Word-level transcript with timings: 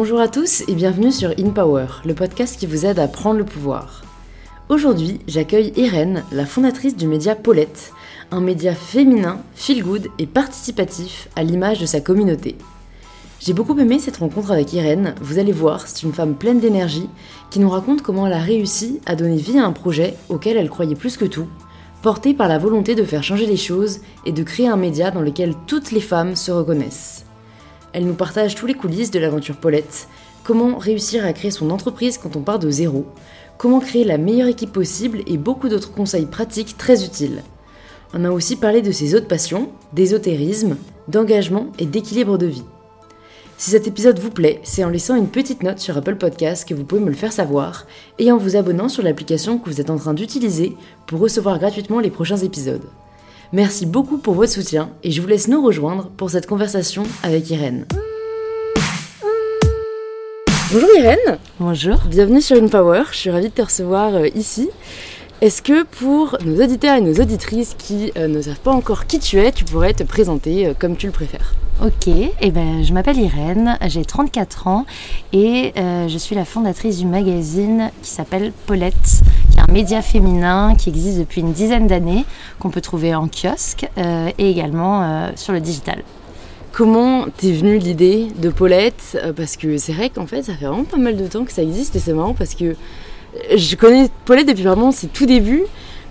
Bonjour 0.00 0.20
à 0.20 0.28
tous 0.28 0.62
et 0.68 0.76
bienvenue 0.76 1.10
sur 1.10 1.30
In 1.30 1.50
Power, 1.50 1.86
le 2.04 2.14
podcast 2.14 2.56
qui 2.56 2.66
vous 2.66 2.86
aide 2.86 3.00
à 3.00 3.08
prendre 3.08 3.38
le 3.38 3.44
pouvoir. 3.44 4.02
Aujourd'hui, 4.68 5.18
j'accueille 5.26 5.72
Irène, 5.74 6.22
la 6.30 6.46
fondatrice 6.46 6.96
du 6.96 7.08
média 7.08 7.34
Paulette, 7.34 7.92
un 8.30 8.40
média 8.40 8.76
féminin, 8.76 9.40
feel 9.56 9.82
good 9.82 10.06
et 10.20 10.28
participatif 10.28 11.28
à 11.34 11.42
l'image 11.42 11.80
de 11.80 11.86
sa 11.86 12.00
communauté. 12.00 12.54
J'ai 13.40 13.54
beaucoup 13.54 13.76
aimé 13.76 13.98
cette 13.98 14.18
rencontre 14.18 14.52
avec 14.52 14.72
Irène, 14.72 15.16
vous 15.20 15.40
allez 15.40 15.50
voir, 15.50 15.88
c'est 15.88 16.04
une 16.04 16.12
femme 16.12 16.36
pleine 16.36 16.60
d'énergie 16.60 17.10
qui 17.50 17.58
nous 17.58 17.68
raconte 17.68 18.02
comment 18.02 18.28
elle 18.28 18.34
a 18.34 18.38
réussi 18.38 19.00
à 19.04 19.16
donner 19.16 19.36
vie 19.36 19.58
à 19.58 19.66
un 19.66 19.72
projet 19.72 20.14
auquel 20.28 20.56
elle 20.56 20.70
croyait 20.70 20.94
plus 20.94 21.16
que 21.16 21.24
tout, 21.24 21.48
porté 22.02 22.34
par 22.34 22.46
la 22.46 22.58
volonté 22.58 22.94
de 22.94 23.02
faire 23.02 23.24
changer 23.24 23.46
les 23.46 23.56
choses 23.56 23.98
et 24.24 24.30
de 24.30 24.44
créer 24.44 24.68
un 24.68 24.76
média 24.76 25.10
dans 25.10 25.22
lequel 25.22 25.56
toutes 25.66 25.90
les 25.90 26.00
femmes 26.00 26.36
se 26.36 26.52
reconnaissent. 26.52 27.24
Elle 27.92 28.06
nous 28.06 28.14
partage 28.14 28.54
tous 28.54 28.66
les 28.66 28.74
coulisses 28.74 29.10
de 29.10 29.18
l'aventure 29.18 29.56
Paulette, 29.56 30.08
comment 30.44 30.78
réussir 30.78 31.24
à 31.24 31.32
créer 31.32 31.50
son 31.50 31.70
entreprise 31.70 32.18
quand 32.18 32.36
on 32.36 32.42
part 32.42 32.58
de 32.58 32.70
zéro, 32.70 33.06
comment 33.56 33.80
créer 33.80 34.04
la 34.04 34.18
meilleure 34.18 34.48
équipe 34.48 34.72
possible 34.72 35.20
et 35.26 35.36
beaucoup 35.36 35.68
d'autres 35.68 35.92
conseils 35.92 36.26
pratiques 36.26 36.76
très 36.76 37.04
utiles. 37.04 37.42
On 38.14 38.24
a 38.24 38.30
aussi 38.30 38.56
parlé 38.56 38.80
de 38.80 38.92
ses 38.92 39.14
autres 39.14 39.28
passions, 39.28 39.70
d'ésotérisme, 39.92 40.76
d'engagement 41.08 41.66
et 41.78 41.86
d'équilibre 41.86 42.38
de 42.38 42.46
vie. 42.46 42.64
Si 43.58 43.72
cet 43.72 43.88
épisode 43.88 44.20
vous 44.20 44.30
plaît, 44.30 44.60
c'est 44.62 44.84
en 44.84 44.88
laissant 44.88 45.16
une 45.16 45.28
petite 45.28 45.64
note 45.64 45.80
sur 45.80 45.96
Apple 45.96 46.14
Podcast 46.14 46.66
que 46.66 46.74
vous 46.74 46.84
pouvez 46.84 47.00
me 47.00 47.10
le 47.10 47.16
faire 47.16 47.32
savoir 47.32 47.86
et 48.18 48.30
en 48.30 48.36
vous 48.36 48.54
abonnant 48.54 48.88
sur 48.88 49.02
l'application 49.02 49.58
que 49.58 49.68
vous 49.68 49.80
êtes 49.80 49.90
en 49.90 49.96
train 49.96 50.14
d'utiliser 50.14 50.76
pour 51.06 51.18
recevoir 51.18 51.58
gratuitement 51.58 51.98
les 51.98 52.10
prochains 52.10 52.36
épisodes. 52.36 52.88
Merci 53.52 53.86
beaucoup 53.86 54.18
pour 54.18 54.34
votre 54.34 54.52
soutien 54.52 54.90
et 55.02 55.10
je 55.10 55.22
vous 55.22 55.26
laisse 55.26 55.48
nous 55.48 55.64
rejoindre 55.64 56.10
pour 56.10 56.28
cette 56.28 56.46
conversation 56.46 57.04
avec 57.22 57.48
Irène. 57.48 57.86
Bonjour 60.70 60.90
Irène 60.98 61.38
Bonjour 61.58 61.96
Bienvenue 62.10 62.42
sur 62.42 62.62
InPower, 62.62 63.04
je 63.10 63.16
suis 63.16 63.30
ravie 63.30 63.48
de 63.48 63.54
te 63.54 63.62
recevoir 63.62 64.16
euh, 64.16 64.28
ici. 64.34 64.68
Est-ce 65.40 65.62
que 65.62 65.84
pour 65.84 66.36
nos 66.44 66.64
auditeurs 66.64 66.96
et 66.96 67.00
nos 67.00 67.14
auditrices 67.14 67.76
qui 67.78 68.10
euh, 68.16 68.26
ne 68.26 68.42
savent 68.42 68.58
pas 68.58 68.72
encore 68.72 69.06
qui 69.06 69.20
tu 69.20 69.38
es, 69.38 69.52
tu 69.52 69.64
pourrais 69.64 69.92
te 69.92 70.02
présenter 70.02 70.66
euh, 70.66 70.74
comme 70.76 70.96
tu 70.96 71.06
le 71.06 71.12
préfères? 71.12 71.54
Ok, 71.80 72.08
eh 72.08 72.50
ben, 72.50 72.82
je 72.82 72.92
m'appelle 72.92 73.18
Irène, 73.18 73.78
j'ai 73.86 74.04
34 74.04 74.66
ans 74.66 74.84
et 75.32 75.72
je 75.76 76.18
suis 76.18 76.34
la 76.34 76.44
fondatrice 76.44 76.98
du 76.98 77.06
magazine 77.06 77.92
qui 78.02 78.10
s'appelle 78.10 78.52
Paulette, 78.66 79.22
qui 79.52 79.58
est 79.58 79.60
un 79.60 79.72
média 79.72 80.02
féminin 80.02 80.74
qui 80.76 80.88
existe 80.88 81.20
depuis 81.20 81.40
une 81.40 81.52
dizaine 81.52 81.86
d'années, 81.86 82.24
qu'on 82.58 82.70
peut 82.70 82.80
trouver 82.80 83.14
en 83.14 83.28
kiosque 83.28 83.86
et 83.96 84.50
également 84.50 85.30
sur 85.36 85.52
le 85.52 85.60
digital. 85.60 86.02
Comment 86.72 87.26
t'es 87.36 87.52
venue 87.52 87.78
l'idée 87.78 88.26
de 88.36 88.48
Paulette? 88.50 89.16
Parce 89.36 89.56
que 89.56 89.78
c'est 89.78 89.92
vrai 89.92 90.10
qu'en 90.10 90.26
fait, 90.26 90.42
ça 90.42 90.54
fait 90.54 90.66
vraiment 90.66 90.82
pas 90.82 90.96
mal 90.96 91.16
de 91.16 91.28
temps 91.28 91.44
que 91.44 91.52
ça 91.52 91.62
existe 91.62 91.94
et 91.94 92.00
c'est 92.00 92.12
marrant 92.12 92.34
parce 92.34 92.56
que 92.56 92.74
je 93.56 93.76
connais 93.76 94.08
Paulette 94.24 94.48
depuis 94.48 94.64
vraiment 94.64 94.90
ses 94.90 95.08
tout 95.08 95.26
débuts 95.26 95.64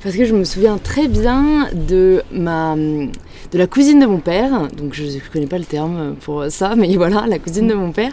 parce 0.04 0.16
que 0.16 0.26
je 0.26 0.34
me 0.34 0.44
souviens 0.44 0.78
très 0.78 1.08
bien 1.08 1.68
de 1.74 2.22
ma 2.32 2.76
de 2.76 3.58
la 3.58 3.68
cousine 3.68 4.00
de 4.00 4.06
mon 4.06 4.20
père. 4.20 4.68
Donc 4.78 4.94
je 4.94 5.04
ne 5.04 5.32
connais 5.32 5.48
pas 5.48 5.58
le 5.58 5.66
terme 5.66 6.16
pour 6.22 6.46
ça 6.50 6.76
mais 6.76 6.96
voilà 6.96 7.26
la 7.28 7.40
cousine 7.40 7.68
de 7.68 7.74
mon 7.74 7.92
père. 7.92 8.12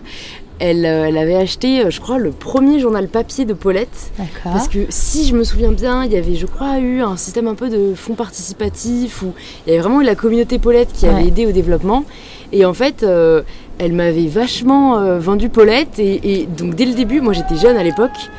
Elle, 0.61 0.87
euh, 0.87 1.07
elle 1.09 1.19
avait 1.19 1.35
acheté 1.35 1.85
euh, 1.85 1.91
je 1.91 2.01
crois 2.01 2.17
le 2.17 2.31
premier 2.31 2.79
journal 2.79 3.09
papier 3.09 3.45
de 3.45 3.55
Paulette 3.55 4.13
parce 4.45 4.69
que 4.69 4.87
si 4.89 5.27
je 5.27 5.35
me 5.35 5.43
souviens 5.43 5.73
bien 5.73 6.05
il 6.05 6.13
y 6.13 6.17
avait 6.17 6.37
je 6.37 6.47
crois 6.47 6.79
eu 6.79 7.01
un 7.01 7.17
système 7.17 7.49
un 7.49 7.57
peu 7.57 7.69
de 7.69 7.93
fonds 7.97 8.15
participatifs 8.15 9.23
où 9.23 9.35
il 9.67 9.71
y 9.71 9.73
avait 9.73 9.83
vraiment 9.83 10.01
eu 10.01 10.05
la 10.05 10.15
communauté 10.15 10.61
Paulette 10.61 10.93
qui 10.93 11.07
avait 11.07 11.27
aidé 11.27 11.47
au 11.47 11.51
développement. 11.51 12.05
Et 12.53 12.65
en 12.65 12.73
fait 12.73 13.03
euh, 13.03 13.43
elle 13.79 13.95
m'avait 13.95 14.29
vachement 14.29 15.19
vendu 15.19 15.49
Paulette 15.49 15.99
et, 15.99 16.43
et 16.43 16.47
donc 16.47 16.77
dès 16.77 16.85
le 16.87 16.95
début 16.95 17.21
moi 17.21 17.33
j'étais 17.33 17.57
jeune 17.57 17.77
à 17.77 17.83
l'époque 17.83 18.31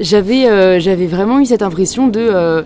j'avais 0.00 0.46
euh, 0.46 0.80
j'avais 0.80 1.06
vraiment 1.06 1.40
eu 1.40 1.46
cette 1.46 1.62
impression 1.62 2.08
de 2.08 2.20
euh, 2.20 2.62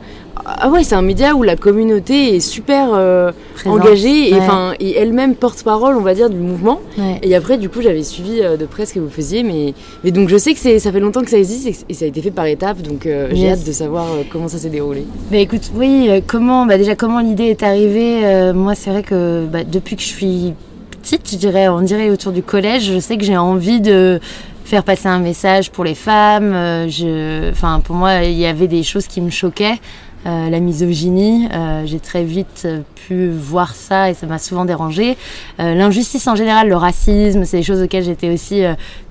ah 0.46 0.70
ouais 0.70 0.84
c'est 0.84 0.94
un 0.94 1.02
média 1.02 1.34
où 1.34 1.42
la 1.42 1.56
communauté 1.56 2.36
est 2.36 2.40
super 2.40 2.90
euh, 2.92 3.32
engagée 3.66 4.30
et 4.30 4.34
enfin 4.34 4.74
et 4.78 4.96
elle-même 4.96 5.34
porte-parole 5.34 5.96
on 5.96 6.00
va 6.02 6.14
dire 6.14 6.30
du 6.30 6.36
mouvement. 6.36 6.80
Et 7.22 7.34
après 7.34 7.58
du 7.58 7.68
coup 7.68 7.82
j'avais 7.82 8.02
suivi 8.02 8.40
de 8.40 8.66
près 8.66 8.86
ce 8.86 8.94
que 8.94 9.00
vous 9.00 9.10
faisiez 9.10 9.42
mais 9.42 9.74
mais 10.04 10.10
donc 10.10 10.28
je 10.28 10.36
sais 10.36 10.54
que 10.54 10.60
c'est 10.60 10.78
ça 10.78 10.92
fait 10.92 11.00
longtemps 11.00 11.22
que 11.22 11.30
ça 11.30 11.38
existe 11.38 11.84
et, 11.88 11.94
ça 11.94 12.04
a 12.04 12.08
été 12.08 12.22
fait 12.22 12.30
par 12.30 12.46
étapes 12.46 12.82
donc 12.82 13.08
j'ai 13.32 13.50
hâte 13.50 13.64
de 13.66 13.72
savoir 13.72 14.06
comment 14.30 14.48
ça 14.48 14.58
s'est 14.58 14.70
déroulé. 14.70 15.04
Bah 15.30 15.38
écoute 15.38 15.70
oui 15.74 16.08
comment 16.26 16.66
bah 16.66 16.78
déjà 16.78 16.94
comment 16.94 17.20
l'idée 17.20 17.44
est 17.44 17.62
arrivée 17.62 18.52
moi 18.54 18.74
c'est 18.74 18.90
vrai 18.90 19.02
que 19.02 19.46
bah, 19.46 19.64
depuis 19.64 19.96
que 19.96 20.02
je 20.02 20.08
suis 20.08 20.54
petite 21.02 21.30
je 21.30 21.36
dirais 21.36 21.68
on 21.68 21.80
dirait 21.80 22.10
autour 22.10 22.32
du 22.32 22.42
collège 22.42 22.92
je 22.92 22.98
sais 22.98 23.16
que 23.16 23.24
j'ai 23.24 23.36
envie 23.36 23.80
de 23.80 24.20
faire 24.64 24.82
passer 24.82 25.08
un 25.08 25.18
message 25.18 25.70
pour 25.70 25.84
les 25.84 25.94
femmes. 25.94 26.52
Euh, 26.52 26.88
je, 26.88 27.50
enfin, 27.50 27.80
pour 27.80 27.96
moi, 27.96 28.24
il 28.24 28.38
y 28.38 28.46
avait 28.46 28.68
des 28.68 28.82
choses 28.82 29.06
qui 29.06 29.20
me 29.20 29.30
choquaient. 29.30 29.78
Euh, 30.26 30.48
la 30.48 30.58
misogynie, 30.58 31.48
euh, 31.52 31.82
j'ai 31.84 32.00
très 32.00 32.24
vite 32.24 32.66
pu 32.94 33.28
voir 33.28 33.74
ça 33.74 34.08
et 34.08 34.14
ça 34.14 34.26
m'a 34.26 34.38
souvent 34.38 34.64
dérangé. 34.64 35.18
L'injustice 35.58 36.26
en 36.26 36.34
général, 36.34 36.68
le 36.68 36.76
racisme, 36.76 37.44
c'est 37.44 37.58
des 37.58 37.62
choses 37.62 37.82
auxquelles 37.82 38.04
j'étais 38.04 38.30
aussi 38.30 38.62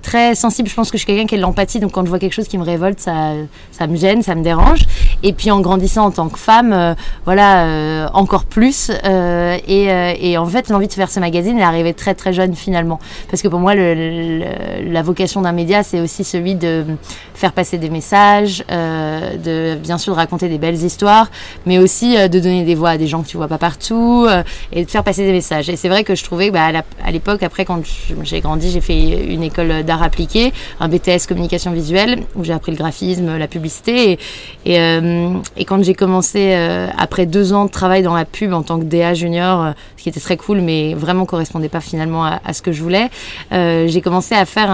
très 0.03 0.36
sensible. 0.36 0.69
Je 0.69 0.75
pense 0.75 0.91
que 0.91 0.97
je 0.97 1.03
suis 1.03 1.08
quelqu'un 1.08 1.25
qui 1.25 1.36
a 1.36 1.38
de 1.38 1.41
l'empathie, 1.41 1.80
donc 1.80 1.91
quand 1.91 2.03
je 2.03 2.09
vois 2.09 2.19
quelque 2.19 2.34
chose 2.34 2.47
qui 2.47 2.59
me 2.59 2.64
révolte, 2.64 3.00
ça, 3.00 3.31
ça 3.72 3.88
me 3.88 3.96
gêne, 3.96 4.22
ça 4.22 4.36
me 4.36 4.44
dérange. 4.44 4.81
Et 5.24 5.34
puis 5.34 5.50
en 5.50 5.62
grandissant 5.62 6.06
en 6.06 6.12
tant 6.12 6.30
que 6.30 6.38
femme, 6.38 6.74
euh, 6.74 6.94
voilà, 7.25 7.66
euh, 7.66 8.08
encore 8.13 8.44
plus. 8.44 8.92
Euh, 9.06 9.58
et, 9.68 9.86
et, 10.19 10.38
en 10.38 10.46
fait, 10.46 10.69
l'envie 10.69 10.88
de 10.88 10.94
faire 10.94 11.09
ce 11.09 11.19
magazine 11.19 11.58
est 11.58 11.63
arrivée 11.63 11.94
très 11.94 12.13
très 12.13 12.34
jeune 12.34 12.53
finalement, 12.56 13.00
parce 13.30 13.42
que 13.42 13.47
pour 13.47 13.59
moi, 13.59 13.74
la 13.75 15.02
vocation 15.02 15.42
d'un 15.42 15.53
média, 15.53 15.84
c'est 15.84 16.02
aussi 16.02 16.24
celui 16.24 16.56
de 16.56 16.86
faire 17.34 17.53
passer 17.53 17.78
des 17.78 17.90
messages, 17.90 18.63
de 18.69 19.75
bien 19.75 19.97
sûr 19.97 20.13
de 20.13 20.18
raconter 20.18 20.50
des 20.50 20.58
belles 20.58 20.84
histoires, 20.84 21.30
mais 21.66 21.80
aussi 21.80 22.16
de 22.16 22.40
donner 22.40 22.63
des 22.63 22.75
voix 22.75 22.92
à 22.92 22.97
des 22.97 23.08
gens 23.08 23.24
que 23.24 23.28
tu 23.28 23.38
vois 23.38 23.47
pas 23.47 23.58
partout 23.58 24.28
et 24.72 24.86
de 24.86 24.90
faire 24.90 25.03
passer 25.03 25.25
des 25.25 25.31
messages. 25.31 25.69
Et 25.69 25.78
c'est 25.78 25.90
vrai 25.90 26.03
que 26.03 26.16
je 26.16 26.24
trouvais, 26.24 26.52
bah, 26.52 26.69
à 27.03 27.12
l'époque, 27.12 27.44
après 27.44 27.63
quand 27.66 27.81
j'ai 28.24 28.42
grandi, 28.42 28.69
j'ai 28.69 28.81
fait 28.81 28.97
une 28.97 29.44
école 29.44 29.84
d'art 29.84 29.93
appliqué, 30.02 30.54
un 30.80 30.88
BTS 30.88 31.28
communication 31.28 31.72
visuelle 31.72 32.24
où 32.36 32.44
j'ai 32.44 32.54
appris 32.54 32.72
le 32.72 32.78
graphisme, 32.78 33.38
la 33.38 33.48
publicité. 33.48 34.18
Et, 34.66 34.80
euh, 34.80 35.34
et, 35.58 35.66
quand 35.66 35.84
j'ai 35.84 35.94
commencé, 35.94 36.54
euh, 36.54 36.88
après 36.98 37.26
deux 37.26 37.54
ans 37.54 37.66
de 37.66 37.72
travail 37.72 38.04
dans 38.04 38.14
la 38.14 38.26
pub 38.26 38.54
en 38.54 38.64
tant 38.64 38.80
que 38.80 38.86
DA 38.86 39.14
junior, 39.14 39.62
euh, 39.64 39.72
ce 39.98 40.04
qui 40.04 40.09
était 40.09 40.20
très 40.20 40.38
cool, 40.38 40.62
mais 40.62 40.94
vraiment 40.94 41.26
correspondait 41.26 41.70
pas 41.70 41.81
finalement 41.81 42.26
à, 42.26 42.54
ce 42.54 42.62
que 42.62 42.72
je 42.72 42.84
voulais, 42.84 43.09
j'ai 43.52 44.02
commencé 44.02 44.36
à 44.36 44.46
faire 44.46 44.70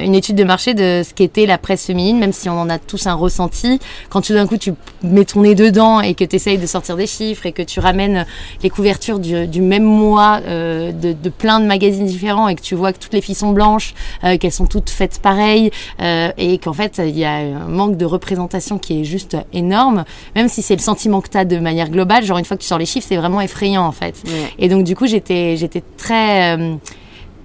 une 0.00 0.14
étude 0.14 0.36
de 0.36 0.44
marché 0.44 0.74
de 0.74 1.02
ce 1.04 1.12
qu'était 1.12 1.44
la 1.44 1.58
presse 1.58 1.86
féminine, 1.86 2.20
même 2.20 2.32
si 2.32 2.48
on 2.48 2.60
en 2.60 2.70
a 2.70 2.78
tous 2.78 3.08
un 3.08 3.14
ressenti. 3.14 3.80
Quand 4.10 4.20
tout 4.20 4.32
d'un 4.32 4.46
coup 4.46 4.58
tu 4.58 4.74
mets 5.02 5.24
ton 5.24 5.42
nez 5.42 5.56
dedans 5.56 6.00
et 6.00 6.14
que 6.14 6.22
tu 6.22 6.36
essayes 6.36 6.58
de 6.58 6.66
sortir 6.66 6.96
des 6.96 7.08
chiffres 7.08 7.46
et 7.46 7.52
que 7.52 7.62
tu 7.62 7.80
ramènes 7.80 8.26
les 8.62 8.70
couvertures 8.70 9.18
du, 9.18 9.60
même 9.60 9.82
mois 9.82 10.40
de, 10.40 10.92
de, 10.92 11.28
plein 11.30 11.58
de 11.58 11.66
magazines 11.66 12.06
différents 12.06 12.46
et 12.46 12.54
que 12.54 12.62
tu 12.62 12.76
vois 12.76 12.92
que 12.92 12.98
toutes 12.98 13.14
les 13.14 13.22
filles 13.22 13.34
sont 13.34 13.50
blanches, 13.50 13.94
qu'elles 14.22 14.49
sont 14.52 14.66
toutes 14.66 14.90
faites 14.90 15.20
pareilles 15.20 15.70
euh, 16.00 16.30
et 16.36 16.58
qu'en 16.58 16.72
fait 16.72 17.00
il 17.04 17.18
y 17.18 17.24
a 17.24 17.32
un 17.32 17.68
manque 17.68 17.96
de 17.96 18.04
représentation 18.04 18.78
qui 18.78 19.00
est 19.00 19.04
juste 19.04 19.36
énorme, 19.52 20.04
même 20.34 20.48
si 20.48 20.62
c'est 20.62 20.76
le 20.76 20.82
sentiment 20.82 21.20
que 21.20 21.28
tu 21.28 21.38
as 21.38 21.44
de 21.44 21.58
manière 21.58 21.90
globale, 21.90 22.24
genre 22.24 22.38
une 22.38 22.44
fois 22.44 22.56
que 22.56 22.62
tu 22.62 22.68
sors 22.68 22.78
les 22.78 22.86
chiffres, 22.86 23.06
c'est 23.08 23.16
vraiment 23.16 23.40
effrayant 23.40 23.84
en 23.84 23.92
fait. 23.92 24.22
Et 24.58 24.68
donc 24.68 24.84
du 24.84 24.94
coup 24.96 25.06
j'étais 25.06 25.56
j'étais 25.56 25.82
très 25.96 26.56
euh, 26.56 26.74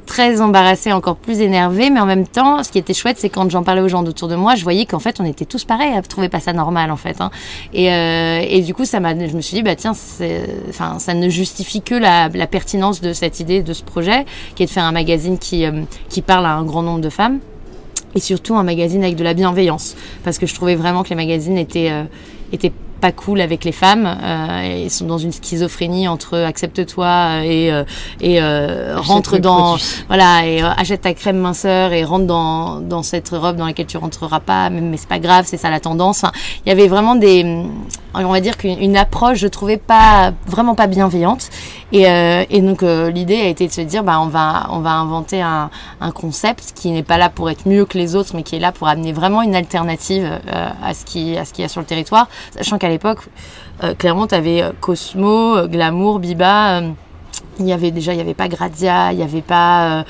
très 0.06 0.42
embarrassée, 0.42 0.92
encore 0.92 1.16
plus 1.16 1.42
énervée, 1.42 1.90
mais 1.90 2.00
en 2.00 2.06
même 2.06 2.28
temps, 2.28 2.64
ce 2.64 2.72
qui 2.72 2.78
était 2.78 2.94
chouette, 2.94 3.18
c'est 3.20 3.30
quand 3.30 3.50
j'en 3.50 3.64
parlais 3.64 3.82
aux 3.82 3.88
gens 3.88 4.04
autour 4.06 4.28
de 4.28 4.36
moi, 4.36 4.56
je 4.56 4.64
voyais 4.64 4.86
qu'en 4.86 5.00
fait, 5.00 5.20
on 5.20 5.26
était 5.26 5.46
tous 5.46 5.66
pareils, 5.66 5.94
à 5.94 6.02
trouver 6.02 6.30
pas 6.30 6.40
ça 6.40 6.54
normal, 6.54 6.92
en 6.92 6.96
fait. 6.96 7.20
Hein. 7.22 7.32
Et, 7.74 7.92
euh, 7.92 8.42
et, 8.48 8.62
du 8.62 8.74
coup, 8.74 8.86
ça 8.86 9.00
m'a, 9.00 9.14
je 9.14 9.36
me 9.36 9.42
suis 9.42 9.56
dit, 9.56 9.64
bah 9.64 9.76
tiens, 9.76 9.94
enfin, 10.70 11.00
ça 11.00 11.14
ne 11.14 11.30
justifie 11.30 11.82
que 11.82 11.96
la, 11.96 12.30
pertinence 12.48 13.02
de 13.02 13.12
cette 13.12 13.40
idée, 13.40 13.64
de 13.64 13.74
ce 13.74 13.84
projet, 13.84 14.26
qui 14.56 14.64
est 14.64 14.66
de 14.68 14.72
faire 14.72 14.86
un 14.86 14.92
magazine 14.92 15.38
qui, 15.38 15.66
euh, 15.66 15.84
qui 16.10 16.22
parle 16.22 16.46
à 16.46 16.54
un 16.54 16.64
grand 16.64 16.84
nombre 16.84 17.02
de 17.02 17.10
femmes 17.10 17.40
et 18.14 18.20
surtout 18.20 18.56
un 18.56 18.64
magazine 18.64 19.04
avec 19.04 19.16
de 19.16 19.24
la 19.24 19.34
bienveillance 19.34 19.96
parce 20.24 20.38
que 20.38 20.46
je 20.46 20.56
trouvais 20.56 20.76
vraiment 20.76 21.04
que 21.04 21.10
les 21.10 21.16
magazines 21.16 21.58
étaient 21.58 21.92
euh, 21.92 22.04
étaient 22.54 22.72
pas 23.06 23.12
cool 23.12 23.40
avec 23.40 23.64
les 23.66 23.72
femmes. 23.72 24.08
Euh, 24.08 24.82
ils 24.86 24.90
sont 24.90 25.06
dans 25.06 25.20
une 25.20 25.32
schizophrénie 25.32 26.08
entre 26.08 26.40
accepte-toi 26.40 27.44
et 27.44 27.72
euh, 27.72 27.84
et 28.20 28.42
euh, 28.42 28.96
rentre 28.98 29.38
dans 29.38 29.78
voilà 30.08 30.48
et 30.48 30.60
achète 30.64 31.02
ta 31.02 31.14
crème 31.14 31.38
minceur 31.38 31.94
et 31.94 32.04
rentre 32.04 32.26
dans 32.26 32.80
dans 32.80 33.04
cette 33.04 33.30
robe 33.30 33.58
dans 33.58 33.68
laquelle 33.68 33.86
tu 33.86 33.98
rentreras 33.98 34.40
pas. 34.40 34.72
Mais, 34.72 34.82
mais 34.82 34.98
c'est 34.98 35.08
pas 35.08 35.20
grave, 35.20 35.46
c'est 35.46 35.58
ça 35.58 35.70
la 35.70 35.80
tendance. 35.80 36.26
il 36.66 36.70
y 36.70 36.72
avait 36.72 36.88
vraiment 36.88 37.14
des 37.16 37.46
on 38.16 38.32
va 38.32 38.42
dire 38.42 38.58
qu'une 38.58 38.98
approche 38.98 39.38
je 39.38 39.48
trouvais 39.48 39.78
pas 39.78 40.32
vraiment 40.48 40.74
pas 40.74 40.88
bienveillante 40.88 41.50
et, 41.92 42.04
et 42.50 42.62
donc 42.62 42.82
l'idée 42.82 43.42
a 43.42 43.48
été 43.48 43.68
de 43.68 43.74
se 43.74 43.82
dire 43.82 44.06
bah 44.06 44.22
on 44.22 44.28
va 44.28 44.68
on 44.72 44.80
va 44.80 44.92
inventer 44.92 45.42
un, 45.42 45.70
un 46.00 46.12
concept 46.12 46.72
qui 46.76 46.92
n'est 46.92 47.04
pas 47.04 47.18
là 47.18 47.30
pour 47.30 47.50
être 47.50 47.68
mieux 47.68 47.84
que 47.84 47.98
les 47.98 48.16
autres 48.16 48.32
mais 48.34 48.44
qui 48.44 48.56
est 48.56 48.60
là 48.60 48.72
pour 48.72 48.88
amener 48.88 49.12
vraiment 49.12 49.42
une 49.42 49.54
alternative 49.54 50.40
à 50.82 50.94
ce 50.94 51.04
qui 51.04 51.38
à 51.38 51.44
ce 51.44 51.52
qu'il 51.52 51.64
y 51.64 51.66
a 51.66 51.70
sur 51.70 51.82
le 51.82 51.88
territoire 51.88 52.30
sachant 52.56 52.78
qu'à 52.78 52.88
l'époque, 52.96 53.20
euh, 53.84 53.94
clairement, 53.94 54.28
tu 54.28 54.36
avais 54.36 54.62
euh, 54.62 54.72
Cosmo, 54.80 55.58
euh, 55.58 55.68
Glamour, 55.68 56.20
Biba. 56.20 56.82
il 57.60 57.66
y 57.66 57.74
avait 57.74 57.92
déjà, 57.92 58.14
il 58.14 58.16
n'y 58.16 58.22
avait 58.22 58.34
pas 58.34 58.48
Gradia, 58.48 59.12
il 59.12 59.18
n'y 59.18 59.24
avait 59.24 59.42
pas 59.42 60.06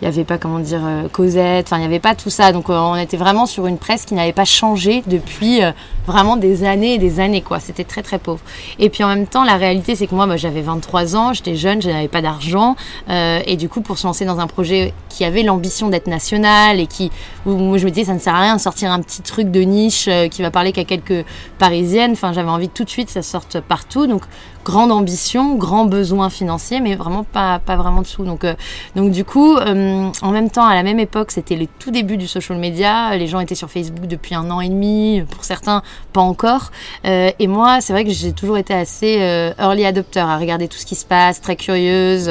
il 0.00 0.04
n'y 0.04 0.08
avait 0.08 0.24
pas, 0.24 0.36
comment 0.36 0.58
dire, 0.58 0.82
euh, 0.84 1.08
Cosette, 1.08 1.66
enfin, 1.66 1.76
il 1.76 1.80
n'y 1.80 1.86
avait 1.86 2.00
pas 2.00 2.14
tout 2.14 2.28
ça. 2.28 2.52
Donc, 2.52 2.68
euh, 2.68 2.78
on 2.78 2.96
était 2.96 3.16
vraiment 3.16 3.46
sur 3.46 3.66
une 3.66 3.78
presse 3.78 4.04
qui 4.04 4.14
n'avait 4.14 4.34
pas 4.34 4.44
changé 4.44 5.02
depuis 5.06 5.62
euh, 5.62 5.72
vraiment 6.06 6.36
des 6.36 6.64
années 6.64 6.94
et 6.94 6.98
des 6.98 7.18
années, 7.18 7.40
quoi. 7.40 7.60
C'était 7.60 7.84
très, 7.84 8.02
très 8.02 8.18
pauvre. 8.18 8.40
Et 8.78 8.90
puis, 8.90 9.04
en 9.04 9.08
même 9.08 9.26
temps, 9.26 9.42
la 9.42 9.56
réalité, 9.56 9.96
c'est 9.96 10.06
que 10.06 10.14
moi, 10.14 10.26
bah, 10.26 10.36
j'avais 10.36 10.60
23 10.60 11.16
ans, 11.16 11.32
j'étais 11.32 11.56
jeune, 11.56 11.80
je 11.80 11.88
n'avais 11.88 12.08
pas 12.08 12.20
d'argent. 12.20 12.76
et 13.08 13.56
du 13.56 13.68
coup, 13.68 13.80
pour 13.80 13.98
se 13.98 14.06
lancer 14.06 14.24
dans 14.24 14.38
un 14.38 14.46
projet 14.46 14.92
qui 15.08 15.24
avait 15.24 15.42
l'ambition 15.42 15.88
d'être 15.88 16.08
national 16.08 16.78
et 16.78 16.86
qui, 16.86 17.10
où, 17.46 17.52
moi, 17.52 17.78
je 17.78 17.86
me 17.86 17.90
disais, 17.90 18.06
ça 18.06 18.14
ne 18.14 18.18
sert 18.18 18.34
à 18.34 18.40
rien 18.40 18.56
de 18.56 18.60
sortir 18.60 18.90
un 18.92 19.00
petit 19.00 19.22
truc 19.22 19.50
de 19.50 19.60
niche 19.60 20.10
qui 20.30 20.42
va 20.42 20.50
parler 20.50 20.72
qu'à 20.72 20.84
quelques 20.84 21.24
parisiennes. 21.58 22.12
Enfin, 22.12 22.32
j'avais 22.32 22.50
envie 22.50 22.68
tout 22.68 22.84
de 22.84 22.90
suite, 22.90 23.08
ça 23.08 23.22
sorte 23.22 23.60
partout. 23.60 24.06
Donc, 24.06 24.22
grande 24.66 24.90
ambition, 24.90 25.54
grand 25.54 25.84
besoin 25.84 26.28
financier, 26.28 26.80
mais 26.80 26.96
vraiment 26.96 27.22
pas, 27.22 27.60
pas 27.60 27.76
vraiment 27.76 28.02
dessous. 28.02 28.24
Donc, 28.24 28.42
euh, 28.42 28.54
donc 28.96 29.12
du 29.12 29.24
coup, 29.24 29.56
euh, 29.56 30.10
en 30.22 30.30
même 30.32 30.50
temps, 30.50 30.66
à 30.66 30.74
la 30.74 30.82
même 30.82 30.98
époque, 30.98 31.30
c'était 31.30 31.54
les 31.54 31.68
tout 31.68 31.92
débuts 31.92 32.16
du 32.16 32.26
social 32.26 32.58
media. 32.58 33.16
Les 33.16 33.28
gens 33.28 33.38
étaient 33.38 33.54
sur 33.54 33.70
Facebook 33.70 34.08
depuis 34.08 34.34
un 34.34 34.50
an 34.50 34.60
et 34.60 34.68
demi, 34.68 35.22
pour 35.30 35.44
certains, 35.44 35.82
pas 36.12 36.20
encore. 36.20 36.72
Euh, 37.04 37.30
et 37.38 37.46
moi, 37.46 37.80
c'est 37.80 37.92
vrai 37.92 38.04
que 38.04 38.10
j'ai 38.10 38.32
toujours 38.32 38.58
été 38.58 38.74
assez 38.74 39.54
early 39.60 39.86
adopter, 39.86 40.18
à 40.18 40.36
regarder 40.36 40.66
tout 40.66 40.78
ce 40.78 40.86
qui 40.86 40.96
se 40.96 41.04
passe, 41.04 41.40
très 41.40 41.54
curieuse, 41.54 42.28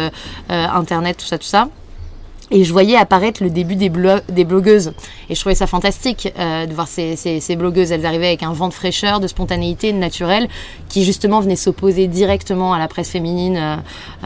Internet, 0.49 1.17
tout 1.17 1.25
ça, 1.25 1.37
tout 1.37 1.45
ça. 1.45 1.69
Et 2.51 2.63
je 2.63 2.71
voyais 2.71 2.95
apparaître 2.95 3.41
le 3.41 3.49
début 3.49 3.75
des, 3.75 3.91
des 4.29 4.45
blogueuses. 4.45 4.93
Et 5.29 5.35
je 5.35 5.39
trouvais 5.39 5.55
ça 5.55 5.65
fantastique 5.65 6.31
euh, 6.37 6.67
de 6.67 6.73
voir 6.73 6.87
ces, 6.87 7.15
ces, 7.15 7.55
blogueuses. 7.55 7.91
Elles 7.91 8.05
arrivaient 8.05 8.27
avec 8.27 8.43
un 8.43 8.53
vent 8.53 8.67
de 8.67 8.73
fraîcheur, 8.73 9.19
de 9.19 9.27
spontanéité, 9.27 9.91
de 9.91 9.97
naturel, 9.97 10.47
qui 10.87 11.03
justement 11.03 11.39
venait 11.39 11.55
s'opposer 11.55 12.05
directement 12.05 12.73
à 12.73 12.77
la 12.77 12.87
presse 12.87 13.09
féminine 13.09 13.57
euh, 13.57 13.75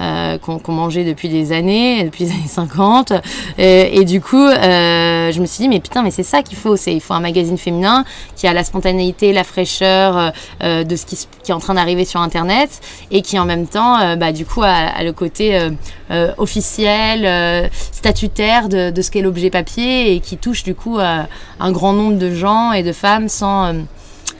euh 0.01 0.38
qu'on 0.38 0.71
mangeait 0.71 1.06
depuis 1.06 1.30
des 1.30 1.54
années, 1.54 2.04
depuis 2.06 2.25
les 2.25 2.31
années 2.31 2.48
50. 2.48 3.13
Et, 3.57 4.04
du 4.04 4.19
coup, 4.19 4.48
je 4.48 5.39
me 5.39 5.45
suis 5.45 5.63
dit, 5.63 5.69
mais 5.69 5.80
putain, 5.80 6.01
mais 6.01 6.12
c'est 6.12 6.24
ça 6.24 6.44
qu'il 6.44 6.57
faut. 6.57 6.75
Il 6.75 7.01
faut 7.01 7.13
un 7.13 7.19
magazine 7.21 7.57
féminin 7.57 8.04
qui 8.36 8.48
a 8.48 8.54
la 8.54 8.63
spontanéité, 8.63 9.31
la 9.31 9.44
fraîcheur 9.44 10.33
de 10.62 10.95
ce 10.95 11.06
qui, 11.06 11.18
qui, 11.44 11.51
est 11.51 11.54
en 11.54 11.60
train 11.60 11.74
d'arriver 11.74 12.06
sur 12.06 12.21
Internet 12.21 12.69
et 13.12 13.21
qui 13.21 13.39
en 13.39 13.45
même 13.45 13.68
temps, 13.68 14.16
bah, 14.18 14.31
du 14.31 14.45
coup, 14.45 14.63
a, 14.63 14.68
a 14.68 15.04
le 15.04 15.13
côté 15.13 15.60
officiel, 16.38 17.69
statutaire 18.09 18.69
de, 18.69 19.01
ce 19.01 19.11
qu'est 19.11 19.21
l'objet 19.21 19.51
papier 19.51 20.13
et 20.13 20.19
qui 20.19 20.38
touche 20.38 20.63
du 20.63 20.73
coup 20.73 20.97
un 21.00 21.71
grand 21.71 21.94
nombre 21.94 22.17
de 22.17 22.33
gens 22.33 22.71
et 22.71 22.81
de 22.81 22.91
femmes 22.91 23.29
sans 23.29 23.65
euh, 23.65 23.73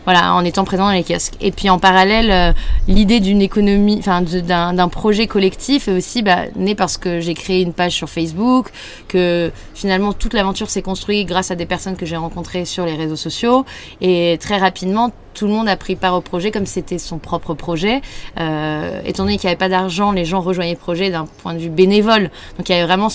voilà, 0.06 0.34
en 0.34 0.44
étant 0.44 0.64
présent 0.64 0.86
dans 0.86 0.92
les 0.92 1.04
kiosques. 1.04 1.36
Et 1.40 1.52
puis 1.52 1.70
en 1.70 1.78
parallèle, 1.78 2.32
euh, 2.32 2.52
l'idée 2.88 3.20
d'une 3.20 3.42
économie, 3.42 3.98
enfin 4.00 4.22
d'un 4.22 4.88
projet 4.88 5.28
collectif 5.28 5.88
est 5.88 5.92
aussi 5.92 6.24
bah, 6.24 6.46
née 6.56 6.74
parce 6.74 6.98
que 6.98 7.20
j'ai 7.20 7.34
créé 7.34 7.62
une 7.62 7.74
page 7.74 7.94
sur 7.94 8.10
Facebook, 8.10 8.72
que 9.08 9.52
finalement 9.76 10.14
toute 10.14 10.34
l'aventure 10.34 10.70
s'est 10.70 10.82
construite 10.82 11.28
grâce 11.28 11.52
à 11.52 11.56
des 11.56 11.68
personnes 11.68 11.96
que 11.96 12.08
j'ai 12.08 12.18
rencontrées 12.18 12.66
sur 12.66 12.86
les 12.86 12.96
réseaux 12.96 13.16
sociaux. 13.16 13.66
Et 14.02 14.38
très 14.40 14.58
rapidement, 14.58 15.12
tout 15.34 15.46
le 15.46 15.54
monde 15.54 15.70
a 15.70 15.78
pris 15.78 15.96
part 15.96 16.16
au 16.16 16.22
projet 16.22 16.52
comme 16.52 16.66
c'était 16.66 16.98
son 16.98 17.20
propre 17.20 17.54
projet. 17.54 18.02
Euh, 18.40 19.02
étant 19.06 19.24
donné 19.24 19.38
qu'il 19.38 19.48
n'y 19.48 19.52
avait 19.52 19.60
pas 19.60 19.70
d'argent, 19.70 20.12
les 20.12 20.26
gens 20.26 20.42
rejoignaient 20.42 20.74
le 20.74 20.80
projet 20.80 21.12
d'un 21.12 21.26
point 21.44 21.54
de 21.54 21.60
vue 21.60 21.70
bénévole. 21.70 22.32
Donc 22.58 22.68
il 22.68 22.72
y 22.72 22.76
avait 22.76 22.86
vraiment 22.86 23.10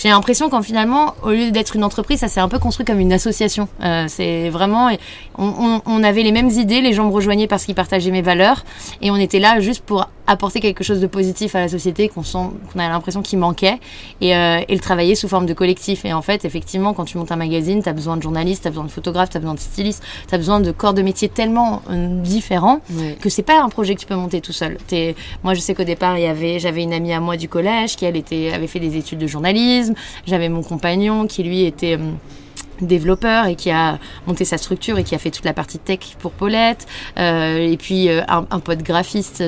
j'ai 0.00 0.08
l'impression 0.08 0.48
qu'en 0.48 0.62
finalement, 0.62 1.14
au 1.22 1.30
lieu 1.30 1.50
d'être 1.50 1.76
une 1.76 1.84
entreprise, 1.84 2.20
ça 2.20 2.28
s'est 2.28 2.40
un 2.40 2.48
peu 2.48 2.58
construit 2.58 2.86
comme 2.86 3.00
une 3.00 3.12
association. 3.12 3.68
Euh, 3.82 4.06
c'est 4.08 4.48
vraiment, 4.48 4.90
on, 5.36 5.82
on, 5.84 6.02
avait 6.02 6.22
les 6.22 6.32
mêmes 6.32 6.48
idées, 6.48 6.80
les 6.80 6.94
gens 6.94 7.04
me 7.04 7.12
rejoignaient 7.12 7.46
parce 7.46 7.66
qu'ils 7.66 7.74
partageaient 7.74 8.10
mes 8.10 8.22
valeurs, 8.22 8.64
et 9.02 9.10
on 9.10 9.16
était 9.16 9.40
là 9.40 9.60
juste 9.60 9.84
pour 9.84 10.08
apporter 10.30 10.60
quelque 10.60 10.84
chose 10.84 11.00
de 11.00 11.06
positif 11.06 11.54
à 11.56 11.60
la 11.60 11.68
société 11.68 12.08
qu'on 12.08 12.22
sent, 12.22 12.50
qu'on 12.72 12.78
a 12.78 12.88
l'impression 12.88 13.20
qu'il 13.20 13.38
manquait, 13.38 13.80
et, 14.20 14.36
euh, 14.36 14.60
et, 14.68 14.74
le 14.74 14.80
travailler 14.80 15.16
sous 15.16 15.26
forme 15.26 15.46
de 15.46 15.54
collectif. 15.54 16.04
Et 16.04 16.12
en 16.12 16.22
fait, 16.22 16.44
effectivement, 16.44 16.94
quand 16.94 17.04
tu 17.04 17.18
montes 17.18 17.32
un 17.32 17.36
magazine, 17.36 17.82
tu 17.82 17.88
as 17.88 17.92
besoin 17.92 18.16
de 18.16 18.22
journalistes, 18.22 18.62
tu 18.62 18.68
as 18.68 18.70
besoin 18.70 18.84
de 18.84 18.90
photographes, 18.90 19.30
tu 19.30 19.36
as 19.36 19.40
besoin 19.40 19.54
de 19.54 19.60
stylistes, 19.60 20.02
tu 20.28 20.34
as 20.34 20.38
besoin 20.38 20.60
de 20.60 20.70
corps 20.70 20.94
de 20.94 21.02
métier 21.02 21.28
tellement 21.28 21.82
euh, 21.90 22.22
différents 22.22 22.80
que 23.20 23.28
c'est 23.28 23.42
pas 23.42 23.60
un 23.60 23.68
projet 23.68 23.94
que 23.94 24.00
tu 24.00 24.06
peux 24.06 24.14
monter 24.14 24.40
tout 24.40 24.52
seul. 24.52 24.78
Es, 24.92 25.16
moi, 25.42 25.54
je 25.54 25.60
sais 25.60 25.74
qu'au 25.74 25.84
départ, 25.84 26.16
il 26.16 26.22
y 26.22 26.26
avait, 26.26 26.60
j'avais 26.60 26.82
une 26.82 26.92
amie 26.92 27.12
à 27.12 27.20
moi 27.20 27.36
du 27.36 27.48
collège 27.48 27.96
qui 27.96 28.04
elle 28.04 28.16
était, 28.16 28.52
avait 28.52 28.68
fait 28.68 28.80
des 28.80 28.96
études 28.96 29.18
de 29.18 29.26
journalisme. 29.26 29.94
J'avais 30.26 30.48
mon 30.48 30.62
compagnon 30.62 31.26
qui 31.26 31.42
lui 31.42 31.64
était 31.64 31.96
euh, 31.96 32.12
développeur 32.86 33.46
et 33.46 33.56
qui 33.56 33.70
a 33.70 33.98
monté 34.26 34.44
sa 34.44 34.58
structure 34.58 34.98
et 34.98 35.04
qui 35.04 35.14
a 35.14 35.18
fait 35.18 35.30
toute 35.30 35.44
la 35.44 35.52
partie 35.52 35.78
tech 35.78 36.00
pour 36.18 36.32
Paulette 36.32 36.86
euh, 37.18 37.58
et 37.58 37.76
puis 37.76 38.08
euh, 38.08 38.22
un, 38.28 38.46
un, 38.50 38.60
pote 38.60 38.82
graphiste 38.82 39.42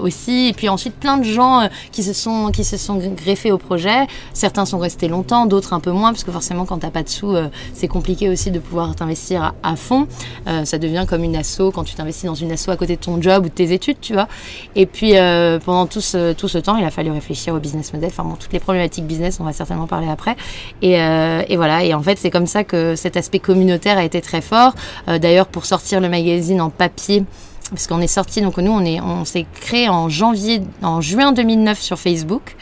aussi 0.00 0.48
et 0.48 0.52
puis 0.52 0.68
ensuite 0.68 0.94
plein 0.94 1.18
de 1.18 1.24
gens 1.24 1.60
euh, 1.60 1.66
qui 1.92 2.02
se 2.02 2.12
sont 2.12 2.50
qui 2.52 2.64
se 2.64 2.76
sont 2.76 2.96
greffés 2.96 3.52
au 3.52 3.58
projet. 3.58 4.06
Certains 4.32 4.66
sont 4.66 4.78
restés 4.78 5.08
longtemps 5.08 5.46
d'autres 5.46 5.72
un 5.72 5.80
peu 5.80 5.90
moins 5.90 6.12
parce 6.12 6.24
que 6.24 6.32
forcément 6.32 6.64
quand 6.64 6.78
t'as 6.78 6.90
pas 6.90 7.02
de 7.02 7.08
sous 7.08 7.34
c'est 7.72 7.88
compliqué 7.88 8.28
aussi 8.28 8.50
de 8.50 8.58
pouvoir 8.58 8.94
t'investir 8.94 9.42
à, 9.42 9.54
à, 9.62 9.76
fond. 9.76 10.06
Ça 10.64 10.78
devient 10.78 11.04
comme 11.08 11.24
une 11.24 11.36
asso 11.36 11.70
quand 11.74 11.84
tu 11.84 11.94
t'investis 11.94 12.24
dans 12.24 12.34
une 12.34 12.52
asso 12.52 12.68
à 12.68 12.76
côté 12.76 12.96
de 12.96 13.00
ton 13.00 13.20
job 13.20 13.46
ou 13.46 13.48
de 13.48 13.54
tes 13.54 13.72
études 13.72 13.98
tu 14.00 14.12
vois. 14.14 14.28
Et 14.76 14.86
puis 14.86 15.14
pendant 15.64 15.86
tout 15.86 16.00
ce, 16.00 16.32
tout 16.32 16.48
ce 16.48 16.58
temps 16.58 16.76
il 16.76 16.84
a 16.84 16.90
fallu 16.90 17.10
réfléchir 17.10 17.54
au 17.54 17.58
business 17.58 17.92
model 17.92 18.10
enfin 18.10 18.24
bon 18.24 18.36
toutes 18.36 18.52
les 18.52 18.60
problématiques 18.60 19.06
business 19.06 19.38
on 19.40 19.44
va 19.44 19.52
certainement 19.52 19.86
parler 19.86 20.08
après. 20.08 20.36
Et, 20.82 20.92
et 20.94 21.56
voilà 21.56 21.84
et 21.84 21.94
en 21.94 22.02
fait 22.02 22.18
c'est 22.18 22.30
comme 22.30 22.46
ça 22.46 22.53
que 22.62 22.94
cet 22.94 23.16
aspect 23.16 23.40
communautaire 23.40 23.98
a 23.98 24.04
été 24.04 24.20
très 24.20 24.40
fort. 24.40 24.74
Euh, 25.08 25.18
d'ailleurs, 25.18 25.46
pour 25.46 25.66
sortir 25.66 26.00
le 26.00 26.08
magazine 26.08 26.60
en 26.60 26.70
papier, 26.70 27.24
parce 27.70 27.86
qu'on 27.86 28.00
est 28.00 28.06
sorti, 28.06 28.42
donc 28.42 28.58
nous 28.58 28.70
on 28.70 28.84
est, 28.84 29.00
on 29.00 29.24
s'est 29.24 29.46
créé 29.60 29.88
en 29.88 30.08
janvier, 30.08 30.62
en 30.82 31.00
juin 31.00 31.32
2009 31.32 31.80
sur 31.80 31.98
Facebook, 31.98 32.56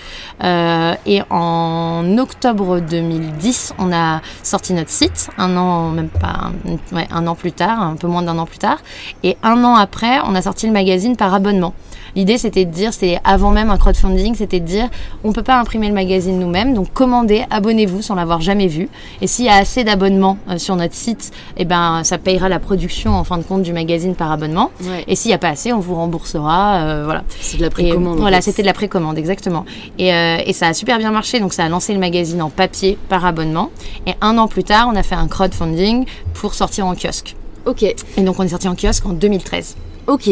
euh, 0.44 0.94
et 1.06 1.22
en 1.28 2.16
octobre 2.18 2.78
2010 2.80 3.74
on 3.78 3.92
a 3.92 4.20
sorti 4.42 4.72
notre 4.74 4.90
site, 4.90 5.28
un 5.38 5.56
an 5.56 7.34
plus 7.34 7.52
tard, 7.52 7.82
un 7.82 7.96
peu 7.96 8.06
moins 8.06 8.22
d'un 8.22 8.38
an 8.38 8.46
plus 8.46 8.58
tard, 8.58 8.78
et 9.24 9.36
un 9.42 9.64
an 9.64 9.74
après 9.74 10.20
on 10.24 10.34
a 10.34 10.42
sorti 10.42 10.66
le 10.66 10.72
magazine 10.72 11.16
par 11.16 11.34
abonnement. 11.34 11.74
L'idée, 12.14 12.38
c'était 12.38 12.64
de 12.64 12.70
dire, 12.70 12.92
c'était 12.92 13.18
avant 13.24 13.50
même 13.50 13.70
un 13.70 13.76
crowdfunding, 13.76 14.34
c'était 14.34 14.60
de 14.60 14.66
dire, 14.66 14.88
on 15.24 15.32
peut 15.32 15.42
pas 15.42 15.58
imprimer 15.58 15.88
le 15.88 15.94
magazine 15.94 16.38
nous-mêmes, 16.38 16.74
donc 16.74 16.92
commandez, 16.92 17.44
abonnez-vous 17.50 18.02
sans 18.02 18.14
l'avoir 18.14 18.40
jamais 18.40 18.66
vu. 18.66 18.88
Et 19.20 19.26
s'il 19.26 19.44
y 19.44 19.48
a 19.48 19.54
assez 19.56 19.84
d'abonnements 19.84 20.38
euh, 20.48 20.58
sur 20.58 20.76
notre 20.76 20.94
site, 20.94 21.32
eh 21.56 21.64
ben, 21.64 22.02
ça 22.04 22.18
payera 22.18 22.48
la 22.48 22.58
production 22.58 23.14
en 23.14 23.24
fin 23.24 23.38
de 23.38 23.42
compte 23.42 23.62
du 23.62 23.72
magazine 23.72 24.14
par 24.14 24.30
abonnement. 24.30 24.70
Et 25.06 25.16
s'il 25.16 25.30
n'y 25.30 25.34
a 25.34 25.38
pas 25.38 25.48
assez, 25.48 25.72
on 25.72 25.80
vous 25.80 25.94
remboursera. 25.94 26.82
Euh, 26.82 27.04
voilà. 27.04 27.24
C'est 27.40 27.56
de 27.56 27.62
la 27.62 27.70
précommande. 27.70 28.18
Voilà, 28.18 28.40
c'était 28.40 28.62
de 28.62 28.66
la 28.66 28.74
précommande, 28.74 29.18
exactement. 29.18 29.64
Et, 29.98 30.12
euh, 30.12 30.38
et 30.44 30.52
ça 30.52 30.68
a 30.68 30.74
super 30.74 30.98
bien 30.98 31.10
marché, 31.10 31.40
donc 31.40 31.52
ça 31.52 31.64
a 31.64 31.68
lancé 31.68 31.92
le 31.92 32.00
magazine 32.00 32.42
en 32.42 32.50
papier 32.50 32.98
par 33.08 33.24
abonnement. 33.24 33.70
Et 34.06 34.14
un 34.20 34.38
an 34.38 34.48
plus 34.48 34.64
tard, 34.64 34.88
on 34.92 34.96
a 34.96 35.02
fait 35.02 35.14
un 35.14 35.28
crowdfunding 35.28 36.04
pour 36.34 36.54
sortir 36.54 36.86
en 36.86 36.94
kiosque. 36.94 37.36
Ok. 37.66 37.82
Et 37.82 38.22
donc 38.22 38.38
on 38.38 38.42
est 38.42 38.48
sorti 38.48 38.68
en 38.68 38.74
kiosque 38.74 39.06
en 39.06 39.12
2013. 39.12 39.76
Ok. 40.08 40.28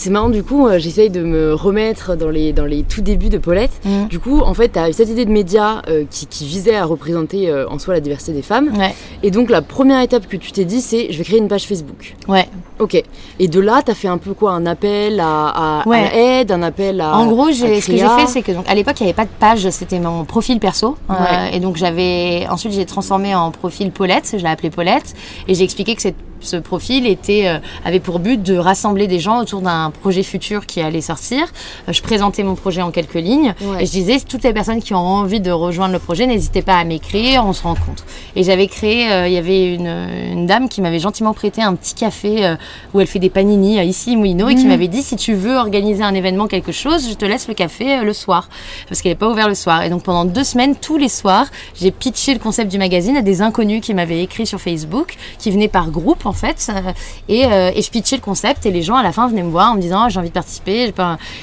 C'est 0.00 0.08
marrant, 0.08 0.30
du 0.30 0.42
coup, 0.42 0.66
euh, 0.66 0.78
j'essaye 0.78 1.10
de 1.10 1.22
me 1.22 1.52
remettre 1.52 2.16
dans 2.16 2.30
les, 2.30 2.54
dans 2.54 2.64
les 2.64 2.84
tout 2.84 3.02
débuts 3.02 3.28
de 3.28 3.36
Paulette. 3.36 3.82
Mm. 3.84 4.06
Du 4.06 4.18
coup, 4.18 4.40
en 4.40 4.54
fait, 4.54 4.70
tu 4.72 4.78
as 4.78 4.88
eu 4.88 4.94
cette 4.94 5.10
idée 5.10 5.26
de 5.26 5.30
média 5.30 5.82
euh, 5.88 6.04
qui, 6.10 6.26
qui, 6.26 6.46
visait 6.46 6.74
à 6.74 6.86
représenter 6.86 7.50
euh, 7.50 7.68
en 7.68 7.78
soi 7.78 7.92
la 7.92 8.00
diversité 8.00 8.32
des 8.32 8.40
femmes. 8.40 8.70
Ouais. 8.78 8.94
Et 9.22 9.30
donc, 9.30 9.50
la 9.50 9.60
première 9.60 10.00
étape 10.00 10.26
que 10.26 10.38
tu 10.38 10.52
t'es 10.52 10.64
dit, 10.64 10.80
c'est 10.80 11.12
je 11.12 11.18
vais 11.18 11.24
créer 11.24 11.38
une 11.38 11.48
page 11.48 11.66
Facebook. 11.66 12.16
Ouais. 12.28 12.48
Ok. 12.78 12.94
Et 13.38 13.46
de 13.48 13.60
là, 13.60 13.82
tu 13.84 13.90
as 13.90 13.94
fait 13.94 14.08
un 14.08 14.16
peu 14.16 14.32
quoi? 14.32 14.52
Un 14.52 14.64
appel 14.64 15.20
à, 15.20 15.80
à, 15.82 15.86
Ouais. 15.86 15.98
à 15.98 16.14
l'aide, 16.14 16.50
un 16.50 16.62
appel 16.62 17.02
à. 17.02 17.18
En 17.18 17.26
gros, 17.26 17.52
ce 17.52 17.60
que 17.86 17.92
j'ai 17.92 17.98
fait, 17.98 18.26
c'est 18.26 18.40
que 18.40 18.52
donc, 18.52 18.66
à 18.70 18.74
l'époque, 18.74 18.98
il 19.00 19.02
n'y 19.02 19.10
avait 19.10 19.16
pas 19.16 19.26
de 19.26 19.30
page, 19.38 19.68
c'était 19.68 19.98
mon 20.00 20.24
profil 20.24 20.60
perso. 20.60 20.96
Euh, 21.10 21.12
Ouais. 21.12 21.56
et 21.56 21.60
donc, 21.60 21.76
j'avais. 21.76 22.46
Ensuite, 22.48 22.72
j'ai 22.72 22.86
transformé 22.86 23.34
en 23.34 23.50
profil 23.50 23.90
Paulette, 23.90 24.30
je 24.32 24.38
l'ai 24.42 24.48
appelé 24.48 24.70
Paulette. 24.70 25.12
Et 25.46 25.54
j'ai 25.54 25.64
expliqué 25.64 25.94
que 25.94 26.00
cette- 26.00 26.16
ce 26.40 26.56
profil 26.56 27.06
était, 27.06 27.46
euh, 27.46 27.58
avait 27.84 28.00
pour 28.00 28.18
but 28.18 28.42
de 28.42 28.56
rassembler 28.56 29.06
des 29.06 29.18
gens 29.18 29.40
autour 29.40 29.60
d'un 29.60 29.90
projet 29.90 30.22
futur 30.22 30.66
qui 30.66 30.80
allait 30.80 31.00
sortir. 31.00 31.44
Euh, 31.88 31.92
je 31.92 32.02
présentais 32.02 32.42
mon 32.42 32.54
projet 32.54 32.82
en 32.82 32.90
quelques 32.90 33.14
lignes. 33.14 33.54
Ouais. 33.60 33.82
Et 33.82 33.86
je 33.86 33.90
disais, 33.90 34.18
toutes 34.20 34.42
les 34.42 34.52
personnes 34.52 34.82
qui 34.82 34.94
ont 34.94 34.98
envie 34.98 35.40
de 35.40 35.50
rejoindre 35.50 35.92
le 35.92 35.98
projet, 35.98 36.26
n'hésitez 36.26 36.62
pas 36.62 36.76
à 36.76 36.84
m'écrire, 36.84 37.44
on 37.44 37.52
se 37.52 37.62
rencontre. 37.62 38.04
Et 38.36 38.42
j'avais 38.42 38.66
créé, 38.66 39.10
euh, 39.10 39.28
il 39.28 39.34
y 39.34 39.38
avait 39.38 39.74
une, 39.74 39.86
une 40.32 40.46
dame 40.46 40.68
qui 40.68 40.80
m'avait 40.80 40.98
gentiment 40.98 41.34
prêté 41.34 41.62
un 41.62 41.74
petit 41.74 41.94
café 41.94 42.56
où 42.94 43.00
elle 43.00 43.06
fait 43.06 43.18
des 43.18 43.30
panini 43.30 43.80
ici, 43.84 44.16
Mouino, 44.16 44.48
et 44.48 44.54
qui 44.54 44.66
m'avait 44.66 44.88
dit, 44.88 45.02
si 45.02 45.16
tu 45.16 45.34
veux 45.34 45.56
organiser 45.56 46.02
un 46.02 46.14
événement, 46.14 46.46
quelque 46.46 46.72
chose, 46.72 47.08
je 47.08 47.14
te 47.14 47.24
laisse 47.24 47.48
le 47.48 47.54
café 47.54 48.02
le 48.02 48.12
soir. 48.12 48.48
Parce 48.88 49.02
qu'elle 49.02 49.12
n'est 49.12 49.16
pas 49.16 49.28
ouverte 49.28 49.48
le 49.48 49.54
soir. 49.54 49.82
Et 49.82 49.90
donc 49.90 50.02
pendant 50.02 50.24
deux 50.24 50.44
semaines, 50.44 50.74
tous 50.76 50.96
les 50.96 51.08
soirs, 51.08 51.46
j'ai 51.74 51.90
pitché 51.90 52.32
le 52.32 52.38
concept 52.38 52.70
du 52.70 52.78
magazine 52.78 53.16
à 53.16 53.22
des 53.22 53.42
inconnus 53.42 53.80
qui 53.80 53.94
m'avaient 53.94 54.22
écrit 54.22 54.46
sur 54.46 54.60
Facebook, 54.60 55.16
qui 55.38 55.50
venaient 55.50 55.68
par 55.68 55.90
groupe 55.90 56.26
en 56.30 56.32
fait. 56.32 56.70
euh, 56.70 56.92
et, 57.28 57.44
euh, 57.44 57.70
et 57.74 57.82
je 57.82 57.90
pitchais 57.90 58.16
le 58.16 58.22
concept 58.22 58.64
et 58.64 58.70
les 58.70 58.82
gens 58.82 58.94
à 58.96 59.02
la 59.02 59.12
fin 59.12 59.28
venaient 59.28 59.42
me 59.42 59.50
voir 59.50 59.72
en 59.72 59.74
me 59.74 59.80
disant, 59.80 60.04
Ah, 60.04 60.08
j'ai 60.08 60.18
envie 60.18 60.28
de 60.28 60.34
participer. 60.34 60.92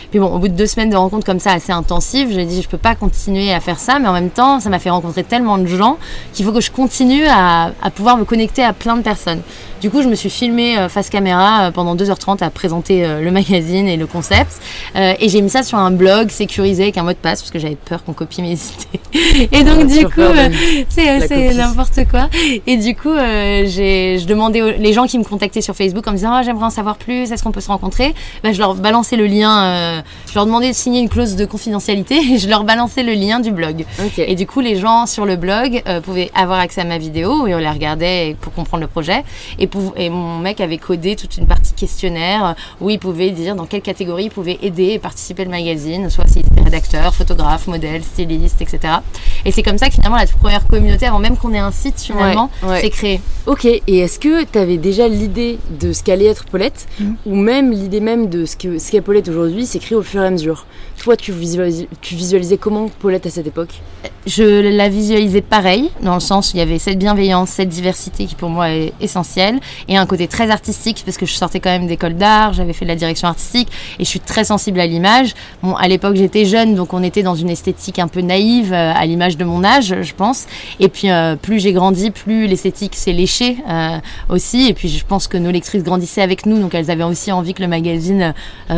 Puis 0.10 0.20
bon, 0.20 0.34
au 0.34 0.40
bout 0.40 0.48
de 0.48 0.54
deux 0.56 0.66
semaines 0.66 0.90
de 0.90 0.96
rencontres 0.96 1.26
comme 1.26 1.40
ça 1.40 1.52
assez 1.52 1.72
intensives, 1.72 2.30
j'ai 2.32 2.46
dit, 2.46 2.62
je 2.62 2.68
peux 2.68 2.78
pas 2.78 2.96
continuer 2.96 3.54
à 3.54 3.60
faire 3.60 3.78
ça, 3.80 4.00
mais 4.00 4.08
en 4.08 4.14
même 4.14 4.30
temps, 4.32 4.60
ça 4.60 4.70
m'a 4.70 4.80
fait 4.80 4.90
rencontrer 4.90 5.24
tellement 5.24 5.58
de 5.58 5.68
gens 5.68 5.98
qu'il 6.34 6.46
faut 6.46 6.52
que 6.52 6.62
je 6.62 6.72
continue 6.72 7.26
à 7.28 7.72
pouvoir 7.94 8.18
me 8.18 8.26
connecter 8.26 8.64
à 8.64 8.74
plein 8.74 8.96
de 8.98 9.02
personnes. 9.04 9.42
Du 9.82 9.92
coup, 9.92 10.02
je 10.02 10.08
me 10.08 10.16
suis 10.16 10.30
filmée 10.30 10.78
euh, 10.78 10.90
face 10.90 11.10
caméra 11.10 11.72
pendant 11.72 11.96
2h30 11.96 12.44
à 12.44 12.50
présenter 12.50 13.06
le 13.22 13.32
magazine 13.38 13.88
et 13.88 13.98
le 13.98 14.08
concept. 14.08 14.60
et 14.96 15.30
j'ai 15.30 15.42
mis 15.42 15.50
ça 15.50 15.64
sur 15.64 15.78
un 15.78 15.92
blog 15.92 16.30
sécurisé 16.30 16.84
avec 16.84 16.98
un 16.98 17.04
mot 17.04 17.12
de 17.12 17.16
passe 17.16 17.42
parce 17.42 17.52
que 17.52 17.60
j'avais 17.60 17.76
peur 17.76 18.04
qu'on 18.04 18.14
copie 18.14 18.42
mes 18.42 18.54
idées. 19.14 19.50
et 19.52 19.64
donc 19.64 19.88
du 19.88 20.06
coup, 20.06 20.22
c'est 20.90 21.54
n'importe 21.54 22.08
quoi. 22.10 22.30
Et 22.66 22.78
du 22.78 22.96
coup, 22.96 23.14
je 23.14 24.26
demandais 24.26 24.78
les 24.78 24.94
gens 24.94 25.06
qui 25.06 25.20
me 25.20 25.24
contactaient 25.24 25.62
sur 25.62 25.76
Facebook 25.76 26.08
en 26.08 26.12
me 26.12 26.18
disant 26.18 26.34
ah, 26.34 26.44
j'aimerais 26.44 26.66
en 26.66 26.70
savoir 26.70 26.98
plus, 26.98 27.32
est-ce 27.32 27.44
qu'on 27.44 27.52
peut 27.52 27.62
se 27.62 27.68
rencontrer? 27.68 28.14
Ben, 28.44 28.54
Je 28.54 28.60
leur 28.60 28.76
balançais 28.76 29.16
le 29.16 29.28
lien, 29.28 30.02
je 30.28 30.34
leur 30.34 30.46
demandais 30.46 30.70
de 30.70 30.76
signer 30.76 31.02
une 31.02 31.10
clause 31.10 31.36
de 31.36 31.46
confidentialité 31.46 32.16
et 32.34 32.38
je 32.38 32.50
leur 32.50 32.64
balançais 32.64 33.04
le 33.04 33.14
lien 33.14 33.40
du 33.40 33.52
blog. 33.52 33.86
Et 34.18 34.36
du 34.36 34.48
coup, 34.48 34.60
les 34.60 34.78
gens 34.78 35.06
sur 35.06 35.26
le 35.26 35.36
blog 35.36 35.84
pouvaient 36.04 36.32
avoir 36.34 36.60
accès 36.60 36.82
à 36.82 36.86
ma 36.86 36.98
vidéo 36.98 37.48
et 37.48 37.56
on 37.56 37.60
la 37.60 37.72
regardait 37.72 38.36
pour 38.42 38.54
comprendre 38.54 38.82
le 38.82 38.88
projet. 38.88 39.24
Et, 39.60 39.67
pour, 39.68 39.94
et 39.96 40.10
mon 40.10 40.40
mec 40.40 40.62
avait 40.62 40.78
codé 40.78 41.16
toute 41.16 41.38
une 41.38 41.46
partie 41.46 41.74
questionnaire 41.74 42.56
où 42.82 42.90
il 42.90 43.00
pouvait 43.00 43.32
dire 43.32 43.56
dans 43.56 43.66
quelle 43.66 43.82
catégorie 43.82 44.26
il 44.26 44.32
pouvait 44.32 44.58
aider 44.62 44.94
et 44.94 45.00
participer 45.00 45.46
au 45.46 45.50
magazine, 45.50 46.10
soit 46.10 46.28
s'il 46.28 46.46
était 46.46 46.62
rédacteur, 46.62 47.14
photographe, 47.14 47.68
modèle, 47.68 48.04
styliste, 48.04 48.62
etc. 48.62 48.96
Et 49.46 49.52
c'est 49.52 49.64
comme 49.64 49.78
ça 49.78 49.88
que 49.90 49.96
finalement 49.96 50.18
la 50.18 50.26
première 50.26 50.66
communauté, 50.68 51.06
avant 51.06 51.20
même 51.20 51.38
qu'on 51.38 51.54
ait 51.54 51.60
un 51.60 51.72
site 51.72 52.00
finalement, 52.00 52.50
s'est 52.80 52.90
créée. 52.90 53.22
Ok, 53.46 53.66
et 53.66 53.82
est-ce 53.88 54.20
que 54.20 54.44
tu 54.44 54.60
avais 54.60 54.78
déjà 54.78 55.08
l'idée 55.08 55.58
de 55.80 55.94
ce 55.94 56.04
qu'allait 56.04 56.26
être 56.26 56.46
Paulette 56.46 56.86
mm. 57.00 57.14
ou 57.26 57.36
même 57.36 57.72
l'idée 57.72 58.02
même 58.02 58.30
de 58.30 58.46
ce 58.46 58.58
qu'est 58.58 58.78
ce 58.80 58.92
qu'est 58.92 59.02
Paulette 59.02 59.30
aujourd'hui 59.30 59.66
s'écrit 59.66 59.96
au 59.96 60.02
fur 60.02 60.22
et 60.22 60.28
à 60.28 60.30
mesure? 60.30 60.66
Toi, 60.98 61.16
tu, 61.16 61.34
tu 62.02 62.16
visualisais 62.16 62.58
comment 62.58 62.90
Paulette 63.00 63.26
à 63.26 63.30
cette 63.30 63.48
époque? 63.48 63.82
Je 64.26 64.44
la 64.76 64.90
visualisais 64.90 65.42
pareil, 65.42 65.92
dans 66.02 66.16
le 66.16 66.20
sens 66.20 66.50
où 66.50 66.58
il 66.58 66.60
y 66.60 66.62
avait 66.62 66.80
cette 66.80 67.00
bienveillance, 67.00 67.50
cette 67.50 67.70
diversité 67.70 68.26
qui 68.26 68.36
pour 68.36 68.50
moi 68.50 68.72
est 68.72 68.94
essentielle, 69.00 69.57
et 69.88 69.98
un 69.98 70.06
côté 70.06 70.28
très 70.28 70.50
artistique, 70.50 71.04
parce 71.06 71.18
que 71.18 71.26
je 71.26 71.34
sortais 71.34 71.60
quand 71.60 71.70
même 71.70 71.88
d'école 71.88 72.16
d'art, 72.16 72.54
j'avais 72.54 72.74
fait 72.74 72.86
de 72.86 72.90
la 72.90 72.96
direction 72.96 73.28
artistique, 73.28 73.70
et 74.00 74.04
je 74.04 74.10
suis 74.10 74.20
très 74.20 74.44
sensible 74.44 74.80
à 74.80 74.88
l'image. 74.88 75.34
Bon, 75.64 75.76
à 75.76 75.88
l'époque 75.88 76.16
j'étais 76.16 76.46
jeune, 76.46 76.76
donc 76.76 76.94
on 76.94 77.04
était 77.04 77.24
dans 77.24 77.36
une 77.36 77.50
esthétique 77.50 78.00
un 78.00 78.08
peu 78.08 78.22
naïve, 78.22 78.74
euh, 78.74 78.94
à 78.96 79.06
l'image 79.06 79.38
de 79.38 79.46
mon 79.46 79.64
âge, 79.64 79.96
je 80.02 80.14
pense. 80.14 80.46
Et 80.80 80.90
puis 80.90 81.10
euh, 81.10 81.36
plus 81.36 81.60
j'ai 81.60 81.74
grandi, 81.74 82.12
plus 82.12 82.48
l'esthétique 82.48 82.96
s'est 82.96 83.14
léchée 83.14 83.58
euh, 83.70 83.98
aussi, 84.30 84.68
et 84.68 84.74
puis 84.74 84.90
je 84.90 85.06
pense 85.06 85.28
que 85.28 85.38
nos 85.38 85.52
lectrices 85.52 85.84
grandissaient 85.84 86.22
avec 86.22 86.46
nous, 86.46 86.60
donc 86.60 86.74
elles 86.74 86.92
avaient 86.92 87.04
aussi 87.04 87.32
envie 87.32 87.54
que 87.54 87.62
le 87.62 87.68
magazine 87.68 88.34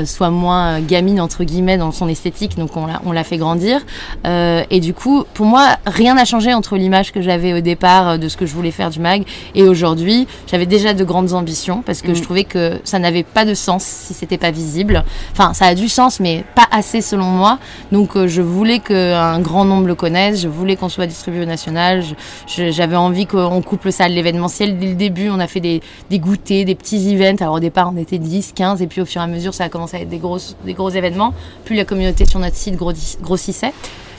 soit 0.06 0.30
moins 0.30 0.80
gamine, 0.82 1.20
entre 1.22 1.44
guillemets, 1.44 1.78
dans 1.78 1.92
son 1.92 2.08
esthétique, 2.08 2.58
donc 2.58 2.72
on 2.76 3.12
l'a 3.12 3.24
fait 3.24 3.38
grandir. 3.38 3.82
et 4.26 4.80
du 4.80 4.94
coup, 4.94 5.24
pour 5.34 5.46
moi, 5.46 5.78
rien 5.86 6.16
n'a 6.16 6.26
changé 6.26 6.54
entre 6.54 6.78
l'image 6.78 7.12
que 7.12 7.22
j'avais 7.22 7.54
au 7.54 7.62
départ 7.62 8.20
de 8.20 8.28
ce 8.28 8.38
que 8.38 8.46
je 8.46 8.54
voulais 8.54 8.72
faire 8.72 8.90
du 8.90 9.00
mag. 9.00 9.24
Et 9.56 9.64
aujourd'hui, 9.64 10.28
j'avais 10.48 10.66
déjà 10.70 10.94
de 10.94 11.04
grandes 11.04 11.34
ambitions 11.34 11.82
parce 11.86 12.02
que 12.02 12.14
je 12.14 12.20
mm. 12.20 12.24
trouvais 12.24 12.44
que 12.46 12.80
ça 12.86 13.00
n'avait 13.00 13.24
pas 13.24 13.44
de 13.44 13.54
sens 13.54 13.84
si 13.84 14.14
c'était 14.14 14.38
pas 14.38 14.52
visible. 14.52 15.04
Enfin, 15.34 15.54
ça 15.54 15.66
a 15.66 15.76
du 15.76 15.90
sens, 15.90 16.20
mais 16.20 16.46
pas 16.56 16.68
assez 16.72 17.02
selon 17.02 17.26
moi. 17.26 17.60
Donc, 17.92 18.16
euh, 18.16 18.28
je 18.28 18.42
voulais 18.42 18.80
qu'un 18.80 19.40
grand 19.40 19.66
nombre 19.66 19.88
le 19.88 19.96
connaisse. 19.96 20.42
Je 20.42 20.48
voulais 20.48 20.76
qu'on 20.76 20.90
soit 20.90 21.08
distribué 21.08 21.42
au 21.42 21.46
national. 21.46 22.04
J'avais 22.48 22.96
envie 22.96 23.26
qu'on 23.26 23.62
couple 23.62 23.92
ça 23.92 24.06
à 24.06 24.08
l'événementiel. 24.08 24.78
Dès 24.78 24.88
le 24.88 24.96
début, 24.96 25.30
on 25.30 25.40
a 25.40 25.48
fait 25.48 25.60
des, 25.60 25.82
des 26.10 26.20
goûters, 26.20 26.66
des 26.66 26.76
petits 26.76 27.14
events. 27.14 27.42
Alors, 27.42 27.56
au 27.56 27.60
départ, 27.60 27.92
on 27.94 27.98
était 27.98 28.20
10, 28.20 28.54
15, 28.56 28.82
et 28.82 28.88
puis 28.88 29.02
au 29.02 29.06
fur 29.06 29.22
et 29.22 29.24
à 29.24 29.28
mesure, 29.28 29.54
ça 29.54 29.66
a 29.66 29.70
commencé 29.70 29.98
à 29.98 30.02
être 30.02 30.10
des, 30.10 30.20
grosses, 30.20 30.56
des 30.66 30.74
gros 30.74 30.90
événements. 30.90 31.34
Plus 31.66 31.76
la 31.76 31.86
communauté 31.86 32.26
sur 32.26 32.40
notre 32.40 32.56
site 32.56 32.76
grossissait. 32.76 33.74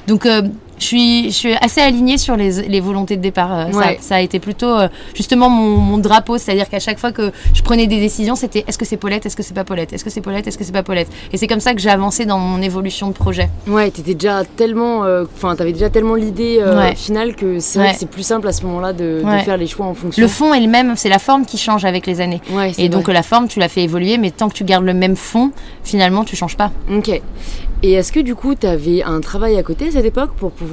Donc, 0.06 0.26
euh, 0.26 0.42
je 0.80 0.86
suis, 0.86 1.24
je 1.26 1.36
suis 1.36 1.54
assez 1.54 1.80
alignée 1.80 2.18
sur 2.18 2.36
les, 2.36 2.62
les 2.62 2.80
volontés 2.80 3.16
de 3.16 3.22
départ. 3.22 3.52
Euh, 3.52 3.72
ça, 3.72 3.90
ça, 4.00 4.14
a 4.16 4.20
été 4.20 4.40
plutôt 4.40 4.66
euh, 4.66 4.88
justement 5.14 5.48
mon, 5.50 5.76
mon 5.76 5.98
drapeau, 5.98 6.38
c'est-à-dire 6.38 6.68
qu'à 6.68 6.80
chaque 6.80 6.98
fois 6.98 7.12
que 7.12 7.30
je 7.54 7.62
prenais 7.62 7.86
des 7.86 8.00
décisions, 8.00 8.34
c'était 8.34 8.64
est-ce 8.66 8.78
que 8.78 8.84
c'est 8.84 8.96
Paulette, 8.96 9.26
est-ce 9.26 9.36
que 9.36 9.42
c'est 9.42 9.54
pas 9.54 9.64
Paulette, 9.64 9.92
est-ce 9.92 10.04
que 10.04 10.10
c'est 10.10 10.22
Paulette, 10.22 10.46
est-ce 10.46 10.58
que 10.58 10.64
c'est 10.64 10.72
pas 10.72 10.82
Paulette? 10.82 11.08
Et 11.32 11.36
c'est 11.36 11.46
comme 11.46 11.60
ça 11.60 11.74
que 11.74 11.80
j'ai 11.80 11.90
avancé 11.90 12.24
dans 12.24 12.38
mon 12.38 12.62
évolution 12.62 13.08
de 13.08 13.12
projet. 13.12 13.50
Ouais, 13.68 13.90
t'étais 13.90 14.14
déjà 14.14 14.42
tellement, 14.44 15.04
euh, 15.04 15.24
enfin, 15.36 15.54
t'avais 15.54 15.72
déjà 15.72 15.90
tellement 15.90 16.14
l'idée 16.14 16.64
finale 16.96 17.36
que 17.36 17.60
c'est 17.60 18.10
plus 18.10 18.22
simple 18.22 18.48
à 18.48 18.52
ce 18.52 18.64
moment-là 18.64 18.92
de, 18.92 19.22
de, 19.22 19.38
faire 19.44 19.58
les 19.58 19.66
choix 19.66 19.86
en 19.86 19.94
fonction. 19.94 20.22
Le 20.22 20.28
fond 20.28 20.54
est 20.54 20.60
le 20.60 20.68
même, 20.68 20.96
c'est 20.96 21.08
la 21.08 21.18
forme 21.18 21.44
qui 21.44 21.58
change 21.58 21.84
avec 21.84 22.06
les 22.06 22.20
années. 22.20 22.40
Et 22.78 22.88
donc 22.88 23.08
la 23.08 23.22
forme, 23.22 23.48
tu 23.48 23.58
la 23.58 23.68
fais 23.68 23.82
évoluer, 23.82 24.16
mais 24.16 24.30
tant 24.30 24.48
que 24.48 24.54
tu 24.54 24.64
gardes 24.64 24.84
le 24.84 24.94
même 24.94 25.16
fond, 25.16 25.50
finalement, 25.84 26.24
tu 26.24 26.36
changes 26.36 26.56
pas. 26.56 26.70
Ok. 26.90 27.20
Et 27.82 27.92
est-ce 27.92 28.12
que 28.12 28.20
du 28.20 28.34
coup, 28.34 28.54
tu 28.54 28.66
avais 28.66 29.02
un 29.02 29.20
travail 29.20 29.56
à 29.56 29.62
côté 29.62 29.88
à 29.88 29.90
cette 29.90 30.04
époque 30.04 30.32
pour 30.36 30.50
pouvoir 30.50 30.69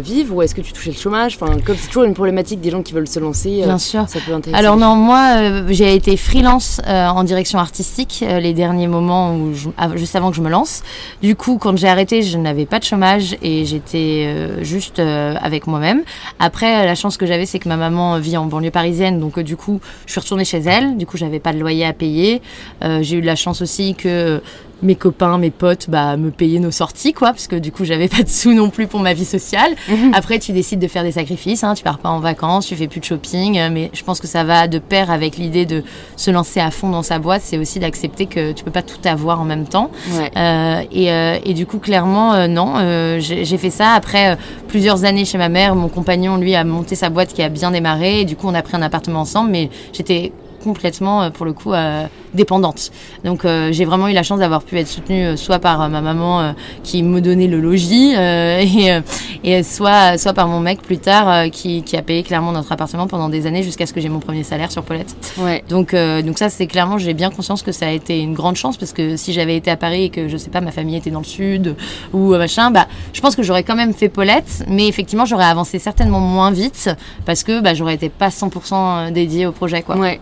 vivre 0.00 0.34
ou 0.34 0.42
est-ce 0.42 0.54
que 0.54 0.60
tu 0.60 0.72
touchais 0.72 0.90
le 0.90 0.96
chômage? 0.96 1.38
Enfin, 1.40 1.58
comme 1.64 1.76
c'est 1.76 1.88
toujours 1.88 2.04
une 2.04 2.14
problématique 2.14 2.60
des 2.60 2.70
gens 2.70 2.82
qui 2.82 2.92
veulent 2.92 3.08
se 3.08 3.20
lancer, 3.20 3.62
euh, 3.62 3.66
Bien 3.66 3.78
sûr. 3.78 4.08
ça 4.08 4.18
peut 4.20 4.32
intéresser. 4.32 4.58
Alors 4.58 4.76
non, 4.76 4.94
moi, 4.94 5.36
euh, 5.36 5.66
j'ai 5.68 5.94
été 5.94 6.16
freelance 6.16 6.80
euh, 6.86 7.08
en 7.08 7.24
direction 7.24 7.58
artistique 7.58 8.24
les 8.26 8.52
derniers 8.52 8.88
moments 8.88 9.34
où 9.34 9.52
juste 9.94 10.16
avant 10.16 10.30
que 10.30 10.36
je 10.36 10.42
me 10.42 10.48
lance. 10.48 10.82
Du 11.22 11.36
coup, 11.36 11.58
quand 11.58 11.76
j'ai 11.76 11.88
arrêté, 11.88 12.22
je 12.22 12.38
n'avais 12.38 12.66
pas 12.66 12.78
de 12.78 12.84
chômage 12.84 13.36
et 13.42 13.64
j'étais 13.64 14.62
juste 14.62 14.98
avec 15.00 15.66
moi-même. 15.66 16.02
Après, 16.38 16.86
la 16.86 16.94
chance 16.94 17.16
que 17.16 17.26
j'avais, 17.26 17.46
c'est 17.46 17.58
que 17.58 17.68
ma 17.68 17.76
maman 17.76 18.18
vit 18.18 18.36
en 18.36 18.46
banlieue 18.46 18.70
parisienne, 18.70 19.20
donc 19.20 19.38
du 19.40 19.56
coup, 19.56 19.80
je 20.06 20.12
suis 20.12 20.20
retournée 20.20 20.44
chez 20.44 20.58
elle. 20.58 20.96
Du 20.96 21.06
coup, 21.06 21.16
j'avais 21.16 21.40
pas 21.40 21.52
de 21.52 21.58
loyer 21.58 21.84
à 21.84 21.92
payer. 21.92 22.42
j'ai 22.82 23.16
eu 23.16 23.20
de 23.20 23.26
la 23.26 23.36
chance 23.36 23.62
aussi 23.62 23.94
que 23.94 24.40
mes 24.82 24.94
copains, 24.94 25.38
mes 25.38 25.50
potes, 25.50 25.88
bah, 25.88 26.16
me 26.16 26.30
payaient 26.30 26.60
nos 26.60 26.70
sorties, 26.70 27.12
quoi, 27.12 27.28
parce 27.28 27.46
que 27.46 27.56
du 27.56 27.72
coup, 27.72 27.84
j'avais 27.84 28.08
pas 28.16 28.22
de 28.22 28.28
sous 28.28 28.52
non 28.52 28.70
plus 28.70 28.86
pour 28.86 29.00
ma 29.00 29.14
vie 29.14 29.24
sociale. 29.24 29.72
Mhm. 29.88 30.12
Après, 30.14 30.38
tu 30.38 30.52
décides 30.52 30.78
de 30.78 30.88
faire 30.88 31.02
des 31.02 31.12
sacrifices, 31.12 31.64
hein, 31.64 31.74
tu 31.74 31.82
pars 31.82 31.98
pas 31.98 32.10
en 32.10 32.20
vacances, 32.20 32.66
tu 32.66 32.76
fais 32.76 32.88
plus 32.88 33.00
de 33.00 33.04
shopping, 33.04 33.58
euh, 33.58 33.70
mais 33.72 33.90
je 33.92 34.02
pense 34.04 34.20
que 34.20 34.26
ça 34.26 34.44
va 34.44 34.68
de 34.68 34.78
pair 34.78 35.10
avec 35.10 35.36
l'idée 35.36 35.66
de 35.66 35.82
se 36.16 36.30
lancer 36.30 36.60
à 36.60 36.70
fond 36.70 36.90
dans 36.90 37.02
sa 37.02 37.18
boîte, 37.18 37.42
c'est 37.44 37.58
aussi 37.58 37.78
d'accepter 37.78 38.26
que 38.26 38.52
tu 38.52 38.64
peux 38.64 38.70
pas 38.70 38.82
tout 38.82 38.98
avoir 39.04 39.40
en 39.40 39.44
même 39.44 39.66
temps. 39.66 39.90
Euh, 40.36 40.82
et, 40.92 41.10
euh, 41.12 41.38
et, 41.44 41.54
du 41.54 41.66
coup, 41.66 41.78
clairement, 41.78 42.34
euh, 42.34 42.46
non, 42.46 42.74
euh, 42.76 43.18
j'ai 43.20 43.58
fait 43.58 43.70
ça. 43.70 43.92
Après 43.92 44.36
plusieurs 44.68 45.04
années 45.04 45.24
chez 45.24 45.38
ma 45.38 45.48
mère, 45.48 45.74
mon 45.74 45.88
compagnon, 45.88 46.36
lui, 46.36 46.54
a 46.54 46.64
monté 46.64 46.94
sa 46.94 47.10
boîte 47.10 47.32
qui 47.32 47.42
a 47.42 47.48
bien 47.48 47.70
démarré, 47.70 48.20
et 48.20 48.24
du 48.24 48.36
coup, 48.36 48.46
on 48.48 48.54
a 48.54 48.62
pris 48.62 48.76
un 48.76 48.82
appartement 48.82 49.20
ensemble, 49.20 49.50
mais 49.50 49.70
j'étais 49.92 50.32
complètement, 50.62 51.22
euh, 51.22 51.30
pour 51.30 51.46
le 51.46 51.52
coup, 51.52 51.72
euh, 51.72 52.06
dépendante. 52.34 52.90
Donc 53.24 53.44
euh, 53.44 53.70
j'ai 53.72 53.84
vraiment 53.84 54.08
eu 54.08 54.12
la 54.12 54.22
chance 54.22 54.38
d'avoir 54.38 54.62
pu 54.62 54.78
être 54.78 54.88
soutenue 54.88 55.36
soit 55.36 55.58
par 55.58 55.88
ma 55.88 56.00
maman 56.00 56.54
qui 56.82 57.02
me 57.02 57.20
donnait 57.20 57.46
le 57.46 57.58
logis 57.58 58.14
et, 58.18 59.00
et, 59.44 59.62
soit, 59.62 60.18
soit 60.18 60.34
par 60.34 60.46
mon 60.46 60.60
mec 60.60 60.82
plus 60.82 60.98
tard 60.98 61.50
qui, 61.50 61.82
qui, 61.82 61.96
a 61.96 62.02
payé 62.02 62.22
clairement 62.22 62.52
notre 62.52 62.70
appartement 62.70 63.06
pendant 63.06 63.28
des 63.28 63.46
années 63.46 63.62
jusqu'à 63.62 63.86
ce 63.86 63.92
que 63.92 64.00
j'ai 64.00 64.10
mon 64.10 64.20
premier 64.20 64.44
salaire 64.44 64.70
sur 64.70 64.82
Paulette. 64.82 65.14
Ouais. 65.38 65.64
Donc, 65.68 65.94
donc 65.94 66.38
ça, 66.38 66.50
c'est 66.50 66.66
clairement, 66.66 66.98
j'ai 66.98 67.14
bien 67.14 67.30
conscience 67.30 67.62
que 67.62 67.72
ça 67.72 67.86
a 67.86 67.90
été 67.90 68.20
une 68.20 68.34
grande 68.34 68.56
chance 68.56 68.76
parce 68.76 68.92
que 68.92 69.16
si 69.16 69.32
j'avais 69.32 69.56
été 69.56 69.70
à 69.70 69.76
Paris 69.76 70.04
et 70.04 70.10
que, 70.10 70.28
je 70.28 70.36
sais 70.36 70.50
pas, 70.50 70.60
ma 70.60 70.70
famille 70.70 70.96
était 70.96 71.10
dans 71.10 71.20
le 71.20 71.24
sud 71.24 71.76
ou 72.12 72.34
machin, 72.34 72.70
bah, 72.70 72.86
je 73.12 73.20
pense 73.20 73.36
que 73.36 73.42
j'aurais 73.42 73.62
quand 73.62 73.76
même 73.76 73.94
fait 73.94 74.08
Paulette, 74.08 74.64
mais 74.68 74.86
effectivement, 74.86 75.24
j'aurais 75.24 75.44
avancé 75.46 75.78
certainement 75.78 76.20
moins 76.20 76.50
vite 76.50 76.90
parce 77.24 77.42
que 77.42 77.60
bah, 77.60 77.74
j'aurais 77.74 77.94
été 77.94 78.10
pas 78.10 78.28
100% 78.28 79.12
dédiée 79.12 79.46
au 79.46 79.52
projet. 79.52 79.82
Quoi. 79.82 79.96
Ouais. 79.96 80.20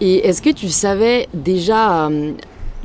Et 0.00 0.26
est-ce 0.26 0.42
que 0.42 0.50
tu 0.50 0.68
savais 0.68 1.28
déjà, 1.32 2.08
euh, 2.08 2.32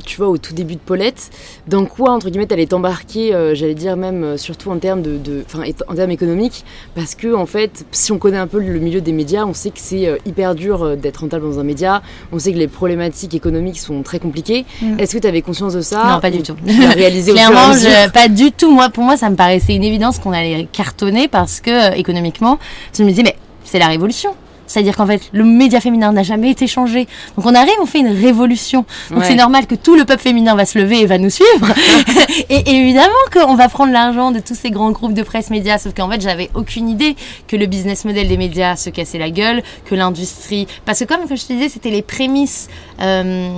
tu 0.04 0.16
vois, 0.18 0.28
au 0.28 0.38
tout 0.38 0.54
début 0.54 0.74
de 0.74 0.80
Paulette, 0.80 1.30
dans 1.66 1.84
quoi, 1.84 2.12
entre 2.12 2.30
guillemets, 2.30 2.52
allais 2.52 2.66
t'embarquer, 2.66 3.34
euh, 3.34 3.54
j'allais 3.54 3.74
dire 3.74 3.96
même, 3.96 4.22
euh, 4.22 4.36
surtout 4.36 4.70
en 4.70 4.78
termes, 4.78 5.02
de, 5.02 5.44
en 5.88 5.94
termes 5.94 6.10
économiques? 6.10 6.64
Parce 6.94 7.14
que, 7.14 7.34
en 7.34 7.46
fait, 7.46 7.84
si 7.90 8.12
on 8.12 8.18
connaît 8.18 8.38
un 8.38 8.46
peu 8.46 8.60
le 8.60 8.78
milieu 8.78 9.00
des 9.00 9.12
médias, 9.12 9.44
on 9.44 9.54
sait 9.54 9.70
que 9.70 9.80
c'est 9.80 10.20
hyper 10.26 10.54
dur 10.54 10.96
d'être 10.96 11.18
rentable 11.18 11.44
dans 11.44 11.58
un 11.58 11.64
média, 11.64 12.02
on 12.32 12.38
sait 12.38 12.52
que 12.52 12.58
les 12.58 12.68
problématiques 12.68 13.34
économiques 13.34 13.80
sont 13.80 14.02
très 14.02 14.20
compliquées. 14.20 14.64
Mm. 14.80 15.00
Est-ce 15.00 15.14
que 15.16 15.20
tu 15.20 15.26
avais 15.26 15.42
conscience 15.42 15.74
de 15.74 15.80
ça? 15.80 16.04
Non, 16.04 16.20
pas 16.20 16.30
du 16.30 16.42
tout. 16.42 16.56
Réalisé 16.94 17.32
Clairement, 17.32 17.74
pas 18.14 18.28
du 18.28 18.52
tout. 18.52 18.70
Moi, 18.70 18.90
pour 18.90 19.02
moi, 19.02 19.16
ça 19.16 19.28
me 19.28 19.36
paraissait 19.36 19.74
une 19.74 19.84
évidence 19.84 20.18
qu'on 20.18 20.32
allait 20.32 20.68
cartonner 20.72 21.26
parce 21.26 21.60
que, 21.60 21.96
économiquement, 21.96 22.58
je 22.96 23.02
me 23.02 23.08
disais, 23.08 23.22
mais 23.24 23.36
c'est 23.64 23.78
la 23.78 23.88
révolution. 23.88 24.34
C'est-à-dire 24.68 24.96
qu'en 24.96 25.06
fait, 25.06 25.22
le 25.32 25.44
média 25.44 25.80
féminin 25.80 26.12
n'a 26.12 26.22
jamais 26.22 26.50
été 26.50 26.66
changé. 26.66 27.08
Donc 27.36 27.46
on 27.46 27.54
arrive, 27.54 27.74
on 27.82 27.86
fait 27.86 27.98
une 27.98 28.08
révolution. 28.08 28.84
Donc 29.10 29.24
c'est 29.24 29.34
normal 29.34 29.66
que 29.66 29.74
tout 29.74 29.96
le 29.96 30.04
peuple 30.04 30.22
féminin 30.22 30.54
va 30.54 30.64
se 30.64 30.78
lever 30.78 31.00
et 31.00 31.06
va 31.06 31.18
nous 31.18 31.30
suivre. 31.30 31.74
et, 32.48 32.70
évidemment 32.70 33.08
qu'on 33.32 33.56
va 33.56 33.68
prendre 33.68 33.92
l'argent 33.92 34.30
de 34.30 34.38
tous 34.38 34.54
ces 34.54 34.70
grands 34.70 34.92
groupes 34.92 35.14
de 35.14 35.22
presse 35.22 35.50
médias. 35.50 35.78
Sauf 35.78 35.94
qu'en 35.94 36.08
fait, 36.08 36.20
j'avais 36.20 36.50
aucune 36.54 36.88
idée 36.88 37.16
que 37.48 37.56
le 37.56 37.66
business 37.66 38.04
model 38.04 38.28
des 38.28 38.36
médias 38.36 38.76
se 38.76 38.90
cassait 38.90 39.18
la 39.18 39.30
gueule, 39.30 39.62
que 39.84 39.94
l'industrie... 39.94 40.66
Parce 40.84 41.00
que 41.00 41.04
comme 41.04 41.22
je 41.28 41.34
te 41.34 41.52
disais, 41.52 41.68
c'était 41.68 41.90
les 41.90 42.02
prémices 42.02 42.68
euh, 43.00 43.48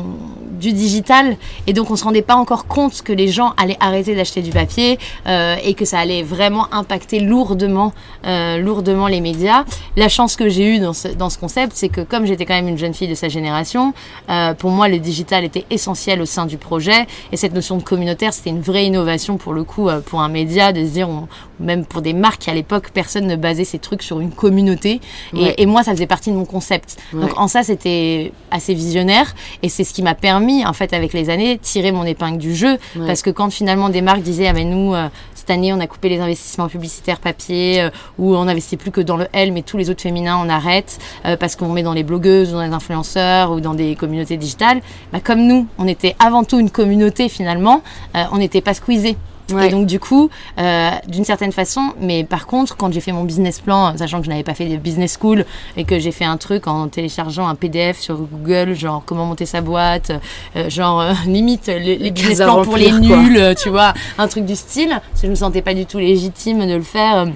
du 0.60 0.72
digital. 0.72 1.36
Et 1.66 1.72
donc 1.72 1.90
on 1.90 1.96
se 1.96 2.04
rendait 2.04 2.22
pas 2.22 2.34
encore 2.34 2.66
compte 2.66 3.02
que 3.02 3.12
les 3.12 3.28
gens 3.28 3.54
allaient 3.56 3.78
arrêter 3.80 4.14
d'acheter 4.14 4.42
du 4.42 4.50
papier 4.50 4.98
euh, 5.26 5.56
et 5.64 5.74
que 5.74 5.84
ça 5.84 5.98
allait 5.98 6.22
vraiment 6.22 6.72
impacter 6.72 7.20
lourdement, 7.20 7.92
euh, 8.26 8.58
lourdement 8.58 9.08
les 9.08 9.20
médias. 9.20 9.64
La 9.96 10.08
chance 10.08 10.36
que 10.36 10.48
j'ai 10.48 10.76
eue 10.76 10.78
dans 10.78 10.92
ce, 11.00 11.08
dans 11.08 11.30
ce 11.30 11.38
concept, 11.38 11.72
c'est 11.74 11.88
que 11.88 12.00
comme 12.02 12.26
j'étais 12.26 12.44
quand 12.46 12.54
même 12.54 12.68
une 12.68 12.78
jeune 12.78 12.94
fille 12.94 13.08
de 13.08 13.14
sa 13.14 13.28
génération, 13.28 13.92
euh, 14.28 14.54
pour 14.54 14.70
moi, 14.70 14.88
le 14.88 14.98
digital 14.98 15.44
était 15.44 15.64
essentiel 15.70 16.20
au 16.20 16.26
sein 16.26 16.46
du 16.46 16.56
projet. 16.58 17.06
Et 17.32 17.36
cette 17.36 17.54
notion 17.54 17.76
de 17.76 17.82
communautaire, 17.82 18.32
c'était 18.32 18.50
une 18.50 18.60
vraie 18.60 18.84
innovation 18.86 19.36
pour 19.38 19.52
le 19.52 19.64
coup, 19.64 19.88
euh, 19.88 20.00
pour 20.00 20.20
un 20.20 20.28
média, 20.28 20.72
de 20.72 20.84
se 20.84 20.90
dire, 20.90 21.08
on, 21.08 21.26
même 21.58 21.84
pour 21.84 22.02
des 22.02 22.12
marques 22.12 22.48
à 22.48 22.54
l'époque, 22.54 22.90
personne 22.94 23.26
ne 23.26 23.36
basait 23.36 23.64
ses 23.64 23.78
trucs 23.78 24.02
sur 24.02 24.20
une 24.20 24.30
communauté. 24.30 25.00
Et, 25.34 25.40
Ouais. 25.40 25.54
et 25.58 25.66
moi, 25.66 25.82
ça 25.82 25.92
faisait 25.92 26.06
partie 26.06 26.30
de 26.30 26.36
mon 26.36 26.44
concept. 26.44 26.96
Ouais. 27.12 27.20
Donc 27.22 27.38
en 27.38 27.48
ça, 27.48 27.62
c'était 27.62 28.32
assez 28.50 28.74
visionnaire. 28.74 29.34
Et 29.62 29.68
c'est 29.68 29.84
ce 29.84 29.92
qui 29.92 30.02
m'a 30.02 30.14
permis, 30.14 30.64
en 30.66 30.72
fait, 30.72 30.92
avec 30.92 31.12
les 31.12 31.30
années, 31.30 31.58
tirer 31.58 31.92
mon 31.92 32.04
épingle 32.04 32.38
du 32.38 32.54
jeu. 32.54 32.78
Ouais. 32.96 33.06
Parce 33.06 33.22
que 33.22 33.30
quand 33.30 33.50
finalement 33.50 33.88
des 33.88 34.02
marques 34.02 34.22
disaient, 34.22 34.48
ah 34.48 34.52
mais 34.52 34.64
nous, 34.64 34.94
euh, 34.94 35.08
année, 35.50 35.72
on 35.72 35.80
a 35.80 35.86
coupé 35.86 36.08
les 36.08 36.20
investissements 36.20 36.68
publicitaires 36.68 37.18
papier, 37.18 37.82
euh, 37.82 37.90
ou 38.18 38.34
on 38.34 38.44
n'investit 38.44 38.76
plus 38.76 38.90
que 38.90 39.00
dans 39.00 39.16
le 39.16 39.26
L, 39.32 39.52
mais 39.52 39.62
tous 39.62 39.76
les 39.76 39.90
autres 39.90 40.02
féminins, 40.02 40.38
on 40.42 40.48
arrête, 40.48 40.98
euh, 41.26 41.36
parce 41.36 41.56
qu'on 41.56 41.68
met 41.68 41.82
dans 41.82 41.92
les 41.92 42.02
blogueuses, 42.02 42.50
ou 42.50 42.52
dans 42.52 42.62
les 42.62 42.72
influenceurs, 42.72 43.52
ou 43.52 43.60
dans 43.60 43.74
des 43.74 43.96
communautés 43.96 44.36
digitales. 44.36 44.80
Bah, 45.12 45.20
comme 45.22 45.46
nous, 45.46 45.66
on 45.78 45.86
était 45.86 46.16
avant 46.18 46.44
tout 46.44 46.58
une 46.58 46.70
communauté 46.70 47.28
finalement, 47.28 47.82
euh, 48.16 48.24
on 48.32 48.38
n'était 48.38 48.60
pas 48.60 48.74
squeezés. 48.74 49.16
Ouais. 49.52 49.68
Et 49.68 49.70
donc 49.70 49.86
du 49.86 50.00
coup, 50.00 50.30
euh, 50.58 50.90
d'une 51.08 51.24
certaine 51.24 51.52
façon, 51.52 51.92
mais 52.00 52.24
par 52.24 52.46
contre, 52.46 52.76
quand 52.76 52.92
j'ai 52.92 53.00
fait 53.00 53.12
mon 53.12 53.24
business 53.24 53.60
plan, 53.60 53.96
sachant 53.96 54.18
que 54.18 54.24
je 54.24 54.30
n'avais 54.30 54.42
pas 54.42 54.54
fait 54.54 54.66
de 54.66 54.76
business 54.76 55.18
school 55.20 55.44
et 55.76 55.84
que 55.84 55.98
j'ai 55.98 56.12
fait 56.12 56.24
un 56.24 56.36
truc 56.36 56.66
en 56.66 56.88
téléchargeant 56.88 57.46
un 57.48 57.54
PDF 57.54 57.98
sur 57.98 58.16
Google, 58.16 58.74
genre 58.74 59.02
comment 59.04 59.26
monter 59.26 59.46
sa 59.46 59.60
boîte, 59.60 60.12
euh, 60.56 60.70
genre 60.70 61.00
euh, 61.00 61.12
limite 61.26 61.66
les, 61.66 61.96
les 61.96 62.10
business 62.10 62.38
plans 62.38 62.62
pour 62.62 62.76
les 62.76 62.90
quoi. 62.90 62.98
nuls, 62.98 63.54
tu 63.60 63.68
vois, 63.70 63.92
un 64.18 64.28
truc 64.28 64.44
du 64.44 64.56
style, 64.56 64.90
parce 64.90 65.20
que 65.20 65.26
je 65.26 65.30
me 65.30 65.34
sentais 65.36 65.62
pas 65.62 65.74
du 65.74 65.86
tout 65.86 65.98
légitime 65.98 66.66
de 66.66 66.74
le 66.74 66.82
faire. 66.82 67.26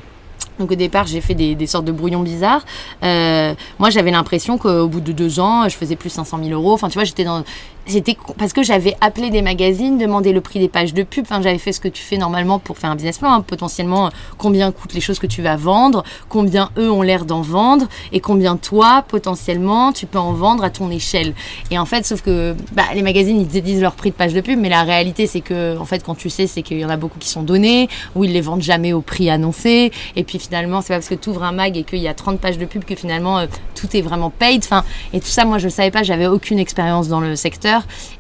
donc 0.59 0.71
au 0.71 0.75
départ, 0.75 1.07
j'ai 1.07 1.21
fait 1.21 1.35
des, 1.35 1.55
des 1.55 1.67
sortes 1.67 1.85
de 1.85 1.93
brouillons 1.93 2.23
bizarres. 2.23 2.65
Euh, 3.03 3.55
moi, 3.79 3.91
j'avais 3.91 4.11
l'impression 4.11 4.59
qu'au 4.59 4.89
bout 4.89 5.01
de 5.01 5.13
deux 5.13 5.41
ans, 5.41 5.69
je 5.69 5.77
faisais 5.77 5.97
plus 5.97 6.11
500 6.11 6.39
000 6.43 6.51
euros. 6.51 6.73
Enfin, 6.73 6.89
tu 6.89 6.95
vois, 6.95 7.05
j'étais 7.05 7.25
dans, 7.25 7.45
j'étais 7.87 8.17
parce 8.39 8.53
que 8.53 8.63
j'avais 8.63 8.97
appelé 9.01 9.31
des 9.31 9.43
magazines, 9.43 9.99
demandé 9.99 10.33
le 10.33 10.41
prix 10.41 10.59
des 10.59 10.69
pages 10.69 10.95
de 10.95 11.03
pub. 11.03 11.25
Enfin, 11.25 11.43
j'avais 11.43 11.59
fait 11.59 11.73
ce 11.73 11.81
que 11.81 11.89
tu 11.89 12.03
fais 12.03 12.17
normalement 12.17 12.59
pour 12.59 12.79
faire 12.79 12.91
un 12.91 12.95
business 12.95 13.19
plan. 13.19 13.33
hein. 13.33 13.41
Potentiellement, 13.41 14.07
euh, 14.07 14.11
combien 14.39 14.73
coûtent 14.73 14.95
les 14.95 15.01
choses 15.01 15.19
que 15.19 15.27
tu 15.27 15.43
vas 15.43 15.57
vendre, 15.57 16.05
combien 16.29 16.71
eux 16.79 16.91
ont 16.91 17.03
l'air 17.03 17.25
d'en 17.25 17.43
vendre, 17.43 17.87
et 18.13 18.21
combien 18.21 18.57
toi, 18.57 19.05
potentiellement, 19.07 19.93
tu 19.93 20.07
peux 20.07 20.19
en 20.19 20.33
vendre 20.33 20.65
à 20.65 20.71
ton 20.71 20.91
échelle. 20.91 21.35
Et 21.71 21.79
en 21.79 21.85
fait, 21.87 22.07
sauf 22.07 22.23
que 22.23 22.55
bah, 22.73 22.85
les 22.95 23.03
magazines, 23.03 23.41
ils 23.41 23.63
disent 23.63 23.81
leur 23.81 23.95
prix 23.95 24.11
de 24.11 24.17
page 24.17 24.35
de 24.35 24.41
pub, 24.41 24.59
mais 24.59 24.69
la 24.69 24.83
réalité, 24.83 25.27
c'est 25.27 25.41
que, 25.41 25.77
en 25.79 25.85
fait, 25.85 26.03
quand 26.05 26.15
tu 26.15 26.31
sais, 26.31 26.47
c'est 26.47 26.63
qu'il 26.63 26.79
y 26.79 26.85
en 26.85 26.91
a 26.91 26.97
beaucoup 26.97 27.19
qui 27.19 27.29
sont 27.29 27.43
donnés, 27.43 27.89
ou 28.15 28.25
ils 28.25 28.33
les 28.33 28.41
vendent 28.41 28.63
jamais 28.63 28.93
au 28.93 29.01
prix 29.01 29.31
annoncé. 29.31 29.93
Et 30.17 30.25
puis 30.25 30.39
finalement, 30.39 30.81
c'est 30.81 30.89
pas 30.89 30.95
parce 30.97 31.09
que 31.09 31.15
tu 31.15 31.29
ouvres 31.31 31.43
un 31.45 31.53
mag 31.53 31.77
et 31.77 31.85
qu'il 31.85 31.99
y 31.99 32.09
a 32.09 32.15
30 32.15 32.41
pages 32.41 32.59
de 32.59 32.65
pub 32.65 32.85
que 32.85 32.95
finalement 32.95 33.39
euh, 33.39 33.47
tout 33.75 33.97
est 33.97 34.03
vraiment 34.03 34.31
paid. 34.31 34.63
Enfin, 34.65 34.85
et 35.13 35.21
tout 35.21 35.27
ça, 35.29 35.45
moi, 35.45 35.59
je 35.59 35.67
ne 35.67 35.71
savais 35.71 35.91
pas, 35.91 36.03
j'avais 36.03 36.27
aucune 36.27 36.59
expérience 36.59 37.09
dans 37.09 37.21
le 37.21 37.37
secteur. 37.37 37.74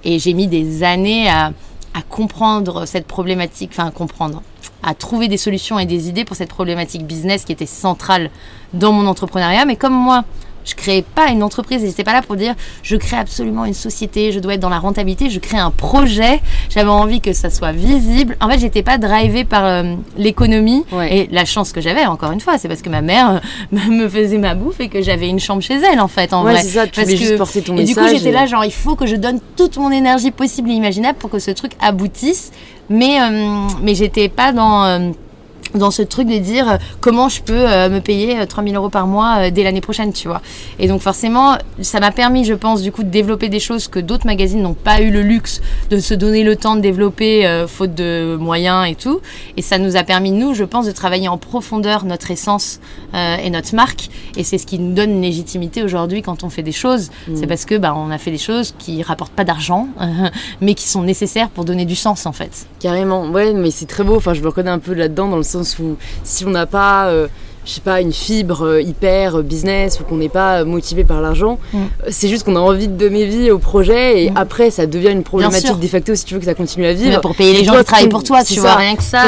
Et 0.04 0.18
j'ai 0.18 0.34
mis 0.34 0.46
des 0.46 0.82
années 0.82 1.28
à, 1.28 1.52
à 1.94 2.02
comprendre 2.02 2.86
cette 2.86 3.06
problématique, 3.06 3.70
enfin, 3.72 3.86
à 3.86 3.90
comprendre, 3.90 4.42
à 4.82 4.94
trouver 4.94 5.28
des 5.28 5.36
solutions 5.36 5.78
et 5.78 5.86
des 5.86 6.08
idées 6.08 6.24
pour 6.24 6.36
cette 6.36 6.50
problématique 6.50 7.06
business 7.06 7.44
qui 7.44 7.52
était 7.52 7.66
centrale 7.66 8.30
dans 8.72 8.92
mon 8.92 9.06
entrepreneuriat. 9.06 9.64
Mais 9.64 9.76
comme 9.76 9.94
moi, 9.94 10.24
je 10.64 10.74
créais 10.74 11.02
pas 11.02 11.28
une 11.28 11.42
entreprise 11.42 11.82
et 11.84 11.86
j'étais 11.88 12.04
pas 12.04 12.12
là 12.12 12.22
pour 12.22 12.36
dire 12.36 12.54
je 12.82 12.96
crée 12.96 13.16
absolument 13.16 13.64
une 13.64 13.74
société, 13.74 14.32
je 14.32 14.38
dois 14.40 14.54
être 14.54 14.60
dans 14.60 14.68
la 14.68 14.78
rentabilité, 14.78 15.30
je 15.30 15.38
crée 15.38 15.58
un 15.58 15.70
projet, 15.70 16.40
j'avais 16.70 16.88
envie 16.90 17.20
que 17.20 17.32
ça 17.32 17.50
soit 17.50 17.72
visible. 17.72 18.36
En 18.40 18.48
fait, 18.48 18.58
j'étais 18.58 18.82
pas 18.82 18.98
drivée 18.98 19.44
par 19.44 19.64
euh, 19.64 19.94
l'économie 20.16 20.84
Ouais. 20.92 21.16
et 21.16 21.28
la 21.32 21.44
chance 21.44 21.72
que 21.72 21.80
j'avais 21.80 22.06
encore 22.06 22.32
une 22.32 22.40
fois, 22.40 22.58
c'est 22.58 22.68
parce 22.68 22.82
que 22.82 22.88
ma 22.88 23.02
mère 23.02 23.40
euh, 23.72 23.78
me 23.90 24.08
faisait 24.08 24.38
ma 24.38 24.54
bouffe 24.54 24.80
et 24.80 24.88
que 24.88 25.02
j'avais 25.02 25.28
une 25.28 25.40
chambre 25.40 25.62
chez 25.62 25.74
elle 25.74 26.00
en 26.00 26.08
fait 26.08 26.32
en 26.32 26.44
Ouais, 26.44 26.52
vrai. 26.52 26.62
c'est 26.62 26.68
ça, 26.68 26.86
tu 26.86 26.92
Parce 27.00 27.08
que- 27.10 27.16
juste 27.16 27.36
porter 27.36 27.62
ton 27.62 27.76
et 27.76 27.84
du 27.84 27.94
coup, 27.94 28.00
j'étais 28.08 28.28
et- 28.28 28.32
là 28.32 28.46
genre 28.46 28.64
il 28.64 28.72
faut 28.72 28.94
que 28.96 29.06
je 29.06 29.16
donne 29.16 29.40
toute 29.56 29.76
mon 29.76 29.90
énergie 29.90 30.30
possible 30.30 30.70
et 30.70 30.74
imaginable 30.74 31.18
pour 31.18 31.30
que 31.30 31.38
ce 31.38 31.50
truc 31.50 31.72
aboutisse, 31.80 32.52
mais 32.88 33.20
euh, 33.20 33.66
mais 33.82 33.94
j'étais 33.94 34.28
pas 34.28 34.52
dans 34.52 34.84
euh, 34.84 35.10
dans 35.74 35.90
ce 35.90 36.02
truc 36.02 36.28
de 36.28 36.38
dire 36.38 36.68
euh, 36.68 36.76
comment 37.00 37.28
je 37.28 37.42
peux 37.42 37.52
euh, 37.54 37.88
me 37.88 38.00
payer 38.00 38.38
euh, 38.38 38.46
3000 38.46 38.76
euros 38.76 38.88
par 38.88 39.06
mois 39.06 39.36
euh, 39.38 39.50
dès 39.50 39.64
l'année 39.64 39.80
prochaine, 39.80 40.12
tu 40.12 40.28
vois. 40.28 40.42
Et 40.78 40.88
donc 40.88 41.00
forcément, 41.00 41.56
ça 41.80 42.00
m'a 42.00 42.10
permis, 42.10 42.44
je 42.44 42.54
pense, 42.54 42.82
du 42.82 42.92
coup, 42.92 43.02
de 43.02 43.08
développer 43.08 43.48
des 43.48 43.60
choses 43.60 43.88
que 43.88 43.98
d'autres 43.98 44.26
magazines 44.26 44.62
n'ont 44.62 44.74
pas 44.74 45.00
eu 45.00 45.10
le 45.10 45.22
luxe 45.22 45.60
de 45.90 45.98
se 45.98 46.14
donner 46.14 46.44
le 46.44 46.56
temps 46.56 46.76
de 46.76 46.80
développer, 46.80 47.46
euh, 47.46 47.66
faute 47.66 47.94
de 47.94 48.36
moyens 48.38 48.88
et 48.88 48.94
tout. 48.94 49.20
Et 49.56 49.62
ça 49.62 49.78
nous 49.78 49.96
a 49.96 50.02
permis, 50.02 50.30
nous, 50.30 50.54
je 50.54 50.64
pense, 50.64 50.86
de 50.86 50.92
travailler 50.92 51.28
en 51.28 51.38
profondeur 51.38 52.04
notre 52.04 52.30
essence 52.30 52.80
euh, 53.14 53.36
et 53.36 53.50
notre 53.50 53.74
marque. 53.74 54.08
Et 54.36 54.44
c'est 54.44 54.58
ce 54.58 54.66
qui 54.66 54.78
nous 54.78 54.94
donne 54.94 55.10
une 55.10 55.22
légitimité 55.22 55.82
aujourd'hui 55.82 56.22
quand 56.22 56.44
on 56.44 56.50
fait 56.50 56.62
des 56.62 56.72
choses. 56.72 57.10
C'est 57.34 57.46
parce 57.46 57.64
que 57.64 57.76
bah, 57.76 57.94
on 57.96 58.10
a 58.10 58.18
fait 58.18 58.30
des 58.30 58.38
choses 58.38 58.74
qui 58.78 59.02
rapportent 59.02 59.32
pas 59.32 59.44
d'argent, 59.44 59.88
mais 60.60 60.74
qui 60.74 60.88
sont 60.88 61.02
nécessaires 61.02 61.48
pour 61.48 61.64
donner 61.64 61.84
du 61.84 61.96
sens, 61.96 62.26
en 62.26 62.32
fait. 62.32 62.66
Carrément, 62.80 63.26
ouais, 63.28 63.52
mais 63.52 63.70
c'est 63.70 63.86
très 63.86 64.04
beau. 64.04 64.16
Enfin, 64.16 64.34
je 64.34 64.40
me 64.40 64.46
reconnais 64.46 64.70
un 64.70 64.78
peu 64.78 64.94
là-dedans 64.94 65.28
dans 65.28 65.36
le 65.36 65.42
où 65.78 65.96
si 66.22 66.44
on 66.44 66.50
n'a 66.50 66.66
pas, 66.66 67.08
euh, 67.08 67.28
je 67.64 67.70
sais 67.72 67.80
pas, 67.80 68.00
une 68.00 68.12
fibre 68.12 68.62
euh, 68.66 68.82
hyper 68.82 69.36
euh, 69.38 69.42
business 69.42 70.00
ou 70.00 70.04
qu'on 70.04 70.16
n'est 70.16 70.28
pas 70.28 70.60
euh, 70.60 70.64
motivé 70.64 71.04
par 71.04 71.20
l'argent, 71.20 71.58
Mm. 71.72 71.78
c'est 72.10 72.28
juste 72.28 72.44
qu'on 72.44 72.56
a 72.56 72.60
envie 72.60 72.88
de 72.88 72.96
donner 72.96 73.24
vie 73.26 73.50
au 73.50 73.58
projet 73.58 74.24
et 74.24 74.30
Mm. 74.30 74.36
après 74.36 74.70
ça 74.70 74.86
devient 74.86 75.10
une 75.10 75.22
problématique 75.22 75.78
de 75.78 75.86
facto 75.86 76.14
si 76.14 76.24
tu 76.24 76.34
veux 76.34 76.40
que 76.40 76.46
ça 76.46 76.54
continue 76.54 76.84
à 76.86 76.88
Mais 76.88 76.94
vivre. 76.94 77.20
pour 77.20 77.34
payer 77.34 77.52
les 77.54 77.60
Et 77.60 77.64
gens 77.64 77.72
toi, 77.72 77.80
qui 77.82 77.86
travaillent 77.86 78.08
pour 78.08 78.22
toi, 78.22 78.44
tu 78.44 78.54
ça. 78.54 78.60
vois, 78.60 78.74
rien 78.76 78.96
que 78.96 79.02
ça. 79.02 79.22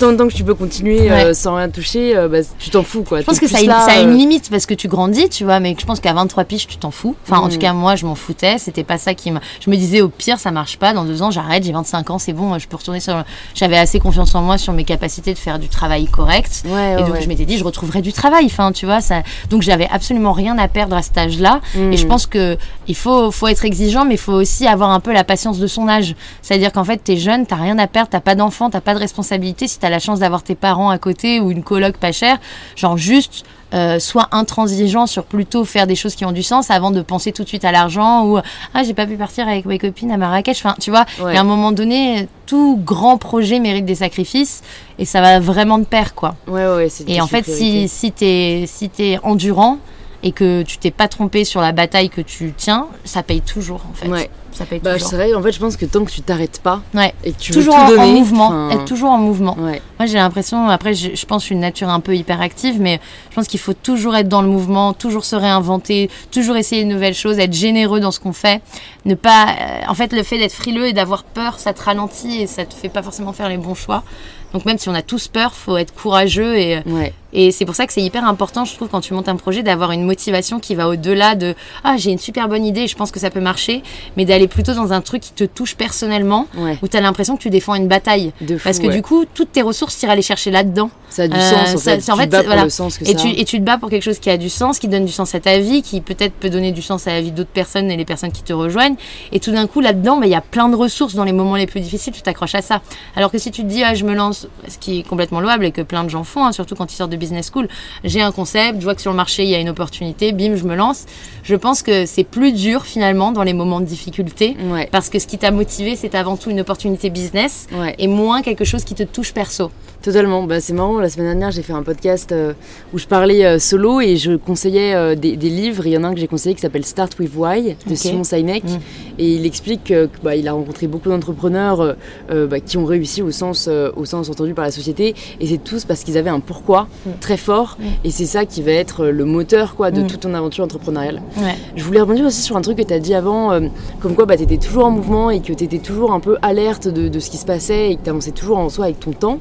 Tant, 0.00 0.08
euh, 0.08 0.16
tant, 0.16 0.28
que 0.28 0.32
tu 0.32 0.44
peux 0.44 0.54
continuer 0.54 1.10
euh, 1.10 1.34
sans 1.34 1.56
rien 1.56 1.68
toucher, 1.68 2.16
euh, 2.16 2.28
bah, 2.28 2.38
tu 2.58 2.70
t'en 2.70 2.82
fous 2.82 3.02
quoi. 3.02 3.20
Je 3.20 3.26
pense 3.26 3.38
que 3.40 3.46
ça 3.48 3.58
a, 3.58 3.60
une, 3.62 3.68
là, 3.68 3.80
ça 3.86 3.92
a 3.92 4.00
une 4.00 4.16
limite 4.16 4.50
parce 4.50 4.66
que 4.66 4.74
tu 4.74 4.88
grandis, 4.88 5.28
tu 5.28 5.44
vois, 5.44 5.60
mais 5.60 5.76
je 5.78 5.84
pense 5.84 6.00
qu'à 6.00 6.12
23 6.12 6.44
piges, 6.44 6.66
tu 6.66 6.76
t'en 6.78 6.90
fous. 6.90 7.14
Enfin, 7.26 7.40
en 7.40 7.46
Mm. 7.46 7.50
tout 7.50 7.58
cas, 7.58 7.72
moi, 7.72 7.96
je 7.96 8.06
m'en 8.06 8.14
foutais. 8.14 8.56
C'était 8.58 8.84
pas 8.84 8.98
ça 8.98 9.14
qui 9.14 9.30
me. 9.30 9.38
Je 9.60 9.70
me 9.70 9.76
disais, 9.76 10.00
au 10.00 10.08
pire, 10.08 10.38
ça 10.38 10.50
marche 10.50 10.78
pas. 10.78 10.92
Dans 10.92 11.04
deux 11.04 11.22
ans, 11.22 11.30
j'arrête, 11.30 11.64
j'ai 11.64 11.72
25 11.72 12.10
ans, 12.10 12.18
c'est 12.18 12.32
bon, 12.32 12.58
je 12.58 12.66
peux 12.68 12.76
retourner 12.76 13.00
sur. 13.00 13.22
J'avais 13.54 13.76
assez 13.76 13.98
confiance 14.00 14.34
en 14.34 14.42
moi 14.42 14.58
sur 14.58 14.72
mes 14.72 14.84
capacités 14.84 15.32
de 15.34 15.38
faire 15.38 15.58
du 15.58 15.68
travail 15.68 16.06
correct. 16.06 16.62
Ouais, 16.66 16.94
Et 16.98 17.02
donc, 17.02 17.14
ouais. 17.14 17.22
je 17.22 17.28
m'étais 17.28 17.44
dit, 17.44 17.58
je 17.58 17.64
retrouverai 17.74 18.02
du 18.02 18.12
travail. 18.12 18.46
Enfin, 18.46 18.72
tu 18.72 18.86
vois, 18.86 19.00
ça. 19.00 19.22
Donc, 19.50 19.62
j'avais 19.62 19.88
absolument 19.90 20.32
rien 20.32 20.56
à 20.58 20.68
perdre 20.68 20.96
à 20.96 21.02
cet 21.02 21.18
âge-là. 21.18 21.60
Mm. 21.74 21.92
Et 21.92 21.96
je 21.96 22.06
pense 22.06 22.26
que 22.26 22.56
il 22.86 22.96
faut, 22.96 23.30
faut 23.30 23.48
être 23.48 23.64
exigeant, 23.64 24.04
mais 24.04 24.14
il 24.14 24.20
faut 24.20 24.32
aussi 24.32 24.66
avoir 24.66 24.90
un 24.90 25.00
peu 25.00 25.12
la 25.12 25.24
patience 25.24 25.58
de 25.58 25.66
son 25.66 25.88
âge. 25.88 26.14
C'est-à-dire 26.42 26.72
qu'en 26.72 26.84
fait, 26.84 26.98
t'es 26.98 27.16
jeune, 27.16 27.46
t'as 27.46 27.56
rien 27.56 27.78
à 27.78 27.86
perdre, 27.86 28.10
t'as 28.10 28.20
pas 28.20 28.34
d'enfant, 28.34 28.70
t'as 28.70 28.80
pas 28.80 28.94
de 28.94 29.00
responsabilité. 29.00 29.68
Si 29.68 29.78
t'as 29.78 29.90
la 29.90 29.98
chance 29.98 30.20
d'avoir 30.20 30.42
tes 30.42 30.54
parents 30.54 30.90
à 30.90 30.98
côté 30.98 31.40
ou 31.40 31.50
une 31.50 31.62
coloc 31.62 31.96
pas 31.96 32.12
chère, 32.12 32.38
genre 32.76 32.96
juste 32.96 33.44
euh, 33.72 33.98
sois 33.98 34.28
intransigeant 34.32 35.06
sur 35.06 35.24
plutôt 35.24 35.64
faire 35.64 35.86
des 35.86 35.96
choses 35.96 36.14
qui 36.14 36.24
ont 36.24 36.32
du 36.32 36.42
sens 36.42 36.70
avant 36.70 36.90
de 36.90 37.00
penser 37.02 37.32
tout 37.32 37.42
de 37.42 37.48
suite 37.48 37.64
à 37.64 37.72
l'argent 37.72 38.26
ou 38.26 38.38
ah 38.74 38.82
j'ai 38.84 38.94
pas 38.94 39.06
pu 39.06 39.16
partir 39.16 39.48
avec 39.48 39.64
mes 39.64 39.78
copines 39.78 40.10
à 40.12 40.16
Marrakech. 40.16 40.58
Enfin, 40.64 40.76
tu 40.80 40.90
vois, 40.90 41.06
il 41.18 41.24
Ouais. 41.24 41.34
y 41.34 41.36
a 41.36 41.40
un 41.40 41.44
moment 41.44 41.72
donné, 41.72 42.28
tout 42.46 42.78
grand 42.84 43.16
projet 43.18 43.58
mérite 43.58 43.84
des 43.86 43.94
sacrifices 43.96 44.62
et 44.98 45.04
ça 45.04 45.20
va 45.20 45.40
vraiment 45.40 45.78
de 45.78 45.84
pair, 45.84 46.14
quoi. 46.14 46.36
Ouais, 46.46 46.66
ouais, 46.66 46.88
Et 47.06 47.20
en 47.20 47.26
fait, 47.26 47.44
si, 47.46 47.88
si 47.88 48.12
t'es 48.12 48.64
si 48.68 48.88
t'es 48.90 49.18
endurant 49.22 49.78
et 50.24 50.32
que 50.32 50.62
tu 50.62 50.78
t'es 50.78 50.90
pas 50.90 51.06
trompé 51.06 51.44
sur 51.44 51.60
la 51.60 51.70
bataille 51.72 52.08
que 52.10 52.20
tu 52.22 52.52
tiens, 52.56 52.88
ça 53.04 53.22
paye 53.22 53.42
toujours 53.42 53.82
en 53.88 53.94
fait. 53.94 54.08
Ouais. 54.08 54.30
Ça 54.52 54.64
paye 54.64 54.78
Bah, 54.78 54.92
toujours. 54.94 55.08
c'est 55.08 55.16
vrai, 55.16 55.34
en 55.34 55.42
fait, 55.42 55.50
je 55.50 55.58
pense 55.58 55.76
que 55.76 55.84
tant 55.84 56.04
que 56.04 56.12
tu 56.12 56.22
t'arrêtes 56.22 56.60
pas 56.62 56.80
Ouais. 56.94 57.12
et 57.24 57.32
que 57.32 57.38
tu 57.40 57.50
Toujours 57.52 57.74
veux 57.76 57.82
en, 57.82 57.86
tout 57.88 57.92
en 57.94 57.96
donner, 57.96 58.12
mouvement, 58.20 58.70
être 58.70 58.84
toujours 58.84 59.10
en 59.10 59.18
mouvement. 59.18 59.56
Ouais. 59.58 59.82
Moi, 59.98 60.06
j'ai 60.06 60.14
l'impression, 60.18 60.68
après, 60.68 60.94
je, 60.94 61.16
je 61.16 61.26
pense 61.26 61.38
que 61.38 61.42
je 61.42 61.46
suis 61.46 61.54
une 61.56 61.60
nature 61.60 61.88
un 61.88 61.98
peu 61.98 62.14
hyperactive, 62.14 62.80
mais 62.80 63.00
je 63.30 63.34
pense 63.34 63.48
qu'il 63.48 63.58
faut 63.58 63.72
toujours 63.74 64.14
être 64.14 64.28
dans 64.28 64.42
le 64.42 64.48
mouvement, 64.48 64.92
toujours 64.92 65.24
se 65.24 65.34
réinventer, 65.34 66.08
toujours 66.30 66.56
essayer 66.56 66.84
de 66.84 66.88
nouvelles 66.88 67.14
choses, 67.14 67.40
être 67.40 67.52
généreux 67.52 67.98
dans 67.98 68.12
ce 68.12 68.20
qu'on 68.20 68.32
fait. 68.32 68.62
Ne 69.06 69.16
pas, 69.16 69.46
euh, 69.48 69.80
en 69.88 69.94
fait, 69.94 70.12
le 70.12 70.22
fait 70.22 70.38
d'être 70.38 70.52
frileux 70.54 70.86
et 70.86 70.92
d'avoir 70.92 71.24
peur, 71.24 71.58
ça 71.58 71.72
te 71.72 71.82
ralentit 71.82 72.42
et 72.42 72.46
ça 72.46 72.64
te 72.64 72.74
fait 72.74 72.88
pas 72.88 73.02
forcément 73.02 73.32
faire 73.32 73.48
les 73.48 73.58
bons 73.58 73.74
choix. 73.74 74.04
Donc 74.52 74.66
même 74.66 74.78
si 74.78 74.88
on 74.88 74.94
a 74.94 75.02
tous 75.02 75.26
peur, 75.26 75.52
faut 75.52 75.76
être 75.76 75.92
courageux 75.92 76.56
et, 76.56 76.80
Ouais. 76.86 77.12
Et 77.34 77.50
c'est 77.52 77.64
pour 77.64 77.74
ça 77.74 77.86
que 77.86 77.92
c'est 77.92 78.00
hyper 78.02 78.24
important, 78.24 78.64
je 78.64 78.74
trouve, 78.74 78.88
quand 78.88 79.00
tu 79.00 79.12
montes 79.12 79.28
un 79.28 79.36
projet, 79.36 79.62
d'avoir 79.62 79.90
une 79.92 80.04
motivation 80.04 80.60
qui 80.60 80.74
va 80.74 80.88
au-delà 80.88 81.34
de 81.34 81.54
ah 81.84 81.96
j'ai 81.98 82.10
une 82.12 82.18
super 82.18 82.48
bonne 82.48 82.64
idée, 82.64 82.86
je 82.86 82.96
pense 82.96 83.10
que 83.10 83.20
ça 83.20 83.28
peut 83.30 83.40
marcher, 83.40 83.82
mais 84.16 84.24
d'aller 84.24 84.48
plutôt 84.48 84.72
dans 84.74 84.92
un 84.92 85.00
truc 85.00 85.20
qui 85.22 85.32
te 85.32 85.44
touche 85.44 85.74
personnellement, 85.74 86.46
Ouais. 86.56 86.78
où 86.82 86.88
tu 86.88 86.96
as 86.96 87.00
l'impression 87.00 87.36
que 87.36 87.42
tu 87.42 87.50
défends 87.50 87.74
une 87.74 87.88
bataille. 87.88 88.32
De 88.40 88.56
fou, 88.56 88.64
Parce 88.64 88.78
que 88.78 88.86
ouais. 88.86 88.94
du 88.94 89.02
coup, 89.02 89.24
toutes 89.34 89.52
tes 89.52 89.62
ressources, 89.62 89.98
tu 89.98 90.06
iras 90.06 90.14
les 90.14 90.22
chercher 90.22 90.50
là-dedans. 90.50 90.90
ça 91.10 91.22
a 91.24 91.28
du 91.28 91.36
Euh, 91.36 91.40
sens 91.40 91.74
en 91.74 91.78
ça- 91.78 91.98
fait. 91.98 92.10
en 92.10 92.16
voilà. 92.44 92.68
sens 92.70 92.98
Et 93.02 93.04
ça 93.04 93.14
tu, 93.14 93.28
a. 93.28 93.30
et 93.30 93.44
tu 93.44 93.58
te 93.60 93.64
bats 93.64 93.78
pour 93.78 93.88
quelque 93.90 94.02
chose 94.02 94.18
qui 94.18 94.30
a 94.30 94.36
du 94.36 94.48
sens, 94.48 94.78
qui 94.80 94.88
donne 94.88 95.04
du 95.04 95.12
sens 95.12 95.32
à 95.34 95.40
ta 95.40 95.58
vie, 95.58 95.82
qui 95.82 96.00
peut-être 96.00 96.32
peut 96.32 96.50
donner 96.50 96.72
du 96.72 96.82
sens 96.82 97.06
à 97.06 97.12
la 97.12 97.20
vie 97.20 97.30
d'autres 97.30 97.50
personnes 97.50 97.90
et 97.90 97.96
les 97.96 98.04
personnes 98.04 98.32
qui 98.32 98.42
te 98.42 98.52
rejoignent. 98.52 98.96
Et 99.30 99.38
tout 99.38 99.52
d'un 99.52 99.66
coup, 99.68 99.80
là-dedans, 99.80 100.16
bah, 100.18 100.26
il 100.26 100.30
y 100.32 100.34
a 100.34 100.40
plein 100.40 100.68
de 100.68 100.74
ressources 100.74 101.14
dans 101.14 101.22
les 101.24 101.32
moments 101.32 101.54
les 101.56 101.66
plus 101.68 101.80
difficiles, 101.80 102.12
tu 102.12 102.22
t'accroches 102.22 102.54
à 102.56 102.62
ça. 102.62 102.80
Alors 103.14 103.30
que 103.30 103.38
si 103.38 103.50
tu 103.52 103.62
te 103.62 103.66
dis, 103.68 103.84
ah, 103.84 103.94
je 103.94 104.04
me 104.04 104.12
lance, 104.14 104.48
ce 104.66 104.76
qui 104.78 105.00
est 105.00 105.02
complètement 105.04 105.40
louable 105.40 105.64
et 105.66 105.70
que 105.70 105.82
plein 105.82 106.02
de 106.02 106.10
gens 106.10 106.24
font, 106.24 106.44
hein, 106.44 106.52
surtout 106.52 106.74
quand 106.74 106.92
ils 106.92 106.96
sortent 106.96 107.10
de 107.12 107.16
business 107.24 107.50
school, 107.52 107.68
j'ai 108.04 108.20
un 108.20 108.32
concept, 108.32 108.78
je 108.80 108.84
vois 108.84 108.94
que 108.94 109.00
sur 109.00 109.10
le 109.10 109.16
marché, 109.16 109.44
il 109.44 109.50
y 109.50 109.54
a 109.54 109.58
une 109.60 109.68
opportunité, 109.70 110.32
bim, 110.32 110.56
je 110.56 110.64
me 110.64 110.74
lance. 110.74 111.04
Je 111.42 111.54
pense 111.56 111.82
que 111.82 112.06
c'est 112.06 112.24
plus 112.24 112.52
dur 112.52 112.84
finalement 112.84 113.32
dans 113.32 113.42
les 113.42 113.54
moments 113.54 113.80
de 113.80 113.86
difficulté. 113.86 114.56
Ouais. 114.70 114.88
Parce 114.92 115.08
que 115.08 115.18
ce 115.18 115.26
qui 115.26 115.38
t'a 115.38 115.50
motivé, 115.50 115.96
c'est 115.96 116.14
avant 116.14 116.36
tout 116.36 116.50
une 116.50 116.60
opportunité 116.60 117.10
business 117.10 117.66
Ouais. 117.72 117.94
et 117.98 118.06
moins 118.08 118.42
quelque 118.42 118.64
chose 118.64 118.84
qui 118.84 118.94
te 118.94 119.02
touche 119.02 119.32
perso. 119.32 119.70
Totalement, 120.04 120.42
bah, 120.42 120.60
c'est 120.60 120.74
marrant, 120.74 120.98
la 121.00 121.08
semaine 121.08 121.28
dernière 121.28 121.50
j'ai 121.50 121.62
fait 121.62 121.72
un 121.72 121.82
podcast 121.82 122.30
euh, 122.30 122.52
où 122.92 122.98
je 122.98 123.06
parlais 123.06 123.42
euh, 123.46 123.58
solo 123.58 124.02
et 124.02 124.18
je 124.18 124.32
conseillais 124.36 124.94
euh, 124.94 125.14
des, 125.14 125.34
des 125.38 125.48
livres, 125.48 125.86
il 125.86 125.92
y 125.94 125.96
en 125.96 126.04
a 126.04 126.08
un 126.08 126.12
que 126.12 126.20
j'ai 126.20 126.26
conseillé 126.26 126.54
qui 126.54 126.60
s'appelle 126.60 126.84
Start 126.84 127.18
With 127.18 127.32
Why 127.34 127.74
de. 127.88 127.94
Simon 127.94 128.22
Sinek 128.22 128.64
Mm. 128.64 128.78
et 129.18 129.34
il 129.36 129.46
explique 129.46 129.84
que, 129.84 130.04
que, 130.06 130.18
bah, 130.22 130.32
a 130.46 130.52
rencontré 130.52 130.88
beaucoup 130.88 131.08
d'entrepreneurs 131.08 131.96
bah, 132.30 132.60
qui 132.60 132.76
ont 132.76 132.84
réussi 132.84 133.22
au 133.22 133.30
sens, 133.30 133.66
au 133.96 134.04
sens 134.04 134.28
entendu 134.28 134.52
par 134.52 134.66
la 134.66 134.70
société 134.70 135.14
et 135.40 135.46
c'est 135.46 135.56
tous 135.64 135.86
parce 135.86 136.04
qu'ils 136.04 136.18
avaient 136.18 136.28
un 136.30 136.40
pourquoi 136.40 136.86
Mm. 137.06 137.10
très 137.20 137.38
fort 137.38 137.78
Mm. 137.80 137.84
et 138.04 138.10
c'est 138.10 138.26
ça 138.26 138.44
qui 138.44 138.60
va 138.62 138.72
être 138.72 139.06
le 139.06 139.24
moteur 139.24 139.74
quoi, 139.74 139.90
de 139.90 140.02
toute 140.02 140.20
ton 140.20 140.34
aventure 140.34 140.64
entrepreneuriale. 140.64 141.22
Ouais. 141.38 141.54
Je 141.76 141.82
voulais 141.84 142.00
rebondir 142.02 142.26
aussi 142.26 142.42
sur 142.42 142.58
un 142.58 142.60
truc 142.60 142.76
que 142.76 142.82
tu 142.82 142.92
as 142.92 142.98
dit 142.98 143.14
avant, 143.14 143.58
comme 144.00 144.14
quoi 144.14 144.26
bah, 144.26 144.36
tu 144.36 144.42
étais 144.42 144.58
toujours 144.58 144.84
en 144.84 144.90
mouvement 144.90 145.30
et 145.30 145.40
que 145.40 145.52
tu 145.54 145.64
étais 145.64 145.78
toujours 145.78 146.12
un 146.12 146.20
peu 146.20 146.36
alerte 146.42 146.88
de, 146.88 147.08
de 147.08 147.18
ce 147.20 147.30
qui 147.30 147.38
se 147.38 147.46
passait 147.46 147.90
et 147.92 147.96
que 147.96 148.04
tu 148.04 148.10
avançais 148.10 148.32
toujours 148.32 148.58
en 148.58 148.68
soi 148.68 148.84
avec 148.84 149.00
ton 149.00 149.12
temps. 149.12 149.38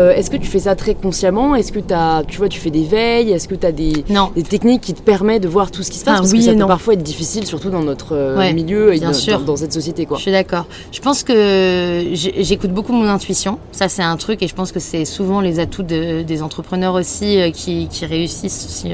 Euh, 0.00 0.14
Est-ce 0.14 0.30
que 0.30 0.36
tu 0.36 0.46
fais 0.46 0.60
ça 0.60 0.74
très 0.74 0.94
consciemment? 0.94 1.54
Est-ce 1.54 1.72
que 1.72 1.80
as, 1.92 2.22
tu 2.26 2.38
vois, 2.38 2.48
tu 2.48 2.58
fais 2.58 2.70
des 2.70 2.84
veilles? 2.84 3.32
Est-ce 3.32 3.46
que 3.48 3.54
tu 3.54 3.66
as 3.66 3.72
des, 3.72 3.92
Non. 4.08 4.30
des 4.34 4.42
techniques 4.42 4.80
qui 4.80 4.94
te 4.94 5.02
permettent 5.02 5.42
de 5.42 5.48
voir 5.48 5.70
tout 5.70 5.82
ce 5.82 5.90
qui 5.90 5.98
se 5.98 6.04
passe? 6.04 6.14
Ah, 6.16 6.20
Parce 6.20 6.32
oui 6.32 6.38
que 6.38 6.44
ça 6.46 6.52
peut 6.52 6.58
non. 6.58 6.66
parfois 6.66 6.94
être 6.94 7.02
difficile, 7.02 7.46
surtout 7.46 7.68
dans 7.70 7.82
notre 7.82 8.14
euh, 8.16 8.38
Ouais, 8.38 8.52
milieu 8.54 8.94
et 8.94 8.98
bien 8.98 9.08
dans, 9.08 9.14
sûr. 9.14 9.38
dans- 9.40 9.44
dans 9.44 9.56
cette 9.56 9.72
société. 9.72 10.06
Quoi. 10.06 10.16
Je 10.16 10.22
suis 10.22 10.30
d'accord. 10.32 10.66
Je 10.92 11.00
pense 11.00 11.22
que 11.22 12.04
j'écoute 12.14 12.70
beaucoup 12.72 12.92
mon 12.92 13.08
intuition. 13.08 13.58
Ça, 13.72 13.88
c'est 13.88 14.02
un 14.02 14.16
truc, 14.16 14.42
et 14.42 14.48
je 14.48 14.54
pense 14.54 14.72
que 14.72 14.80
c'est 14.80 15.04
souvent 15.04 15.40
les 15.42 15.58
atouts 15.60 15.82
de- 15.82 16.22
des 16.22 16.42
entrepreneurs 16.42 16.94
aussi 16.94 17.38
euh, 17.40 17.50
qui, 17.50 17.88
qui 17.88 18.06
réussissent. 18.06 18.66
Si, 18.68 18.88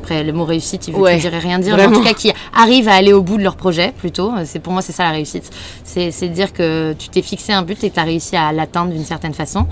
après, 0.00 0.22
le 0.22 0.32
mot 0.32 0.44
réussite, 0.44 0.86
il 0.88 0.94
veut 0.94 1.00
Ouais, 1.00 1.18
dire 1.18 1.32
rien 1.32 1.58
dire, 1.58 1.76
mais 1.76 1.86
en 1.86 1.92
tout 1.92 2.02
cas, 2.02 2.14
qui 2.14 2.32
arrivent 2.54 2.88
à 2.88 2.94
aller 2.94 3.12
au 3.12 3.22
bout 3.22 3.36
de 3.38 3.42
leur 3.42 3.56
projet, 3.56 3.92
plutôt. 3.96 4.30
C'est 4.44 4.60
pour 4.60 4.72
moi, 4.72 4.82
c'est 4.82 4.92
ça 4.92 5.02
la 5.04 5.10
réussite. 5.10 5.50
C'est 5.84 6.28
dire 6.28 6.52
que 6.52 6.92
tu 6.98 7.08
t'es 7.08 7.22
fixé 7.22 7.52
un 7.52 7.62
but 7.62 7.82
et 7.84 7.90
tu 7.90 7.98
as 7.98 8.04
réussi 8.04 8.36
à 8.36 8.52
l'atteindre 8.52 8.92
d'une 8.92 9.04
certaine 9.04 9.34
façon. 9.34 9.66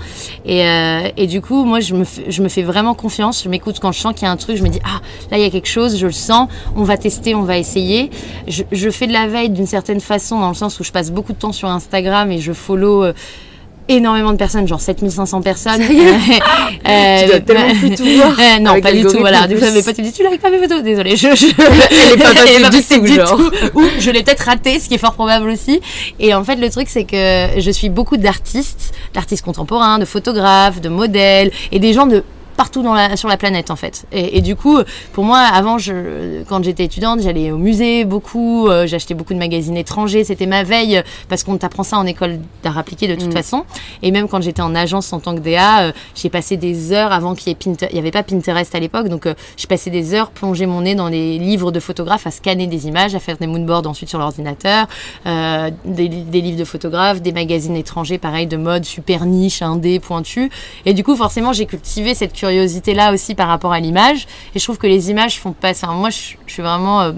Et, 0.45 0.64
euh, 0.65 1.09
et 1.17 1.27
du 1.27 1.41
coup, 1.41 1.63
moi, 1.65 1.79
je 1.79 1.93
me, 1.95 2.03
fais- 2.03 2.63
vraiment 2.63 2.93
confiance. 2.93 3.43
Je 3.43 3.49
m'écoute 3.49 3.79
quand 3.81 3.91
je 3.91 3.99
sens 3.99 4.13
qu'il 4.13 4.23
y 4.23 4.25
a 4.25 4.31
un 4.31 4.37
truc. 4.37 4.57
Je 4.57 4.63
me 4.63 4.69
dis, 4.69 4.79
ah, 4.83 5.01
là, 5.31 5.37
il 5.37 5.43
y 5.43 5.47
a 5.47 5.49
quelque 5.49 5.67
chose, 5.67 5.97
je 5.97 6.05
le 6.07 6.11
sens. 6.11 6.49
On 6.75 6.83
va 6.83 6.97
tester, 6.97 7.35
on 7.35 7.43
va 7.43 7.57
essayer. 7.57 8.09
Je, 8.47 8.63
je 8.71 8.89
fais 8.89 9.07
de 9.07 9.13
la 9.13 9.27
veille 9.27 9.49
d'une 9.49 9.67
certaine 9.67 9.99
façon, 10.01 10.39
dans 10.39 10.49
le 10.49 10.55
sens 10.55 10.79
où 10.79 10.83
je 10.83 10.91
passe 10.91 11.11
beaucoup 11.11 11.33
de 11.33 11.37
temps 11.37 11.51
sur 11.53 11.69
Instagram 11.69 12.31
et 12.31 12.39
je 12.39 12.53
follow. 12.53 13.03
euh, 13.03 13.13
énormément 13.87 14.31
de 14.31 14.37
personnes, 14.37 14.67
genre 14.67 14.81
7500 14.81 15.41
personnes. 15.41 15.81
Euh, 16.87 17.21
Tu 17.21 17.27
dois 17.27 17.39
tellement 17.39 17.79
plus 17.79 17.95
tout 17.95 18.05
voir 18.05 18.31
euh, 18.39 18.59
non, 18.59 18.79
pas 18.79 18.91
du 18.91 19.01
tout. 19.01 19.17
Voilà, 19.19 19.47
potes 19.47 19.97
me 19.97 20.03
disent, 20.03 20.13
tu 20.13 20.23
likes 20.23 20.41
pas 20.41 20.51
mes 20.51 20.59
photos? 20.59 20.83
Désolée, 20.83 21.15
je, 21.15 21.35
je... 21.35 21.47
Elle 21.57 22.13
est 22.13 22.23
pas 22.23 22.33
passée 22.33 22.53
Elle 22.55 22.65
est 22.65 22.69
du 22.69 22.77
passée 22.77 22.99
tout, 22.99 23.07
genre. 23.07 23.39
Ou 23.73 23.81
je 23.99 24.11
l'ai 24.11 24.23
peut-être 24.23 24.45
raté, 24.45 24.79
ce 24.79 24.87
qui 24.87 24.95
est 24.95 24.99
fort 24.99 25.13
probable 25.13 25.49
aussi. 25.49 25.81
Et 26.19 26.33
en 26.35 26.43
fait, 26.43 26.57
le 26.57 26.69
truc, 26.69 26.87
c'est 26.89 27.05
que 27.05 27.59
je 27.59 27.71
suis 27.71 27.89
beaucoup 27.89 28.17
d'artistes, 28.17 28.93
d'artistes 29.13 29.43
contemporains, 29.43 29.97
de 29.97 30.05
photographes, 30.05 30.79
de 30.79 30.89
modèles, 30.89 31.51
et 31.71 31.79
des 31.79 31.93
gens 31.93 32.05
de 32.05 32.23
partout 32.57 32.81
dans 32.81 32.93
la, 32.93 33.15
sur 33.17 33.27
la 33.29 33.37
planète 33.37 33.71
en 33.71 33.75
fait. 33.75 34.05
Et, 34.11 34.37
et 34.37 34.41
du 34.41 34.55
coup, 34.55 34.77
pour 35.13 35.23
moi, 35.23 35.39
avant, 35.39 35.77
je, 35.77 36.43
quand 36.43 36.63
j'étais 36.63 36.85
étudiante, 36.85 37.21
j'allais 37.21 37.51
au 37.51 37.57
musée 37.57 38.05
beaucoup, 38.05 38.67
euh, 38.67 38.87
j'achetais 38.87 39.13
beaucoup 39.13 39.33
de 39.33 39.39
magazines 39.39 39.77
étrangers, 39.77 40.23
c'était 40.23 40.45
ma 40.45 40.63
veille, 40.63 40.97
euh, 40.97 41.01
parce 41.29 41.43
qu'on 41.43 41.57
t'apprend 41.57 41.83
ça 41.83 41.97
en 41.97 42.05
école 42.05 42.39
d'art 42.63 42.77
appliqué 42.77 43.07
de 43.07 43.15
toute 43.15 43.29
Mm. 43.29 43.33
façon. 43.33 43.63
Et 44.01 44.11
même 44.11 44.27
quand 44.27 44.41
j'étais 44.41 44.61
en 44.61 44.75
agence 44.75 45.11
en 45.13 45.19
tant 45.19 45.35
que 45.35 45.39
DA, 45.39 45.81
euh, 45.81 45.91
j'ai 46.15 46.29
passé 46.29 46.57
des 46.57 46.91
heures 46.91 47.11
avant 47.11 47.35
qu'il 47.35 47.47
y 47.49 47.51
ait 47.51 47.55
Pinterest, 47.55 47.91
il 47.91 47.95
n'y 47.95 47.99
avait 47.99 48.11
pas 48.11 48.23
Pinterest 48.23 48.73
à 48.75 48.79
l'époque, 48.79 49.07
donc 49.09 49.25
euh, 49.25 49.33
j'ai 49.57 49.67
passé 49.67 49.89
des 49.89 50.13
heures 50.13 50.29
plonger 50.31 50.65
mon 50.65 50.81
nez 50.81 50.95
dans 50.95 51.07
les 51.09 51.37
livres 51.37 51.71
de 51.71 51.79
photographes, 51.79 52.27
à 52.27 52.31
scanner 52.31 52.67
des 52.67 52.87
images, 52.87 53.15
à 53.15 53.19
faire 53.19 53.37
des 53.37 53.47
moodboards 53.47 53.87
ensuite 53.87 54.09
sur 54.09 54.19
l'ordinateur, 54.19 54.87
des, 55.25 56.07
des 56.09 56.41
livres 56.41 56.57
de 56.57 56.63
photographes, 56.65 57.21
des 57.21 57.31
magazines 57.31 57.75
étrangers, 57.75 58.17
pareil, 58.17 58.47
de 58.47 58.57
mode 58.57 58.85
super 58.85 59.25
niche, 59.25 59.61
indé, 59.61 59.99
pointu. 59.99 60.49
Et 60.85 60.93
du 60.93 61.03
coup, 61.03 61.15
forcément, 61.15 61.53
j'ai 61.53 61.65
cultivé 61.65 62.13
cette 62.13 62.33
curiosité-là 62.45 63.11
aussi 63.11 63.35
par 63.35 63.47
rapport 63.47 63.73
à 63.73 63.79
l'image. 63.79 64.27
Et 64.53 64.59
je 64.59 64.63
trouve 64.63 64.77
que 64.77 64.87
les 64.87 65.09
images 65.09 65.39
font 65.39 65.51
passer. 65.51 65.85
Enfin, 65.85 65.95
moi, 65.95 66.09
je, 66.09 66.35
je 66.45 66.53
suis 66.53 66.61
vraiment 66.61 67.01
euh, 67.01 67.11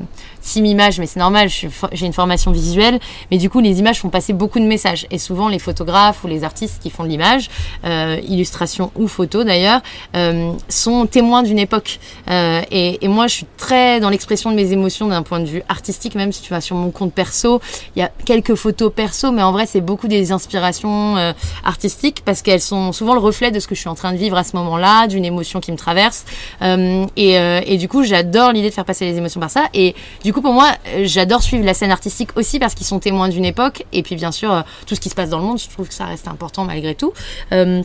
team 0.47 0.65
image, 0.65 0.99
mais 0.99 1.05
c'est 1.05 1.19
normal. 1.19 1.49
J'ai 1.49 2.05
une 2.05 2.13
formation 2.13 2.51
visuelle, 2.51 2.99
mais 3.29 3.37
du 3.37 3.49
coup, 3.49 3.59
les 3.59 3.79
images 3.79 3.99
font 3.99 4.09
passer 4.09 4.33
beaucoup 4.33 4.59
de 4.59 4.65
messages. 4.65 5.05
Et 5.11 5.19
souvent, 5.19 5.49
les 5.49 5.59
photographes 5.59 6.23
ou 6.23 6.27
les 6.27 6.43
artistes 6.43 6.81
qui 6.81 6.89
font 6.89 7.03
de 7.03 7.09
l'image, 7.09 7.49
euh, 7.85 8.19
illustration 8.27 8.91
ou 8.95 9.07
photo 9.07 9.43
d'ailleurs, 9.43 9.81
euh, 10.15 10.53
sont 10.69 11.05
témoins 11.05 11.43
d'une 11.43 11.59
époque. 11.59 11.99
Euh, 12.29 12.61
et, 12.71 13.07
moi, 13.07 13.27
je 13.27 13.35
suis 13.35 13.45
très 13.57 13.99
dans 13.99 14.09
l'expression 14.09 14.51
de 14.51 14.55
mes 14.55 14.71
émotions 14.71 15.07
d'un 15.07 15.23
point 15.23 15.39
de 15.39 15.45
vue 15.45 15.63
artistique, 15.67 16.15
même 16.15 16.31
si 16.31 16.41
tu 16.41 16.51
vas 16.51 16.61
sur 16.61 16.75
mon 16.75 16.91
compte 16.91 17.13
perso, 17.13 17.61
il 17.95 17.99
y 17.99 18.01
a 18.01 18.11
quelques 18.25 18.55
photos 18.55 18.91
perso, 18.93 19.31
mais 19.31 19.43
en 19.43 19.51
vrai, 19.51 19.65
c'est 19.65 19.81
beaucoup 19.81 20.07
des 20.07 20.31
inspirations 20.31 21.17
euh, 21.17 21.33
artistiques 21.63 22.21
parce 22.23 22.41
qu'elles 22.41 22.61
sont 22.61 22.91
souvent 22.93 23.13
le 23.13 23.19
reflet 23.19 23.51
de 23.51 23.59
ce 23.59 23.67
que 23.67 23.75
je 23.75 23.81
suis 23.81 23.89
en 23.89 23.95
train 23.95 24.13
de 24.13 24.17
vivre 24.17 24.37
à 24.37 24.43
ce 24.43 24.55
moment-là, 24.55 25.07
d'une 25.07 25.25
émotion 25.25 25.59
qui 25.59 25.71
me 25.71 25.77
traverse. 25.77 26.25
Et 26.61 27.77
du 27.77 27.87
coup, 27.89 28.03
j'adore 28.03 28.51
l'idée 28.53 28.69
de 28.69 28.73
faire 28.73 28.85
passer 28.85 29.05
les 29.05 29.17
émotions 29.17 29.41
par 29.41 29.49
ça. 29.49 29.65
Et 29.73 29.95
du 30.23 30.33
coup, 30.33 30.36
pour 30.41 30.53
moi, 30.53 30.71
euh, 30.87 31.01
j'adore 31.05 31.41
suivre 31.41 31.65
la 31.65 31.73
scène 31.73 31.91
artistique 31.91 32.29
aussi 32.35 32.59
parce 32.59 32.73
qu'ils 32.75 32.85
sont 32.87 32.99
témoins 32.99 33.29
d'une 33.29 33.45
époque. 33.45 33.85
Et 33.93 34.03
puis, 34.03 34.15
bien 34.15 34.31
sûr, 34.31 34.51
euh, 34.51 34.61
tout 34.85 34.95
ce 34.95 34.99
qui 34.99 35.09
se 35.09 35.15
passe 35.15 35.29
dans 35.29 35.39
le 35.39 35.45
monde, 35.45 35.59
je 35.59 35.67
trouve 35.69 35.87
que 35.87 35.93
ça 35.93 36.05
reste 36.05 36.27
important 36.27 36.63
malgré 36.65 36.95
tout. 36.95 37.13
Euh, 37.51 37.81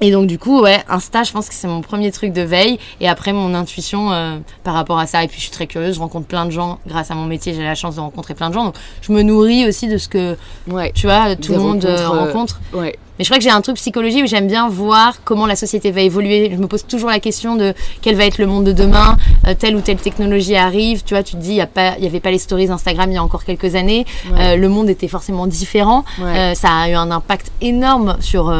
et 0.00 0.10
donc 0.10 0.26
du 0.26 0.38
coup, 0.40 0.60
ouais, 0.60 0.82
Insta, 0.88 1.22
je 1.22 1.30
pense 1.30 1.48
que 1.48 1.54
c'est 1.54 1.68
mon 1.68 1.80
premier 1.80 2.10
truc 2.10 2.32
de 2.32 2.42
veille. 2.42 2.78
Et 3.00 3.08
après, 3.08 3.32
mon 3.32 3.54
intuition 3.54 4.12
euh, 4.12 4.38
par 4.64 4.74
rapport 4.74 4.98
à 4.98 5.06
ça. 5.06 5.22
Et 5.22 5.28
puis, 5.28 5.36
je 5.38 5.42
suis 5.42 5.52
très 5.52 5.66
curieuse, 5.68 5.94
je 5.94 6.00
rencontre 6.00 6.26
plein 6.26 6.44
de 6.46 6.50
gens. 6.50 6.80
Grâce 6.86 7.10
à 7.10 7.14
mon 7.14 7.26
métier, 7.26 7.54
j'ai 7.54 7.62
la 7.62 7.76
chance 7.76 7.94
de 7.94 8.00
rencontrer 8.00 8.34
plein 8.34 8.48
de 8.48 8.54
gens. 8.54 8.64
Donc, 8.64 8.74
je 9.02 9.12
me 9.12 9.22
nourris 9.22 9.66
aussi 9.68 9.86
de 9.88 9.96
ce 9.96 10.08
que, 10.08 10.36
Ouais, 10.68 10.90
tu 10.92 11.06
vois, 11.06 11.36
tout 11.36 11.52
le 11.52 11.58
monde 11.60 11.84
euh, 11.84 12.08
rencontre. 12.08 12.60
ouais. 12.72 12.98
Mais 13.18 13.24
je 13.24 13.28
crois 13.28 13.38
que 13.38 13.44
j'ai 13.44 13.50
un 13.50 13.60
truc 13.60 13.76
psychologie 13.76 14.22
où 14.22 14.26
j'aime 14.26 14.48
bien 14.48 14.68
voir 14.68 15.18
comment 15.24 15.46
la 15.46 15.54
société 15.56 15.92
va 15.92 16.00
évoluer. 16.00 16.50
Je 16.52 16.56
me 16.56 16.66
pose 16.66 16.84
toujours 16.86 17.10
la 17.10 17.20
question 17.20 17.54
de 17.54 17.72
quel 18.02 18.16
va 18.16 18.24
être 18.26 18.38
le 18.38 18.46
monde 18.46 18.64
de 18.64 18.72
demain. 18.72 19.16
Euh, 19.46 19.54
telle 19.54 19.76
ou 19.76 19.80
telle 19.80 19.98
technologie 19.98 20.56
arrive. 20.56 21.04
Tu 21.04 21.14
vois, 21.14 21.22
tu 21.22 21.32
te 21.34 21.40
dis, 21.40 21.50
il 21.50 21.54
y 21.56 21.60
a 21.60 21.66
pas, 21.66 21.94
il 21.98 22.04
y 22.04 22.06
avait 22.08 22.18
pas 22.20 22.30
les 22.32 22.38
stories 22.38 22.70
Instagram 22.70 23.10
il 23.10 23.14
y 23.14 23.18
a 23.18 23.22
encore 23.22 23.44
quelques 23.44 23.76
années. 23.76 24.04
Ouais. 24.32 24.38
Euh, 24.40 24.56
le 24.56 24.68
monde 24.68 24.88
était 24.88 25.06
forcément 25.08 25.46
différent. 25.46 26.04
Ouais. 26.20 26.38
Euh, 26.38 26.54
ça 26.54 26.70
a 26.70 26.88
eu 26.90 26.94
un 26.94 27.10
impact 27.12 27.52
énorme 27.60 28.16
sur 28.20 28.52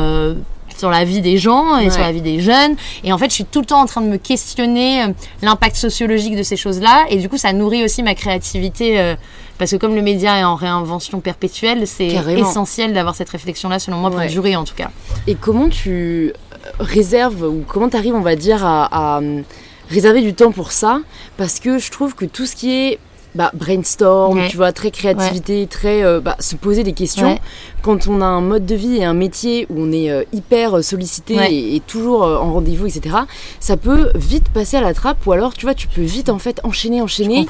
sur 0.77 0.91
la 0.91 1.05
vie 1.05 1.21
des 1.21 1.39
gens 1.39 1.79
et 1.79 1.85
Ouais. 1.85 1.91
sur 1.91 2.01
la 2.03 2.11
vie 2.11 2.21
des 2.21 2.41
jeunes. 2.41 2.75
Et 3.05 3.13
en 3.13 3.19
fait, 3.19 3.27
je 3.31 3.35
suis 3.35 3.45
tout 3.45 3.61
le 3.61 3.67
temps 3.67 3.81
en 3.81 3.87
train 3.87 4.01
de 4.01 4.09
me 4.09 4.17
questionner 4.17 5.05
l'impact 5.41 5.77
sociologique 5.77 6.37
de 6.37 6.43
ces 6.43 6.57
choses-là. 6.57 7.05
Et 7.11 7.17
du 7.17 7.29
coup, 7.29 7.37
ça 7.37 7.53
nourrit 7.53 7.85
aussi 7.85 8.03
ma 8.03 8.15
créativité. 8.17 8.99
euh, 8.99 9.15
parce 9.59 9.71
que 9.71 9.77
comme 9.77 9.95
le 9.95 10.03
média 10.03 10.39
est 10.39 10.45
en 10.45 10.55
réinvention 10.55 11.21
perpétuelle, 11.21 11.87
c'est 11.87 12.09
essentiel 12.37 12.93
d'avoir 12.93 13.15
cette 13.15 13.29
réflexion-là, 13.31 13.79
selon 13.79 13.99
moi, 13.99 14.11
pour 14.11 14.19
Ouais. 14.19 14.29
durer 14.29 14.57
en 14.57 14.65
tout 14.65 14.75
cas. 14.75 14.91
Et 15.27 15.35
comment 15.35 15.69
tu 15.69 16.33
réserves 16.81 17.43
ou 17.43 17.65
comment 17.67 17.89
tu 17.89 17.97
arrives, 17.97 18.15
on 18.15 18.21
va 18.21 18.37
dire, 18.37 18.65
à, 18.65 19.17
à, 19.17 19.21
réserver 19.91 20.23
du 20.23 20.35
temps 20.35 20.53
pour 20.53 20.73
ça? 20.73 21.01
Parce 21.37 21.61
que 21.61 21.79
je 21.79 21.91
trouve 21.91 22.15
que 22.15 22.25
tout 22.25 22.47
ce 22.47 22.57
qui 22.57 22.73
est 22.73 22.99
bah, 23.35 23.51
brainstorm, 23.55 24.39
Ouais. 24.39 24.49
tu 24.49 24.57
vois, 24.57 24.73
très 24.73 24.91
créativité, 24.91 25.67
très 25.67 26.03
euh, 26.05 26.21
bah, 26.21 26.37
se 26.41 26.57
poser 26.57 26.83
des 26.85 26.93
questions. 26.93 27.33
Ouais. 27.35 27.41
Quand 27.83 28.07
on 28.07 28.21
a 28.23 28.25
un 28.27 28.41
mode 28.41 28.65
de 28.65 28.75
vie 28.75 28.97
et 28.97 29.05
un 29.05 29.13
métier 29.13 29.67
où 29.69 29.75
on 29.79 29.93
est 29.93 30.11
euh, 30.11 30.23
hyper 30.33 30.83
sollicité 30.83 31.37
Ouais. 31.37 31.53
et, 31.53 31.77
et 31.77 31.81
toujours 31.81 32.25
euh, 32.25 32.39
en 32.39 32.53
rendez-vous, 32.55 32.87
etc., 32.87 33.17
ça 33.61 33.77
peut 33.77 34.11
vite 34.15 34.49
passer 34.49 34.77
à 34.77 34.81
la 34.81 34.95
trappe 34.95 35.27
ou 35.27 35.33
alors, 35.33 35.53
tu 35.55 35.67
vois, 35.67 35.75
tu 35.75 35.87
peux 35.89 36.01
vite 36.03 36.29
en 36.31 36.39
fait 36.39 36.61
enchaîner, 36.65 37.03
enchaîner. 37.03 37.47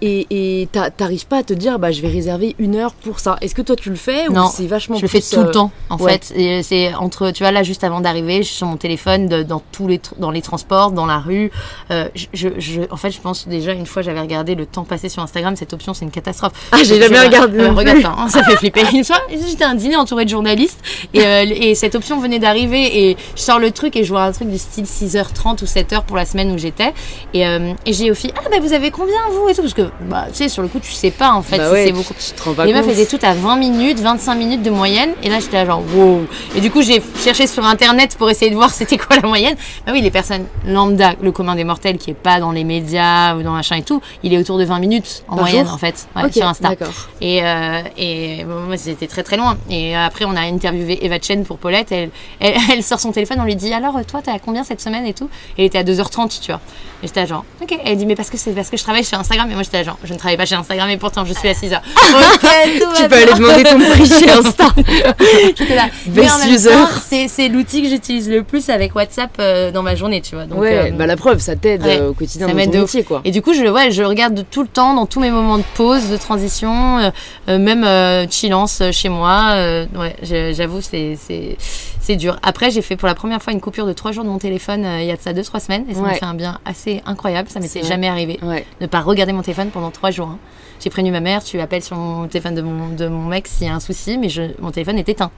Et 0.00 0.26
et- 0.30 0.62
et 0.62 0.66
t'a- 0.68 0.90
t'arrives 0.90 1.26
pas 1.26 1.38
à 1.38 1.42
te 1.42 1.52
dire, 1.52 1.78
bah, 1.78 1.90
je 1.92 2.00
vais 2.00 2.08
réserver 2.08 2.54
une 2.58 2.76
heure 2.76 2.94
pour 2.94 3.20
ça. 3.20 3.36
Est-ce 3.40 3.54
que 3.54 3.62
toi 3.62 3.76
tu 3.76 3.90
le 3.90 3.96
fais 3.96 4.28
Non, 4.28 4.46
ou 4.46 4.50
c'est 4.50 4.66
vachement 4.66 4.96
Je 4.96 5.02
le 5.02 5.08
fais 5.08 5.20
tout 5.20 5.36
euh, 5.40 5.44
le 5.44 5.50
temps, 5.50 5.70
en 5.90 5.98
fait. 5.98 6.32
C'est 6.62 6.94
entre, 6.94 7.30
tu 7.32 7.42
vois, 7.42 7.52
là, 7.52 7.62
juste 7.62 7.84
avant 7.84 8.00
d'arriver, 8.00 8.38
je 8.38 8.48
suis 8.48 8.56
sur 8.56 8.66
mon 8.66 8.76
téléphone, 8.76 9.28
de- 9.28 9.42
dans 9.42 9.62
tous 9.72 9.86
les, 9.88 10.00
dans 10.18 10.30
les 10.30 10.42
transports, 10.42 10.90
dans 10.92 11.06
la 11.06 11.18
rue. 11.18 11.50
Euh, 11.90 12.08
je, 12.14 12.26
je, 12.32 12.48
je- 12.58 12.82
en 12.90 12.96
fait, 12.96 13.10
je 13.10 13.20
pense 13.20 13.46
déjà 13.48 13.72
une 13.72 13.86
fois, 13.86 14.02
j'avais 14.02 14.20
regardé 14.20 14.54
le 14.54 14.64
temps 14.66 14.84
passé 14.84 15.08
sur 15.08 15.15
Instagram. 15.22 15.56
Cette 15.56 15.72
option, 15.72 15.94
c'est 15.94 16.04
une 16.04 16.10
catastrophe. 16.10 16.52
Ah, 16.72 16.78
j'ai 16.84 17.00
jamais 17.00 17.20
regardé 17.20 17.58
euh, 17.58 17.72
regarde 17.72 18.02
ça, 18.02 18.14
hein, 18.16 18.28
ça 18.28 18.42
fait 18.42 18.56
flipper. 18.56 18.82
Une 18.92 19.04
fois, 19.04 19.20
j'étais 19.30 19.64
à 19.64 19.70
un 19.70 19.74
dîner 19.74 19.96
entouré 19.96 20.24
de 20.24 20.30
journalistes 20.30 20.78
et, 21.14 21.24
euh, 21.24 21.44
et 21.48 21.74
cette 21.74 21.94
option 21.94 22.18
venait 22.20 22.38
d'arriver 22.38 23.10
et 23.10 23.16
je 23.34 23.40
sors 23.40 23.58
le 23.58 23.70
truc 23.70 23.96
et 23.96 24.04
je 24.04 24.10
vois 24.10 24.22
un 24.24 24.32
truc 24.32 24.48
du 24.48 24.58
style 24.58 24.84
6h30 24.84 25.62
ou 25.62 25.66
7h 25.66 26.04
pour 26.04 26.16
la 26.16 26.24
semaine 26.24 26.52
où 26.52 26.58
j'étais 26.58 26.92
et, 27.34 27.46
euh, 27.46 27.72
et 27.84 27.92
j'ai 27.92 28.10
au 28.10 28.14
fil 28.14 28.32
ah 28.36 28.48
bah 28.50 28.56
vous 28.60 28.72
avez 28.72 28.90
combien 28.90 29.14
vous? 29.30 29.48
et 29.48 29.54
tout 29.54 29.62
parce 29.62 29.74
que 29.74 29.90
bah 30.08 30.26
tu 30.28 30.34
sais 30.36 30.48
sur 30.48 30.62
le 30.62 30.68
coup 30.68 30.80
tu 30.80 30.92
sais 30.92 31.10
pas 31.10 31.32
en 31.32 31.42
fait 31.42 31.58
Bah 31.58 31.66
si 31.66 31.72
ouais, 31.72 31.84
c'est 31.86 31.92
beaucoup 31.92 32.14
pas 32.54 32.64
les 32.64 32.72
meufs 32.72 32.88
étaient 32.88 33.06
toutes 33.06 33.24
à 33.24 33.34
20 33.34 33.56
minutes, 33.56 33.98
25 34.00 34.34
minutes 34.34 34.62
de 34.62 34.70
moyenne. 34.70 35.10
Et 35.22 35.28
là, 35.28 35.40
j'étais 35.40 35.56
là 35.56 35.66
genre, 35.66 35.82
wow. 35.94 36.26
Et 36.56 36.60
du 36.60 36.70
coup, 36.70 36.82
j'ai 36.82 37.02
cherché 37.22 37.46
sur 37.46 37.64
Internet 37.64 38.16
pour 38.16 38.30
essayer 38.30 38.50
de 38.50 38.56
voir 38.56 38.70
c'était 38.70 38.98
quoi 38.98 39.16
la 39.16 39.26
moyenne. 39.28 39.56
Bah 39.86 39.92
oui, 39.92 40.00
les 40.00 40.10
personnes 40.10 40.44
lambda, 40.66 41.14
le 41.20 41.32
commun 41.32 41.54
des 41.54 41.64
mortels 41.64 41.98
qui 41.98 42.10
est 42.10 42.14
pas 42.14 42.40
dans 42.40 42.52
les 42.52 42.64
médias 42.64 43.36
ou 43.36 43.42
dans 43.42 43.52
machin 43.52 43.76
et 43.76 43.82
tout, 43.82 44.00
il 44.22 44.32
est 44.32 44.38
autour 44.38 44.58
de 44.58 44.64
20 44.64 44.78
minutes. 44.78 45.05
En 45.28 45.36
Par 45.36 45.44
moyenne 45.44 45.64
jour 45.64 45.74
en 45.74 45.78
fait 45.78 46.08
ouais, 46.16 46.32
sur 46.32 46.46
Insta. 46.46 46.72
Et, 47.20 47.42
euh, 47.42 47.82
et 47.96 48.44
bon, 48.44 48.60
moi, 48.60 48.76
c'était 48.76 49.06
très 49.06 49.22
très 49.22 49.36
loin. 49.36 49.56
Et 49.70 49.96
après, 49.96 50.24
on 50.24 50.36
a 50.36 50.40
interviewé 50.40 51.04
Eva 51.04 51.18
Chen 51.20 51.44
pour 51.44 51.58
Paulette. 51.58 51.92
Elle, 51.92 52.10
elle, 52.40 52.54
elle 52.72 52.82
sort 52.82 53.00
son 53.00 53.12
téléphone, 53.12 53.38
on 53.40 53.44
lui 53.44 53.56
dit 53.56 53.72
Alors, 53.72 53.98
toi, 54.06 54.20
t'as 54.22 54.38
combien 54.38 54.64
cette 54.64 54.80
semaine 54.80 55.06
et 55.06 55.14
tout? 55.14 55.28
Et 55.56 55.62
elle 55.62 55.66
était 55.66 55.78
à 55.78 55.84
2h30, 55.84 56.40
tu 56.40 56.52
vois. 56.52 56.60
Et 57.02 57.06
j'étais 57.08 57.26
genre, 57.26 57.44
ok. 57.62 57.72
Et 57.72 57.78
elle 57.84 57.96
dit 57.96 58.06
Mais 58.06 58.16
parce 58.16 58.30
que 58.30 58.36
c'est 58.36 58.52
parce 58.52 58.70
que 58.70 58.76
je 58.76 58.82
travaille 58.82 59.04
chez 59.04 59.16
Instagram. 59.16 59.50
Et 59.50 59.54
moi, 59.54 59.62
j'étais 59.62 59.84
genre, 59.84 59.98
je 60.04 60.12
ne 60.12 60.18
travaille 60.18 60.36
pas 60.36 60.46
chez 60.46 60.54
Instagram, 60.54 60.88
et 60.90 60.96
pourtant, 60.96 61.24
je 61.24 61.32
suis 61.32 61.48
à 61.48 61.52
6h. 61.52 61.76
ok, 61.76 62.80
tout 62.80 63.02
Tu 63.02 63.08
peux 63.08 63.16
aller 63.16 63.34
demander 63.34 63.64
ton 63.64 63.78
prix 63.78 64.06
chez 64.06 64.30
Insta. 64.30 64.68
J'étais 65.56 65.74
là. 65.74 65.86
Mais 66.06 66.22
Best 66.22 66.36
en 66.36 66.38
même 66.38 66.54
user. 66.54 66.70
temps, 66.70 67.26
c'est 67.28 67.48
l'outil 67.48 67.82
que 67.82 67.88
j'utilise 67.88 68.28
le 68.28 68.42
plus 68.42 68.68
avec 68.70 68.94
WhatsApp 68.94 69.30
euh, 69.38 69.70
dans 69.70 69.82
ma 69.82 69.94
journée, 69.94 70.20
tu 70.20 70.34
vois. 70.34 70.46
Donc, 70.46 70.60
ouais, 70.60 70.90
euh, 70.90 70.90
bah 70.92 71.06
la 71.06 71.16
preuve, 71.16 71.38
ça 71.38 71.56
t'aide 71.56 71.82
ouais, 71.82 71.98
euh, 71.98 72.10
au 72.10 72.14
quotidien 72.14 72.46
ça 72.46 72.52
dans 72.52 72.56
m'aide 72.56 72.72
ton 72.72 72.80
métier, 72.80 73.04
quoi. 73.04 73.20
Et 73.24 73.30
du 73.30 73.42
coup, 73.42 73.52
je, 73.52 73.64
ouais, 73.64 73.90
je 73.90 74.02
regarde 74.02 74.44
tout 74.50 74.62
le 74.62 74.68
temps, 74.68 74.94
dans 74.96 75.06
tous 75.06 75.20
mes 75.20 75.30
moments 75.30 75.58
de 75.58 75.64
pause, 75.76 76.10
de 76.10 76.16
transition, 76.16 76.98
euh, 76.98 77.10
euh, 77.48 77.58
même 77.58 77.84
euh, 77.84 78.26
chillance 78.28 78.80
euh, 78.80 78.90
chez 78.92 79.08
moi. 79.08 79.54
ouais, 79.94 80.16
j'avoue, 80.52 80.80
c'est 80.80 81.16
c'est 81.20 81.56
c'est 82.00 82.16
dur. 82.16 82.38
Après, 82.42 82.70
j'ai 82.70 82.82
fait 82.82 82.96
pour 82.96 83.08
la 83.08 83.14
première 83.14 83.42
fois 83.42 83.52
une 83.52 83.60
coupure 83.60 83.86
de 83.86 83.92
trois 83.92 84.12
jours 84.12 84.24
de 84.24 84.28
mon 84.28 84.38
téléphone 84.38 84.84
il 85.00 85.06
y 85.06 85.10
a 85.12 85.16
de 85.16 85.20
ça 85.20 85.32
deux 85.32 85.42
trois 85.44 85.60
semaines, 85.60 85.84
et 85.88 85.94
ça 85.94 86.00
m'a 86.00 86.08
Ouais. 86.08 86.14
fait 86.14 86.24
un 86.24 86.34
bien 86.34 86.58
assez 86.64 87.02
incroyable. 87.06 87.48
Ça 87.48 87.60
m'était 87.60 87.82
jamais 87.84 88.08
arrivé 88.08 88.38
Ouais. 88.42 88.64
ne 88.80 88.86
pas 88.86 89.00
regarder 89.00 89.32
mon 89.32 89.42
téléphone 89.42 89.70
pendant 89.70 89.90
trois 89.90 90.10
jours. 90.10 90.28
hein. 90.28 90.38
J'ai 90.80 90.90
prévenu 90.90 91.10
ma 91.10 91.20
mère, 91.20 91.42
tu 91.42 91.58
appelles 91.60 91.82
sur 91.82 91.96
mon 91.96 92.26
téléphone 92.28 92.54
de 92.54 92.62
mon, 92.62 92.88
de 92.90 93.08
mon 93.08 93.24
mec 93.26 93.46
s'il 93.48 93.66
y 93.66 93.70
a 93.70 93.74
un 93.74 93.80
souci, 93.80 94.18
mais 94.18 94.28
je, 94.28 94.42
mon 94.60 94.70
téléphone 94.70 94.98
est 94.98 95.08
éteint. 95.08 95.30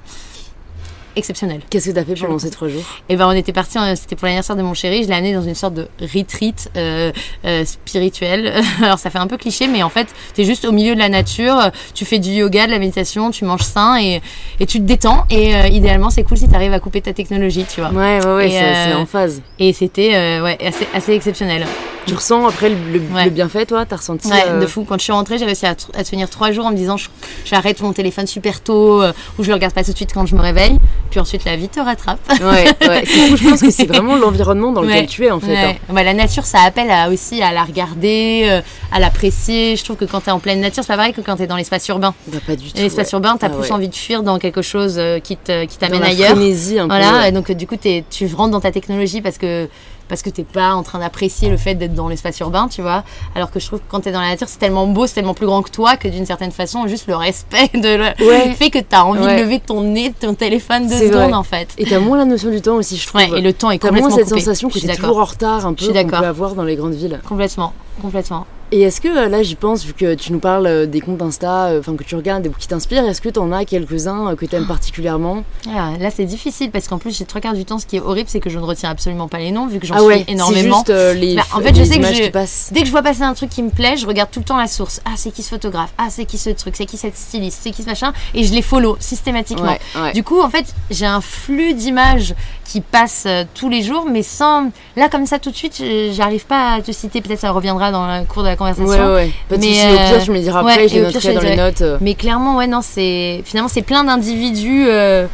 Exceptionnel. 1.18 1.60
Qu'est-ce 1.68 1.90
que 1.90 1.94
t'as 1.96 2.04
fait 2.04 2.14
Je- 2.14 2.24
pendant 2.24 2.38
ces 2.38 2.50
trois 2.50 2.68
jours 2.68 2.82
Et 3.08 3.16
ben 3.16 3.26
on 3.26 3.32
était 3.32 3.52
parti, 3.52 3.76
c'était 3.96 4.14
pour 4.14 4.26
l'anniversaire 4.26 4.54
de 4.54 4.62
mon 4.62 4.72
chéri, 4.72 5.02
je 5.02 5.08
l'ai 5.08 5.14
amené 5.14 5.34
dans 5.34 5.42
une 5.42 5.56
sorte 5.56 5.74
de 5.74 5.88
retreat 6.00 6.70
euh, 6.76 7.10
euh, 7.44 7.64
spirituel. 7.64 8.54
Alors 8.82 8.98
ça 9.00 9.10
fait 9.10 9.18
un 9.18 9.26
peu 9.26 9.36
cliché, 9.36 9.66
mais 9.66 9.82
en 9.82 9.88
fait 9.88 10.06
t'es 10.34 10.44
juste 10.44 10.64
au 10.64 10.70
milieu 10.72 10.94
de 10.94 11.00
la 11.00 11.08
nature, 11.08 11.70
tu 11.92 12.04
fais 12.04 12.20
du 12.20 12.30
yoga, 12.30 12.66
de 12.66 12.70
la 12.70 12.78
méditation, 12.78 13.30
tu 13.32 13.44
manges 13.44 13.62
sain 13.62 13.98
et, 14.00 14.22
et 14.60 14.66
tu 14.66 14.78
te 14.78 14.84
détends. 14.84 15.24
Et 15.30 15.54
euh, 15.56 15.66
idéalement 15.66 16.10
c'est 16.10 16.22
cool 16.22 16.38
si 16.38 16.48
t'arrives 16.48 16.72
à 16.72 16.78
couper 16.80 17.00
ta 17.00 17.12
technologie, 17.12 17.64
tu 17.68 17.80
vois. 17.80 17.90
Ouais, 17.90 18.24
ouais, 18.24 18.34
ouais, 18.34 18.50
c'est 18.50 18.94
en 18.94 19.06
phase. 19.06 19.42
Et 19.58 19.72
c'était 19.72 20.10
ouais, 20.40 20.56
assez, 20.64 20.86
assez 20.94 21.12
exceptionnel. 21.14 21.66
Tu 22.06 22.14
ressens 22.14 22.46
après 22.46 22.70
le, 22.70 22.76
le- 22.92 23.00
Ouais. 23.14 23.24
le 23.24 23.30
bienfait, 23.30 23.66
toi? 23.66 23.84
T'as 23.84 23.96
ressenti 23.96 24.28
Ouais, 24.28 24.42
euh, 24.46 24.60
de 24.60 24.66
fou. 24.66 24.84
Quand 24.88 24.96
je 24.98 25.02
suis 25.02 25.12
rentrée, 25.12 25.36
j'ai 25.38 25.44
réussi 25.44 25.66
à, 25.66 25.74
à 25.94 26.04
tenir 26.04 26.30
trois 26.30 26.52
jours 26.52 26.64
en 26.66 26.70
me 26.70 26.76
disant 26.76 26.96
j'arrête 27.44 27.80
mon 27.82 27.92
téléphone 27.92 28.26
super 28.26 28.62
tôt 28.62 29.02
euh, 29.02 29.12
ou 29.38 29.42
je 29.44 29.48
le 29.48 29.54
regarde 29.54 29.74
pas 29.74 29.84
tout 29.84 29.92
de 29.92 29.96
suite 29.96 30.12
quand 30.14 30.24
je 30.24 30.34
me 30.34 30.40
réveille. 30.40 30.78
Puis 31.10 31.20
ensuite 31.20 31.44
la 31.44 31.56
vie 31.56 31.68
te 31.68 31.80
rattrape. 31.80 32.18
Ouais, 32.40 32.66
ouais. 32.86 33.02
C'est 33.06 33.28
fou, 33.28 33.36
je 33.36 33.48
pense 33.48 33.60
que 33.62 33.70
c'est 33.70 33.86
vraiment 33.88 34.16
l'environnement 34.16 34.72
dans 34.72 34.82
lequel 34.82 35.00
Ouais. 35.02 35.06
tu 35.06 35.24
es, 35.24 35.30
en 35.30 35.40
fait. 35.40 35.56
hein. 35.56 35.74
Ouais, 35.88 36.04
la 36.04 36.12
nature, 36.14 36.44
ça 36.44 36.60
appelle 36.60 36.90
à, 36.90 37.08
aussi 37.08 37.40
à 37.42 37.52
la 37.52 37.64
regarder, 37.64 38.42
euh, 38.46 38.60
à 38.92 39.00
l'apprécier. 39.00 39.76
Je 39.76 39.84
trouve 39.84 39.96
que 39.96 40.04
quand 40.04 40.20
tu 40.20 40.28
es 40.28 40.32
en 40.32 40.38
pleine 40.38 40.60
nature, 40.60 40.82
c'est 40.82 40.88
pas 40.92 40.96
pareil 40.96 41.12
que 41.14 41.20
quand 41.22 41.36
tu 41.36 41.42
es 41.42 41.46
dans 41.46 41.56
l'espace 41.56 41.88
urbain. 41.88 42.14
Bah, 42.26 42.38
pas 42.46 42.56
du 42.56 42.70
tout. 42.70 42.76
L'espace 42.78 43.10
urbain, 43.12 43.36
tu 43.38 43.46
as 43.46 43.48
Ah 43.52 43.56
plus 43.58 43.70
envie 43.72 43.88
de 43.88 43.94
fuir 43.94 44.22
dans 44.22 44.38
quelque 44.38 44.60
chose 44.62 44.96
euh, 44.98 45.18
qui 45.18 45.36
te- 45.36 45.64
qui 45.64 45.78
Dans 45.78 45.86
t'amène 45.86 46.00
la 46.02 46.08
ailleurs. 46.08 46.30
frénésie 46.32 46.78
un 46.78 46.88
peu. 46.88 46.94
Voilà, 46.96 47.28
et 47.28 47.32
donc 47.32 47.48
euh, 47.50 47.54
du 47.54 47.66
coup, 47.66 47.76
tu 47.76 48.26
rentres 48.34 48.50
dans 48.50 48.60
ta 48.60 48.70
technologie 48.70 49.20
parce 49.22 49.38
que 49.38 49.68
parce 50.08 50.22
que 50.22 50.30
t'es 50.30 50.44
pas 50.44 50.74
en 50.74 50.82
train 50.82 50.98
d'apprécier 50.98 51.48
le 51.50 51.56
fait 51.56 51.74
d'être 51.74 51.94
dans 51.94 52.08
l'espace 52.08 52.38
urbain, 52.40 52.68
tu 52.68 52.82
vois. 52.82 53.04
Alors 53.34 53.50
que 53.50 53.60
je 53.60 53.66
trouve 53.66 53.78
que 53.80 53.84
quand 53.88 54.00
t'es 54.00 54.12
dans 54.12 54.20
la 54.20 54.28
nature, 54.28 54.48
c'est 54.48 54.58
tellement 54.58 54.86
beau, 54.86 55.06
c'est 55.06 55.14
tellement 55.14 55.34
plus 55.34 55.46
grand 55.46 55.62
que 55.62 55.70
toi 55.70 55.96
que 55.96 56.08
d'une 56.08 56.26
certaine 56.26 56.50
façon, 56.52 56.86
juste 56.86 57.06
le 57.06 57.16
respect 57.16 57.70
de 57.74 57.96
le- 57.96 58.26
Ouais. 58.28 58.54
fait 58.58 58.70
que 58.70 58.78
t'as 58.78 59.02
envie 59.02 59.20
Ouais. 59.20 59.36
de 59.36 59.42
lever 59.42 59.60
ton 59.60 59.82
nez, 59.82 60.12
ton 60.18 60.34
téléphone 60.34 60.88
deux 60.88 60.98
secondes 60.98 61.12
vrai. 61.30 61.32
en 61.34 61.42
fait. 61.42 61.68
Et 61.78 61.84
t'as 61.84 61.98
moins 62.00 62.18
la 62.18 62.24
notion 62.24 62.50
du 62.50 62.60
temps 62.60 62.76
aussi, 62.76 62.96
je 62.96 63.06
trouve. 63.06 63.20
Ouais, 63.20 63.38
et 63.38 63.40
le 63.40 63.52
temps 63.52 63.70
est 63.70 63.78
T'as 63.78 63.90
moins 63.90 64.00
complètement 64.00 64.16
cette 64.18 64.28
coupé. 64.28 64.40
sensation 64.40 64.68
que 64.70 64.78
t'es 64.78 64.94
toujours 64.96 65.18
en 65.18 65.24
retard 65.24 65.66
un 65.66 65.74
Je 65.78 65.86
peu 65.86 65.92
qu'on 66.02 66.08
peut 66.08 66.16
avoir 66.26 66.54
dans 66.54 66.64
les 66.64 66.76
grandes 66.76 66.94
villes. 66.94 67.20
Complètement, 67.28 67.72
complètement. 68.00 68.46
Et 68.70 68.82
est-ce 68.82 69.00
que 69.00 69.08
euh, 69.08 69.28
là 69.28 69.42
j'y 69.42 69.54
pense, 69.54 69.84
vu 69.84 69.94
que 69.94 70.14
tu 70.14 70.30
nous 70.32 70.40
parles 70.40 70.66
euh, 70.66 70.86
des 70.86 71.00
comptes 71.00 71.22
Insta, 71.22 71.68
euh, 71.68 71.80
enfin 71.80 71.96
que 71.96 72.04
tu 72.04 72.14
regardes, 72.16 72.42
des 72.42 72.50
qui 72.50 72.68
t'inspirent, 72.68 73.04
est-ce 73.06 73.22
que 73.22 73.28
t'en 73.30 73.50
as 73.52 73.64
quelques-uns 73.64 74.34
que 74.36 74.44
t'aimes 74.44 74.66
particulièrement? 74.66 75.44
Ah, 75.74 75.92
là, 75.98 76.10
c'est 76.10 76.24
difficile 76.24 76.70
parce 76.70 76.86
qu'en 76.88 76.98
plus, 76.98 77.16
j'ai 77.16 77.24
trois 77.24 77.40
quarts 77.40 77.54
du 77.54 77.64
temps, 77.64 77.78
ce 77.78 77.86
qui 77.86 77.96
est 77.96 78.00
horrible, 78.00 78.28
c'est 78.28 78.40
que 78.40 78.50
je 78.50 78.58
ne 78.58 78.64
retiens 78.64 78.90
absolument 78.90 79.26
pas 79.28 79.38
les 79.38 79.52
noms 79.52 79.66
vu 79.66 79.78
que 79.78 79.86
j'en 79.86 79.94
Ah 79.96 80.02
ouais, 80.02 80.22
suis 80.24 80.32
énormément. 80.32 80.76
juste 80.76 80.90
euh, 80.90 81.14
les, 81.14 81.36
Bah, 81.36 81.44
en 81.54 81.60
fait, 81.60 81.74
je 81.74 81.82
sais 81.84 81.98
que 81.98 82.06
je-. 82.06 82.72
Dès 82.72 82.80
que 82.80 82.86
je 82.86 82.90
vois 82.90 83.02
passer 83.02 83.22
un 83.22 83.32
truc 83.34 83.48
qui 83.50 83.62
me 83.62 83.70
plaît, 83.70 83.96
je 83.96 84.06
regarde 84.06 84.30
tout 84.30 84.40
le 84.40 84.44
temps 84.44 84.58
la 84.58 84.66
source. 84.66 85.00
Ah, 85.06 85.12
c'est 85.16 85.30
qui 85.30 85.42
ce 85.42 85.48
photographe? 85.50 85.90
Ah, 85.96 86.08
c'est 86.10 86.24
qui 86.26 86.36
ce 86.36 86.50
truc? 86.50 86.74
C'est 86.76 86.86
qui 86.86 86.98
cette 86.98 87.16
styliste? 87.16 87.60
C'est 87.62 87.70
qui 87.70 87.82
ce 87.82 87.86
machin? 87.88 88.12
Et 88.34 88.44
je 88.44 88.52
les 88.52 88.62
follow 88.62 88.96
systématiquement. 89.00 89.64
Ouais, 89.70 89.80
ouais. 90.02 90.12
Du 90.12 90.22
coup, 90.22 90.40
en 90.42 90.50
fait, 90.50 90.66
j'ai 90.90 91.06
un 91.06 91.20
flux 91.22 91.72
d'images 91.74 92.34
qui 92.64 92.80
passe 92.82 93.26
tous 93.54 93.70
les 93.70 93.82
jours, 93.82 94.06
mais 94.10 94.22
sans. 94.22 94.70
Là, 94.96 95.08
comme 95.08 95.24
ça, 95.24 95.38
tout 95.38 95.50
de 95.50 95.56
suite, 95.56 95.82
j'arrive 96.12 96.44
pas 96.44 96.74
à 96.74 96.82
te 96.82 96.92
citer. 96.92 97.22
Peut-être 97.22 97.40
ça 97.40 97.50
reviendra 97.50 97.90
dans 97.92 98.06
le 98.18 98.24
cours 98.26 98.42
de 98.42 98.48
la 98.48 98.56
conversation. 98.58 98.86
Ouais, 98.88 99.14
ouais. 99.14 99.30
Pas 99.48 99.56
de 99.56 99.60
Mais, 99.62 99.68
soucis, 99.72 99.86
au 99.86 99.92
pire, 99.92 100.00
euh, 100.12 100.20
tu 100.24 100.30
me 100.32 100.38
ouais, 100.38 100.48
après, 100.50 100.88
je 100.88 100.94
les 100.94 101.00
noterai 101.02 101.20
je 101.20 101.28
dans 101.28 101.40
les 101.40 101.46
dirai. 101.52 101.56
notes. 101.56 101.80
euh. 101.82 101.98
Mais 102.00 102.14
clairement, 102.14 102.56
ouais, 102.56 102.66
non, 102.66 102.80
c'est. 102.82 103.42
Finalement, 103.46 103.70
c'est 103.72 103.82
plein 103.82 104.04
d'individus. 104.04 104.84
euh, 104.88 105.26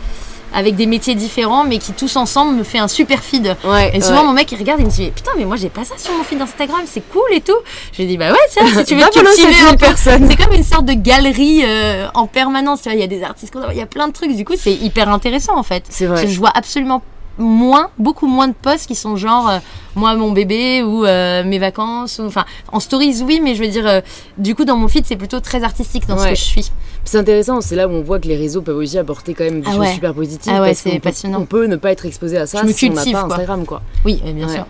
avec 0.56 0.76
des 0.76 0.86
métiers 0.86 1.16
différents, 1.16 1.64
mais 1.64 1.78
qui 1.78 1.90
tous 1.92 2.14
ensemble 2.14 2.54
me 2.54 2.62
fait 2.62 2.78
un 2.78 2.86
super 2.86 3.18
feed. 3.24 3.56
Ouais, 3.64 3.90
Et 3.92 4.00
souvent, 4.00 4.20
ouais. 4.20 4.26
mon 4.26 4.32
mec, 4.34 4.52
il 4.52 4.58
regarde 4.58 4.78
et 4.78 4.84
il 4.84 4.86
me 4.86 4.90
dit 4.92 5.10
Putain, 5.10 5.32
mais 5.36 5.44
moi, 5.44 5.56
j'ai 5.56 5.68
pas 5.68 5.82
ça 5.84 5.94
sur 5.98 6.12
mon 6.14 6.22
feed 6.22 6.40
Instagram, 6.40 6.82
c'est 6.86 7.00
cool 7.12 7.22
et 7.32 7.40
tout. 7.40 7.56
Je 7.92 8.02
lui 8.02 8.06
dis 8.08 8.16
Bah 8.16 8.30
ouais, 8.30 8.38
tiens, 8.52 8.64
si 8.68 8.84
tu 8.84 8.94
veux 8.94 9.02
cultiver 9.10 9.52
cette 9.52 9.66
un 9.66 9.70
peu. 9.72 9.76
personne. 9.78 10.28
C'est 10.30 10.36
comme 10.36 10.52
une 10.54 10.62
sorte 10.62 10.84
de 10.84 10.92
galerie 10.92 11.62
euh, 11.64 12.06
en 12.14 12.28
permanence. 12.28 12.82
Il 12.86 12.96
y 13.00 13.02
a 13.02 13.08
des 13.08 13.24
artistes, 13.24 13.52
il 13.72 13.76
y 13.76 13.82
a 13.82 13.86
plein 13.86 14.06
de 14.06 14.12
trucs. 14.12 14.36
Du 14.36 14.44
coup, 14.44 14.54
c'est 14.56 14.72
hyper 14.74 15.08
intéressant 15.08 15.56
en 15.58 15.64
fait. 15.64 15.82
C'est 15.88 16.06
vrai. 16.06 16.24
Je 16.28 16.38
vois 16.38 16.52
absolument 16.54 17.02
moins, 17.38 17.90
beaucoup 17.98 18.26
moins 18.26 18.48
de 18.48 18.54
posts 18.54 18.86
qui 18.86 18.94
sont 18.94 19.16
genre 19.16 19.48
euh, 19.48 19.58
moi 19.96 20.14
mon 20.14 20.32
bébé 20.32 20.82
ou 20.82 21.04
euh, 21.04 21.42
mes 21.44 21.58
vacances 21.58 22.20
enfin 22.20 22.44
en 22.72 22.80
stories 22.80 23.22
oui 23.24 23.40
mais 23.42 23.54
je 23.54 23.62
veux 23.62 23.68
dire 23.68 23.86
euh, 23.86 24.00
du 24.38 24.54
coup 24.54 24.64
dans 24.64 24.76
mon 24.76 24.88
feed 24.88 25.04
c'est 25.06 25.16
plutôt 25.16 25.40
très 25.40 25.64
artistique 25.64 26.06
dans 26.06 26.16
ce 26.18 26.28
que 26.28 26.34
je 26.34 26.40
suis 26.42 26.70
C'est 27.04 27.18
intéressant, 27.18 27.60
c'est 27.60 27.76
là 27.76 27.86
où 27.88 27.90
on 27.92 28.02
voit 28.02 28.18
que 28.20 28.28
les 28.28 28.36
réseaux 28.36 28.62
peuvent 28.62 28.76
aussi 28.78 28.96
apporter 28.98 29.34
quand 29.34 29.44
même 29.44 29.60
des 29.60 29.68
Ah 29.70 29.74
choses 29.74 29.88
super 29.94 30.14
positives. 30.14 30.52
Ah 30.56 30.62
ouais, 30.62 30.72
c'est 30.74 30.92
peut- 30.92 31.00
passionnant. 31.00 31.40
On 31.40 31.44
peut 31.46 31.66
ne 31.66 31.76
pas 31.76 31.90
être 31.92 32.06
exposé 32.06 32.38
à 32.38 32.46
ça 32.46 32.60
Je 32.62 32.66
me 32.66 32.72
si 32.72 32.86
on 32.86 32.88
n'a 32.94 32.94
cultive, 33.02 33.12
pas 33.12 33.24
quoi. 33.24 33.34
Instagram, 33.34 33.66
quoi. 33.66 33.82
oui 34.06 34.22
bien 34.24 34.46
Ouais. 34.48 34.54
sûr. 34.54 34.66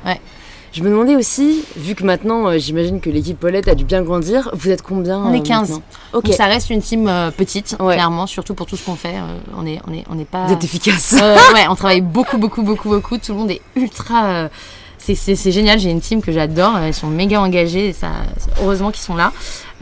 Je 0.74 0.82
me 0.82 0.90
demandais 0.90 1.14
aussi, 1.14 1.64
vu 1.76 1.94
que 1.94 2.02
maintenant, 2.02 2.48
euh, 2.48 2.58
j'imagine 2.58 3.00
que 3.00 3.08
l'équipe 3.08 3.38
Paulette 3.38 3.68
a 3.68 3.76
dû 3.76 3.84
bien 3.84 4.02
grandir, 4.02 4.50
vous 4.54 4.70
êtes 4.70 4.82
combien 4.82 5.18
On 5.20 5.32
est 5.32 5.38
euh, 5.38 5.42
15. 5.42 5.68
maintenant 5.70 5.82
Ok, 6.14 6.24
donc 6.24 6.34
ça 6.34 6.46
reste 6.46 6.68
une 6.68 6.82
team 6.82 7.06
euh, 7.06 7.30
petite 7.30 7.76
Ouais. 7.78 7.94
clairement 7.94 8.26
surtout 8.26 8.54
pour 8.54 8.66
tout 8.66 8.76
ce 8.76 8.84
qu'on 8.84 8.96
fait 8.96 9.14
euh, 9.14 9.38
on 9.56 9.64
est 9.66 9.78
on 9.86 9.92
est 9.92 10.02
on 10.10 10.16
n'est 10.16 10.24
pas 10.24 10.46
vous 10.46 10.52
êtes 10.52 10.64
efficace. 10.64 11.14
Euh, 11.22 11.36
ouais, 11.54 11.66
on 11.70 11.76
travaille 11.76 12.00
beaucoup, 12.00 12.38
beaucoup, 12.38 12.62
beaucoup, 12.62 12.88
beaucoup. 12.88 13.18
Tout 13.18 13.32
le 13.32 13.38
monde 13.38 13.50
est 13.52 13.60
ultra. 13.76 14.24
euh, 14.26 14.48
c'est- 14.98 15.52
génial. 15.52 15.78
J'ai 15.78 15.90
une 15.90 16.00
team 16.00 16.20
que 16.22 16.32
j'adore. 16.32 16.72
Ils 16.86 16.94
sont 16.94 17.06
méga 17.08 17.40
engagés. 17.40 17.90
et 17.90 17.92
Ça, 17.92 18.08
heureusement 18.60 18.90
qu'ils 18.90 19.02
sont 19.02 19.14
là. 19.14 19.32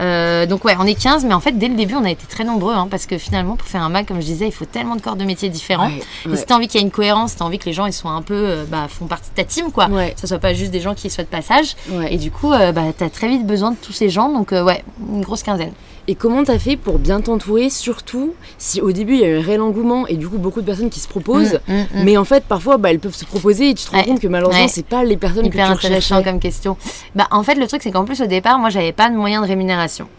Euh, 0.01 0.45
donc 0.45 0.65
ouais, 0.65 0.75
on 0.79 0.85
est 0.85 0.95
15, 0.95 1.23
mais 1.25 1.33
en 1.33 1.39
fait 1.39 1.51
dès 1.53 1.67
le 1.67 1.75
début 1.75 1.93
on 1.95 2.03
a 2.03 2.09
été 2.09 2.25
très 2.27 2.43
nombreux 2.43 2.73
hein, 2.73 2.87
parce 2.89 3.05
que 3.05 3.17
finalement 3.17 3.55
pour 3.55 3.67
faire 3.67 3.83
un 3.83 3.89
mag, 3.89 4.05
comme 4.07 4.19
je 4.21 4.25
disais, 4.25 4.47
il 4.47 4.51
faut 4.51 4.65
tellement 4.65 4.95
de 4.95 5.01
corps 5.01 5.15
de 5.15 5.23
métier 5.23 5.49
différents. 5.49 5.87
Ouais, 5.87 6.01
Et 6.25 6.29
ouais. 6.29 6.35
si 6.37 6.45
t'as 6.45 6.55
envie 6.55 6.67
qu'il 6.67 6.79
y 6.79 6.83
ait 6.83 6.85
une 6.85 6.91
cohérence, 6.91 7.31
si 7.31 7.37
t'as 7.37 7.45
envie 7.45 7.59
que 7.59 7.65
les 7.65 7.73
gens 7.73 7.85
ils 7.85 7.93
soient 7.93 8.11
un 8.11 8.21
peu, 8.23 8.33
euh, 8.33 8.65
bah, 8.67 8.87
font 8.89 9.05
partie 9.05 9.29
de 9.29 9.35
ta 9.35 9.43
team 9.43 9.71
quoi. 9.71 9.87
Ouais. 9.89 10.15
Ce 10.19 10.27
soit 10.27 10.39
pas 10.39 10.53
juste 10.53 10.71
des 10.71 10.81
gens 10.81 10.95
qui 10.95 11.09
soient 11.09 11.23
de 11.23 11.29
passage. 11.29 11.75
Et 12.09 12.17
du 12.17 12.31
coup, 12.31 12.51
euh, 12.51 12.71
bah, 12.71 12.81
t'as 12.97 13.09
très 13.09 13.27
vite 13.27 13.45
besoin 13.45 13.71
de 13.71 13.77
tous 13.77 13.93
ces 13.93 14.09
gens. 14.09 14.29
Donc 14.29 14.51
euh, 14.51 14.63
ouais, 14.63 14.83
une 15.09 15.21
grosse 15.21 15.43
quinzaine. 15.43 15.71
Et 16.09 16.15
comment 16.15 16.43
t'as 16.43 16.59
fait 16.59 16.75
pour 16.75 16.99
bien 16.99 17.21
t'entourer, 17.21 17.69
surtout 17.69 18.33
si 18.57 18.81
au 18.81 18.91
début 18.91 19.13
il 19.13 19.19
y 19.21 19.23
a 19.23 19.27
eu 19.29 19.37
un 19.39 19.41
réel 19.41 19.61
engouement 19.61 20.05
et 20.05 20.17
du 20.17 20.27
coup 20.27 20.37
beaucoup 20.37 20.59
de 20.59 20.65
personnes 20.65 20.89
qui 20.89 20.99
se 20.99 21.07
proposent, 21.07 21.61
Mm, 21.69 21.73
mm, 21.73 21.77
mm. 21.77 22.03
mais 22.03 22.17
en 22.17 22.25
fait 22.25 22.43
parfois 22.43 22.75
bah, 22.75 22.91
elles 22.91 22.99
peuvent 22.99 23.15
se 23.15 23.23
proposer 23.23 23.69
et 23.69 23.73
tu 23.73 23.85
te 23.85 23.91
rends 23.91 23.99
Ouais. 23.99 24.03
compte 24.03 24.19
que 24.19 24.27
malheureusement 24.27 24.63
Ouais. 24.63 24.67
c'est 24.67 24.85
pas 24.85 25.05
les 25.05 25.15
personnes 25.15 25.45
Hyper 25.45 25.73
que 25.77 25.79
tu 25.79 25.87
recherchais. 25.87 26.21
comme 26.21 26.41
question. 26.41 26.75
Bah, 27.15 27.27
en 27.31 27.43
fait, 27.43 27.55
le 27.55 27.65
truc, 27.67 27.81
c'est 27.83 27.91
qu'en 27.91 28.03
plus, 28.03 28.21
au 28.21 28.25
départ, 28.25 28.59
moi, 28.59 28.69
j'avais 28.69 28.91
pas 28.91 29.09
de 29.09 29.15
moyen 29.15 29.41
de 29.41 29.47
rémunération. 29.47 29.73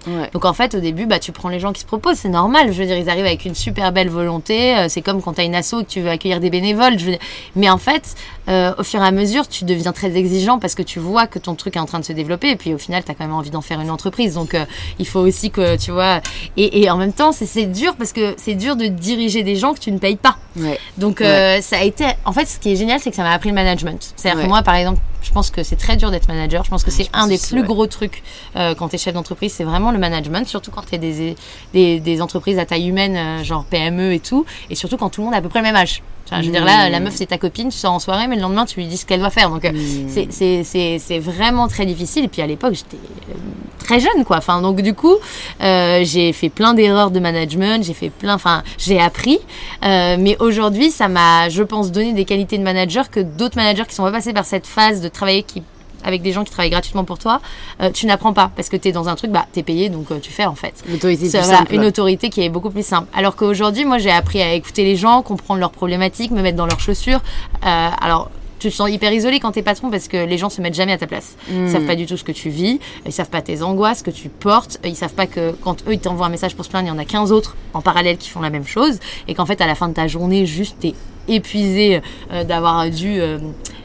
Ouais. 0.07 0.31
Donc, 0.33 0.45
en 0.45 0.53
fait, 0.53 0.75
au 0.75 0.81
début, 0.81 1.07
bah, 1.07 1.19
tu 1.19 1.33
prends 1.33 1.49
les 1.49 1.61
gens 1.61 1.73
qui 1.73 1.81
se 1.81 1.87
proposent, 1.87 2.17
c'est 2.19 2.29
normal. 2.29 2.73
Je 2.73 2.79
veux 2.81 2.87
dire, 2.87 2.97
ils 2.97 3.09
arrivent 3.11 3.27
avec 3.27 3.45
une 3.45 3.55
super 3.55 3.93
belle 3.93 4.09
volonté. 4.11 4.77
euh, 4.77 4.87
C'est 4.89 5.03
comme 5.03 5.21
quand 5.23 5.35
tu 5.35 5.41
as 5.41 5.45
une 5.45 5.55
asso 5.55 5.75
et 5.81 5.85
que 5.85 5.91
tu 5.91 6.01
veux 6.01 6.11
accueillir 6.11 6.41
des 6.41 6.51
bénévoles. 6.51 6.99
Je 6.99 7.05
veux 7.05 7.11
dire. 7.13 7.21
Mais 7.57 7.69
en 7.71 7.79
fait, 7.79 8.15
euh, 8.49 8.73
au 8.79 8.83
fur 8.85 9.03
et 9.03 9.07
à 9.07 9.11
mesure, 9.11 9.49
tu 9.49 9.65
deviens 9.65 9.93
très 9.93 10.15
exigeant 10.17 10.59
parce 10.59 10.75
que 10.75 10.83
tu 10.83 10.99
vois 10.99 11.27
que 11.27 11.39
ton 11.39 11.55
truc 11.55 11.77
est 11.77 11.81
en 11.81 11.87
train 11.87 11.99
de 12.01 12.05
se 12.05 12.13
développer. 12.13 12.51
Et 12.51 12.57
puis, 12.57 12.75
au 12.75 12.79
final, 12.79 13.03
tu 13.05 13.11
as 13.11 13.15
quand 13.15 13.25
même 13.25 13.35
envie 13.35 13.51
d'en 13.51 13.61
faire 13.63 13.81
une 13.81 13.91
entreprise. 13.91 14.35
Donc, 14.35 14.55
euh, 14.55 14.65
il 14.99 15.07
faut 15.07 15.21
aussi 15.21 15.51
que, 15.51 15.77
tu 15.77 15.91
vois. 15.91 16.21
Et, 16.57 16.83
et 16.83 16.91
en 16.91 16.97
même 16.97 17.13
temps, 17.13 17.33
c'est- 17.33 17.65
dur 17.65 17.95
parce 17.97 18.13
que 18.13 18.35
c'est 18.37 18.55
dur 18.55 18.77
de 18.77 18.87
diriger 18.87 19.43
des 19.43 19.57
gens 19.57 19.73
que 19.73 19.79
tu 19.79 19.91
ne 19.91 19.99
payes 19.99 20.17
pas. 20.17 20.37
Ouais. 20.57 20.79
Donc 20.99 21.21
euh, 21.23 21.61
ça 21.63 21.79
a 21.79 21.83
été. 21.83 22.05
En 22.27 22.33
fait, 22.33 22.45
ce 22.47 22.59
qui 22.59 22.73
est 22.73 22.77
génial, 22.77 23.01
c'est 23.01 23.09
que 23.11 23.17
ça 23.17 23.23
m'a 23.23 23.33
appris 23.33 23.49
le 23.49 23.55
management. 23.55 24.13
C'est-à-dire 24.17 24.43
que 24.43 24.47
moi, 24.49 24.63
par 24.63 24.75
exemple, 24.75 25.01
je 25.25 25.33
pense 25.33 25.51
que 25.51 25.63
c'est 25.63 25.77
très 25.77 25.97
dur 25.97 26.11
d'être 26.11 26.29
manager. 26.29 26.65
Je 26.65 26.71
pense 26.71 26.85
que 26.85 26.91
c'est 26.91 27.09
un 27.13 27.27
des 27.27 27.39
plus 27.39 27.65
gros 27.65 27.87
trucs 27.87 28.23
euh, 28.57 28.75
quand 28.75 28.89
tu 28.89 28.97
es 28.97 28.99
chef 28.99 29.15
d'entreprise, 29.15 29.53
c'est 29.53 29.65
vraiment 29.65 29.91
le 29.91 29.99
management, 29.99 30.47
surtout 30.47 30.71
quand 30.71 30.87
tu 30.87 30.95
es 30.95 30.99
des, 30.99 31.35
des, 31.73 32.01
des 32.01 32.23
entreprises 32.23 32.59
à 32.59 32.67
taille 32.67 32.89
humaine, 32.89 33.17
euh, 33.17 33.45
genre 33.45 33.65
PME 33.65 34.13
et 34.13 34.21
tout, 34.21 34.45
et 34.71 34.75
surtout 34.75 34.97
quand 34.97 35.11
tout 35.11 35.21
le 35.21 35.27
monde 35.27 35.35
a 35.35 35.39
à 35.39 35.43
peu 35.43 35.49
près 35.49 35.61
le 35.61 35.65
même 35.65 35.77
âge. 35.77 36.03
Enfin, 36.27 36.41
je 36.41 36.47
veux 36.47 36.53
dire, 36.53 36.65
là, 36.65 36.89
la 36.89 37.01
meuf, 37.01 37.15
c'est 37.17 37.27
ta 37.27 37.37
copine, 37.39 37.69
tu 37.69 37.77
sors 37.77 37.93
en 37.93 37.99
soirée, 37.99 38.27
mais 38.29 38.37
le 38.37 38.43
lendemain, 38.43 38.65
tu 38.65 38.81
lui 38.81 38.87
dis 38.87 38.97
ce 38.97 39.05
qu'elle 39.05 39.21
doit 39.21 39.31
faire. 39.31 39.51
Donc, 39.51 39.65
Mmh. 39.65 40.31
c'est- 40.31 41.19
vraiment 41.19 41.69
très 41.69 41.85
difficile. 41.87 42.25
Et 42.25 42.29
puis, 42.29 42.41
à 42.43 42.47
l'époque, 42.47 42.73
j'étais 42.75 42.97
euh, 42.97 43.35
très 43.79 44.01
jeune, 44.01 44.25
quoi. 44.25 44.39
Enfin, 44.39 44.63
donc, 44.63 44.81
du 44.81 44.95
coup, 44.95 45.17
euh, 45.63 46.01
j'ai 46.05 46.33
fait 46.33 46.49
plein 46.49 46.73
d'erreurs 46.75 47.11
de 47.11 47.21
management, 47.21 47.85
j'ai 47.85 47.93
fait 47.95 48.09
plein, 48.11 48.35
enfin, 48.35 48.63
j'ai 48.79 48.99
appris. 49.01 49.39
Euh, 49.85 50.17
mais 50.19 50.37
aujourd'hui, 50.41 50.91
ça 50.91 51.09
m'a, 51.09 51.49
je 51.51 51.63
pense, 51.63 51.93
donné 51.93 52.15
des 52.15 52.25
qualités 52.25 52.57
de 52.57 52.63
manager 52.63 53.11
que 53.11 53.21
d'autres 53.21 53.57
managers 53.57 53.85
qui 53.87 53.95
sont 53.95 54.03
pas 54.05 54.13
passés 54.13 54.33
par 54.33 54.47
cette 54.47 54.67
phase 54.67 55.01
de 55.03 55.09
travailler 55.09 55.43
qui 55.43 55.63
avec 56.05 56.23
des 56.23 56.33
gens 56.33 56.45
qui 56.45 56.51
travaillent 56.51 56.71
gratuitement 56.71 57.05
pour 57.05 57.19
toi, 57.19 57.41
euh, 57.81 57.91
tu 57.91 58.07
n'apprends 58.07 58.33
pas 58.33 58.51
parce 58.55 58.69
que 58.69 58.77
tu 58.77 58.89
es 58.89 58.93
dans 58.93 59.09
un 59.09 59.15
truc, 59.15 59.31
bah, 59.31 59.47
tu 59.53 59.61
es 59.61 59.63
payé 59.63 59.89
donc 59.89 60.11
euh, 60.11 60.19
tu 60.19 60.31
fais 60.31 60.47
en 60.47 60.55
fait. 60.55 60.75
L'autorité 60.89 61.29
C'est 61.29 61.39
plus 61.39 61.47
voilà, 61.47 61.65
une 61.71 61.85
autorité 61.85 62.31
qui 62.31 62.43
est 62.43 62.49
beaucoup 62.49 62.71
plus 62.71 62.87
simple. 62.87 63.09
Alors 63.15 63.37
qu'aujourd'hui, 63.37 63.85
moi, 63.85 63.99
j'ai 63.99 64.11
appris 64.11 64.43
à 64.43 64.53
écouter 64.53 64.85
les 64.85 64.97
gens, 64.97 65.23
comprendre 65.23 65.61
leurs 65.61 65.71
problématiques, 65.71 66.31
me 66.31 66.43
mettre 66.43 66.57
dans 66.57 66.67
leurs 66.67 66.81
chaussures. 66.81 67.21
Euh, 67.65 67.89
alors, 68.01 68.31
tu 68.65 68.71
te 68.71 68.77
sens 68.77 68.91
hyper 68.91 69.13
isolé 69.13 69.41
quand 69.41 69.53
t'es 69.53 69.63
patron 69.63 69.91
parce 69.91 70.09
que 70.09 70.17
les 70.17 70.39
gens 70.39 70.49
se 70.49 70.63
mettent 70.63 70.75
jamais 70.75 70.93
à 70.93 70.99
ta 70.99 71.07
place. 71.07 71.37
Ils 71.51 71.69
savent 71.69 71.85
pas 71.85 71.97
du 71.97 72.07
tout 72.07 72.17
ce 72.17 72.25
que 72.25 72.33
tu 72.33 72.49
vis, 72.49 72.81
ils 73.05 73.13
savent 73.13 73.29
pas 73.29 73.43
tes 73.43 73.63
angoisses, 73.63 73.99
ce 73.99 74.05
que 74.05 74.11
tu 74.11 74.31
portes, 74.31 74.79
ils 74.85 74.97
savent 74.97 75.13
pas 75.13 75.27
que 75.27 75.53
quand 75.63 75.87
eux 75.87 75.93
ils 75.93 75.99
t'envoient 75.99 76.27
un 76.27 76.31
message 76.31 76.55
pour 76.57 76.65
se 76.65 76.71
plaindre, 76.71 76.87
il 76.87 76.91
y 76.91 76.95
en 76.95 76.99
a 76.99 77.05
15 77.05 77.31
autres 77.31 77.57
en 77.75 77.83
parallèle 77.83 78.17
qui 78.17 78.31
font 78.31 78.41
la 78.41 78.49
même 78.49 78.67
chose 78.67 79.01
et 79.29 79.35
qu'en 79.35 79.45
fait 79.45 79.61
à 79.61 79.67
la 79.67 79.75
fin 79.75 79.89
de 79.89 79.93
ta 79.93 80.07
journée, 80.07 80.47
juste 80.47 80.77
t'es 80.81 80.95
épuisé 81.29 82.01
euh, 82.33 82.45
d'avoir 82.45 82.89
dû 82.89 83.21
euh, 83.21 83.39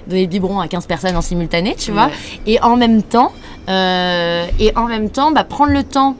donner 0.07 0.21
le 0.21 0.27
biberon 0.29 0.61
à 0.61 0.69
15 0.69 0.85
personnes 0.87 1.17
en 1.17 1.21
simultané, 1.21 1.75
tu 1.75 1.91
vois. 1.91 2.05
Ouais. 2.05 2.13
Et 2.47 2.61
en 2.61 2.77
même 2.77 3.03
temps, 3.03 3.33
euh, 3.67 4.47
et 4.59 4.71
en 4.77 4.85
même 4.85 5.09
temps, 5.09 5.31
bah, 5.31 5.43
prendre 5.43 5.73
le 5.73 5.83
temps, 5.83 6.15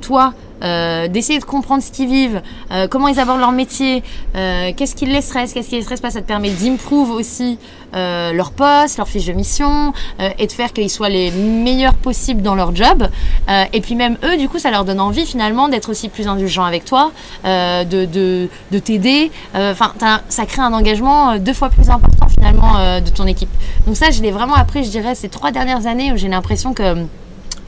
toi, 0.00 0.34
euh, 0.62 1.08
d'essayer 1.08 1.38
de 1.38 1.44
comprendre 1.44 1.82
ce 1.82 1.90
qu'ils 1.90 2.08
vivent, 2.08 2.42
euh, 2.70 2.88
comment 2.88 3.08
ils 3.08 3.20
abordent 3.20 3.40
leur 3.40 3.52
métier, 3.52 4.02
euh, 4.36 4.72
qu'est-ce 4.76 4.94
qui 4.94 5.06
les 5.06 5.20
stresse, 5.20 5.52
qu'est-ce 5.52 5.68
qui 5.68 5.76
les 5.76 5.82
stresse 5.82 6.00
pas, 6.00 6.10
ça 6.10 6.20
te 6.20 6.26
permet 6.26 6.50
d'improve 6.50 7.10
aussi 7.10 7.58
euh, 7.94 8.32
leur 8.32 8.50
poste, 8.50 8.98
leur 8.98 9.08
fiche 9.08 9.26
de 9.26 9.32
mission, 9.32 9.92
euh, 10.20 10.30
et 10.38 10.46
de 10.46 10.52
faire 10.52 10.72
qu'ils 10.72 10.90
soient 10.90 11.08
les 11.08 11.30
meilleurs 11.30 11.94
possibles 11.94 12.42
dans 12.42 12.54
leur 12.54 12.74
job. 12.74 13.08
Euh, 13.48 13.64
et 13.72 13.80
puis 13.80 13.94
même 13.94 14.16
eux, 14.24 14.36
du 14.36 14.48
coup, 14.48 14.58
ça 14.58 14.70
leur 14.70 14.84
donne 14.84 15.00
envie 15.00 15.26
finalement 15.26 15.68
d'être 15.68 15.90
aussi 15.90 16.08
plus 16.08 16.28
indulgents 16.28 16.64
avec 16.64 16.84
toi, 16.84 17.12
de, 17.44 18.04
de, 18.04 18.48
de 18.70 18.78
t'aider. 18.78 19.30
Enfin, 19.54 19.92
ça 20.28 20.46
crée 20.46 20.62
un 20.62 20.72
engagement 20.72 21.38
deux 21.38 21.52
fois 21.52 21.70
plus 21.70 21.90
important 21.90 22.28
finalement 22.28 23.00
de 23.00 23.10
ton 23.10 23.26
équipe. 23.26 23.48
Donc 23.86 23.96
ça, 23.96 24.10
je 24.10 24.22
l'ai 24.22 24.30
vraiment 24.30 24.54
appris, 24.54 24.84
je 24.84 24.90
dirais, 24.90 25.14
ces 25.14 25.28
trois 25.28 25.50
dernières 25.50 25.86
années 25.86 26.12
où 26.12 26.16
j'ai 26.16 26.28
l'impression 26.28 26.74
que 26.74 27.06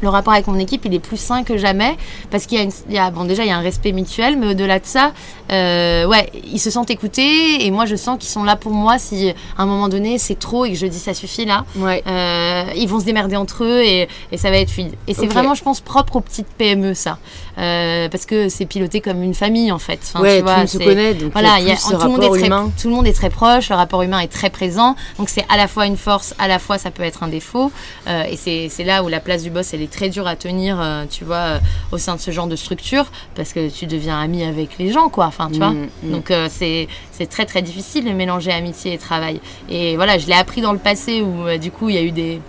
le 0.00 0.08
rapport 0.08 0.32
avec 0.32 0.46
mon 0.46 0.58
équipe, 0.58 0.84
il 0.84 0.94
est 0.94 0.98
plus 1.00 1.18
sain 1.18 1.44
que 1.44 1.56
jamais 1.56 1.96
parce 2.30 2.46
qu'il 2.46 2.58
y 2.58 2.60
a, 2.60 2.64
une, 2.64 2.72
il 2.88 2.94
y 2.94 2.98
a 2.98 3.10
bon 3.10 3.24
déjà 3.24 3.44
il 3.44 3.48
y 3.48 3.52
a 3.52 3.56
un 3.56 3.62
respect 3.62 3.92
mutuel, 3.92 4.36
mais 4.38 4.48
au-delà 4.48 4.78
de 4.78 4.86
ça, 4.86 5.12
euh, 5.52 6.06
ouais, 6.06 6.30
ils 6.44 6.58
se 6.58 6.70
sentent 6.70 6.90
écoutés 6.90 7.64
et 7.66 7.70
moi 7.70 7.86
je 7.86 7.96
sens 7.96 8.18
qu'ils 8.18 8.30
sont 8.30 8.44
là 8.44 8.56
pour 8.56 8.72
moi 8.72 8.98
si 8.98 9.30
à 9.56 9.62
un 9.62 9.66
moment 9.66 9.88
donné 9.88 10.18
c'est 10.18 10.38
trop 10.38 10.64
et 10.64 10.70
que 10.70 10.76
je 10.76 10.86
dis 10.86 10.98
ça 10.98 11.14
suffit 11.14 11.44
là. 11.44 11.64
Ouais. 11.76 12.02
Euh, 12.06 12.64
ils 12.76 12.88
vont 12.88 13.00
se 13.00 13.04
démerder 13.04 13.36
entre 13.36 13.64
eux 13.64 13.82
et, 13.82 14.08
et 14.32 14.36
ça 14.36 14.50
va 14.50 14.58
être 14.58 14.70
fluide. 14.70 14.94
Et 15.06 15.14
c'est 15.14 15.26
vraiment, 15.26 15.54
je 15.54 15.62
pense, 15.62 15.80
propre 15.80 16.16
aux 16.16 16.20
petites 16.20 16.48
PME 16.58 16.94
ça, 16.94 17.18
Euh, 17.58 18.08
parce 18.08 18.24
que 18.24 18.48
c'est 18.48 18.64
piloté 18.64 19.00
comme 19.00 19.22
une 19.22 19.34
famille 19.34 19.70
en 19.70 19.78
fait. 19.78 20.00
Enfin, 20.02 20.20
ouais, 20.22 20.36
tu 20.36 20.40
tout 20.40 20.44
vois, 20.44 20.54
le 20.54 20.58
monde 20.60 20.68
se 20.68 20.78
connaît, 20.78 21.14
donc 21.14 21.32
voilà, 21.32 21.58
il 21.58 21.66
y 21.66 21.72
a 21.72 21.76
tout, 21.76 21.90
le 21.92 22.08
monde 22.08 22.22
est 22.22 22.28
très, 22.30 22.46
humain. 22.46 22.72
tout 22.80 22.88
le 22.88 22.94
monde 22.94 23.06
est 23.06 23.12
très 23.12 23.28
proche, 23.28 23.68
le 23.68 23.74
rapport 23.74 24.02
humain 24.02 24.20
est 24.20 24.32
très 24.32 24.50
présent. 24.50 24.96
Donc 25.18 25.28
c'est 25.28 25.44
à 25.48 25.56
la 25.56 25.68
fois 25.68 25.86
une 25.86 25.96
force, 25.96 26.34
à 26.38 26.48
la 26.48 26.58
fois 26.58 26.78
ça 26.78 26.90
peut 26.90 27.02
être 27.02 27.22
un 27.22 27.28
défaut. 27.28 27.70
Et 28.08 28.36
c'est 28.36 28.68
c'est 28.70 28.84
là 28.84 29.02
où 29.02 29.08
la 29.08 29.20
place 29.20 29.42
du 29.42 29.50
boss, 29.50 29.74
elle 29.74 29.82
est 29.82 29.89
très 29.90 30.09
dure 30.09 30.26
à 30.26 30.37
tenir, 30.37 30.81
euh, 30.81 31.05
tu 31.11 31.24
vois, 31.24 31.37
euh, 31.37 31.59
au 31.92 31.98
sein 31.98 32.14
de 32.16 32.20
ce 32.20 32.31
genre 32.31 32.46
de 32.46 32.57
structure, 32.57 33.07
parce 33.35 33.53
que 33.53 33.68
tu 33.68 33.87
deviens 33.87 34.20
ami 34.20 34.42
avec 34.44 34.79
les 34.79 34.92
gens, 34.92 35.09
quoi. 35.09 35.26
Enfin, 35.26 35.48
tu 35.53 35.59
vois. 35.59 35.70
Mm, 35.70 35.88
mm. 36.05 36.11
Donc 36.12 36.31
euh, 36.31 36.48
c'est 36.50 36.88
c'est 37.12 37.29
très 37.29 37.46
très 37.46 37.62
difficile 37.62 38.05
de 38.05 38.12
mélanger 38.12 38.53
amitié 38.53 38.94
et 38.94 38.98
travail. 38.98 39.40
Et 39.68 39.96
voilà, 39.96 40.18
je 40.18 40.26
l'ai 40.26 40.35
appris 40.35 40.61
dans 40.61 40.72
le 40.72 40.79
passé 40.79 41.22
où 41.22 41.59
du 41.59 41.70
coup 41.70 41.88
il 41.88 41.94
y 41.94 41.98
a 41.98 42.03
eu 42.03 42.12
des 42.12 42.40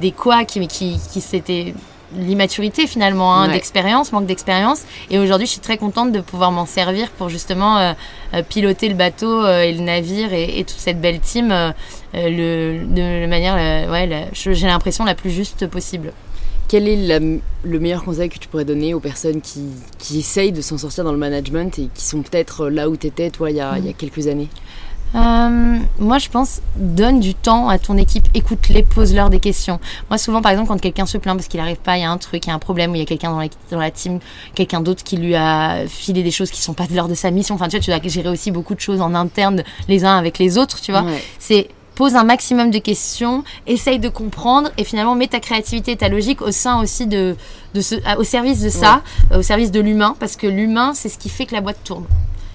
des 0.00 0.12
couacs 0.12 0.56
mais 0.56 0.66
qui 0.66 0.98
qui 1.12 1.20
s'étaient 1.20 1.74
l'immaturité 2.16 2.86
finalement 2.86 3.34
hein, 3.34 3.48
Ouais. 3.48 3.54
d'expérience 3.54 4.12
manque 4.12 4.26
d'expérience 4.26 4.82
et 5.10 5.18
aujourd'hui 5.18 5.46
je 5.46 5.52
suis 5.52 5.60
très 5.60 5.76
contente 5.76 6.12
de 6.12 6.20
pouvoir 6.20 6.52
m'en 6.52 6.66
servir 6.66 7.10
pour 7.10 7.28
justement 7.28 7.78
euh, 7.78 7.92
piloter 8.48 8.88
le 8.88 8.94
bateau 8.94 9.44
euh, 9.44 9.62
et 9.62 9.72
le 9.72 9.80
navire 9.80 10.32
et, 10.32 10.58
et 10.58 10.64
toute 10.64 10.78
cette 10.78 11.00
belle 11.00 11.20
team 11.20 11.50
euh, 11.50 11.72
le, 12.14 12.84
de 12.86 13.20
la 13.22 13.26
manière 13.26 13.90
ouais 13.90 14.28
j'ai 14.32 14.66
l'impression 14.66 15.04
la 15.04 15.14
plus 15.14 15.30
juste 15.30 15.66
possible 15.66 16.12
Quel 16.68 16.88
est 16.88 16.96
la- 16.96 17.18
le 17.20 17.78
meilleur 17.80 18.04
conseil 18.04 18.28
que 18.28 18.38
tu 18.38 18.48
pourrais 18.48 18.64
donner 18.64 18.94
aux 18.94 19.00
personnes 19.00 19.40
qui, 19.40 19.62
qui 19.98 20.18
essayent 20.18 20.52
de 20.52 20.60
s'en 20.62 20.78
sortir 20.78 21.04
dans 21.04 21.12
le 21.12 21.18
management 21.18 21.78
et 21.78 21.88
qui 21.94 22.04
sont 22.04 22.22
peut-être 22.22 22.68
là 22.68 22.88
où 22.88 22.96
tu 22.96 23.06
étais, 23.06 23.30
toi, 23.30 23.50
il 23.50 23.56
y 23.56 23.60
a, 23.60 23.78
il 23.78 23.86
y 23.86 23.88
a 23.88 23.92
quelques 23.92 24.26
années? 24.26 24.48
Euh, 25.14 25.78
moi, 26.00 26.18
je 26.18 26.28
pense, 26.28 26.60
donne 26.76 27.20
du 27.20 27.34
temps 27.34 27.68
à 27.68 27.78
ton 27.78 27.96
équipe, 27.96 28.26
écoute-les, 28.34 28.82
pose-leur 28.82 29.30
des 29.30 29.38
questions. 29.38 29.78
Moi, 30.10 30.18
souvent, 30.18 30.42
par 30.42 30.50
exemple, 30.50 30.68
quand 30.68 30.80
quelqu'un 30.80 31.06
se 31.06 31.16
plaint 31.16 31.36
parce 31.36 31.46
qu'il 31.48 31.60
n'arrive 31.60 31.76
pas, 31.76 31.96
il 31.96 32.02
y 32.02 32.04
a 32.04 32.10
un 32.10 32.18
truc, 32.18 32.44
il 32.44 32.48
y 32.48 32.52
a 32.52 32.54
un 32.54 32.58
problème, 32.58 32.90
ou 32.90 32.96
il 32.96 32.98
y 32.98 33.02
a 33.02 33.06
quelqu'un 33.06 33.30
dans 33.30 33.38
la, 33.38 33.46
dans 33.70 33.78
la 33.78 33.92
team, 33.92 34.18
quelqu'un 34.54 34.80
d'autre 34.80 35.04
qui 35.04 35.16
lui 35.16 35.36
a 35.36 35.86
filé 35.86 36.24
des 36.24 36.32
choses 36.32 36.50
qui 36.50 36.60
sont 36.60 36.74
pas 36.74 36.86
de 36.86 36.94
l'ordre 36.94 37.10
de 37.10 37.14
sa 37.14 37.30
mission. 37.30 37.54
Enfin, 37.54 37.68
tu 37.68 37.76
vois, 37.76 37.84
tu 37.84 37.90
dois 37.90 38.10
gérer 38.10 38.28
aussi 38.28 38.50
beaucoup 38.50 38.74
de 38.74 38.80
choses 38.80 39.00
en 39.00 39.14
interne, 39.14 39.62
les 39.88 40.04
uns 40.04 40.16
avec 40.18 40.38
les 40.38 40.58
autres, 40.58 40.80
tu 40.80 40.90
vois. 40.90 41.02
Ouais. 41.02 41.22
C'est 41.38 41.68
pose 41.96 42.14
un 42.14 42.22
maximum 42.22 42.70
de 42.70 42.78
questions, 42.78 43.42
essaye 43.66 43.98
de 43.98 44.08
comprendre 44.08 44.70
et 44.78 44.84
finalement 44.84 45.16
mets 45.16 45.26
ta 45.26 45.40
créativité 45.40 45.92
et 45.92 45.96
ta 45.96 46.08
logique 46.08 46.42
au 46.42 46.52
sein 46.52 46.80
aussi 46.80 47.06
de, 47.06 47.34
de 47.74 47.80
ce, 47.80 47.96
au 48.18 48.22
service 48.22 48.60
de 48.60 48.68
ça, 48.68 49.02
au 49.34 49.42
service 49.42 49.72
de 49.72 49.80
l'humain, 49.80 50.14
parce 50.20 50.36
que 50.36 50.46
l'humain, 50.46 50.92
c'est 50.94 51.08
ce 51.08 51.18
qui 51.18 51.28
fait 51.28 51.46
que 51.46 51.54
la 51.54 51.60
boîte 51.60 51.82
tourne. 51.82 52.04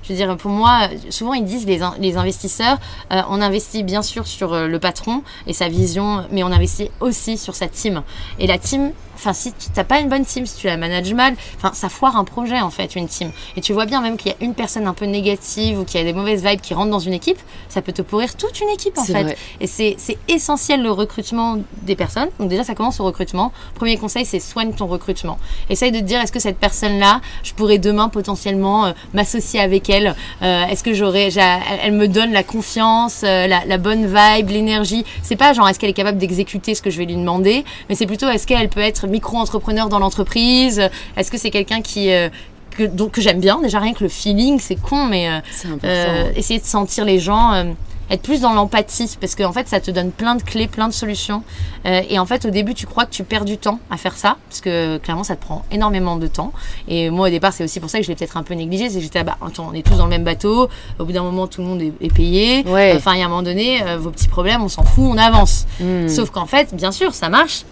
Je 0.04 0.10
veux 0.10 0.16
dire, 0.16 0.36
pour 0.38 0.52
moi, 0.52 0.90
souvent 1.10 1.34
ils 1.34 1.44
disent, 1.44 1.66
les, 1.66 1.80
les 2.00 2.18
investisseurs, 2.18 2.80
euh, 3.12 3.22
on 3.30 3.42
investit 3.42 3.84
bien 3.84 4.02
sûr 4.02 4.28
sur 4.28 4.54
euh, 4.54 4.68
le 4.68 4.80
patron 4.80 5.24
et 5.48 5.54
sa 5.54 5.70
vision, 5.70 6.26
mais 6.32 6.44
on 6.44 6.48
investit 6.48 6.90
aussi 7.00 7.38
sur 7.38 7.56
sa 7.56 7.68
team. 7.68 8.02
Et 8.40 8.48
la 8.48 8.58
team, 8.58 8.92
enfin, 9.22 9.34
si 9.34 9.54
tu 9.54 9.68
n'as 9.78 9.84
pas 9.84 10.00
une 10.00 10.10
bonne 10.10 10.26
team, 10.26 10.46
si 10.46 10.58
tu 10.58 10.68
la 10.68 10.78
manages 10.78 11.14
mal, 11.14 11.36
enfin, 11.58 11.72
ça 11.74 11.90
foire 11.90 12.18
un 12.18 12.24
projet 12.24 12.60
en 12.60 12.70
fait, 12.72 12.96
une 12.96 13.08
team. 13.08 13.32
Et 13.56 13.62
tu 13.62 13.72
vois 13.74 13.86
bien 13.86 14.02
même 14.02 14.18
qu'il 14.18 14.32
y 14.32 14.34
a 14.34 14.38
une 14.42 14.54
personne 14.56 14.88
un 14.88 14.94
peu 14.94 15.06
négative 15.06 15.80
ou 15.80 15.84
qu'il 15.86 16.00
y 16.00 16.04
a 16.04 16.06
des 16.06 16.14
mauvaises 16.14 16.44
vibes 16.46 16.62
qui 16.62 16.74
rentrent 16.74 16.92
dans 16.92 17.00
une 17.00 17.14
équipe, 17.14 17.38
ça 17.70 17.82
peut 17.82 17.92
te 17.94 18.02
pourrir 18.02 18.36
toute 18.36 18.60
une 18.60 18.70
équipe 18.70 18.98
en 18.98 19.04
fait. 19.14 19.24
vrai. 19.24 19.38
Et 19.60 19.68
c'est 19.68 19.96
essentiel 20.28 20.82
le 20.82 20.92
recrutement 20.92 21.58
des 21.84 21.96
personnes. 21.96 22.30
Donc 22.40 22.50
déjà, 22.50 22.64
ça 22.64 22.76
commence 22.76 23.00
au 23.00 23.04
recrutement. 23.04 23.52
Premier 23.76 23.98
conseil, 23.98 24.26
c'est 24.26 24.40
soigne 24.40 24.74
ton 24.74 24.88
recrutement. 24.88 25.38
Essaye 25.70 25.92
de 25.92 26.00
te 26.00 26.04
dire, 26.04 26.20
est-ce 26.22 26.32
que 26.32 26.40
cette 26.40 26.58
personne-là, 26.58 27.22
je 27.44 27.54
pourrais 27.54 27.78
demain 27.78 28.10
potentiellement 28.10 28.86
euh, 28.86 28.92
m'associer 29.14 29.60
avec 29.60 29.90
elle 29.90 30.16
Euh, 30.42 30.66
Est-ce 30.66 30.84
que 30.84 30.94
j'aurais, 30.94 31.30
j'a- 31.32 31.58
elle, 31.70 31.80
elle 31.84 31.92
me 31.94 32.08
donne 32.08 32.32
la 32.32 32.44
confiance, 32.44 33.22
euh, 33.24 33.48
la, 33.48 33.66
la 33.66 33.78
bonne 33.78 34.06
vibe, 34.06 34.50
l'énergie? 34.50 35.06
C'est 35.22 35.36
pas 35.36 35.54
genre, 35.54 35.68
est-ce 35.70 35.80
qu'elle 35.80 35.90
est 35.90 35.94
capable 35.94 36.18
d'exécuter 36.18 36.74
ce 36.76 36.82
que 36.82 36.90
je 36.90 36.98
vais 36.98 37.06
lui 37.06 37.16
demander, 37.16 37.64
mais 37.90 37.96
c'est 37.96 38.06
plutôt, 38.08 38.28
est-ce 38.30 38.48
qu'elle 38.48 38.70
peut 38.70 38.80
être 38.82 39.08
micro-entrepreneur 39.12 39.90
dans 39.90 40.00
l'entreprise 40.00 40.82
Est-ce 41.16 41.30
que 41.30 41.38
c'est 41.38 41.52
quelqu'un 41.52 41.82
qui... 41.82 42.12
euh, 42.12 42.30
que, 42.78 42.84
donc, 42.84 43.12
que 43.12 43.22
j'aime 43.22 43.42
bien, 43.42 43.60
déjà 43.62 43.80
rien 43.80 43.94
que 43.94 44.04
le 44.04 44.10
feeling, 44.10 44.58
c'est 44.60 44.78
con, 44.78 45.06
mais 45.06 45.30
euh, 45.30 45.40
euh, 45.84 46.32
essayer 46.38 46.60
de 46.60 46.66
sentir 46.66 47.04
les 47.04 47.20
gens, 47.20 47.66
être 48.10 48.22
plus 48.22 48.42
dans 48.42 48.54
l'empathie, 48.54 49.18
parce 49.20 49.36
qu'en 49.36 49.54
fait, 49.54 49.68
ça 49.68 49.80
te 49.80 49.90
donne 49.92 50.12
plein 50.12 50.36
de 50.36 50.44
clés, 50.44 50.68
plein 50.68 50.88
de 50.88 50.94
solutions. 50.94 51.44
Euh, 51.86 52.02
et 52.10 52.20
en 52.20 52.26
fait, 52.26 52.46
au 52.46 52.50
début, 52.50 52.74
tu 52.74 52.86
crois 52.86 53.06
que 53.06 53.12
tu 53.12 53.24
perds 53.24 53.46
du 53.46 53.58
temps 53.58 53.80
à 53.90 53.98
faire 53.98 54.16
ça, 54.18 54.38
parce 54.50 54.62
que 54.62 54.98
clairement, 54.98 55.24
ça 55.24 55.36
te 55.36 55.42
prend 55.42 55.64
énormément 55.72 56.18
de 56.18 56.28
temps. 56.28 56.52
Et 56.88 57.10
moi, 57.10 57.28
au 57.28 57.30
départ, 57.30 57.54
c'est 57.54 57.64
aussi 57.64 57.80
pour 57.80 57.90
ça 57.90 58.00
que 58.00 58.04
je 58.04 58.10
l'ai 58.10 58.16
peut-être 58.16 58.38
un 58.38 58.44
peu 58.44 58.54
négligé, 58.54 58.90
c'est 58.90 58.96
que 58.96 59.04
j'étais, 59.04 59.20
ah 59.20 59.24
bah, 59.24 59.38
attends, 59.46 59.70
on 59.72 59.74
est 59.74 59.86
tous 59.86 59.98
dans 59.98 60.06
le 60.06 60.10
même 60.10 60.24
bateau. 60.24 60.70
Au 61.00 61.06
bout 61.06 61.12
d'un 61.12 61.24
moment, 61.24 61.48
tout 61.48 61.62
le 61.62 61.68
monde 61.68 61.82
est, 61.82 61.94
est 62.02 62.14
payé. 62.14 62.64
Ouais. 62.68 62.94
Enfin, 62.96 63.14
il 63.16 63.20
y 63.20 63.22
a 63.22 63.26
un 63.26 63.30
moment 63.30 63.44
donné, 63.44 63.82
euh, 63.84 63.98
vos 63.98 64.12
petits 64.12 64.28
problèmes, 64.28 64.62
on 64.62 64.70
s'en 64.70 64.84
fout, 64.84 65.06
on 65.06 65.18
avance. 65.18 65.66
Hmm. 65.80 66.08
Sauf 66.08 66.32
qu'en 66.32 66.46
fait, 66.46 66.74
bien 66.74 66.92
sûr, 66.92 67.14
ça 67.14 67.30
marche. 67.30 67.64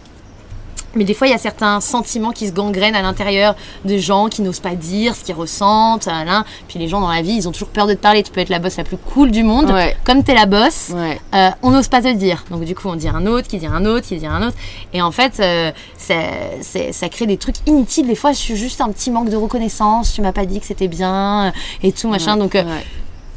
Mais 0.95 1.03
des 1.03 1.13
fois, 1.13 1.27
il 1.27 1.31
y 1.31 1.33
a 1.33 1.37
certains 1.37 1.79
sentiments 1.81 2.31
qui 2.31 2.47
se 2.47 2.51
gangrènent 2.51 2.95
à 2.95 3.01
l'intérieur 3.01 3.55
de 3.85 3.97
gens 3.97 4.27
qui 4.27 4.41
n'osent 4.41 4.59
pas 4.59 4.75
dire 4.75 5.15
ce 5.15 5.23
qu'ils 5.23 5.35
ressentent. 5.35 6.07
Alain. 6.07 6.45
Puis 6.67 6.79
les 6.79 6.87
gens 6.87 6.99
dans 7.01 7.09
la 7.11 7.21
vie, 7.21 7.33
ils 7.33 7.47
ont 7.47 7.51
toujours 7.51 7.69
peur 7.69 7.85
de 7.87 7.93
te 7.93 7.99
parler. 7.99 8.23
Tu 8.23 8.31
peux 8.31 8.41
être 8.41 8.49
la 8.49 8.59
boss 8.59 8.77
la 8.77 8.83
plus 8.83 8.97
cool 8.97 9.31
du 9.31 9.43
monde. 9.43 9.69
Ouais. 9.71 9.95
Comme 10.03 10.23
tu 10.23 10.31
es 10.31 10.35
la 10.35 10.45
boss, 10.45 10.89
Ouais. 10.95 11.19
euh, 11.35 11.49
on 11.61 11.71
n'ose 11.71 11.87
pas 11.87 12.01
te 12.01 12.07
le 12.07 12.15
dire. 12.15 12.43
Donc 12.49 12.63
du 12.63 12.75
coup, 12.75 12.87
on 12.87 12.95
dit 12.95 13.07
un 13.07 13.25
autre, 13.27 13.47
qui 13.47 13.57
dit 13.57 13.67
un 13.67 13.85
autre, 13.85 14.07
qui 14.07 14.17
dit 14.17 14.25
un 14.25 14.47
autre. 14.47 14.57
Et 14.93 15.01
en 15.01 15.11
fait, 15.11 15.39
euh, 15.39 15.71
ça, 15.97 16.15
ça 16.91 17.09
crée 17.09 17.27
des 17.27 17.37
trucs 17.37 17.57
inutiles. 17.67 18.07
Des 18.07 18.15
fois, 18.15 18.31
je 18.31 18.37
suis 18.37 18.55
juste 18.55 18.81
un 18.81 18.89
petit 18.91 19.11
manque 19.11 19.29
de 19.29 19.35
reconnaissance. 19.37 20.13
Tu 20.13 20.21
m'as 20.21 20.31
pas 20.31 20.45
dit 20.45 20.59
que 20.59 20.65
c'était 20.65 20.87
bien 20.87 21.47
euh, 21.47 21.51
et 21.83 21.91
tout, 21.91 22.07
machin. 22.07 22.35
Donc, 22.37 22.55
euh. 22.55 22.63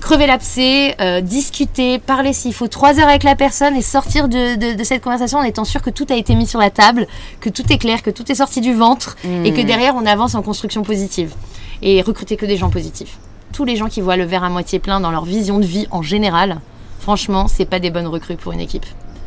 Crever 0.03 0.27
l'abcès, 0.27 0.95
euh, 1.01 1.21
discuter, 1.21 1.99
parler 1.99 2.33
s'il 2.33 2.53
faut 2.53 2.69
trois 2.69 2.99
heures 2.99 3.09
avec 3.09 3.23
la 3.23 3.37
personne 3.37 3.77
et 3.77 3.83
sortir 3.83 4.29
de, 4.29 4.57
de- 4.57 4.77
de 4.77 4.85
cette 4.85 5.03
conversation 5.03 5.39
en 5.39 5.43
étant 5.45 5.65
sûr 5.65 5.81
que 5.81 5.91
tout 5.91 6.07
a 6.11 6.17
été 6.17 6.35
mis 6.35 6.47
sur 6.47 6.59
la 6.59 6.71
table, 6.71 7.07
que 7.41 7.49
tout 7.49 7.63
est 7.73 7.79
clair, 7.79 8.03
que 8.03 8.11
tout 8.11 8.31
est 8.31 8.35
sorti 8.35 8.61
du 8.61 8.75
ventre 8.75 9.17
et 9.45 9.53
que 9.53 9.61
derrière 9.63 9.95
on 9.97 10.05
avance 10.05 10.35
en 10.35 10.43
construction 10.43 10.83
positive. 10.83 11.33
Et 11.83 12.03
recruter 12.03 12.37
que 12.37 12.47
des 12.47 12.57
gens 12.57 12.71
positifs. 12.71 13.17
Tous 13.53 13.65
les 13.65 13.77
gens 13.77 13.89
qui 13.89 14.01
voient 14.01 14.17
le 14.17 14.25
verre 14.25 14.45
à 14.45 14.51
moitié 14.51 14.79
plein 14.79 15.01
dans 15.01 15.11
leur 15.11 15.25
vision 15.25 15.59
de 15.59 15.65
vie 15.65 15.87
en 15.91 16.03
général, 16.03 16.61
franchement, 17.01 17.47
c'est 17.49 17.65
pas 17.65 17.79
des 17.81 17.91
bonnes 17.91 18.07
recrues 18.07 18.37
pour 18.37 18.53
une 18.53 18.61
équipe. 18.61 18.87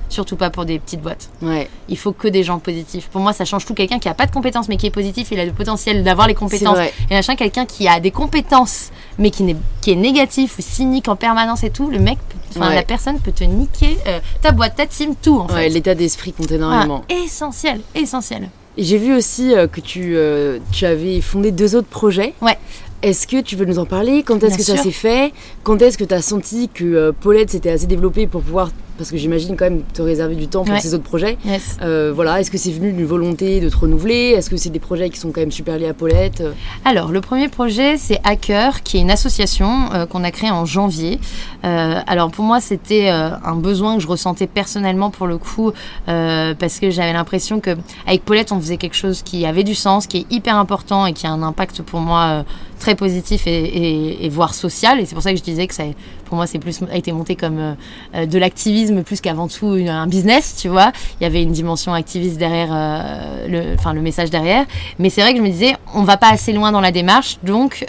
Surtout 0.09 0.35
pas 0.35 0.49
pour 0.49 0.65
des 0.65 0.77
petites 0.79 1.01
boîtes. 1.01 1.29
Ouais. 1.41 1.67
Il 1.89 1.97
faut 1.97 2.11
que 2.11 2.27
des 2.27 2.43
gens 2.43 2.59
positifs. 2.59 3.07
Pour 3.07 3.21
moi, 3.21 3.33
ça 3.33 3.43
change 3.45 3.65
tout. 3.65 3.73
Quelqu'un 3.73 3.99
qui 3.99 4.07
a 4.07 4.13
pas 4.13 4.25
de 4.27 4.31
compétences 4.31 4.67
mais 4.69 4.77
qui 4.77 4.85
est 4.85 4.91
positif, 4.91 5.29
il 5.31 5.39
a 5.39 5.45
le 5.45 5.51
potentiel 5.51 6.03
d'avoir 6.03 6.27
les 6.27 6.35
compétences. 6.35 6.77
Et 7.09 7.13
machin, 7.15 7.35
quelqu'un 7.35 7.65
qui 7.65 7.87
a 7.87 7.99
des 7.99 8.11
compétences 8.11 8.91
mais 9.17 9.31
qui, 9.31 9.43
n'est- 9.43 9.55
qui 9.81 9.91
est 9.91 9.95
négatif 9.95 10.57
ou 10.59 10.61
cynique 10.61 11.07
en 11.07 11.15
permanence 11.15 11.63
et 11.63 11.69
tout, 11.69 11.89
le 11.89 11.99
mec, 11.99 12.17
peut- 12.29 12.37
enfin 12.59 12.69
Ouais. 12.69 12.75
la 12.75 12.83
personne 12.83 13.19
peut 13.19 13.31
te 13.31 13.43
niquer 13.43 13.97
euh, 14.07 14.19
ta 14.41 14.51
boîte, 14.51 14.75
ta 14.75 14.85
team, 14.85 15.15
tout 15.21 15.39
en 15.39 15.47
Ouais, 15.47 15.53
fait. 15.63 15.69
l'état 15.69 15.95
d'esprit 15.95 16.33
compte 16.33 16.51
énormément. 16.51 17.03
essentiel, 17.09 17.81
essentiel. 17.95 18.49
J'ai 18.77 18.97
vu 18.97 19.15
aussi 19.15 19.53
euh, 19.55 19.67
que 19.67 19.79
tu, 19.81 20.15
euh, 20.17 20.59
tu 20.71 20.85
avais 20.85 21.21
fondé 21.21 21.51
deux 21.51 21.75
autres 21.75 21.87
projets. 21.87 22.33
Ouais. 22.41 22.57
Est-ce 23.01 23.25
que 23.27 23.39
tu 23.41 23.55
veux 23.55 23.65
nous 23.65 23.79
en 23.79 23.85
parler? 23.85 24.23
Quand 24.23 24.43
est-ce 24.43 24.57
que 24.57 24.63
ça 24.63 24.77
s'est 24.77 24.89
fait? 24.91 25.31
Quand 25.63 25.81
est-ce 25.81 25.97
que 25.97 26.03
tu 26.03 26.13
as 26.13 26.21
senti 26.21 26.69
que 26.73 27.11
Paulette 27.11 27.51
s'était 27.51 27.69
assez 27.69 27.85
développée 27.87 28.25
pour 28.27 28.41
pouvoir 28.41 28.69
parce 28.97 29.11
que 29.11 29.17
j'imagine 29.17 29.55
quand 29.57 29.65
même 29.65 29.83
te 29.93 30.01
réserver 30.01 30.35
du 30.35 30.47
temps 30.47 30.63
pour 30.63 30.73
Ouais. 30.73 30.79
ces 30.79 30.93
autres 30.93 31.03
projets. 31.03 31.37
Yes. 31.45 31.77
Euh, 31.81 32.11
voilà, 32.15 32.39
est-ce 32.39 32.49
que 32.51 32.57
c'est 32.57 32.71
venu 32.71 32.91
d'une 32.93 33.05
volonté 33.05 33.59
de 33.59 33.69
te 33.69 33.77
renouveler? 33.77 34.33
Est-ce 34.35 34.49
que 34.49 34.57
c'est 34.57 34.69
des 34.69 34.79
projets 34.79 35.09
qui 35.09 35.19
sont 35.19 35.31
quand 35.31 35.41
même 35.41 35.51
super 35.51 35.77
liés 35.77 35.87
à 35.89 35.93
Paulette? 35.93 36.43
Alors, 36.85 37.11
le 37.11 37.21
premier 37.21 37.47
projet, 37.47 37.97
c'est 37.97 38.19
Hacker, 38.23 38.83
qui 38.83 38.97
est 38.97 39.01
une 39.01 39.11
association 39.11 39.91
euh, 39.93 40.05
qu'on 40.05 40.23
a 40.23 40.31
créée 40.31 40.51
en 40.51 40.65
janvier. 40.65 41.19
Euh, 41.63 41.99
alors, 42.07 42.31
pour 42.31 42.45
moi, 42.45 42.61
c'était 42.61 43.09
un 43.09 43.55
besoin 43.55 43.95
que 43.97 44.01
je 44.01 44.07
ressentais 44.07 44.47
personnellement 44.47 45.09
pour 45.09 45.27
le 45.27 45.37
coup, 45.37 45.71
parce 46.05 46.79
que 46.79 46.89
j'avais 46.89 47.13
l'impression 47.13 47.59
que 47.59 47.71
avec 48.07 48.23
Paulette, 48.23 48.51
on 48.51 48.59
faisait 48.59 48.77
quelque 48.77 48.95
chose 48.95 49.21
qui 49.23 49.45
avait 49.45 49.63
du 49.63 49.75
sens, 49.75 50.07
qui 50.07 50.17
est 50.19 50.25
hyper 50.31 50.55
important 50.57 51.05
et 51.05 51.13
qui 51.13 51.27
a 51.27 51.31
un 51.31 51.43
impact 51.43 51.81
pour 51.81 51.99
moi 51.99 52.43
très 52.79 52.95
positif 52.95 53.47
et, 53.47 53.63
et, 53.63 54.25
et 54.25 54.29
voire 54.29 54.53
social. 54.53 54.99
Et 54.99 55.05
c'est 55.05 55.15
pour 55.15 55.23
ça 55.23 55.31
que 55.31 55.37
je 55.37 55.43
disais 55.43 55.65
que 55.67 55.73
ça, 55.73 55.83
pour 56.25 56.35
moi, 56.35 56.47
c'est 56.47 56.59
plus 56.59 56.79
a 56.91 56.95
été 56.97 57.11
monté 57.11 57.35
comme 57.35 57.57
euh, 57.59 57.73
euh, 58.15 58.25
de 58.25 58.37
l'activisme 58.37 59.03
plus 59.03 59.21
qu'avant 59.21 59.47
tout 59.47 59.75
une- 59.75 59.89
un 59.89 60.07
business, 60.07 60.55
tu 60.59 60.67
vois. 60.67 60.91
Il 61.19 61.23
y 61.23 61.25
avait 61.27 61.41
une 61.43 61.51
dimension 61.51 61.93
activiste 61.93 62.37
derrière, 62.37 62.69
euh, 62.71 63.47
le, 63.47 63.73
enfin 63.75 63.93
le 63.93 64.01
message 64.01 64.29
derrière. 64.29 64.65
Mais 64.99 65.09
c'est 65.09 65.21
vrai 65.21 65.31
que 65.33 65.37
je 65.39 65.43
me 65.43 65.49
disais, 65.49 65.75
on 65.93 66.03
va 66.03 66.17
pas 66.17 66.29
assez 66.29 66.51
loin 66.53 66.71
dans 66.71 66.81
la 66.81 66.91
démarche, 66.91 67.37
donc 67.43 67.85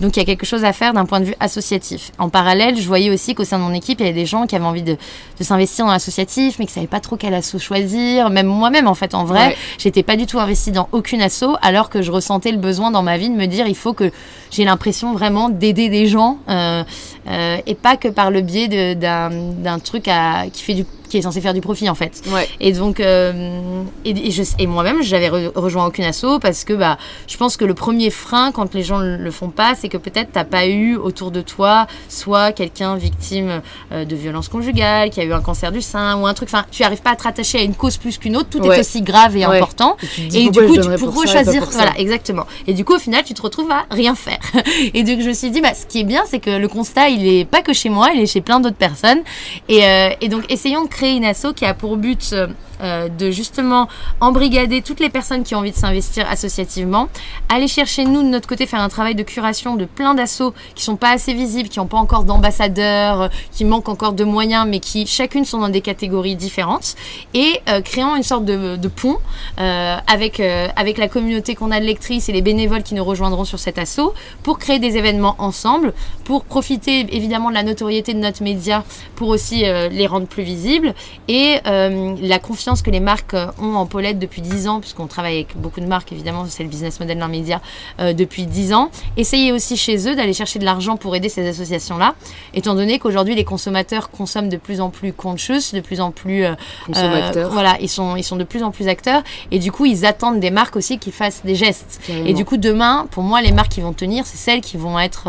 donc 0.00 0.16
il 0.16 0.18
y 0.18 0.22
a 0.22 0.24
quelque 0.24 0.46
chose 0.46 0.64
à 0.64 0.72
faire 0.72 0.92
d'un 0.94 1.04
point 1.04 1.20
de 1.20 1.26
vue 1.26 1.34
associatif. 1.40 2.10
En 2.18 2.28
parallèle, 2.28 2.76
je 2.80 2.86
voyais 2.86 3.10
aussi 3.10 3.34
qu'au 3.34 3.44
sein 3.44 3.58
de 3.58 3.62
mon 3.64 3.72
équipe, 3.74 4.00
il 4.00 4.06
y 4.06 4.08
avait 4.08 4.18
des 4.18 4.26
gens 4.26 4.46
qui 4.46 4.56
avaient 4.56 4.64
envie 4.64 4.82
de, 4.82 4.96
de 5.38 5.44
s'investir 5.44 5.84
dans 5.86 5.92
l'associatif, 5.92 6.58
mais 6.58 6.66
qui 6.66 6.72
savaient 6.72 6.86
pas 6.86 7.00
trop 7.00 7.16
quel 7.16 7.34
asso 7.34 7.58
choisir. 7.58 8.30
Même 8.30 8.46
moi-même, 8.46 8.88
en 8.88 8.94
fait, 8.94 9.14
en 9.14 9.24
vrai, 9.24 9.48
Ouais. 9.48 9.56
j'étais 9.78 10.02
pas 10.02 10.16
du 10.16 10.26
tout 10.26 10.38
investie 10.40 10.72
dans 10.72 10.88
aucune 10.92 11.20
asso, 11.22 11.44
alors 11.62 11.90
que 11.90 12.00
je 12.02 12.10
ressentais 12.12 12.52
le 12.52 12.58
besoin 12.58 12.90
dans 12.90 13.02
ma 13.02 13.16
vie 13.18 13.28
de 13.28 13.34
me 13.34 13.46
dire, 13.46 13.66
il 13.66 13.74
faut 13.76 13.92
que 13.92 14.10
j'ai 14.50 14.64
l'impression 14.64 15.12
vraiment 15.14 15.48
d'aider 15.48 15.88
des 15.88 16.06
gens 16.06 16.38
euh, 16.48 16.82
et 17.26 17.74
pas 17.74 17.96
que 17.96 18.08
par 18.08 18.30
le 18.30 18.40
biais 18.40 18.94
d'un 18.94 19.78
truc 19.78 20.08
à, 20.08 20.44
qui 20.52 20.62
fait 20.62 20.74
du 20.74 20.84
qui 21.12 21.18
est 21.18 21.22
censé 21.22 21.40
faire 21.42 21.52
du 21.54 21.60
profit 21.60 21.90
en 21.90 21.94
fait. 21.94 22.22
Ouais. 22.32 22.48
Et 22.58 22.72
donc, 22.72 22.98
euh, 22.98 23.82
et, 24.04 24.10
et 24.28 24.30
je- 24.30 24.42
et 24.58 24.66
moi-même, 24.66 25.02
j'avais 25.02 25.28
re- 25.28 25.52
rejoint 25.54 25.86
aucune 25.86 26.04
asso 26.04 26.38
parce 26.40 26.64
que 26.64 26.72
bah, 26.72 26.96
je 27.28 27.36
pense 27.36 27.56
que 27.58 27.64
le 27.66 27.74
premier 27.74 28.08
frein 28.10 28.50
quand 28.50 28.72
les 28.74 28.82
gens 28.82 28.98
le 28.98 29.16
le 29.18 29.30
font 29.30 29.50
pas, 29.50 29.74
c'est 29.74 29.88
que 29.90 29.98
peut-être 29.98 30.30
t'as 30.32 30.44
pas 30.44 30.66
eu 30.66 30.96
autour 30.96 31.30
de 31.30 31.42
toi 31.42 31.86
soit 32.08 32.52
quelqu'un 32.52 32.96
victime 32.96 33.60
euh, 33.92 34.04
de 34.06 34.16
violence 34.16 34.48
conjugale, 34.48 35.10
qui 35.10 35.20
a 35.20 35.24
eu 35.24 35.32
un 35.34 35.40
cancer 35.42 35.70
du 35.70 35.82
sein 35.82 36.16
ou 36.18 36.26
un 36.26 36.32
truc. 36.34 36.48
Enfin, 36.48 36.64
tu 36.70 36.82
arrives 36.82 37.02
pas 37.02 37.10
à 37.10 37.16
te 37.16 37.24
rattacher 37.24 37.58
à 37.58 37.62
une 37.62 37.74
cause 37.74 37.98
plus 37.98 38.16
qu'une 38.18 38.36
autre. 38.36 38.48
Tout 38.48 38.60
Ouais. 38.60 38.76
est 38.76 38.80
aussi 38.80 39.02
grave 39.02 39.36
et 39.36 39.46
Ouais. 39.46 39.56
important. 39.58 39.96
Et, 40.18 40.48
du 40.48 40.60
coup, 40.60 40.72
tu 40.72 40.78
donnerais 40.80 40.96
peux 40.96 41.04
pour 41.10 41.14
ça 41.14 41.22
et 41.22 41.26
pas 41.34 41.42
choisir. 41.44 41.62
pour 41.64 41.72
Voilà, 41.72 41.92
exactement. 41.98 42.46
Et 42.66 42.72
du 42.74 42.84
coup, 42.86 42.94
au 42.94 42.98
final, 42.98 43.22
tu 43.24 43.34
te 43.34 43.42
retrouves 43.42 43.70
à 43.70 43.84
rien 43.90 44.14
faire. 44.14 44.38
Et 44.94 45.02
donc, 45.02 45.20
je 45.20 45.28
me 45.28 45.34
suis 45.34 45.50
dit, 45.50 45.60
bah, 45.60 45.74
ce 45.74 45.84
qui 45.84 46.00
est 46.00 46.04
bien, 46.04 46.22
c'est 46.28 46.38
que 46.38 46.50
le 46.50 46.68
constat, 46.68 47.08
il 47.10 47.26
est 47.26 47.44
pas 47.44 47.60
que 47.60 47.72
chez 47.72 47.88
moi, 47.90 48.10
il 48.14 48.20
est 48.20 48.26
chez 48.26 48.40
plein 48.40 48.60
d'autres 48.60 48.76
personnes. 48.76 49.20
Et, 49.68 49.84
euh, 49.84 50.10
et 50.20 50.28
donc, 50.28 50.44
essayons 50.50 50.84
de 50.84 50.88
créer 50.88 51.01
une 51.10 51.24
asso 51.24 51.52
qui 51.54 51.64
a 51.64 51.74
pour 51.74 51.96
but 51.96 52.34
euh, 52.82 53.08
de 53.08 53.30
justement 53.30 53.86
embrigader 54.20 54.82
toutes 54.82 54.98
les 54.98 55.08
personnes 55.08 55.44
qui 55.44 55.54
ont 55.54 55.58
envie 55.58 55.70
de 55.70 55.76
s'investir 55.76 56.26
associativement, 56.28 57.08
aller 57.48 57.68
chercher 57.68 58.04
nous 58.04 58.22
de 58.22 58.28
notre 58.28 58.48
côté 58.48 58.66
faire 58.66 58.80
un 58.80 58.88
travail 58.88 59.14
de 59.14 59.22
curation 59.22 59.76
de 59.76 59.84
plein 59.84 60.14
d'assauts 60.14 60.52
qui 60.74 60.82
sont 60.82 60.96
pas 60.96 61.10
assez 61.10 61.32
visibles, 61.32 61.68
qui 61.68 61.78
n'ont 61.78 61.86
pas 61.86 61.98
encore 61.98 62.24
d'ambassadeurs, 62.24 63.20
euh, 63.22 63.28
qui 63.52 63.64
manquent 63.64 63.88
encore 63.88 64.14
de 64.14 64.24
moyens, 64.24 64.66
mais 64.68 64.80
qui 64.80 65.06
chacune 65.06 65.44
sont 65.44 65.58
dans 65.58 65.68
des 65.68 65.80
catégories 65.80 66.34
différentes, 66.34 66.96
et 67.34 67.60
euh, 67.68 67.82
créant 67.82 68.16
une 68.16 68.24
sorte 68.24 68.44
de, 68.44 68.76
pont 68.88 69.18
avec 69.56 70.40
avec 70.40 70.98
la 70.98 71.08
communauté 71.08 71.54
qu'on 71.54 71.70
a 71.70 71.80
de 71.80 71.84
lectrices 71.84 72.28
et 72.28 72.32
les 72.32 72.42
bénévoles 72.42 72.82
qui 72.82 72.94
nous 72.94 73.04
rejoindront 73.04 73.44
sur 73.44 73.58
cet 73.58 73.78
assaut 73.78 74.12
pour 74.42 74.58
créer 74.58 74.78
des 74.78 74.96
événements 74.96 75.36
ensemble, 75.38 75.94
pour 76.24 76.44
profiter 76.44 77.06
évidemment 77.14 77.48
de 77.48 77.54
la 77.54 77.62
notoriété 77.62 78.12
de 78.12 78.18
notre 78.18 78.42
média 78.42 78.84
pour 79.16 79.28
aussi 79.28 79.60
les 79.60 80.06
rendre 80.06 80.26
plus 80.26 80.42
visibles 80.42 80.94
et 81.28 81.60
la 81.64 82.38
confiance 82.38 82.71
que 82.80 82.90
les 82.90 83.00
marques 83.00 83.34
euh, 83.34 83.48
ont 83.60 83.74
en 83.74 83.84
Paulette 83.84 84.18
depuis 84.18 84.40
10 84.40 84.68
ans, 84.68 84.80
puisqu'on 84.80 85.06
travaille 85.06 85.34
avec 85.34 85.56
beaucoup 85.56 85.80
de 85.80 85.86
marques 85.86 86.12
évidemment, 86.12 86.46
c'est 86.48 86.62
le 86.62 86.70
business 86.70 86.98
model 87.00 87.18
d'un 87.18 87.28
média 87.28 87.60
euh, 88.00 88.14
depuis 88.14 88.46
10 88.46 88.72
ans. 88.72 88.90
Essayer 89.18 89.52
aussi 89.52 89.76
chez 89.76 90.08
eux 90.08 90.14
d'aller 90.14 90.32
chercher 90.32 90.58
de 90.58 90.64
l'argent 90.64 90.96
pour 90.96 91.14
aider 91.14 91.28
ces 91.28 91.46
associations-là, 91.46 92.14
étant 92.54 92.74
donné 92.74 92.98
qu'aujourd'hui 92.98 93.34
les 93.34 93.44
consommateurs 93.44 94.10
consomment 94.10 94.48
de 94.48 94.56
plus 94.56 94.80
en 94.80 94.88
plus 94.88 95.12
conscious, 95.12 95.74
de 95.74 95.80
plus 95.80 96.00
en 96.00 96.12
plus 96.12 96.44
euh, 96.44 96.54
Consommateur. 96.86 97.48
euh, 97.48 97.50
voilà, 97.50 97.76
ils 97.80 97.88
sont 97.90 98.16
ils 98.16 98.22
sont 98.24 98.36
de 98.36 98.44
plus 98.44 98.62
en 98.62 98.70
plus 98.70 98.88
acteurs 98.88 99.22
et 99.50 99.58
du 99.58 99.70
coup 99.72 99.84
ils 99.84 100.06
attendent 100.06 100.40
des 100.40 100.50
marques 100.50 100.76
aussi 100.76 100.98
qui 100.98 101.10
fassent 101.10 101.42
des 101.44 101.54
gestes. 101.56 102.00
Carrément. 102.06 102.26
Et 102.26 102.32
du 102.32 102.44
coup, 102.44 102.56
demain, 102.56 103.06
pour 103.10 103.24
moi, 103.24 103.42
les 103.42 103.52
marques 103.52 103.72
qui 103.72 103.80
vont 103.80 103.92
tenir, 103.92 104.24
c'est 104.26 104.36
celles 104.38 104.60
qui 104.60 104.76
vont 104.76 104.98
être. 104.98 105.28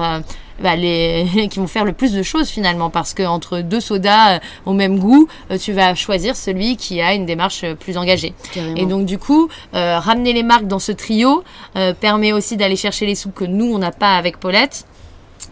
Bah, 0.62 0.76
les 0.76 1.48
qui 1.52 1.60
vont 1.60 1.68
faire 1.68 1.86
le 1.86 1.94
plus 1.94 2.14
de 2.14 2.24
choses 2.24 2.50
finalement 2.50 2.90
parce 2.90 3.14
que 3.14 3.24
entre 3.24 3.60
deux 3.60 3.80
sodas 3.80 4.36
euh, 4.36 4.40
au 4.66 4.74
même 4.74 5.00
goût 5.00 5.28
euh, 5.52 5.58
tu 5.58 5.74
vas 5.74 5.96
choisir 5.96 6.36
celui 6.36 6.78
qui 6.78 7.02
a 7.02 7.14
une 7.14 7.26
démarche 7.26 7.64
euh, 7.64 7.76
plus 7.76 7.98
engagée 7.98 8.34
Carrément. 8.54 8.76
et 8.76 8.86
donc 8.86 9.06
du 9.06 9.18
coup 9.18 9.50
ramener 9.74 10.34
les 10.34 10.44
marques 10.44 10.68
dans 10.68 10.80
ce 10.80 10.92
trio 10.92 11.44
permet 12.00 12.34
aussi 12.34 12.58
d'aller 12.58 12.76
chercher 12.76 13.06
les 13.06 13.16
sous 13.16 13.32
que 13.32 13.46
nous 13.46 13.74
on 13.74 13.78
n'a 13.78 13.92
pas 13.92 14.16
avec 14.16 14.40
Paulette 14.40 14.86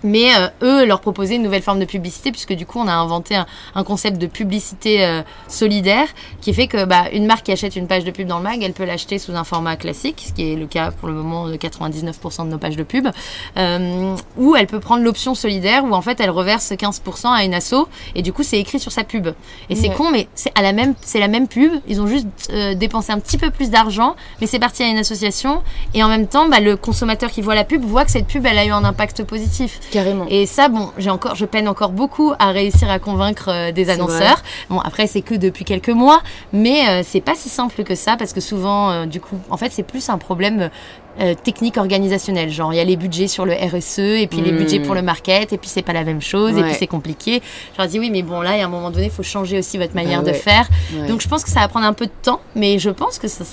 mais 0.03 0.33
euh, 0.35 0.47
eux 0.63 0.85
leur 0.85 0.99
proposer 0.99 1.35
une 1.35 1.43
nouvelle 1.43 1.61
forme 1.61 1.79
de 1.79 1.85
publicité 1.85 2.31
puisque 2.31 2.53
du 2.53 2.65
coup 2.65 2.79
on 2.79 2.87
a 2.87 2.93
inventé 2.93 3.35
un, 3.35 3.45
un 3.75 3.83
concept 3.83 4.17
de 4.17 4.25
publicité 4.25 5.05
euh, 5.05 5.21
solidaire 5.47 6.07
qui 6.39 6.53
fait 6.53 6.67
que 6.67 6.85
bah, 6.85 7.03
une 7.13 7.25
marque 7.27 7.45
qui 7.45 7.51
achète 7.51 7.75
une 7.75 7.87
page 7.87 8.03
de 8.03 8.09
pub 8.11 8.27
dans 8.27 8.37
le 8.37 8.43
mag 8.43 8.63
elle 8.63 8.73
peut 8.73 8.85
l'acheter 8.85 9.19
sous 9.19 9.33
un 9.35 9.43
format 9.43 9.75
classique 9.75 10.23
ce 10.27 10.33
qui 10.33 10.53
est 10.53 10.55
le 10.55 10.65
cas 10.65 10.91
pour 10.91 11.07
le 11.07 11.13
moment 11.13 11.47
de 11.47 11.55
99% 11.55 12.45
de 12.45 12.49
nos 12.49 12.57
pages 12.57 12.77
de 12.77 12.83
pub 12.83 13.09
euh, 13.57 14.15
ou 14.37 14.55
elle 14.55 14.65
peut 14.67 14.79
prendre 14.79 15.03
l'option 15.03 15.35
solidaire 15.35 15.83
où 15.85 15.93
en 15.93 16.01
fait 16.01 16.19
elle 16.19 16.31
reverse 16.31 16.71
15% 16.71 17.27
à 17.27 17.43
une 17.43 17.53
asso 17.53 17.87
et 18.15 18.21
du 18.21 18.33
coup 18.33 18.43
c'est 18.43 18.59
écrit 18.59 18.79
sur 18.79 18.91
sa 18.91 19.03
pub. 19.03 19.27
Et 19.69 19.75
c'est 19.75 19.89
Ouais. 19.89 19.95
con 19.95 20.09
mais 20.11 20.27
c'est 20.35 20.51
à 20.57 20.61
la 20.61 20.71
même 20.73 20.93
c'est 21.01 21.19
la 21.19 21.27
même 21.27 21.47
pub. 21.47 21.71
Ils 21.87 21.99
ont 22.01 22.07
juste 22.07 22.27
dépensé 22.75 23.11
un 23.11 23.19
petit 23.19 23.37
peu 23.37 23.49
plus 23.49 23.69
d'argent 23.69 24.15
mais 24.39 24.47
c'est 24.47 24.59
parti 24.59 24.83
à 24.83 24.87
une 24.87 24.97
association. 24.97 25.61
Et 25.93 26.01
en 26.03 26.07
même 26.07 26.27
temps 26.27 26.47
bah, 26.47 26.59
le 26.59 26.77
consommateur 26.77 27.29
qui 27.29 27.41
voit 27.41 27.55
la 27.55 27.65
pub 27.65 27.83
voit 27.83 28.05
que 28.05 28.11
cette 28.11 28.27
pub 28.27 28.45
elle 28.45 28.57
a 28.57 28.65
eu 28.65 28.71
un 28.71 28.83
impact 28.85 29.23
positif 29.23 29.79
Carrément. 29.91 30.25
et 30.29 30.45
ça, 30.45 30.67
bon, 30.69 30.91
j'ai 30.97 31.09
encore, 31.09 31.35
je 31.35 31.45
peine 31.45 31.67
encore 31.67 31.91
beaucoup 31.91 32.33
à 32.39 32.51
réussir 32.51 32.89
à 32.89 32.99
convaincre 32.99 33.49
euh, 33.49 33.71
des 33.71 33.89
annonceurs. 33.89 34.41
Bon, 34.69 34.79
après, 34.79 35.07
c'est 35.07 35.21
que 35.21 35.35
depuis 35.35 35.65
quelques 35.65 35.89
mois, 35.89 36.21
mais 36.53 36.87
euh, 36.87 37.01
c'est 37.03 37.21
pas 37.21 37.35
si 37.35 37.49
simple 37.49 37.83
que 37.83 37.95
ça 37.95 38.15
parce 38.17 38.33
que 38.33 38.41
souvent, 38.41 38.91
euh, 38.91 39.05
du 39.05 39.19
coup, 39.19 39.37
en 39.49 39.57
fait, 39.57 39.71
c'est 39.71 39.83
plus 39.83 40.09
un 40.09 40.17
problème 40.17 40.69
euh, 41.19 41.33
technique 41.35 41.75
organisationnel. 41.77 42.49
Genre, 42.49 42.73
il 42.73 42.77
y 42.77 42.79
a 42.79 42.85
les 42.85 42.95
budgets 42.95 43.27
sur 43.27 43.45
le 43.45 43.53
RSE 43.53 43.99
et 43.99 44.27
puis 44.27 44.39
les 44.41 44.51
Mm. 44.53 44.57
budgets 44.57 44.79
pour 44.79 44.95
le 44.95 45.01
market 45.01 45.51
et 45.51 45.57
puis 45.57 45.69
c'est 45.69 45.81
pas 45.81 45.91
la 45.93 46.03
même 46.05 46.21
chose 46.21 46.57
et 46.57 46.63
puis 46.63 46.73
c'est 46.73 46.87
compliqué. 46.87 47.41
Je 47.73 47.77
leur 47.81 47.87
dis 47.89 47.99
oui, 47.99 48.09
mais 48.09 48.21
bon, 48.21 48.39
là, 48.41 48.51
à 48.51 48.63
un 48.65 48.69
moment 48.69 48.91
donné, 48.91 49.05
il 49.07 49.11
faut 49.11 49.23
changer 49.23 49.57
aussi 49.59 49.77
votre 49.77 49.93
manière 49.95 50.21
Bah 50.21 50.27
de 50.27 50.31
ouais. 50.33 50.39
faire. 50.41 50.69
Ouais. 50.93 51.07
Donc, 51.07 51.19
je 51.21 51.27
pense 51.27 51.43
que 51.43 51.49
ça 51.49 51.59
va 51.59 51.67
prendre 51.67 51.85
un 51.85 51.93
peu 51.93 52.05
de 52.05 52.11
temps, 52.23 52.39
mais 52.55 52.79
je 52.79 52.89
pense 52.89 53.19
que 53.19 53.27
ça- 53.27 53.43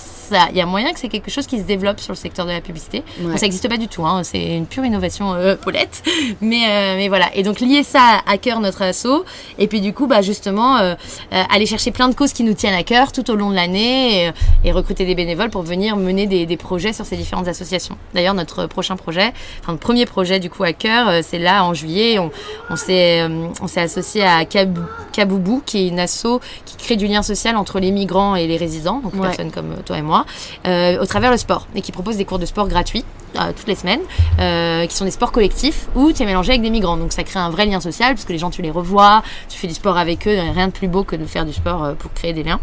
il 0.50 0.56
y 0.56 0.60
a 0.60 0.66
moyen 0.66 0.92
que 0.92 0.98
c'est 1.00 1.08
quelque 1.08 1.30
chose 1.30 1.46
qui 1.46 1.58
se 1.58 1.64
développe 1.64 2.00
sur 2.00 2.12
le 2.12 2.16
secteur 2.16 2.46
de 2.46 2.50
la 2.52 2.60
publicité. 2.60 3.02
Ouais. 3.20 3.36
Ça 3.36 3.46
n'existe 3.46 3.68
pas 3.68 3.76
du 3.76 3.88
tout, 3.88 4.06
hein, 4.06 4.22
c'est 4.24 4.56
une 4.56 4.66
pure 4.66 4.84
innovation 4.84 5.34
euh, 5.34 5.56
Paulette. 5.56 6.02
Mais, 6.40 6.62
euh, 6.68 6.96
mais 6.96 7.08
voilà. 7.08 7.28
Et 7.34 7.42
donc 7.42 7.60
lier 7.60 7.82
ça 7.82 8.20
à 8.26 8.38
cœur 8.38 8.60
notre 8.60 8.82
asso. 8.82 9.24
Et 9.58 9.66
puis 9.66 9.80
du 9.80 9.92
coup, 9.92 10.06
bah, 10.06 10.22
justement, 10.22 10.78
euh, 10.78 10.94
aller 11.30 11.66
chercher 11.66 11.90
plein 11.90 12.08
de 12.08 12.14
causes 12.14 12.32
qui 12.32 12.44
nous 12.44 12.54
tiennent 12.54 12.74
à 12.74 12.82
cœur 12.82 13.12
tout 13.12 13.30
au 13.30 13.34
long 13.36 13.50
de 13.50 13.54
l'année 13.54 14.26
et, 14.26 14.30
et 14.64 14.72
recruter 14.72 15.04
des 15.04 15.14
bénévoles 15.14 15.50
pour 15.50 15.62
venir 15.62 15.96
mener 15.96 16.26
des, 16.26 16.46
des 16.46 16.56
projets 16.56 16.92
sur 16.92 17.04
ces 17.06 17.16
différentes 17.16 17.48
associations. 17.48 17.96
D'ailleurs, 18.14 18.34
notre 18.34 18.66
prochain 18.66 18.96
projet, 18.96 19.32
enfin 19.62 19.72
le 19.72 19.78
premier 19.78 20.06
projet 20.06 20.40
du 20.40 20.50
coup 20.50 20.64
à 20.64 20.72
cœur, 20.72 21.22
c'est 21.22 21.38
là 21.38 21.64
en 21.64 21.74
juillet. 21.74 22.18
On, 22.18 22.76
s'est 22.76 23.22
on 23.60 23.66
s'est 23.66 23.80
associé 23.80 24.22
à 24.22 24.44
Kabou- 24.44 24.80
Kaboubou, 25.12 25.62
qui 25.64 25.78
est 25.84 25.88
une 25.88 25.98
asso 26.00 26.40
qui 26.64 26.76
crée 26.76 26.96
du 26.96 27.06
lien 27.06 27.22
social 27.22 27.56
entre 27.56 27.80
les 27.80 27.90
migrants 27.90 28.36
et 28.36 28.46
les 28.46 28.56
résidents, 28.56 29.00
donc 29.02 29.14
Ouais. 29.14 29.22
personnes 29.28 29.50
comme 29.50 29.74
toi 29.84 29.98
et 29.98 30.02
moi, 30.02 30.17
euh, 30.66 31.00
au 31.00 31.06
travers 31.06 31.30
le 31.30 31.36
sport 31.36 31.66
et 31.74 31.80
qui 31.80 31.92
propose 31.92 32.16
des 32.16 32.24
cours 32.24 32.38
de 32.38 32.46
sport 32.46 32.68
gratuits 32.68 33.04
euh, 33.36 33.52
toutes 33.54 33.68
les 33.68 33.74
semaines, 33.74 34.00
euh, 34.40 34.86
qui 34.86 34.96
sont 34.96 35.04
des 35.04 35.10
sports 35.10 35.32
collectifs 35.32 35.88
où 35.94 36.12
tu 36.12 36.22
es 36.22 36.26
mélangé 36.26 36.52
avec 36.52 36.62
des 36.62 36.70
migrants. 36.70 36.96
Donc 36.96 37.12
ça 37.12 37.24
crée 37.24 37.40
un 37.40 37.50
vrai 37.50 37.66
lien 37.66 37.80
social 37.80 38.14
parce 38.14 38.24
que 38.24 38.32
les 38.32 38.38
gens 38.38 38.50
tu 38.50 38.62
les 38.62 38.70
revois, 38.70 39.22
tu 39.48 39.58
fais 39.58 39.66
du 39.66 39.74
sport 39.74 39.96
avec 39.96 40.26
eux, 40.26 40.38
rien 40.54 40.68
de 40.68 40.72
plus 40.72 40.88
beau 40.88 41.04
que 41.04 41.16
de 41.16 41.24
faire 41.24 41.44
du 41.44 41.52
sport 41.52 41.94
pour 41.98 42.12
créer 42.12 42.32
des 42.32 42.42
liens. 42.42 42.60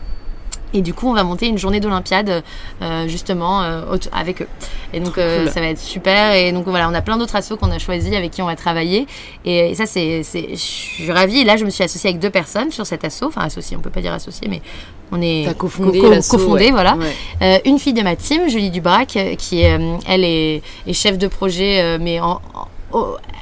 Et 0.74 0.82
du 0.82 0.93
coup, 0.93 1.07
on 1.09 1.13
va 1.13 1.24
monter 1.24 1.47
une 1.47 1.57
journée 1.57 1.80
d'Olympiade 1.80 2.43
euh, 2.82 3.07
justement 3.07 3.61
euh, 3.63 3.82
avec 4.11 4.41
eux. 4.41 4.47
Et 4.93 4.99
donc, 4.99 5.18
euh, 5.18 5.43
cool. 5.43 5.51
ça 5.53 5.61
va 5.61 5.68
être 5.68 5.80
super. 5.80 6.34
Et 6.34 6.51
donc, 6.51 6.66
voilà, 6.68 6.89
on 6.89 6.93
a 6.93 7.01
plein 7.01 7.18
d'autres 7.18 7.36
assos 7.38 7.55
qu'on 7.55 7.72
a 7.72 7.80
choisis 7.80 8.13
avec 8.13 8.32
qui 8.32 8.41
on 8.41 8.45
va 8.45 8.55
travailler. 8.57 9.07
Et, 9.45 9.70
et 9.72 9.76
ça, 9.76 9.86
c'est, 9.86 10.22
je 10.24 10.55
suis 10.55 11.11
ravie. 11.11 11.39
Et 11.39 11.43
là, 11.45 11.55
je 11.55 11.63
me 11.63 11.70
suis 11.70 11.84
associée 11.84 12.09
avec 12.09 12.20
deux 12.22 12.30
personnes 12.30 12.72
sur 12.72 12.86
cet 12.86 13.05
asso. 13.05 13.24
Enfin, 13.24 13.41
associée, 13.41 13.78
on 13.78 13.80
peut 13.82 13.89
pas 13.89 14.01
dire 14.01 14.11
associée, 14.13 14.47
mais 14.49 14.61
on 15.11 15.22
est 15.22 15.45
cofondé 15.57 16.01
co- 16.01 16.38
ouais. 16.66 16.72
voilà. 16.72 16.97
Ouais. 17.41 17.61
Une 17.66 17.80
fille 17.80 17.93
de 17.93 18.01
ma 18.01 18.16
team, 18.18 18.49
Julie 18.49 18.70
Dubrac, 18.72 19.18
qui 19.38 19.61
est, 19.61 19.80
elle 20.07 20.24
est, 20.26 20.61
est 20.88 20.93
chef 20.93 21.18
de 21.18 21.28
projet, 21.28 21.97
mais 21.99 22.20
en, 22.20 22.41
en- 22.53 22.68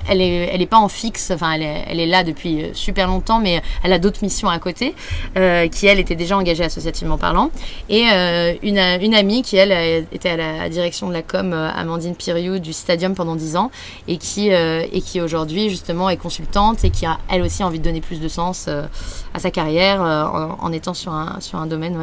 elle 0.09 0.21
est, 0.21 0.67
pas 0.69 0.77
en 0.77 0.89
fixe. 0.89 1.31
Enfin, 1.31 1.53
elle 1.53 1.99
est, 1.99 2.05
là 2.05 2.23
depuis 2.23 2.65
super 2.73 3.07
longtemps, 3.07 3.39
mais 3.39 3.61
elle 3.83 3.93
a 3.93 3.99
d'autres 3.99 4.19
missions 4.21 4.49
à 4.49 4.59
côté, 4.59 4.95
qui 5.35 5.87
elle 5.87 5.99
était 5.99 6.15
déjà 6.15 6.37
engagée 6.37 6.63
associativement 6.63 7.17
parlant. 7.17 7.51
Et 7.89 8.03
une, 8.03 8.79
une 8.79 9.15
amie 9.15 9.41
qui 9.41 9.57
elle 9.57 10.05
était 10.11 10.29
à 10.29 10.37
la 10.37 10.69
direction 10.69 11.07
de 11.07 11.13
la 11.13 11.21
com, 11.21 11.53
Amandine 11.53 12.15
Piriou 12.15 12.59
du 12.59 12.73
Stadium 12.73 13.15
pendant 13.15 13.35
10 13.35 13.55
ans, 13.55 13.71
et 14.07 14.17
qui 14.17 15.21
aujourd'hui 15.21 15.69
justement 15.69 16.09
est 16.09 16.17
consultante 16.17 16.83
et 16.83 16.89
qui 16.89 17.05
a 17.05 17.17
elle 17.29 17.41
aussi 17.41 17.63
envie 17.63 17.79
de 17.79 17.83
donner 17.83 18.01
plus 18.01 18.19
de 18.19 18.27
sens 18.27 18.67
à 19.33 19.39
sa 19.39 19.51
carrière 19.51 20.01
en, 20.01 20.71
étant 20.71 20.93
sur 20.93 21.11
un 21.11 21.67
domaine, 21.67 21.97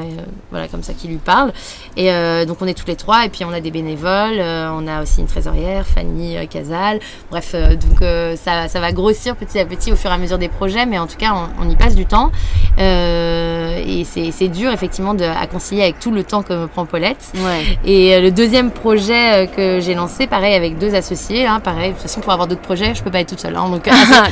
voilà 0.50 0.68
comme 0.68 0.82
ça 0.82 0.94
qui 0.94 1.08
lui 1.08 1.16
parle. 1.16 1.52
Et 1.96 2.10
donc 2.46 2.58
on 2.60 2.66
est 2.66 2.74
tous 2.74 2.86
les 2.86 2.96
trois, 2.96 3.24
et 3.24 3.28
puis 3.28 3.44
on 3.44 3.52
a 3.52 3.60
des 3.60 3.70
bénévoles, 3.70 4.40
on 4.40 4.86
a 4.86 5.02
aussi 5.02 5.20
une 5.20 5.26
trésorière, 5.26 5.86
Fanny 5.86 6.36
Casal. 6.48 7.00
Bref, 7.30 7.39
donc 7.52 8.00
ça, 8.36 8.68
ça 8.68 8.80
va 8.80 8.92
grossir 8.92 9.36
petit 9.36 9.58
à 9.58 9.64
petit 9.64 9.92
au 9.92 9.96
fur 9.96 10.10
et 10.10 10.14
à 10.14 10.18
mesure 10.18 10.38
des 10.38 10.48
projets, 10.48 10.86
mais 10.86 10.98
en 10.98 11.06
tout 11.06 11.16
cas, 11.16 11.32
on, 11.60 11.68
y 11.68 11.76
passe 11.76 11.94
du 11.94 12.06
temps. 12.06 12.30
Euh, 12.78 13.59
et 13.76 14.04
c'est 14.04 14.48
dur, 14.48 14.72
effectivement, 14.72 15.14
de, 15.14 15.24
à 15.24 15.46
concilier 15.46 15.82
avec 15.82 15.98
tout 15.98 16.10
le 16.10 16.24
temps 16.24 16.42
que 16.42 16.52
me 16.52 16.66
prend 16.66 16.86
Paulette. 16.86 17.32
Ouais. 17.36 17.78
Et 17.84 18.14
euh, 18.14 18.20
le 18.20 18.30
deuxième 18.30 18.70
projet 18.70 19.44
euh, 19.44 19.46
que 19.46 19.80
j'ai 19.80 19.94
lancé, 19.94 20.26
pareil, 20.26 20.54
avec 20.54 20.78
deux 20.78 20.94
associés, 20.94 21.46
hein, 21.46 21.60
pareil, 21.60 21.90
de 21.90 21.94
toute 21.94 22.02
façon, 22.02 22.20
pour 22.20 22.32
avoir 22.32 22.48
d'autres 22.48 22.60
projets, 22.60 22.94
je 22.94 23.02
peux 23.02 23.10
pas 23.10 23.20
être 23.20 23.28
toute 23.28 23.40
seule. 23.40 23.56
Hein, 23.56 23.68
donc, 23.68 23.88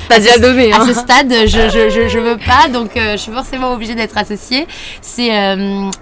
T'as 0.09 0.19
déjà 0.19 0.39
donné. 0.39 0.73
Hein. 0.73 0.81
À 0.81 0.87
ce 0.87 0.95
stade, 0.95 1.33
je, 1.47 1.69
je, 1.71 1.91
je, 1.91 2.09
je 2.09 2.19
veux 2.19 2.39
pas, 2.39 2.69
donc 2.69 2.91
je 2.95 3.17
suis 3.17 3.33
forcément 3.33 3.73
obligée 3.73 3.95
d'être 3.95 4.17
associée. 4.17 4.67
C'est 5.01 5.31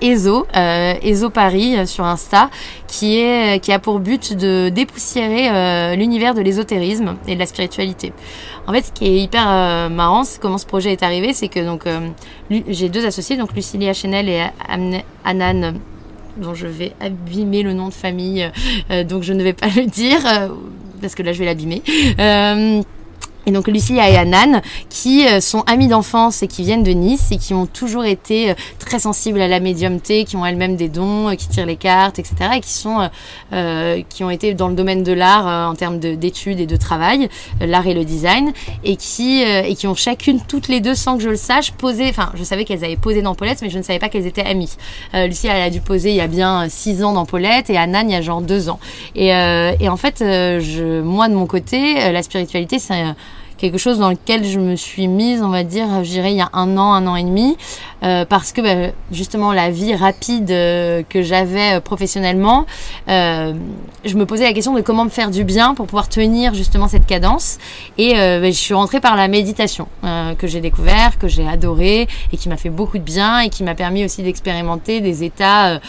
Ezo, 0.00 0.46
Ezo 0.54 1.30
Paris 1.30 1.86
sur 1.86 2.04
Insta, 2.04 2.50
qui, 2.86 3.18
est, 3.18 3.60
qui 3.60 3.72
a 3.72 3.78
pour 3.78 3.98
but 4.00 4.34
de 4.34 4.68
dépoussiérer 4.68 5.96
l'univers 5.96 6.34
de 6.34 6.40
l'ésotérisme 6.40 7.16
et 7.26 7.34
de 7.34 7.40
la 7.40 7.46
spiritualité. 7.46 8.12
En 8.66 8.72
fait, 8.72 8.82
ce 8.82 8.92
qui 8.92 9.06
est 9.06 9.20
hyper 9.20 9.46
euh, 9.48 9.88
marrant, 9.88 10.24
c'est 10.24 10.40
comment 10.40 10.58
ce 10.58 10.66
projet 10.66 10.92
est 10.92 11.02
arrivé, 11.04 11.32
c'est 11.32 11.48
que 11.48 11.60
donc 11.60 11.86
euh, 11.86 12.08
j'ai 12.50 12.88
deux 12.88 13.06
associés, 13.06 13.36
donc 13.36 13.54
Lucilia 13.54 13.92
Chenel 13.92 14.28
et 14.28 14.46
Anan 15.24 15.74
dont 16.36 16.54
je 16.54 16.66
vais 16.66 16.92
abîmer 17.00 17.62
le 17.62 17.72
nom 17.72 17.88
de 17.88 17.94
famille, 17.94 18.50
euh, 18.90 19.04
donc 19.04 19.22
je 19.22 19.32
ne 19.32 19.42
vais 19.42 19.54
pas 19.54 19.68
le 19.68 19.86
dire 19.86 20.20
parce 21.00 21.14
que 21.14 21.22
là 21.22 21.32
je 21.32 21.38
vais 21.38 21.46
l'abîmer. 21.46 21.82
Et 23.48 23.52
donc 23.52 23.68
Lucia 23.68 24.10
et 24.10 24.16
Anan, 24.16 24.60
qui 24.90 25.24
euh, 25.24 25.40
sont 25.40 25.60
amis 25.68 25.86
d'enfance 25.86 26.42
et 26.42 26.48
qui 26.48 26.64
viennent 26.64 26.82
de 26.82 26.90
Nice 26.90 27.28
et 27.30 27.38
qui 27.38 27.54
ont 27.54 27.66
toujours 27.66 28.04
été 28.04 28.50
euh, 28.50 28.54
très 28.80 28.98
sensibles 28.98 29.40
à 29.40 29.46
la 29.46 29.60
médiumté, 29.60 30.24
qui 30.24 30.34
ont 30.34 30.44
elles-mêmes 30.44 30.74
des 30.74 30.88
dons, 30.88 31.28
euh, 31.28 31.34
qui 31.36 31.46
tirent 31.46 31.66
les 31.66 31.76
cartes, 31.76 32.18
etc. 32.18 32.34
Et 32.56 32.60
qui 32.60 32.72
sont, 32.72 33.08
euh, 33.52 34.02
qui 34.08 34.24
ont 34.24 34.30
été 34.30 34.52
dans 34.54 34.66
le 34.66 34.74
domaine 34.74 35.04
de 35.04 35.12
l'art 35.12 35.70
en 35.70 35.76
termes 35.76 36.00
d'études 36.00 36.58
et 36.58 36.66
de 36.66 36.76
travail, 36.76 37.28
l'art 37.60 37.86
et 37.86 37.94
le 37.94 38.04
design, 38.04 38.52
et 38.82 38.96
qui 38.96 39.42
et 39.42 39.74
qui 39.76 39.86
ont 39.86 39.94
chacune 39.94 40.40
toutes 40.40 40.66
les 40.66 40.80
deux, 40.80 40.96
sans 40.96 41.16
que 41.16 41.22
je 41.22 41.28
le 41.28 41.36
sache, 41.36 41.70
posé. 41.70 42.08
Enfin, 42.08 42.32
je 42.34 42.42
savais 42.42 42.64
qu'elles 42.64 42.84
avaient 42.84 42.96
posé 42.96 43.22
dans 43.22 43.36
Paulette, 43.36 43.62
mais 43.62 43.70
je 43.70 43.78
ne 43.78 43.82
savais 43.82 44.00
pas 44.00 44.08
qu'elles 44.08 44.26
étaient 44.26 44.44
amies. 44.44 44.76
Lucia, 45.14 45.54
elle 45.54 45.62
a 45.62 45.70
dû 45.70 45.80
poser 45.80 46.10
il 46.10 46.16
y 46.16 46.20
a 46.20 46.26
bien 46.26 46.68
six 46.68 47.04
ans 47.04 47.12
dans 47.12 47.26
Paulette 47.26 47.70
et 47.70 47.76
Anan 47.76 48.08
il 48.08 48.12
y 48.12 48.16
a 48.16 48.22
genre 48.22 48.40
deux 48.40 48.68
ans. 48.68 48.80
Et, 49.14 49.28
et 49.28 49.88
en 49.88 49.96
fait, 49.96 50.16
je, 50.20 51.00
moi 51.00 51.28
de 51.28 51.34
mon 51.34 51.46
côté, 51.46 52.10
la 52.10 52.22
spiritualité, 52.22 52.78
c'est 52.78 52.94
quelque 53.58 53.78
chose 53.78 53.98
dans 53.98 54.10
lequel 54.10 54.44
je 54.44 54.58
me 54.58 54.76
suis 54.76 55.08
mise, 55.08 55.42
on 55.42 55.48
va 55.48 55.64
dire, 55.64 56.04
je 56.04 56.16
il 56.16 56.32
y 56.32 56.40
a 56.40 56.50
un 56.52 56.76
an, 56.76 56.92
un 56.92 57.06
an 57.06 57.16
et 57.16 57.22
demi, 57.22 57.56
euh, 58.02 58.24
parce 58.24 58.52
que 58.52 58.60
bah, 58.60 58.92
justement 59.10 59.52
la 59.52 59.70
vie 59.70 59.94
rapide 59.94 60.50
euh, 60.50 61.02
que 61.08 61.22
j'avais 61.22 61.76
euh, 61.76 61.80
professionnellement, 61.80 62.66
euh, 63.08 63.54
je 64.04 64.16
me 64.16 64.26
posais 64.26 64.44
la 64.44 64.52
question 64.52 64.74
de 64.74 64.80
comment 64.80 65.04
me 65.04 65.10
faire 65.10 65.30
du 65.30 65.44
bien 65.44 65.74
pour 65.74 65.86
pouvoir 65.86 66.08
tenir 66.08 66.54
justement 66.54 66.88
cette 66.88 67.06
cadence. 67.06 67.58
Et 67.98 68.14
bah, 68.14 68.46
je 68.46 68.50
suis 68.50 68.74
rentrée 68.74 69.00
par 69.00 69.16
la 69.16 69.28
méditation 69.28 69.88
que 70.38 70.46
j'ai 70.46 70.60
découvert, 70.60 71.18
que 71.18 71.26
j'ai 71.28 71.46
adoré 71.46 72.06
et 72.32 72.36
qui 72.36 72.48
m'a 72.48 72.56
fait 72.56 72.70
beaucoup 72.70 72.98
de 72.98 73.02
bien 73.02 73.40
et 73.40 73.48
qui 73.48 73.64
m'a 73.64 73.74
permis 73.74 74.04
aussi 74.04 74.22
d'expérimenter 74.22 75.00
des 75.00 75.24
états 75.24 75.80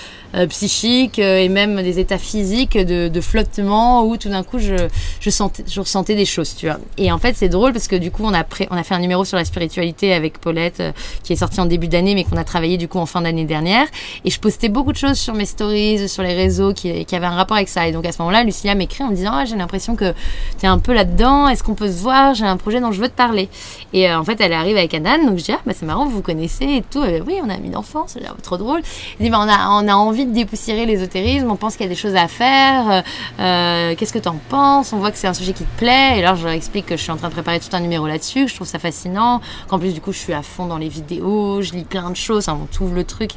psychiques 0.49 1.19
et 1.19 1.47
même 1.49 1.81
des 1.83 1.99
états 1.99 2.17
physiques 2.17 2.77
de, 2.77 3.07
de 3.07 3.21
flottement 3.21 4.05
où 4.05 4.17
tout 4.17 4.29
d'un 4.29 4.43
coup 4.43 4.57
je, 4.57 4.75
je, 5.19 5.29
sentais, 5.29 5.63
je 5.67 5.79
ressentais 5.79 6.15
des 6.15 6.25
choses, 6.25 6.55
tu 6.55 6.65
vois. 6.67 6.79
Et 6.97 7.11
en 7.11 7.19
fait 7.19 7.35
c'est 7.35 7.49
parce 7.71 7.87
que 7.87 7.95
du 7.95 8.11
coup 8.11 8.23
on 8.23 8.33
a, 8.33 8.43
fait 8.43 8.95
un 8.95 8.99
numéro 8.99 9.25
sur 9.25 9.37
la 9.37 9.45
spiritualité 9.45 10.13
avec 10.13 10.39
Paulette 10.39 10.81
qui 11.23 11.33
est 11.33 11.37
sorti 11.37 11.59
en 11.59 11.65
début 11.65 11.87
d'année 11.87 12.15
mais 12.15 12.23
qu'on 12.23 12.37
a 12.37 12.43
travaillé 12.43 12.77
du 12.77 12.87
coup 12.87 12.99
en 12.99 13.05
fin 13.05 13.21
d'année 13.21 13.45
dernière. 13.45 13.87
Et 14.25 14.29
je 14.29 14.39
postais 14.39 14.69
beaucoup 14.69 14.91
de 14.91 14.97
choses 14.97 15.17
sur 15.17 15.33
mes 15.33 15.45
stories, 15.45 16.07
sur 16.09 16.23
les 16.23 16.33
réseaux 16.33 16.73
qui, 16.73 17.05
qui 17.05 17.15
avaient 17.15 17.25
un 17.25 17.35
rapport 17.35 17.57
avec 17.57 17.69
ça. 17.69 17.87
Et 17.87 17.91
donc 17.91 18.05
à 18.05 18.11
ce 18.11 18.19
moment-là, 18.19 18.43
Lucilia 18.43 18.75
m'écrit 18.75 19.03
en 19.03 19.09
me 19.09 19.15
disant 19.15 19.31
ah, 19.33 19.45
j'ai 19.45 19.55
l'impression 19.55 19.95
que 19.95 20.13
tu 20.59 20.65
es 20.65 20.67
un 20.67 20.79
peu 20.79 20.93
là-dedans, 20.93 21.47
est-ce 21.47 21.63
qu'on 21.63 21.75
peut 21.75 21.91
se 21.91 22.01
voir? 22.01 22.33
J'ai 22.33 22.45
un 22.45 22.57
projet 22.57 22.79
dont 22.79 22.91
je 22.91 23.01
veux 23.01 23.09
te 23.09 23.15
parler. 23.15 23.49
Et 23.93 24.09
euh, 24.09 24.19
en 24.19 24.23
fait, 24.23 24.39
elle 24.41 24.53
arrive 24.53 24.77
avec 24.77 24.93
Anan, 24.93 25.25
donc 25.25 25.37
je 25.37 25.43
dis 25.43 25.51
ah, 25.51 25.59
bah, 25.65 25.73
c'est 25.75 25.85
marrant, 25.85 26.05
vous 26.05 26.17
vous 26.17 26.21
connaissez 26.21 26.65
et 26.65 26.83
tout. 26.89 27.03
oui, 27.25 27.39
on 27.43 27.49
a 27.49 27.57
mis 27.57 27.69
d'enfance, 27.69 28.17
trop 28.43 28.57
drôle. 28.57 28.81
Bah, 29.19 29.45
on, 29.71 29.87
a, 29.87 29.93
envie 29.93 30.25
de 30.25 30.33
dépoussiérer 30.33 30.85
l'ésotérisme, 30.85 31.49
on 31.49 31.55
pense 31.55 31.75
qu'il 31.75 31.85
y 31.85 31.89
a 31.89 31.89
des 31.89 31.95
choses 31.95 32.15
à 32.15 32.27
faire. 32.27 32.89
Euh, 32.89 33.01
euh 33.39 33.95
Qu'est-ce 33.95 34.13
que 34.13 34.19
tu 34.19 34.27
en 34.27 34.39
penses? 34.49 34.93
On 34.93 34.97
voit 34.97 35.11
que 35.11 35.17
c'est 35.17 35.27
un 35.27 35.33
sujet 35.33 35.53
qui 35.53 35.63
te 35.63 35.77
plaît. 35.79 36.17
Et 36.17 36.23
alors, 36.23 36.35
je 36.35 36.43
leur 36.43 36.53
explique 36.53 36.85
que 36.85 36.97
je 36.97 37.01
suis 37.01 37.11
en 37.11 37.17
train 37.17 37.29
de 37.29 37.33
préparer 37.33 37.46
tout 37.59 37.75
un 37.75 37.79
numéro 37.79 38.07
là-dessus, 38.07 38.45
que 38.45 38.51
je 38.51 38.55
trouve 38.55 38.67
ça 38.67 38.79
fascinant, 38.79 39.41
qu'en 39.67 39.79
plus, 39.79 39.93
du 39.93 40.01
coup, 40.01 40.11
je 40.11 40.19
suis 40.19 40.33
à 40.33 40.41
fond 40.41 40.65
dans 40.65 40.77
les 40.77 40.89
vidéos, 40.89 41.61
je 41.61 41.73
lis 41.73 41.83
plein 41.83 42.09
de 42.09 42.15
choses. 42.15 42.49
Hein, 42.49 42.59
on 42.81 42.93
le 42.93 43.03
truc. 43.03 43.31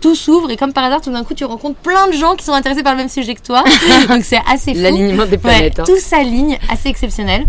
tout 0.00 0.14
s'ouvre 0.14 0.50
et 0.50 0.56
comme 0.56 0.72
par 0.72 0.84
hasard, 0.84 1.00
tout 1.00 1.12
d'un 1.12 1.24
coup, 1.24 1.34
tu 1.34 1.44
rencontres 1.44 1.78
plein 1.80 2.06
de 2.08 2.12
gens 2.12 2.34
qui 2.36 2.44
sont 2.44 2.52
intéressés 2.52 2.82
par 2.82 2.92
le 2.92 2.98
même 2.98 3.08
sujet 3.08 3.34
que 3.34 3.42
toi. 3.42 3.64
Donc 4.08 4.24
c'est 4.24 4.40
assez 4.50 4.74
fou. 4.74 4.80
L'alignement 4.80 5.26
des 5.26 5.38
planètes. 5.38 5.78
Ouais, 5.78 5.80
hein. 5.80 5.84
Tout 5.86 6.00
s'aligne, 6.00 6.58
assez 6.70 6.88
exceptionnel. 6.88 7.46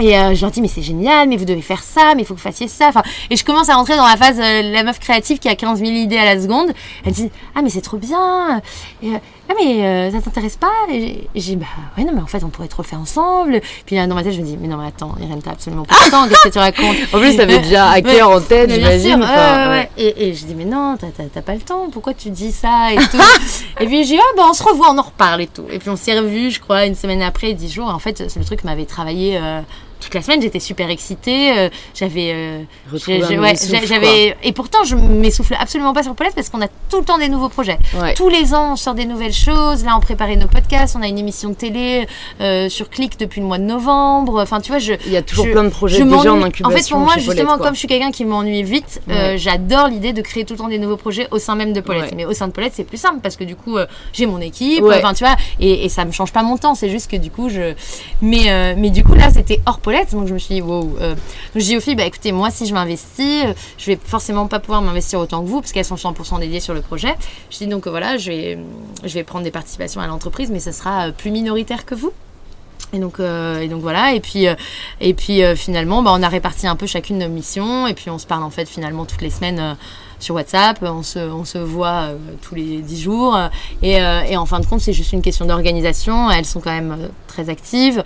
Et 0.00 0.18
euh, 0.18 0.34
je 0.34 0.40
leur 0.40 0.50
dis 0.50 0.60
mais 0.60 0.68
c'est 0.68 0.82
génial, 0.82 1.28
mais 1.28 1.36
vous 1.36 1.44
devez 1.44 1.62
faire 1.62 1.82
ça, 1.82 2.14
mais 2.14 2.22
il 2.22 2.24
faut 2.24 2.34
que 2.34 2.40
vous 2.40 2.44
fassiez 2.44 2.68
ça. 2.68 2.88
Enfin, 2.88 3.02
et 3.30 3.36
je 3.36 3.44
commence 3.44 3.68
à 3.68 3.74
rentrer 3.76 3.96
dans 3.96 4.06
la 4.06 4.16
phase 4.16 4.38
euh, 4.40 4.72
la 4.72 4.82
meuf 4.82 4.98
créative 4.98 5.38
qui 5.38 5.48
a 5.48 5.54
15 5.54 5.78
000 5.78 5.90
idées 5.90 6.16
à 6.16 6.34
la 6.34 6.40
seconde. 6.40 6.72
Elle 7.04 7.12
dit 7.12 7.30
ah 7.54 7.62
mais 7.62 7.70
c'est 7.70 7.80
trop 7.80 7.96
bien. 7.96 8.60
Et, 9.02 9.14
euh, 9.14 9.18
ah 9.48 9.52
mais 9.62 9.84
euh, 9.84 10.10
ça 10.10 10.20
t'intéresse 10.22 10.56
pas? 10.56 10.72
Et 10.90 11.28
j'ai 11.34 11.54
bah 11.56 11.66
ouais 11.96 12.04
non 12.04 12.12
mais 12.14 12.22
en 12.22 12.26
fait 12.26 12.42
on 12.42 12.48
pourrait 12.48 12.66
trop 12.66 12.82
le 12.82 12.88
faire 12.88 12.98
ensemble. 12.98 13.60
Puis 13.86 13.94
là, 13.94 14.06
dans 14.06 14.14
ma 14.14 14.22
tête 14.22 14.32
je 14.32 14.40
me 14.40 14.46
dis 14.46 14.56
mais 14.60 14.68
non 14.68 14.78
mais 14.78 14.88
attends 14.88 15.14
Irène 15.20 15.42
t'as 15.42 15.52
absolument 15.52 15.84
pas 15.84 15.96
le 16.04 16.10
temps. 16.10 16.26
Qu'est-ce 16.28 16.48
que 16.48 16.52
tu 16.52 16.58
racontes? 16.58 16.96
En 17.12 17.18
plus 17.20 17.36
t'avais 17.36 17.58
déjà 17.58 17.90
à 17.90 18.00
cœur 18.00 18.30
en 18.30 18.40
tête 18.40 18.70
j'imagine. 18.70 19.20
Ouais, 19.20 19.68
ouais. 19.68 19.90
Et, 19.98 20.28
et 20.28 20.34
je 20.34 20.46
dis 20.46 20.54
mais 20.54 20.64
non 20.64 20.96
t'as 20.98 21.42
pas 21.42 21.54
le 21.54 21.60
temps. 21.60 21.88
Pourquoi 21.92 22.14
tu 22.14 22.30
dis 22.30 22.52
ça 22.52 22.92
et 22.92 22.96
tout? 22.96 23.18
et 23.80 23.86
puis 23.86 24.04
j'ai 24.04 24.18
ah 24.18 24.32
bah 24.36 24.44
on 24.48 24.54
se 24.54 24.62
revoit 24.62 24.90
on 24.90 24.98
en 24.98 25.02
reparle 25.02 25.42
et 25.42 25.46
tout. 25.46 25.66
Et 25.70 25.78
puis 25.78 25.90
on 25.90 25.96
s'est 25.96 26.18
revus 26.18 26.50
je 26.50 26.60
crois 26.60 26.86
une 26.86 26.94
semaine 26.96 27.22
après 27.22 27.52
dix 27.52 27.70
jours. 27.70 27.88
En 27.88 27.98
fait 27.98 28.24
c'est 28.28 28.38
le 28.38 28.44
truc 28.46 28.64
m'avait 28.64 28.86
travaillé 28.86 29.38
toute 30.00 30.14
la 30.14 30.22
semaine, 30.22 30.42
j'étais 30.42 30.60
super 30.60 30.90
excitée. 30.90 31.58
Euh, 31.58 31.68
j'avais, 31.94 32.32
euh, 32.32 32.62
j'avais, 33.86 34.36
et 34.42 34.52
pourtant, 34.52 34.84
je 34.84 34.96
m'essouffle 34.96 35.56
absolument 35.58 35.92
pas 35.92 36.02
sur 36.02 36.14
Paulette 36.14 36.34
parce 36.34 36.48
qu'on 36.50 36.60
a 36.60 36.68
tout 36.68 36.98
le 36.98 37.04
temps 37.04 37.18
des 37.18 37.28
nouveaux 37.28 37.48
projets. 37.48 37.78
Tous 38.16 38.28
les 38.28 38.54
ans, 38.54 38.72
on 38.72 38.76
sort 38.76 38.94
des 38.94 39.04
nouvelles 39.04 39.32
choses. 39.32 39.84
Là, 39.84 39.96
on 39.96 40.00
préparait 40.00 40.36
nos 40.36 40.46
podcasts. 40.46 40.96
On 40.96 41.02
a 41.02 41.08
une 41.08 41.18
émission 41.18 41.50
de 41.50 41.54
télé 41.54 42.06
euh, 42.40 42.68
sur 42.68 42.90
Click 42.90 43.18
depuis 43.18 43.40
le 43.40 43.46
mois 43.46 43.58
de 43.58 43.64
novembre. 43.64 44.42
Enfin, 44.42 44.60
tu 44.60 44.70
vois, 44.70 44.78
je. 44.78 44.94
Il 45.06 45.12
y 45.12 45.16
a 45.16 45.22
toujours 45.22 45.46
plein 45.46 45.64
de 45.64 45.70
projets 45.70 46.04
déjà 46.04 46.32
en 46.32 46.42
incubation. 46.42 46.66
En 46.66 46.70
fait, 46.70 46.88
pour 46.88 47.00
moi, 47.00 47.14
justement, 47.18 47.58
comme 47.58 47.74
je 47.74 47.78
suis 47.78 47.88
quelqu'un 47.88 48.10
qui 48.10 48.24
m'ennuie 48.24 48.62
vite, 48.62 49.00
j'adore 49.36 49.88
l'idée 49.88 50.12
de 50.12 50.22
créer 50.22 50.44
tout 50.44 50.54
le 50.54 50.58
temps 50.58 50.68
des 50.68 50.78
nouveaux 50.78 50.96
projets 50.96 51.28
au 51.30 51.38
sein 51.38 51.54
même 51.54 51.72
de 51.72 51.80
Paulette. 51.80 52.14
Mais 52.14 52.24
au 52.24 52.32
sein 52.32 52.48
de 52.48 52.52
Paulette, 52.52 52.72
c'est 52.74 52.84
plus 52.84 52.98
simple 52.98 53.20
parce 53.22 53.36
que 53.36 53.44
du 53.44 53.56
coup, 53.56 53.76
j'ai 54.12 54.26
mon 54.26 54.40
équipe. 54.40 54.84
Enfin, 54.84 55.14
tu 55.14 55.24
vois, 55.24 55.36
et, 55.60 55.84
et, 55.84 55.88
ça 55.88 56.04
me 56.04 56.12
change 56.12 56.32
pas 56.32 56.42
mon 56.42 56.56
temps. 56.56 56.74
C'est 56.74 56.90
juste 56.90 57.10
que 57.10 57.16
du 57.16 57.30
coup, 57.30 57.48
je. 57.48 57.74
Mais, 58.22 58.74
mais 58.76 58.90
du 58.90 59.04
coup, 59.04 59.14
là, 59.14 59.30
c'était 59.30 59.60
hors 59.66 59.78
Paulette 59.84 60.12
donc 60.12 60.26
je 60.26 60.34
me 60.34 60.38
suis 60.38 60.54
dit, 60.56 60.62
wow. 60.62 60.96
Euh. 61.00 61.14
Donc 61.54 61.62
dis 61.62 61.76
aux 61.76 61.80
filles, 61.80 61.94
bah 61.94 62.06
écoutez, 62.06 62.32
moi 62.32 62.50
si 62.50 62.66
je 62.66 62.72
m'investis, 62.72 63.44
euh, 63.44 63.52
je 63.76 63.86
vais 63.86 63.98
forcément 64.02 64.46
pas 64.46 64.58
pouvoir 64.58 64.80
m'investir 64.80 65.20
autant 65.20 65.42
que 65.42 65.48
vous, 65.48 65.60
parce 65.60 65.72
qu'elles 65.72 65.84
sont 65.84 65.96
100% 65.96 66.40
dédiées 66.40 66.60
sur 66.60 66.72
le 66.72 66.80
projet. 66.80 67.14
Je 67.50 67.58
dis 67.58 67.66
donc 67.66 67.86
voilà, 67.86 68.16
je 68.16 68.30
vais, 68.30 68.58
je 69.04 69.14
vais 69.14 69.24
prendre 69.24 69.44
des 69.44 69.50
participations 69.50 70.00
à 70.00 70.06
l'entreprise, 70.06 70.50
mais 70.50 70.58
ça 70.58 70.72
sera 70.72 71.08
euh, 71.08 71.12
plus 71.12 71.30
minoritaire 71.30 71.84
que 71.84 71.94
vous. 71.94 72.12
Et 72.92 72.98
donc, 72.98 73.18
et 73.18 73.66
donc 73.68 73.80
voilà, 73.80 74.14
et 74.14 74.20
puis, 74.20 74.46
et 75.00 75.14
puis 75.14 75.42
finalement, 75.56 76.02
bah, 76.02 76.12
on 76.14 76.22
a 76.22 76.28
réparti 76.28 76.68
un 76.68 76.76
peu 76.76 76.86
chacune 76.86 77.18
nos 77.18 77.28
missions, 77.28 77.88
et 77.88 77.94
puis 77.94 78.08
on 78.08 78.18
se 78.18 78.26
parle 78.26 78.44
en 78.44 78.50
fait 78.50 78.68
finalement 78.68 79.04
toutes 79.04 79.22
les 79.22 79.30
semaines 79.30 79.76
sur 80.24 80.34
WhatsApp, 80.34 80.78
on 80.82 81.02
se, 81.02 81.18
on 81.18 81.44
se 81.44 81.58
voit 81.58 82.08
euh, 82.08 82.16
tous 82.40 82.54
les 82.54 82.78
10 82.78 83.02
jours. 83.02 83.38
Et, 83.82 84.00
euh, 84.00 84.22
et, 84.22 84.36
en 84.38 84.46
fin 84.46 84.58
de 84.58 84.66
compte, 84.66 84.80
c'est 84.80 84.94
juste 84.94 85.12
une 85.12 85.20
question 85.20 85.44
d'organisation. 85.44 86.30
Elles 86.30 86.46
sont 86.46 86.60
quand 86.60 86.72
même 86.72 86.96
euh, 86.98 87.08
très 87.28 87.50
actives. 87.50 88.02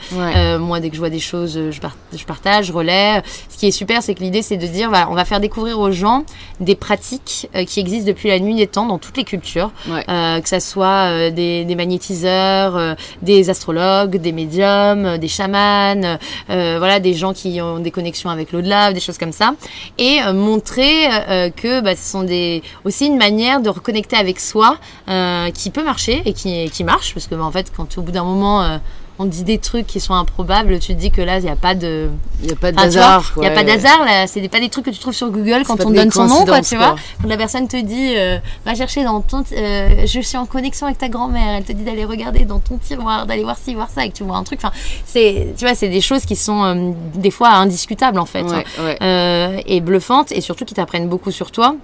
moi, 0.58 0.80
dès 0.80 0.88
que 0.88 0.96
je 0.96 1.00
vois 1.00 1.10
des 1.10 1.20
choses, 1.20 1.54
je, 1.54 1.70
je 1.70 2.24
partage, 2.24 2.66
je 2.66 2.72
relais. 2.72 3.22
Ce 3.48 3.56
qui 3.56 3.68
est 3.68 3.70
super, 3.70 4.02
c'est 4.02 4.14
que 4.14 4.20
l'idée, 4.20 4.42
c'est 4.42 4.56
de 4.56 4.66
dire, 4.66 4.88
voilà, 4.88 5.08
on 5.10 5.14
va 5.14 5.24
faire 5.24 5.38
découvrir 5.38 5.78
aux 5.78 5.92
gens 5.92 6.24
des 6.60 6.74
pratiques 6.74 7.48
qui 7.66 7.80
existent 7.80 8.08
depuis 8.08 8.30
la 8.30 8.40
nuit 8.40 8.56
des 8.56 8.66
temps 8.66 8.86
dans 8.86 8.98
toutes 8.98 9.16
les 9.16 9.24
cultures. 9.24 9.70
que 9.86 10.48
ça 10.48 10.60
soit 10.60 11.30
des, 11.30 11.64
des, 11.64 11.74
magnétiseurs, 11.74 12.96
des 13.22 13.50
astrologues, 13.50 14.16
des 14.16 14.32
médiums, 14.32 15.18
des 15.18 15.28
chamans, 15.28 16.18
voilà, 16.48 16.98
des 16.98 17.14
gens 17.14 17.32
qui 17.32 17.60
ont 17.60 17.78
des 17.78 17.90
connexions 17.90 18.30
avec 18.30 18.52
l'au-delà, 18.52 18.92
des 18.92 19.00
choses 19.00 19.18
comme 19.18 19.32
ça. 19.32 19.52
Et 19.98 20.20
montrer 20.32 21.06
que 21.54 21.82
bah, 21.82 21.94
sont 22.09 22.22
des, 22.22 22.62
aussi 22.84 23.06
une 23.06 23.16
manière 23.18 23.61
de 23.61 23.68
reconnecter 23.70 24.16
avec 24.16 24.40
soi 24.40 24.78
euh, 25.09 25.50
qui 25.50 25.70
peut 25.70 25.84
marcher 25.84 26.22
et 26.24 26.32
qui, 26.32 26.70
qui 26.70 26.84
marche 26.84 27.14
parce 27.14 27.26
que 27.26 27.34
bah, 27.34 27.44
en 27.44 27.52
fait 27.52 27.70
quand 27.76 27.98
au 27.98 28.02
bout 28.02 28.12
d'un 28.12 28.24
moment 28.24 28.62
euh, 28.62 28.78
on 29.20 29.24
te 29.24 29.30
dit 29.30 29.42
des 29.42 29.59
trucs 29.59 29.88
qui 29.88 29.98
sont 29.98 30.14
improbables, 30.14 30.78
tu 30.78 30.94
te 30.94 31.00
dis 31.00 31.11
que 31.11 31.20
là, 31.20 31.38
il 31.38 31.42
n'y 31.42 31.50
a 31.50 31.56
pas 31.56 31.74
de. 31.74 32.09
Il 32.40 32.46
n'y 32.46 32.52
a 32.52 32.54
pas 32.54 32.70
d'hasard. 32.70 33.32
Il 33.36 33.40
n'y 33.40 33.46
a 33.48 33.50
pas 33.50 33.64
d'hasard, 33.64 34.04
là. 34.04 34.28
C'est 34.28 34.46
pas 34.48 34.61
des 34.61 34.68
trucs 34.68 34.84
que 34.84 34.90
tu 34.90 35.00
trouves 35.00 35.12
sur 35.12 35.28
Google 35.30 35.64
quand 35.66 35.76
on 35.84 35.90
donne 35.90 36.12
son 36.12 36.26
nom, 36.26 36.44
quoi, 36.44 36.61
tu 36.61 36.76
vois. 36.76 36.94
Quand 37.20 37.28
la 37.28 37.36
personne 37.36 37.66
te 37.66 37.76
dit, 37.76 38.14
euh, 38.16 38.38
va 38.64 38.76
chercher 38.76 39.02
dans 39.02 39.20
ton. 39.20 39.42
euh, 39.56 40.06
je 40.06 40.20
suis 40.20 40.36
en 40.38 40.46
connexion 40.46 40.86
avec 40.86 40.98
ta 40.98 41.09
grand-mère. 41.09 41.56
Elle 41.56 41.64
te 41.64 41.72
dit 41.72 41.82
d'aller 41.82 42.04
regarder 42.04 42.44
dans 42.44 42.61
ton 42.61 42.76
tiroir, 42.78 43.26
d'aller 43.26 43.42
voir 43.42 43.56
ci, 43.61 43.74
voir 43.74 43.88
ça, 43.92 44.04
et 44.04 44.11
que 44.11 44.14
tu 44.16 44.22
vois 44.22 44.36
un 44.36 44.44
truc. 44.44 44.61
Enfin, 44.62 44.72
c'est, 45.04 45.48
tu 45.59 45.64
vois, 45.64 45.74
c'est 45.74 45.88
des 45.88 46.00
choses 46.00 46.24
qui 46.24 46.36
sont 46.36 46.62
euh, 46.62 46.92
des 47.16 47.32
fois 47.32 47.48
indiscutables, 47.54 48.20
en 48.20 48.24
fait. 48.26 48.42
hein. 48.42 48.62
Ouais, 48.78 49.64
et 49.66 49.80
bluffantes, 49.80 50.30
et 50.30 50.40
surtout 50.40 50.64
qui 50.64 50.74
t'apprennent 50.74 51.09
beaucoup 51.09 51.32
sur 51.32 51.50
toi. 51.50 51.74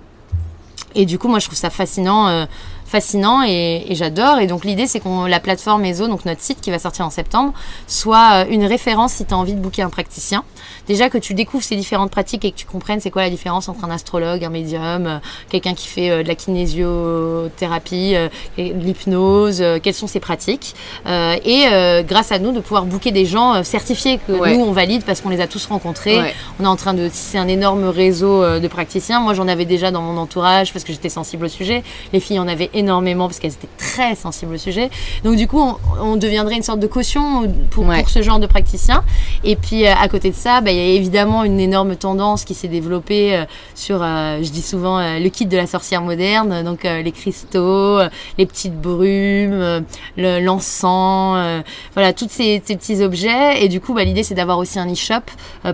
Et 0.94 1.06
du 1.06 1.18
coup, 1.18 1.28
moi, 1.28 1.38
je 1.38 1.46
trouve 1.46 1.58
ça 1.58 1.70
fascinant. 1.70 2.46
Fascinant 2.84 3.42
et, 3.46 3.84
et 3.88 3.94
j'adore 3.94 4.38
et 4.38 4.46
donc 4.46 4.64
l'idée 4.64 4.86
c'est 4.86 5.00
qu'on 5.00 5.24
la 5.26 5.40
plateforme 5.40 5.84
ESO 5.84 6.06
donc 6.06 6.24
notre 6.24 6.40
site 6.40 6.60
qui 6.60 6.70
va 6.70 6.78
sortir 6.78 7.04
en 7.06 7.10
septembre 7.10 7.52
soit 7.86 8.44
euh, 8.44 8.44
une 8.50 8.64
référence 8.64 9.12
si 9.14 9.24
tu 9.24 9.34
as 9.34 9.36
envie 9.38 9.54
de 9.54 9.60
booker 9.60 9.82
un 9.82 9.90
praticien 9.90 10.44
déjà 10.86 11.08
que 11.08 11.18
tu 11.18 11.34
découvres 11.34 11.64
ces 11.64 11.76
différentes 11.76 12.10
pratiques 12.10 12.44
et 12.44 12.52
que 12.52 12.56
tu 12.56 12.66
comprennes 12.66 13.00
c'est 13.00 13.10
quoi 13.10 13.22
la 13.22 13.30
différence 13.30 13.68
entre 13.68 13.84
un 13.84 13.90
astrologue 13.90 14.44
un 14.44 14.50
médium 14.50 15.06
euh, 15.06 15.18
quelqu'un 15.48 15.74
qui 15.74 15.88
fait 15.88 16.10
euh, 16.10 16.22
de 16.22 16.28
la 16.28 16.34
kinésiothérapie 16.34 18.14
de 18.58 18.62
l'hypnose 18.80 19.62
quelles 19.82 19.94
sont 19.94 20.06
ces 20.06 20.20
pratiques 20.20 20.74
et 21.06 21.66
grâce 22.06 22.32
à 22.32 22.38
nous 22.38 22.52
de 22.52 22.60
pouvoir 22.60 22.84
booker 22.84 23.10
des 23.12 23.26
gens 23.26 23.62
certifiés 23.64 24.18
que 24.26 24.32
Ouais. 24.32 24.56
nous 24.56 24.64
on 24.64 24.72
valide 24.72 25.04
parce 25.04 25.20
qu'on 25.20 25.28
les 25.30 25.40
a 25.40 25.46
tous 25.46 25.66
rencontrés 25.66 26.18
Ouais. 26.18 26.34
on 26.60 26.64
est 26.64 26.68
en 26.68 26.76
train 26.76 26.92
de 26.94 27.08
tisser 27.08 27.38
un 27.38 27.48
énorme 27.48 27.84
réseau 27.88 28.42
de 28.60 28.68
praticiens. 28.68 29.20
Moi, 29.20 29.32
j'en 29.34 29.48
avais 29.48 29.64
déjà 29.64 29.90
dans 29.90 30.02
mon 30.02 30.16
entourage 30.20 30.72
parce 30.72 30.84
que 30.84 30.92
j'étais 30.92 31.08
sensible 31.08 31.46
au 31.46 31.48
sujet. 31.48 31.82
Les 32.12 32.20
filles 32.20 32.38
en 32.40 32.46
avaient 32.48 32.70
énormément 32.74 33.26
parce 33.28 33.38
qu'elles 33.38 33.52
étaient 33.52 33.68
très 33.78 34.14
sensibles 34.14 34.54
au 34.54 34.58
sujet. 34.58 34.90
Donc, 35.24 35.36
du 35.36 35.46
coup, 35.48 35.60
on, 35.60 35.76
on 36.02 36.16
deviendrait 36.16 36.56
une 36.56 36.62
sorte 36.62 36.80
de 36.80 36.86
caution 36.86 37.50
pour, 37.70 37.84
Ouais. 37.86 38.00
pour 38.00 38.10
ce 38.10 38.22
genre 38.22 38.38
de 38.38 38.46
praticiens. 38.46 39.04
Et 39.44 39.56
puis, 39.56 39.86
euh, 39.86 39.92
à 39.94 40.08
côté 40.08 40.30
de 40.30 40.34
ça, 40.34 40.60
bah, 40.60 40.70
il 40.72 40.76
y 40.76 40.80
a 40.80 40.84
évidemment 40.94 41.44
une 41.44 41.60
énorme 41.60 41.96
tendance 41.96 42.44
qui 42.44 42.54
s'est 42.54 42.68
développée 42.68 43.36
euh, 43.36 43.44
sur, 43.74 44.02
euh, 44.02 44.38
je 44.42 44.50
dis 44.50 44.62
souvent, 44.62 44.98
euh, 44.98 45.18
le 45.18 45.28
kit 45.28 45.46
de 45.46 45.56
la 45.56 45.66
sorcière 45.66 46.02
moderne. 46.02 46.62
Donc, 46.64 46.84
les 46.84 47.12
cristaux, 47.12 48.00
les 48.38 48.46
petites 48.46 48.78
brumes, 48.80 49.84
le- 50.16 50.40
l'encens, 50.40 51.62
voilà, 51.94 52.12
tous 52.12 52.28
ces, 52.30 52.62
ces 52.64 52.76
petits 52.76 53.02
objets. 53.02 53.62
Et 53.64 53.68
du 53.68 53.80
coup, 53.80 53.94
bah, 53.94 54.04
l'idée, 54.04 54.22
c'est 54.22 54.34
d'avoir 54.34 54.58
aussi 54.58 54.78
un 54.78 54.90
e-shop 54.90 55.22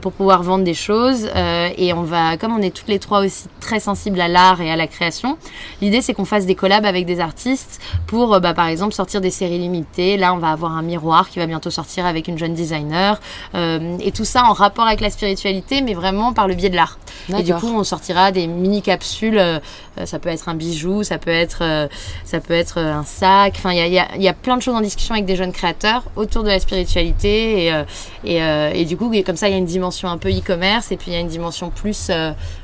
pour 0.02 0.12
pouvoir 0.12 0.42
vendre 0.42 0.64
des 0.64 0.74
choses. 0.74 1.28
Et 1.76 1.92
on 1.92 2.02
va, 2.02 2.36
comme 2.36 2.54
on 2.56 2.62
est 2.62 2.70
toutes 2.74 2.88
les 2.88 2.98
trois 2.98 3.20
aussi 3.24 3.44
très 3.60 3.80
sensibles 3.80 4.20
à 4.20 4.28
l'art 4.28 4.60
et 4.60 4.70
à 4.70 4.76
la 4.76 4.86
création, 4.86 5.36
l'idée, 5.80 6.02
c'est 6.02 6.14
qu'on 6.14 6.24
fasse 6.24 6.46
des 6.46 6.54
collabs 6.54 6.84
avec 6.90 7.06
des 7.06 7.18
artistes 7.20 7.80
pour, 8.06 8.34
euh, 8.34 8.40
bah, 8.40 8.52
par 8.52 8.66
exemple, 8.66 8.92
sortir 8.94 9.22
des 9.22 9.30
séries 9.30 9.58
limitées. 9.58 10.18
Là, 10.18 10.34
on 10.34 10.38
va 10.38 10.50
avoir 10.50 10.72
un 10.76 10.82
miroir 10.82 11.30
qui 11.30 11.38
va 11.38 11.46
bientôt 11.46 11.70
sortir 11.70 12.04
avec 12.04 12.28
une 12.28 12.36
jeune 12.36 12.52
designer. 12.52 13.18
Euh, 13.54 13.96
et 14.00 14.12
tout 14.12 14.26
ça 14.26 14.44
en 14.44 14.52
rapport 14.52 14.86
avec 14.86 15.00
la 15.00 15.08
spiritualité, 15.10 15.80
mais 15.80 15.94
vraiment 15.94 16.32
par 16.34 16.46
le 16.46 16.54
biais 16.54 16.68
de 16.68 16.76
l'art. 16.76 16.98
Et 17.30 17.42
du 17.42 17.54
coup, 17.54 17.72
on 17.74 17.84
sortira 17.84 18.30
des 18.32 18.46
mini 18.46 18.82
capsules. 18.82 19.38
euh, 19.38 19.58
ça 20.04 20.18
peut 20.18 20.28
être 20.30 20.48
un 20.48 20.54
bijou, 20.54 21.02
ça 21.02 21.18
peut 21.18 21.30
être, 21.30 21.58
euh, 21.62 21.86
ça 22.24 22.40
peut 22.40 22.54
être 22.54 22.78
un 22.78 23.04
sac. 23.04 23.54
Enfin, 23.56 23.72
il 23.72 23.76
y 23.78 23.80
a, 23.80 23.86
y 23.86 23.98
a- 23.98 24.16
y 24.16 24.28
a 24.28 24.32
plein 24.32 24.56
de 24.56 24.62
choses 24.62 24.74
en 24.74 24.80
discussion 24.80 25.14
avec 25.14 25.26
des 25.26 25.36
jeunes 25.36 25.52
créateurs 25.52 26.04
autour 26.16 26.42
de 26.42 26.48
la 26.48 26.58
spiritualité. 26.58 27.66
Et, 27.66 27.84
et, 28.24 28.40
et 28.74 28.84
du 28.84 28.96
coup, 28.96 29.12
comme 29.24 29.36
ça, 29.36 29.48
il 29.48 29.52
y 29.52 29.54
a 29.54 29.58
une 29.58 29.64
dimension 29.66 30.08
un 30.08 30.18
peu 30.18 30.30
e-commerce 30.30 30.90
et 30.92 30.96
puis 30.96 31.10
il 31.10 31.14
y 31.14 31.16
a 31.16 31.20
une 31.20 31.28
dimension 31.28 31.70
plus 31.70 32.10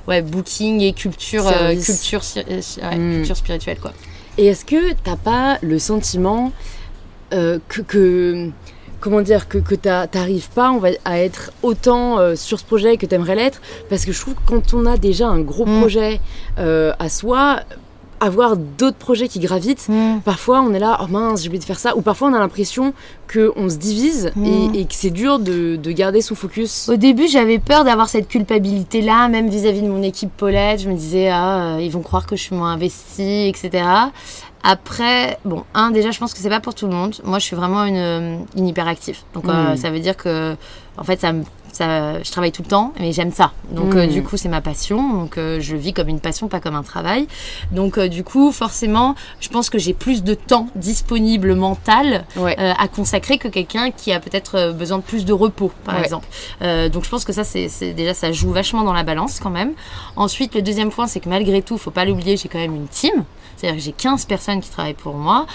ouais, 0.08 0.22
booking 0.22 0.80
et 0.80 0.92
culture, 0.92 1.44
culture, 1.84 2.22
si- 2.24 2.38
euh, 2.40 2.60
si- 2.62 2.80
ouais, 2.80 2.96
Mm. 2.96 3.12
culture 3.18 3.36
spirituelle. 3.36 3.78
Quoi. 3.80 3.92
Et 4.38 4.46
est-ce 4.46 4.64
que 4.64 4.92
t'as 5.04 5.16
pas 5.16 5.58
le 5.62 5.78
sentiment 5.78 6.52
euh, 7.32 7.58
que, 7.68 7.80
que- 7.82 8.50
comment 9.00 9.20
dire 9.22 9.48
que, 9.48 9.58
que 9.58 9.74
t'arrives 9.74 10.48
pas 10.50 10.70
on 10.70 10.78
va, 10.78 10.88
à 11.04 11.18
être 11.20 11.52
autant 11.62 12.18
euh, 12.18 12.34
sur 12.36 12.58
ce 12.58 12.64
projet 12.64 12.96
que 12.96 13.06
t'aimerais 13.06 13.34
l'être? 13.36 13.60
Parce 13.88 14.04
que 14.04 14.12
je 14.12 14.20
trouve 14.20 14.34
que 14.34 14.40
quand 14.46 14.74
on 14.74 14.84
a 14.86 14.96
déjà 14.96 15.26
un 15.28 15.40
gros 15.40 15.66
Mm. 15.66 15.80
projet 15.80 16.20
euh, 16.58 16.92
à 16.98 17.08
soi, 17.08 17.60
avoir 18.20 18.56
d'autres 18.56 18.96
projets 18.96 19.28
qui 19.28 19.38
gravitent, 19.40 19.86
parfois 20.24 20.60
on 20.62 20.72
est 20.74 20.78
là, 20.78 20.98
oh 21.02 21.06
mince, 21.08 21.42
j'ai 21.42 21.48
oublié 21.48 21.60
de 21.60 21.64
faire 21.64 21.78
ça, 21.78 21.96
ou 21.96 22.02
parfois 22.02 22.28
on 22.28 22.34
a 22.34 22.38
l'impression 22.38 22.94
qu'on 23.32 23.68
se 23.68 23.76
divise 23.76 24.32
Mm. 24.36 24.46
et, 24.46 24.80
et 24.80 24.84
que 24.86 24.94
c'est 24.94 25.10
dur 25.10 25.38
de, 25.38 25.76
de 25.76 25.92
garder 25.92 26.20
son 26.20 26.34
focus. 26.34 26.88
Au 26.88 26.96
début, 26.96 27.28
j'avais 27.28 27.58
peur 27.58 27.84
d'avoir 27.84 28.08
cette 28.08 28.28
culpabilité-là, 28.28 29.28
même 29.28 29.48
vis-à-vis 29.48 29.82
de 29.82 29.88
mon 29.88 30.02
équipe 30.02 30.30
Paulette. 30.36 30.80
Je 30.80 30.88
me 30.88 30.94
disais, 30.94 31.28
ah, 31.28 31.76
euh, 31.76 31.80
ils 31.80 31.90
vont 31.90 32.02
croire 32.02 32.26
que 32.26 32.36
je 32.36 32.42
suis 32.42 32.54
moins 32.56 32.72
investie, 32.72 33.48
etc. 33.48 33.84
Après, 34.62 35.38
bon, 35.44 35.62
un, 35.74 35.90
déjà, 35.90 36.10
je 36.10 36.18
pense 36.18 36.34
que 36.34 36.40
c'est 36.40 36.48
pas 36.48 36.60
pour 36.60 36.74
tout 36.74 36.86
le 36.86 36.92
monde. 36.92 37.14
Moi, 37.24 37.38
je 37.38 37.44
suis 37.44 37.54
vraiment 37.56 37.84
une, 37.84 37.96
euh, 37.96 38.36
une 38.56 38.66
hyperactive. 38.68 39.18
Donc, 39.34 39.44
euh, 39.48 39.74
Mm. 39.74 39.76
ça 39.76 39.90
veut 39.90 40.00
dire 40.00 40.16
que, 40.16 40.56
en 40.98 41.04
fait, 41.04 41.20
ça 41.20 41.32
me. 41.32 41.44
Ça, 41.76 42.22
je 42.22 42.30
travaille 42.30 42.52
tout 42.52 42.62
le 42.62 42.68
temps, 42.68 42.94
mais 42.98 43.12
j'aime 43.12 43.32
ça. 43.32 43.52
Donc, 43.70 43.94
euh, 43.96 44.06
Mm. 44.06 44.10
du 44.10 44.22
coup, 44.22 44.38
c'est 44.38 44.48
ma 44.48 44.62
passion. 44.62 45.12
Donc, 45.12 45.36
euh, 45.36 45.60
je 45.60 45.76
vis 45.76 45.92
comme 45.92 46.08
une 46.08 46.20
passion, 46.20 46.48
pas 46.48 46.58
comme 46.58 46.74
un 46.74 46.82
travail. 46.82 47.26
Donc, 47.70 47.98
euh, 47.98 48.08
du 48.08 48.24
coup, 48.24 48.50
forcément, 48.50 49.14
je 49.40 49.50
pense 49.50 49.68
que 49.68 49.78
j'ai 49.78 49.92
plus 49.92 50.22
de 50.24 50.32
temps 50.32 50.68
disponible 50.74 51.54
mental 51.54 52.24
Ouais. 52.36 52.56
à 52.56 52.88
consacrer 52.88 53.36
que 53.36 53.48
quelqu'un 53.48 53.90
qui 53.90 54.10
a 54.10 54.20
peut-être 54.20 54.72
besoin 54.72 54.96
de 54.96 55.02
plus 55.02 55.26
de 55.26 55.34
repos, 55.34 55.70
par 55.84 55.96
Ouais. 55.96 56.02
exemple. 56.04 56.26
Donc 56.92 57.04
je 57.04 57.10
pense 57.10 57.24
que 57.26 57.32
ça, 57.34 57.44
c'est 57.44 57.92
déjà, 57.92 58.14
ça 58.14 58.32
joue 58.32 58.52
vachement 58.52 58.82
dans 58.84 58.94
la 58.94 59.02
balance 59.02 59.38
quand 59.38 59.50
même. 59.50 59.72
Ensuite, 60.16 60.54
le 60.54 60.62
deuxième 60.62 60.90
point, 60.90 61.06
c'est 61.06 61.20
que 61.20 61.28
malgré 61.28 61.60
tout, 61.60 61.76
faut 61.76 61.90
pas 61.90 62.06
l'oublier, 62.06 62.38
j'ai 62.38 62.48
quand 62.48 62.58
même 62.58 62.74
une 62.74 62.88
team. 62.88 63.24
C'est-à-dire 63.56 63.78
que 63.78 63.82
j'ai 63.84 63.92
15 63.92 64.26
personnes 64.26 64.60
qui 64.60 64.68
travaillent 64.68 64.92
pour 64.94 65.14
moi. 65.14 65.46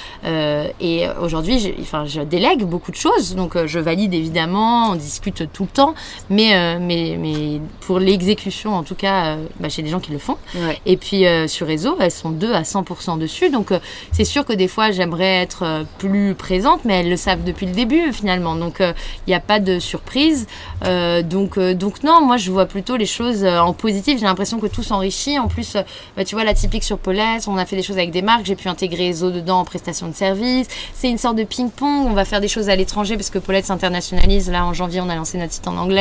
Et 0.80 1.06
aujourd'hui, 1.22 1.74
enfin, 1.82 2.06
je 2.06 2.22
délègue 2.22 2.64
beaucoup 2.64 2.92
de 2.92 2.96
choses. 2.96 3.36
Donc 3.36 3.56
je 3.66 3.80
valide 3.80 4.14
évidemment, 4.14 4.90
on 4.92 4.96
discute 4.96 5.52
tout 5.54 5.64
le 5.64 5.70
temps. 5.70 5.94
Mais, 6.30 6.56
euh, 6.56 6.78
mais, 6.80 7.18
mais 7.20 7.62
pour 7.82 8.00
l'exécution, 8.00 8.74
en 8.74 8.84
tout 8.84 8.96
cas, 8.96 9.26
euh, 9.26 9.46
bah, 9.60 9.68
j'ai 9.70 9.82
des 9.82 9.90
gens 9.90 10.00
qui 10.00 10.12
le 10.12 10.18
font. 10.18 10.38
Ouais. 10.56 10.80
Et 10.86 10.96
puis 10.96 11.26
euh, 11.26 11.48
sur 11.48 11.68
réseau, 11.68 11.98
elles 12.00 12.12
sont 12.12 12.30
deux 12.30 12.54
à 12.54 12.62
100% 12.62 13.18
dessus. 13.18 13.50
Donc 13.50 13.74
c'est 14.12 14.24
sûr 14.24 14.46
que 14.46 14.54
des 14.54 14.68
fois 14.68 14.92
j'aimerais 14.92 15.42
être 15.42 15.86
plus 15.98 16.36
présente, 16.36 16.86
mais 16.86 17.02
elles 17.02 17.10
le 17.10 17.18
savent 17.18 17.44
depuis 17.44 17.66
le 17.66 17.74
début 17.74 18.14
finalement. 18.14 18.56
Donc 18.56 18.78
il 18.80 18.94
n'y 19.28 19.34
a 19.34 19.40
pas 19.40 19.60
de 19.60 19.80
surprise. 19.80 20.48
Donc, 20.84 21.60
donc 21.60 22.04
non, 22.04 22.22
moi 22.22 22.38
je 22.38 22.52
vois 22.52 22.66
plutôt 22.66 22.96
les 22.96 23.06
choses 23.06 23.44
en 23.44 23.74
positif. 23.74 24.20
J'ai 24.20 24.26
l'impression 24.26 24.60
que 24.60 24.68
tout 24.68 24.84
s'enrichit. 24.84 25.38
En 25.40 25.48
plus, 25.48 25.76
bah, 26.16 26.24
tu 26.24 26.36
vois, 26.36 26.44
la 26.44 26.54
typique 26.54 26.84
sur 26.84 26.98
Paulette, 26.98 27.48
on 27.48 27.58
a 27.58 27.66
fait 27.66 27.76
des 27.76 27.84
choses 27.84 27.98
avec 27.98 28.12
des 28.12 28.22
marques. 28.22 28.46
J'ai 28.46 28.56
pu 28.56 28.70
intégrer 28.70 29.02
réseau 29.08 29.32
dedans 29.32 29.60
en 29.60 29.66
prestation 29.66 30.08
de 30.08 30.14
service. 30.14 30.68
C'est 30.94 31.10
une 31.10 31.18
sorte 31.18 31.36
de 31.36 31.44
ping-pong. 31.44 32.06
On 32.08 32.14
va 32.14 32.26
faire 32.26 32.42
des 32.42 32.48
choses 32.48 32.70
à 32.70 32.76
l'étranger 32.76 33.16
parce 33.16 33.30
que 33.30 33.40
Paulette 33.40 33.66
s'internationalise. 33.66 34.50
Là 34.50 34.66
en 34.66 34.74
janvier, 34.74 35.02
on 35.02 35.10
a 35.10 35.16
lancé 35.16 35.38
notre 35.38 35.54
site 35.54 35.68
en 35.68 35.78
anglais 35.78 36.01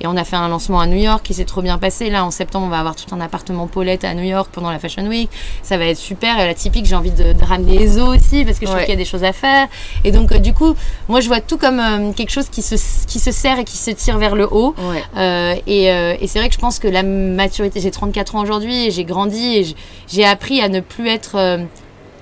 et 0.00 0.06
on 0.06 0.16
a 0.16 0.24
fait 0.24 0.36
un 0.36 0.48
lancement 0.48 0.80
à 0.80 0.86
New 0.86 0.96
York 0.98 1.22
qui 1.24 1.34
s'est 1.34 1.44
trop 1.44 1.62
bien 1.62 1.78
passé. 1.78 2.10
Là 2.10 2.24
en 2.24 2.30
septembre, 2.30 2.66
on 2.66 2.70
va 2.70 2.78
avoir 2.78 2.94
tout 2.96 3.12
un 3.14 3.20
appartement 3.20 3.66
Paulette 3.66 4.04
à 4.04 4.14
New 4.14 4.22
York 4.24 4.48
pendant 4.52 4.70
la 4.70 4.78
Fashion 4.78 5.06
Week. 5.06 5.30
Ça 5.62 5.76
va 5.78 5.86
être 5.86 5.98
super. 5.98 6.38
Et 6.40 6.46
la 6.46 6.54
typique, 6.54 6.86
j'ai 6.86 6.94
envie 6.94 7.10
de, 7.10 7.32
de 7.32 7.44
ramener 7.44 7.78
les 7.78 7.98
os 7.98 8.16
aussi 8.16 8.44
parce 8.44 8.58
que 8.58 8.66
je 8.66 8.70
trouve 8.70 8.78
Ouais. 8.78 8.84
qu'il 8.84 8.94
y 8.94 8.96
a 8.96 8.98
des 8.98 9.04
choses 9.04 9.24
à 9.24 9.32
faire. 9.32 9.66
Et 10.04 10.12
donc, 10.12 10.30
euh, 10.32 10.38
du 10.38 10.52
coup, 10.54 10.74
moi, 11.08 11.20
je 11.20 11.26
vois 11.28 11.40
tout 11.40 11.56
comme 11.58 11.80
euh, 11.80 12.12
quelque 12.12 12.30
chose 12.30 12.48
qui 12.48 12.62
se, 12.62 12.76
qui 13.06 13.18
se 13.18 13.32
serre 13.32 13.58
et 13.58 13.64
qui 13.64 13.76
se 13.76 13.90
tire 13.90 14.18
vers 14.18 14.34
le 14.36 14.46
haut. 14.50 14.74
Ouais. 14.78 15.02
Euh, 15.16 15.54
et 15.66 15.86
et 15.88 16.26
c'est 16.26 16.38
vrai 16.38 16.48
que 16.48 16.54
je 16.54 16.60
pense 16.60 16.78
que 16.78 16.88
la 16.88 17.02
maturité, 17.02 17.80
j'ai 17.80 17.90
34 17.90 18.36
ans 18.36 18.42
aujourd'hui 18.42 18.86
et 18.86 18.90
j'ai 18.90 19.04
grandi 19.04 19.56
et 19.56 19.66
j'ai 20.08 20.24
appris 20.24 20.60
à 20.60 20.68
ne 20.68 20.80
plus 20.80 21.08
être 21.08 21.58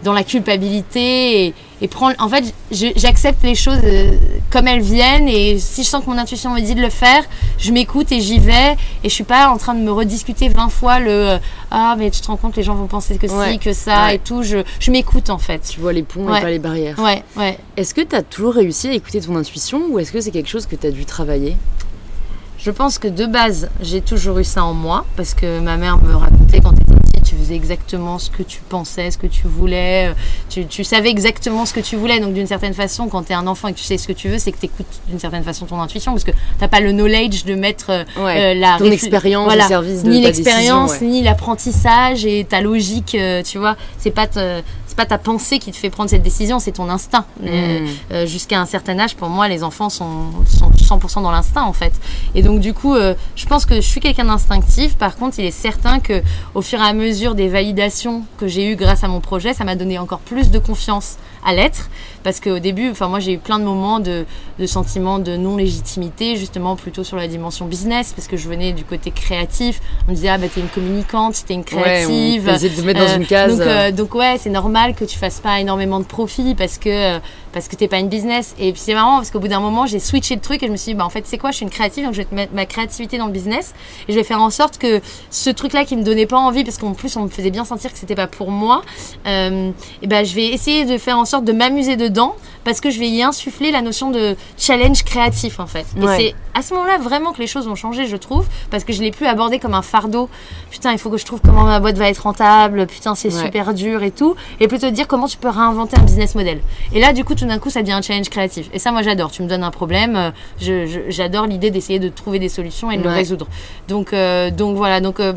dans 0.05 0.13
la 0.13 0.23
culpabilité 0.25 1.47
et, 1.47 1.55
et 1.81 1.89
prendre. 1.89 2.15
En 2.19 2.29
fait, 2.29 2.45
j'accepte 2.71 3.43
les 3.43 3.55
choses 3.55 3.79
euh, 3.85 4.13
comme 4.51 4.69
elles 4.69 4.81
viennent 4.83 5.29
et 5.29 5.59
si 5.59 5.83
je 5.83 5.89
sens 5.89 6.05
que 6.05 6.11
mon 6.11 6.19
intuition 6.19 6.51
me 6.55 6.61
dit 6.61 6.75
de 6.75 6.81
le 6.81 6.91
faire, 6.91 7.23
je 7.59 7.73
m'écoute 7.73 8.13
et 8.13 8.21
j'y 8.21 8.39
vais 8.39 8.73
et 9.03 9.09
je 9.09 9.15
suis 9.15 9.25
pas 9.25 9.49
en 9.49 9.57
train 9.59 9.75
de 9.75 9.81
me 9.81 9.91
rediscuter 9.93 10.49
20 10.49 10.69
fois 10.69 10.99
le 11.01 11.11
euh, 11.11 11.39
ah 11.71 11.95
mais 11.99 12.11
tu 12.11 12.21
te 12.21 12.27
rends 12.29 12.37
compte 12.37 12.57
les 12.57 12.63
gens 12.63 12.75
vont 12.75 12.87
penser 12.87 13.17
que 13.19 13.27
Ouais. 13.27 13.53
si 13.53 13.59
que 13.59 13.73
ça 13.73 14.07
Ouais. 14.07 14.17
et 14.17 14.19
tout. 14.19 14.43
Je, 14.43 14.59
je 14.81 14.91
m'écoute 14.91 15.31
en 15.31 15.39
fait. 15.39 15.61
Tu 15.71 15.81
vois 15.81 15.93
les 15.93 16.03
ponts 16.03 16.27
Ouais. 16.27 16.39
et 16.39 16.43
pas 16.43 16.51
les 16.51 16.59
barrières. 16.59 16.99
Ouais, 16.99 17.23
ouais. 17.37 17.59
Est-ce 17.77 17.95
que 17.95 18.01
tu 18.03 18.15
as 18.15 18.23
toujours 18.23 18.55
réussi 18.55 18.89
à 18.89 18.93
écouter 18.93 19.21
ton 19.21 19.37
intuition 19.37 19.83
ou 19.91 19.99
est-ce 19.99 20.13
que 20.13 20.21
c'est 20.21 20.31
quelque 20.31 20.49
chose 20.49 20.67
que 20.67 20.77
tu 20.77 20.87
as 20.87 20.91
dû 20.91 21.05
travailler? 21.05 21.57
Je 22.59 22.71
pense 22.71 22.99
que 22.99 23.07
de 23.07 23.27
base, 23.27 23.69
j'ai 23.81 24.01
toujours 24.01 24.39
eu 24.39 24.45
ça 24.45 24.65
en 24.65 24.73
moi 24.75 25.05
parce 25.17 25.35
que 25.35 25.61
ma 25.61 25.77
mère 25.77 25.99
me 26.03 26.15
racontait 26.17 26.61
quand 26.61 26.73
tu 26.73 26.83
étais 26.83 26.95
petite, 26.95 26.96
tu 27.37 27.43
faisais 27.43 27.55
exactement 27.57 28.19
ce 28.19 28.31
que 28.31 28.43
tu 28.43 28.61
pensais, 28.69 29.11
ce 29.11 29.19
que 29.19 29.27
tu 29.27 29.47
voulais, 29.47 30.09
euh, 30.09 30.15
tu, 30.49 30.67
tu 30.67 30.85
savais 30.85 31.11
exactement 31.11 31.67
ce 31.67 31.75
que 31.75 31.81
tu 31.81 31.97
voulais. 31.97 32.19
Donc 32.21 32.35
d'une 32.35 32.47
certaine 32.47 32.75
façon, 32.75 33.09
quand 33.09 33.25
tu 33.25 33.33
es 33.33 33.35
un 33.35 33.47
enfant 33.47 33.69
et 33.69 33.73
que 33.73 33.79
tu 33.79 33.85
sais 33.85 33.99
ce 33.99 34.09
que 34.09 34.13
tu 34.13 34.29
veux, 34.29 34.39
c'est 34.39 34.53
que 34.53 34.59
tu 34.59 34.67
écoutes 34.67 34.87
d'une 35.09 35.19
certaine 35.19 35.43
façon 35.45 35.67
ton 35.67 35.81
intuition 35.81 36.13
parce 36.13 36.25
que 36.25 36.31
t'as 36.59 36.69
pas 36.69 36.81
le 36.81 36.93
knowledge 36.93 37.45
de 37.45 37.55
mettre 37.55 37.91
euh, 37.91 38.05
Ouais. 38.17 38.55
euh, 38.57 38.59
la 38.59 38.77
Ton 38.79 38.91
expérience 38.91 39.45
voilà. 39.45 39.67
au 39.67 39.69
service 39.69 40.03
de 40.03 40.11
ni 40.11 40.21
l'expérience, 40.23 40.93
ouais. 40.93 41.07
ni 41.07 41.23
l'apprentissage 41.23 42.25
et 42.25 42.45
ta 42.49 42.61
logique, 42.61 43.15
euh, 43.15 43.43
tu 43.43 43.59
vois, 43.59 43.77
c'est 43.99 44.11
pas 44.11 44.27
te- 44.27 44.63
c'est 44.97 45.03
pas 45.03 45.07
ta 45.07 45.19
pensée 45.19 45.59
qui 45.59 45.71
te 45.73 45.77
fait 45.77 45.91
prendre 45.91 46.09
cette 46.09 46.23
décision, 46.23 46.59
c'est 46.59 46.73
ton 46.73 46.89
instinct. 46.89 47.27
Euh, 47.45 47.87
euh, 48.13 48.27
Jusqu'à 48.27 48.61
un 48.61 48.67
certain 48.67 48.99
âge, 48.99 49.15
pour 49.15 49.29
moi, 49.29 49.47
les 49.47 49.63
enfants 49.63 49.91
sont, 49.91 50.31
sont 50.47 50.71
100% 50.71 51.23
dans 51.23 51.31
l'instinct 51.31 51.65
en 51.65 51.73
fait. 51.75 51.93
Et 52.35 52.43
donc 52.43 52.61
du 52.61 52.73
coup, 52.73 52.95
euh, 52.95 53.15
je 53.35 53.45
pense 53.47 53.67
que 53.67 53.75
je 53.77 53.81
suis 53.81 54.01
quelqu'un 54.01 54.25
d'instinctif. 54.25 54.97
Par 54.97 55.17
contre, 55.17 55.39
il 55.39 55.45
est 55.45 55.51
certain 55.51 56.01
que 56.01 56.23
au 56.55 56.63
fur 56.63 56.81
et 56.81 56.85
à 56.87 56.93
mesure 56.95 57.35
des 57.35 57.49
validations 57.49 58.23
que 58.39 58.47
j'ai 58.49 58.71
eues 58.71 58.77
grâce 58.77 59.05
à 59.05 59.09
mon 59.09 59.21
projet, 59.21 59.53
ça 59.53 59.65
m'a 59.65 59.75
donné 59.75 59.99
encore 59.99 60.21
plus 60.21 60.51
de 60.51 60.59
confiance 60.59 61.17
à 61.45 61.53
l'être. 61.53 61.91
Parce 62.25 62.41
qu'au 62.41 62.59
début, 62.59 62.91
enfin 62.91 63.07
moi 63.09 63.21
j'ai 63.21 63.35
eu 63.35 63.39
plein 63.39 63.59
de 63.59 63.65
moments 63.65 64.01
de, 64.01 64.25
de 64.59 64.67
sentiments 64.67 65.19
de 65.21 65.37
non-légitimité, 65.37 66.37
justement 66.37 66.75
plutôt 66.75 67.05
sur 67.05 67.17
la 67.17 67.29
dimension 67.29 67.67
business, 67.67 68.13
parce 68.17 68.27
que 68.27 68.37
je 68.37 68.49
venais 68.49 68.73
du 68.73 68.83
côté 68.85 69.11
créatif. 69.13 69.81
On 70.09 70.11
me 70.11 70.17
disait 70.17 70.29
ah 70.29 70.39
bah 70.39 70.47
t'es 70.53 70.61
une 70.61 70.69
communicante, 70.69 71.45
t'es 71.47 71.55
une 71.55 71.65
créative. 71.65 72.47
Ouais, 72.47 72.53
on 72.53 72.63
de 72.63 72.69
te 72.69 72.81
mettre 72.81 73.01
dans 73.01 73.07
Euh, 73.07 73.17
une 73.17 73.27
case. 73.27 73.59
Donc, 73.59 73.95
donc 73.97 74.15
ouais, 74.15 74.37
c'est 74.41 74.51
normal 74.51 74.86
que 74.95 75.05
tu 75.05 75.19
fasses 75.19 75.41
pas 75.41 75.61
énormément 75.61 76.01
de 76.01 76.05
profit 76.05 76.55
parce 76.55 76.79
que 76.79 77.17
euh, 77.17 77.19
parce 77.53 77.69
que 77.69 77.77
t'es 77.77 77.89
pas 77.89 77.99
une 77.99 78.09
business. 78.09 78.55
Et 78.59 78.73
puis 78.73 78.81
c'est 78.81 78.95
marrant 78.95 79.17
parce 79.17 79.31
qu'au 79.31 79.41
bout 79.41 79.49
d'un 79.49 79.61
moment, 79.61 79.87
j'ai 79.87 79.99
switché 79.99 80.35
le 80.35 80.41
truc 80.41 80.63
et 80.63 80.67
je 80.67 80.73
me 80.73 80.77
suis 80.77 80.93
dit 80.93 80.99
bah 80.99 81.05
en 81.05 81.11
fait 81.11 81.27
c'est 81.27 81.39
quoi, 81.39 81.51
je 81.51 81.57
suis 81.57 81.65
une 81.65 81.71
créative 81.71 82.05
donc 82.05 82.15
je 82.15 82.23
vais 82.23 82.29
mettre 82.33 82.53
ma 82.55 82.67
créativité 82.67 83.19
dans 83.19 83.27
le 83.27 83.33
business 83.33 83.75
et 84.09 84.13
je 84.13 84.19
vais 84.19 84.25
faire 84.25 84.41
en 84.41 84.51
sorte 84.51 84.79
que 84.79 85.01
ce 85.31 85.51
truc-là 85.51 85.85
qui 85.85 85.97
me 85.97 86.03
donnait 86.03 86.27
pas 86.27 86.39
envie 86.39 86.65
parce 86.65 86.79
qu'en 86.79 86.93
plus 86.93 87.17
on 87.17 87.23
me 87.23 87.29
faisait 87.29 87.51
bien 87.51 87.65
sentir 87.65 87.93
que 87.93 87.99
c'était 87.99 88.15
pas 88.15 88.27
pour 88.27 88.51
moi, 88.51 88.83
euh, 89.27 89.71
et 90.03 90.07
ben 90.07 90.25
je 90.25 90.35
vais 90.35 90.47
essayer 90.49 90.85
de 90.85 90.99
faire 90.99 91.19
en 91.19 91.25
sorte 91.25 91.45
de 91.45 91.53
m'amuser 91.53 91.97
dedans 91.97 92.37
parce 92.67 92.81
que 92.83 92.91
je 92.91 92.99
vais 92.99 93.09
y 93.09 93.23
insuffler 93.23 93.71
la 93.71 93.81
notion 93.81 94.11
de 94.11 94.37
challenge 94.59 95.05
créatif 95.05 95.59
en 95.61 95.67
fait. 95.67 95.87
Et 95.97 96.01
Ouais. 96.05 96.17
c'est 96.19 96.35
à 96.53 96.63
ce 96.63 96.75
moment-là 96.75 96.99
vraiment 96.99 97.33
que 97.33 97.39
les 97.39 97.47
choses 97.47 97.67
ont 97.69 97.75
changé, 97.77 98.07
je 98.07 98.17
trouve, 98.17 98.47
parce 98.71 98.83
que 98.85 98.93
je 98.93 99.01
l'ai 99.03 99.11
plus 99.13 99.27
abordé 99.27 99.59
comme 99.59 99.73
un 99.75 99.83
fardeau. 99.83 100.29
Putain, 100.71 100.93
il 100.93 100.99
faut 100.99 101.09
que 101.11 101.17
je 101.17 101.25
trouve 101.25 101.41
comment 101.43 101.63
ma 101.65 101.81
boîte 101.81 101.97
va 101.97 102.09
être 102.09 102.19
rentable. 102.25 102.87
Putain, 102.87 103.15
c'est 103.15 103.33
Ouais. 103.35 103.45
super 103.45 103.73
dur 103.73 104.03
et 104.03 104.11
tout. 104.11 104.35
Et 104.61 104.67
plutôt 104.69 104.91
dire 104.91 105.07
comment 105.07 105.29
tu 105.29 105.37
peux 105.39 105.49
réinventer 105.49 105.97
un 105.99 106.03
business 106.03 106.35
model. 106.35 106.61
Et 106.93 107.01
là, 107.01 107.13
du 107.13 107.25
coup, 107.25 107.35
tout 107.35 107.47
d'un 107.47 107.59
coup, 107.59 107.71
ça 107.71 107.83
devient 107.83 107.93
un 107.93 108.03
challenge 108.03 108.29
créatif. 108.31 108.69
Et 108.73 108.79
ça, 108.79 108.91
moi, 108.91 109.03
j'adore. 109.03 109.31
Tu 109.31 109.43
me 109.43 109.49
donnes 109.49 109.63
un 109.65 109.71
problème, 109.71 110.17
euh, 110.17 110.87
j'adore 111.09 111.47
l'idée 111.47 111.71
d'essayer 111.71 111.99
de 111.99 112.09
trouver 112.09 112.39
des 112.39 112.49
solutions 112.49 112.91
et 112.91 112.97
de 112.99 113.03
le 113.05 113.11
résoudre. 113.11 113.47
Donc, 113.89 114.13
euh, 114.13 114.51
donc 114.51 114.77
voilà. 114.77 115.01
Donc 115.01 115.21
euh, 115.21 115.35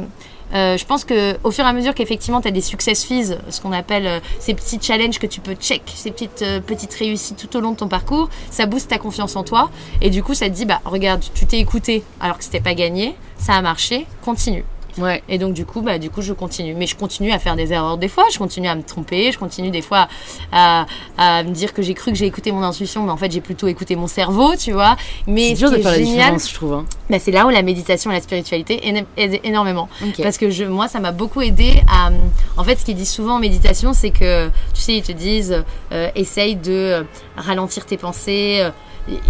euh, 0.53 0.77
je 0.77 0.85
pense 0.85 1.05
que 1.05 1.37
au 1.43 1.51
fur 1.51 1.63
et 1.63 1.67
à 1.67 1.73
mesure 1.73 1.93
qu'effectivement 1.93 2.41
tu 2.41 2.47
as 2.47 2.51
des 2.51 2.61
success 2.61 3.03
fees, 3.03 3.37
ce 3.49 3.61
qu'on 3.61 3.71
appelle 3.71 4.07
euh, 4.07 4.19
ces 4.39 4.53
petits 4.53 4.79
challenges 4.81 5.19
que 5.19 5.27
tu 5.27 5.41
peux 5.41 5.53
check, 5.53 5.83
ces 5.93 6.11
petites 6.11 6.41
euh, 6.41 6.59
petites 6.59 6.93
réussites 6.93 7.37
tout 7.37 7.57
au 7.57 7.61
long 7.61 7.71
de 7.71 7.77
ton 7.77 7.87
parcours, 7.87 8.29
ça 8.49 8.65
booste 8.65 8.89
ta 8.89 8.97
confiance 8.97 9.35
en 9.35 9.43
toi 9.43 9.69
et 10.01 10.09
du 10.09 10.23
coup 10.23 10.33
ça 10.33 10.47
te 10.47 10.53
dit 10.53 10.65
bah 10.65 10.81
regarde, 10.85 11.23
tu 11.33 11.45
t'es 11.45 11.59
écouté 11.59 12.03
alors 12.19 12.37
que 12.37 12.43
c'était 12.43 12.61
pas 12.61 12.73
gagné, 12.73 13.15
ça 13.37 13.53
a 13.53 13.61
marché, 13.61 14.07
continue. 14.23 14.65
Ouais. 14.97 15.23
Et 15.29 15.37
donc 15.37 15.53
du 15.53 15.65
coup, 15.65 15.81
bah 15.81 15.97
du 15.99 16.09
coup, 16.09 16.21
je 16.21 16.33
continue. 16.33 16.73
Mais 16.73 16.87
je 16.87 16.95
continue 16.95 17.31
à 17.31 17.39
faire 17.39 17.55
des 17.55 17.71
erreurs 17.73 17.97
des 17.97 18.07
fois. 18.07 18.25
Je 18.31 18.37
continue 18.37 18.67
à 18.67 18.75
me 18.75 18.83
tromper. 18.83 19.31
Je 19.31 19.37
continue 19.37 19.69
des 19.71 19.81
fois 19.81 20.07
à, 20.51 20.85
à 21.17 21.43
me 21.43 21.51
dire 21.51 21.73
que 21.73 21.81
j'ai 21.81 21.93
cru 21.93 22.11
que 22.11 22.17
j'ai 22.17 22.25
écouté 22.25 22.51
mon 22.51 22.63
intuition, 22.63 23.03
mais 23.03 23.11
en 23.11 23.17
fait 23.17 23.31
j'ai 23.31 23.41
plutôt 23.41 23.67
écouté 23.67 23.95
mon 23.95 24.07
cerveau, 24.07 24.55
tu 24.55 24.71
vois. 24.71 24.95
Mais 25.27 25.49
C'est 25.49 25.55
ce 25.55 25.59
dur 25.59 25.71
de 25.71 25.75
faire 25.77 25.91
la 25.91 25.97
différence, 26.05 26.49
je 26.49 26.53
trouve. 26.55 26.73
hein. 26.73 26.85
bah, 27.09 27.19
c'est 27.19 27.31
là 27.31 27.45
où 27.45 27.49
la 27.49 27.61
méditation 27.61 28.11
et 28.11 28.15
la 28.15 28.21
spiritualité 28.21 28.87
aide- 28.87 29.05
aident 29.17 29.39
énormément. 29.43 29.87
Parce 30.23 30.37
que 30.37 30.49
je, 30.49 30.63
moi, 30.65 30.87
ça 30.87 30.99
m'a 30.99 31.11
beaucoup 31.11 31.41
aidé 31.41 31.81
à. 31.89 32.09
En 32.57 32.63
fait, 32.63 32.75
ce 32.77 32.85
qu'ils 32.85 32.95
disent 32.95 33.11
souvent 33.11 33.35
en 33.35 33.39
méditation, 33.39 33.93
c'est 33.93 34.11
que, 34.11 34.47
tu 34.73 34.81
sais, 34.81 34.95
ils 34.95 35.03
te 35.03 35.11
disent, 35.11 35.63
euh, 35.91 36.09
essaye 36.15 36.55
de 36.55 36.71
euh, 36.71 37.03
ralentir 37.37 37.85
tes 37.85 37.97
pensées. 37.97 38.57
euh, 38.61 38.71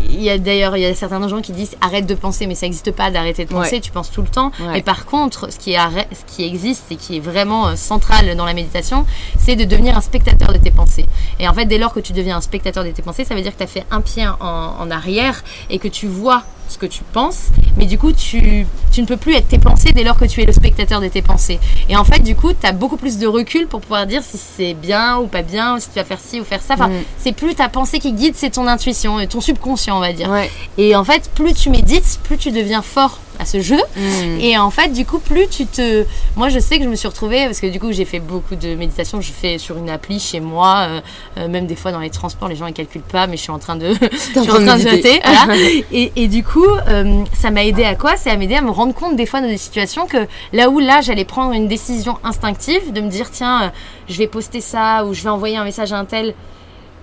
Il 0.10 0.22
y 0.22 0.30
a 0.30 0.38
d'ailleurs, 0.38 0.76
il 0.78 0.82
y 0.82 0.86
a 0.86 0.94
certains 0.96 1.26
gens 1.28 1.42
qui 1.42 1.52
disent 1.54 1.76
arrête 1.82 2.06
de 2.06 2.16
penser, 2.16 2.48
mais 2.48 2.56
ça 2.56 2.66
n'existe 2.66 2.92
pas 2.92 3.12
d'arrêter 3.12 3.46
de 3.46 3.50
penser, 3.50 3.76
Ouais. 3.76 3.82
tu 3.82 3.92
penses 3.92 4.12
tout 4.12 4.22
le 4.22 4.28
temps. 4.28 4.52
Ouais. 4.60 4.74
Mais 4.74 4.82
par 4.82 5.06
contre, 5.06 5.52
ce 5.52 5.58
qui, 5.58 5.74
est 5.74 5.78
ce 5.78 6.26
qui 6.36 6.44
existe 6.46 6.92
et 6.92 6.96
qui 6.96 7.18
est 7.18 7.20
vraiment 7.22 7.68
euh, 7.70 7.76
central 7.76 8.36
dans 8.36 8.46
la 8.46 8.54
méditation, 8.54 9.06
c'est 9.38 9.56
de 9.56 9.64
devenir 9.64 9.96
un 9.98 10.02
spectateur 10.02 10.52
de 10.52 10.58
tes 10.58 10.72
pensées. 10.72 11.06
Et 11.40 11.48
en 11.48 11.54
fait, 11.54 11.66
dès 11.66 11.78
lors 11.78 11.94
que 11.94 12.00
tu 12.00 12.14
deviens 12.14 12.38
un 12.38 12.42
spectateur 12.42 12.84
de 12.84 12.92
tes 12.92 13.02
pensées, 13.02 13.26
ça 13.26 13.36
veut 13.36 13.42
dire 13.42 13.54
que 13.54 13.58
tu 13.58 13.64
as 13.64 13.68
fait 13.68 13.86
un 13.92 14.02
pied 14.02 14.28
en, 14.28 14.36
en 14.80 14.92
arrière 14.92 15.44
et 15.70 15.80
que 15.80 15.88
tu 15.88 16.08
vois 16.08 16.44
ce 16.70 16.78
que 16.78 16.86
tu 16.86 17.02
penses, 17.14 17.48
mais 17.78 17.86
du 17.86 17.98
coup, 17.98 18.12
tu, 18.14 18.66
tu 18.92 19.02
ne 19.02 19.06
peux 19.08 19.18
plus 19.18 19.34
être 19.34 19.48
tes 19.48 19.58
pensées 19.60 19.92
dès 19.94 20.04
lors 20.04 20.18
que 20.18 20.26
tu 20.26 20.42
es 20.42 20.46
le 20.46 20.54
spectateur 20.54 21.02
de 21.02 21.08
tes 21.08 21.22
pensées. 21.22 21.60
Et 21.90 21.96
en 21.96 22.04
fait, 22.04 22.20
du 22.20 22.36
coup, 22.36 22.52
tu 22.54 22.66
as 22.68 22.72
beaucoup 22.72 22.98
plus 22.98 23.18
de 23.18 23.28
recul 23.28 23.68
pour 23.68 23.82
pouvoir 23.82 24.06
dire 24.06 24.22
si 24.24 24.38
c'est 24.38 24.74
bien 24.74 25.18
ou 25.18 25.28
pas 25.28 25.42
bien, 25.42 25.80
si 25.80 25.90
tu 25.90 25.96
vas 25.96 26.04
faire 26.06 26.20
ci 26.20 26.40
ou 26.40 26.44
faire 26.44 26.62
ça. 26.62 26.76
Enfin, 26.76 26.90
Mm. 26.90 27.04
c'est 27.18 27.32
plus 27.34 27.56
ta 27.56 27.70
pensée 27.70 28.00
qui 28.00 28.14
guide, 28.14 28.34
c'est 28.36 28.52
ton 28.52 28.68
intuition, 28.68 29.18
ton 29.28 29.42
subconscient, 29.42 29.98
on 29.98 30.00
va 30.00 30.14
dire. 30.14 30.30
Ouais. 30.30 30.50
Et 30.78 30.96
en 30.96 31.04
fait, 31.04 31.30
plus 31.36 31.54
tu 31.54 31.70
médites, 31.70 32.20
plus 32.24 32.38
tu 32.38 32.52
deviens 32.52 32.82
fort 32.82 33.20
à 33.40 33.46
ce 33.46 33.62
jeu. 33.62 33.80
Mm. 33.96 34.40
Et 34.42 34.58
en 34.58 34.70
fait, 34.70 34.90
du 34.92 35.06
coup, 35.06 35.20
plus 35.20 35.48
tu 35.48 35.66
te. 35.66 36.06
Moi, 36.36 36.50
je 36.50 36.60
sais 36.60 36.78
que 36.78 36.84
je 36.84 36.90
me 36.90 36.96
suis 36.96 37.08
retrouvée, 37.08 37.46
parce 37.46 37.60
que 37.60 37.68
du 37.68 37.80
coup, 37.80 37.92
j'ai 37.92 38.06
fait 38.06 38.20
beaucoup 38.20 38.56
de 38.56 38.76
méditation. 38.76 39.22
Je 39.22 39.32
fais 39.32 39.58
sur 39.58 39.78
une 39.78 39.90
appli 39.90 40.20
chez 40.20 40.40
moi, 40.40 40.78
euh, 40.80 41.02
euh, 41.38 41.48
même 41.48 41.66
des 41.66 41.76
fois 41.76 41.92
dans 41.92 42.00
les 42.00 42.10
transports, 42.10 42.50
les 42.50 42.56
gens 42.56 42.66
ne 42.66 42.72
calculent 42.72 43.02
pas, 43.02 43.28
mais 43.28 43.38
je 43.38 43.44
suis 43.44 43.52
en 43.52 43.60
train 43.60 43.76
de. 43.76 43.94
je 44.34 44.40
en 44.40 44.44
suis 44.44 44.52
train 44.52 44.78
de 44.78 45.20
voilà. 45.24 45.56
et, 45.92 46.12
et 46.16 46.28
du 46.28 46.44
coup, 46.44 46.59
euh, 46.66 47.24
ça 47.34 47.52
m'a 47.52 47.64
aidé 47.64 47.84
à 47.84 47.96
quoi? 47.96 48.18
C'est 48.18 48.30
à 48.30 48.38
m'aider 48.38 48.56
à 48.56 48.62
me 48.62 48.72
rendre 48.72 48.94
compte 48.94 49.16
des 49.16 49.26
fois 49.26 49.42
dans 49.42 49.48
des 49.48 49.58
situations 49.58 50.06
que 50.08 50.28
là 50.54 50.70
où 50.70 50.80
là, 50.80 51.02
j'allais 51.02 51.26
prendre 51.26 51.54
une 51.54 51.68
décision 51.68 52.18
instinctive, 52.24 52.92
de 52.94 53.02
me 53.02 53.10
dire, 53.10 53.30
tiens, 53.32 53.64
euh, 53.64 53.70
je 54.08 54.18
vais 54.18 54.28
poster 54.28 54.62
ça, 54.62 55.06
ou 55.06 55.14
je 55.14 55.24
vais 55.24 55.30
envoyer 55.30 55.58
un 55.58 55.64
message 55.64 55.94
à 55.94 55.98
un 55.98 56.06
tel. 56.06 56.34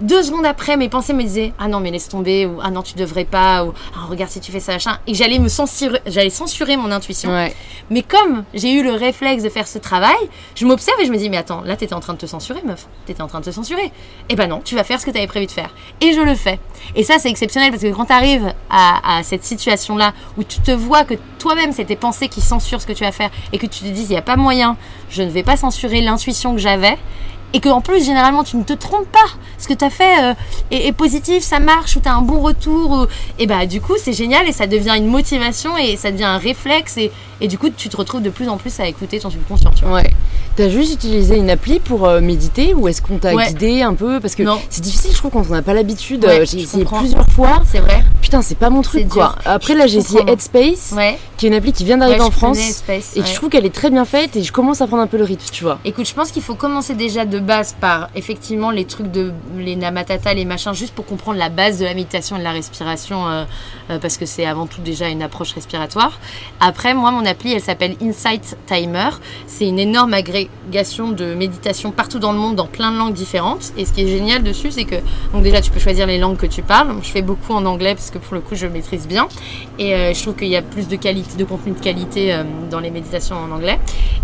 Deux 0.01 0.23
secondes 0.25 0.45
après, 0.45 0.77
mes 0.77 0.91
pensées 0.91 1.15
me 1.15 1.23
disaient 1.23 1.55
Ah 1.59 1.69
non, 1.69 1.81
mais 1.81 1.91
laisse 1.91 2.09
tomber, 2.09 2.45
ou 2.45 2.59
Ah 2.63 2.71
non, 2.71 2.83
tu 2.83 2.95
devrais 2.97 3.25
pas, 3.25 3.65
ou 3.65 3.73
Ah, 3.95 4.07
regarde 4.11 4.31
si 4.31 4.41
tu 4.41 4.53
fais 4.53 4.61
ça, 4.61 4.73
machin. 4.73 4.99
Et 5.07 5.15
j'allais 5.15 5.39
me 5.39 5.49
censurer, 5.49 6.01
j'allais 6.07 6.29
censurer 6.31 6.77
mon 6.77 6.93
intuition. 6.93 7.31
Ouais. 7.31 7.55
Mais 7.89 8.03
comme 8.03 8.45
j'ai 8.53 8.73
eu 8.73 8.83
le 8.83 8.93
réflexe 8.93 9.43
de 9.43 9.49
faire 9.49 9.67
ce 9.67 9.79
travail, 9.79 10.17
je 10.55 10.67
m'observe 10.67 11.01
et 11.01 11.07
je 11.07 11.13
me 11.13 11.17
dis, 11.17 11.31
mais 11.31 11.39
attends, 11.39 11.63
là, 11.63 11.77
t'étais 11.77 11.95
en 11.95 12.01
train 12.01 12.13
de 12.13 12.19
te 12.19 12.27
censurer, 12.27 12.61
meuf. 12.63 12.87
T'étais 13.07 13.23
en 13.23 13.27
train 13.27 13.41
de 13.41 13.45
te 13.47 13.51
censurer. 13.51 13.91
Eh 14.29 14.35
ben 14.37 14.49
non, 14.49 14.61
tu 14.63 14.75
vas 14.75 14.85
faire 14.85 15.01
ce 15.01 15.07
que 15.07 15.11
t'avais 15.11 15.27
prévu 15.27 15.47
de 15.47 15.51
faire. 15.53 15.71
Et 16.03 16.13
je 16.13 16.21
le 16.21 16.35
fais. 16.35 16.59
Et 16.95 17.03
ça, 17.03 17.19
c'est 17.19 17.31
exceptionnel 17.31 17.71
parce 17.71 17.83
que 17.83 17.93
quand 17.95 18.05
t'arrives 18.05 18.53
à, 18.69 19.19
à 19.19 19.23
cette 19.23 19.45
situation-là 19.45 20.13
où 20.37 20.45
tu 20.45 20.61
te 20.61 20.73
vois 20.73 21.05
que 21.05 21.15
toi-même, 21.39 21.73
c'est 21.73 21.87
tes 21.87 21.97
pensées 21.97 22.29
qui 22.29 22.43
censurent 22.43 22.83
ce 22.83 22.87
que 22.87 22.93
tu 22.93 23.05
vas 23.05 23.13
faire 23.13 23.31
et 23.53 23.59
que 23.59 23.67
tu 23.67 23.81
te 23.81 23.89
dis, 23.89 24.03
il 24.03 24.09
n'y 24.09 24.17
a 24.17 24.23
pas 24.23 24.37
moyen, 24.37 24.77
je 25.09 25.23
ne 25.23 25.31
vais 25.31 25.43
pas 25.43 25.57
censurer 25.57 26.03
l'intuition 26.03 26.53
que 26.53 26.61
j'avais. 26.61 26.99
Et 27.55 27.61
que 27.61 27.69
en 27.69 27.81
plus, 27.81 28.05
généralement, 28.05 28.45
tu 28.45 28.57
ne 28.57 28.65
te 28.65 28.73
trompes 28.75 29.11
pas. 29.11 29.19
Ce 29.59 29.67
que 29.69 29.73
tu 29.75 29.85
as 29.85 29.89
fait 29.91 30.23
euh, 30.23 30.35
est, 30.71 30.89
est 30.89 30.93
positif, 30.93 31.43
ça 31.43 31.59
marche, 31.59 31.97
ou 31.97 32.01
tu 32.01 32.09
as 32.09 32.15
un 32.15 32.23
bon 32.23 32.41
retour. 32.41 32.91
Ou... 32.91 33.07
Et 33.39 33.47
bah, 33.47 33.65
du 33.67 33.81
coup, 33.81 33.95
c'est 34.03 34.13
génial 34.13 34.47
et 34.49 34.53
ça 34.53 34.67
devient 34.67 34.95
une 34.97 35.07
motivation 35.07 35.77
et 35.79 35.97
ça 35.97 36.11
devient 36.11 36.25
un 36.25 36.39
réflexe. 36.39 36.97
Et, 36.99 37.11
et 37.41 37.49
du 37.49 37.57
coup, 37.57 37.69
tu 37.75 37.89
te 37.89 37.97
retrouves 37.97 38.21
de 38.23 38.31
plus 38.31 38.49
en 38.49 38.57
plus 38.57 38.79
à 38.81 38.87
écouter 38.87 39.21
ton 39.21 39.31
subconscient. 39.31 39.71
Tu 39.75 39.85
vois. 39.85 39.95
Ouais. 39.95 40.11
T'as 40.57 40.69
juste 40.71 40.95
utilisé 40.95 41.37
une 41.37 41.51
appli 41.51 41.81
pour 41.81 42.07
euh, 42.07 42.21
méditer 42.21 42.73
ou 42.75 42.89
est-ce 42.89 43.01
qu'on 43.03 43.19
t'a 43.19 43.35
Ouais. 43.35 43.47
guidé 43.49 43.83
un 43.83 43.95
peu? 43.95 44.21
Parce 44.21 44.35
que 44.35 44.43
c'est 44.71 44.83
difficile, 44.83 45.11
je 45.13 45.17
trouve, 45.19 45.31
quand 45.31 45.45
on 45.49 45.53
n'a 45.53 45.63
pas 45.63 45.75
l'habitude. 45.75 46.25
Ouais, 46.25 46.41
Euh, 46.41 46.45
j'ai 46.47 46.61
essayé 46.61 46.83
comprends. 46.85 47.01
plusieurs 47.01 47.27
fois. 47.29 47.63
C'est 47.71 47.81
vrai. 47.81 48.03
Putain, 48.23 48.43
c'est 48.43 48.55
pas 48.59 48.71
mon 48.71 48.83
truc 48.83 49.09
quoi. 49.09 49.35
dur. 49.43 49.43
Après, 49.53 49.75
là, 49.75 49.87
j'ai 49.87 49.99
essayé. 49.99 50.21
Headspace, 50.27 50.93
Ouais. 50.97 51.19
Qui 51.37 51.47
est 51.47 51.49
une 51.49 51.55
appli 51.55 51.73
qui 51.73 51.85
vient 51.85 51.99
d'arriver 51.99 52.21
Ouais, 52.21 52.27
en 52.27 52.31
France 52.31 52.59
Space, 52.59 53.17
et 53.17 53.21
que 53.21 53.27
je 53.27 53.35
trouve 53.35 53.51
qu'elle 53.51 53.67
est 53.67 53.75
très 53.75 53.91
bien 53.91 54.05
faite 54.05 54.37
et 54.37 54.43
je 54.43 54.53
commence 54.53 54.81
à 54.81 54.87
prendre 54.87 55.03
un 55.03 55.07
peu 55.07 55.19
le 55.19 55.25
rythme, 55.25 55.47
tu 55.53 55.65
vois. 55.65 55.79
Écoute, 55.85 56.07
je 56.07 56.15
pense 56.15 56.33
qu'il 56.33 56.43
faut 56.43 56.55
commencer 56.55 56.95
déjà 56.95 57.25
de 57.25 57.39
base 57.39 57.77
par 57.81 58.09
effectivement 58.15 58.71
les 58.71 58.85
trucs 58.85 59.11
de 59.11 59.33
les 59.57 59.77
namatata, 59.77 60.35
les 60.35 60.45
machins, 60.45 60.73
juste 60.73 60.95
pour 60.95 61.05
comprendre 61.05 61.39
la 61.39 61.49
base 61.49 61.79
de 61.79 61.85
la 61.85 61.95
méditation 61.95 62.37
et 62.37 62.39
de 62.39 62.45
la 62.45 62.53
respiration, 62.53 63.27
euh, 63.29 63.45
euh, 63.91 63.99
parce 63.99 64.17
que 64.17 64.27
c'est 64.27 64.47
avant 64.47 64.67
tout 64.67 64.81
déjà 64.81 65.09
une 65.09 65.23
approche 65.23 65.53
respiratoire. 65.53 66.19
Après, 66.61 66.95
moi, 66.95 67.11
mon 67.11 67.27
appli, 67.27 67.53
elle 67.53 67.61
s'appelle 67.61 67.97
Insight 68.03 68.57
Timer. 68.67 69.11
C'est 69.47 69.67
une 69.67 69.79
énorme 69.79 70.15
agrégation 70.15 71.11
de 71.11 71.35
méditation 71.35 71.91
partout 71.91 72.19
dans 72.19 72.33
le 72.33 72.39
monde, 72.39 72.57
dans 72.57 72.67
plein 72.67 72.91
de 72.93 72.97
langues 72.97 73.15
différentes. 73.15 73.73
Et 73.77 73.85
ce 73.85 73.93
qui 73.93 74.03
est 74.03 74.09
génial 74.09 74.43
dessus, 74.43 74.71
c'est 74.71 74.85
que 74.85 74.97
donc 75.33 75.43
déjà, 75.43 75.61
tu 75.61 75.71
peux 75.71 75.81
choisir 75.81 76.07
les 76.07 76.19
langues 76.19 76.37
que 76.37 76.47
tu 76.47 76.63
parles. 76.63 76.95
Je 77.03 77.11
fais 77.11 77.23
beaucoup 77.23 77.53
en 77.53 77.65
anglais 77.67 77.95
parce 77.95 78.11
que 78.11 78.19
pour 78.19 78.35
le 78.35 78.41
coup, 78.41 78.55
je 78.55 78.67
maîtrise 78.67 79.07
bien. 79.07 79.29
Et 79.79 79.95
euh, 79.95 80.15
je 80.15 80.23
trouve 80.23 80.37
qu'il 80.37 80.49
y 80.49 80.57
a 80.57 80.63
plus 80.63 80.89
de 80.89 80.97
qualité, 80.97 81.26
de 81.37 81.45
contenu 81.45 81.73
de 81.73 81.79
qualité 81.79 82.33
euh, 82.33 82.45
dans 82.71 82.81
les 82.81 82.91
méditations 82.91 83.37
en 83.37 83.51
anglais. 83.51 83.79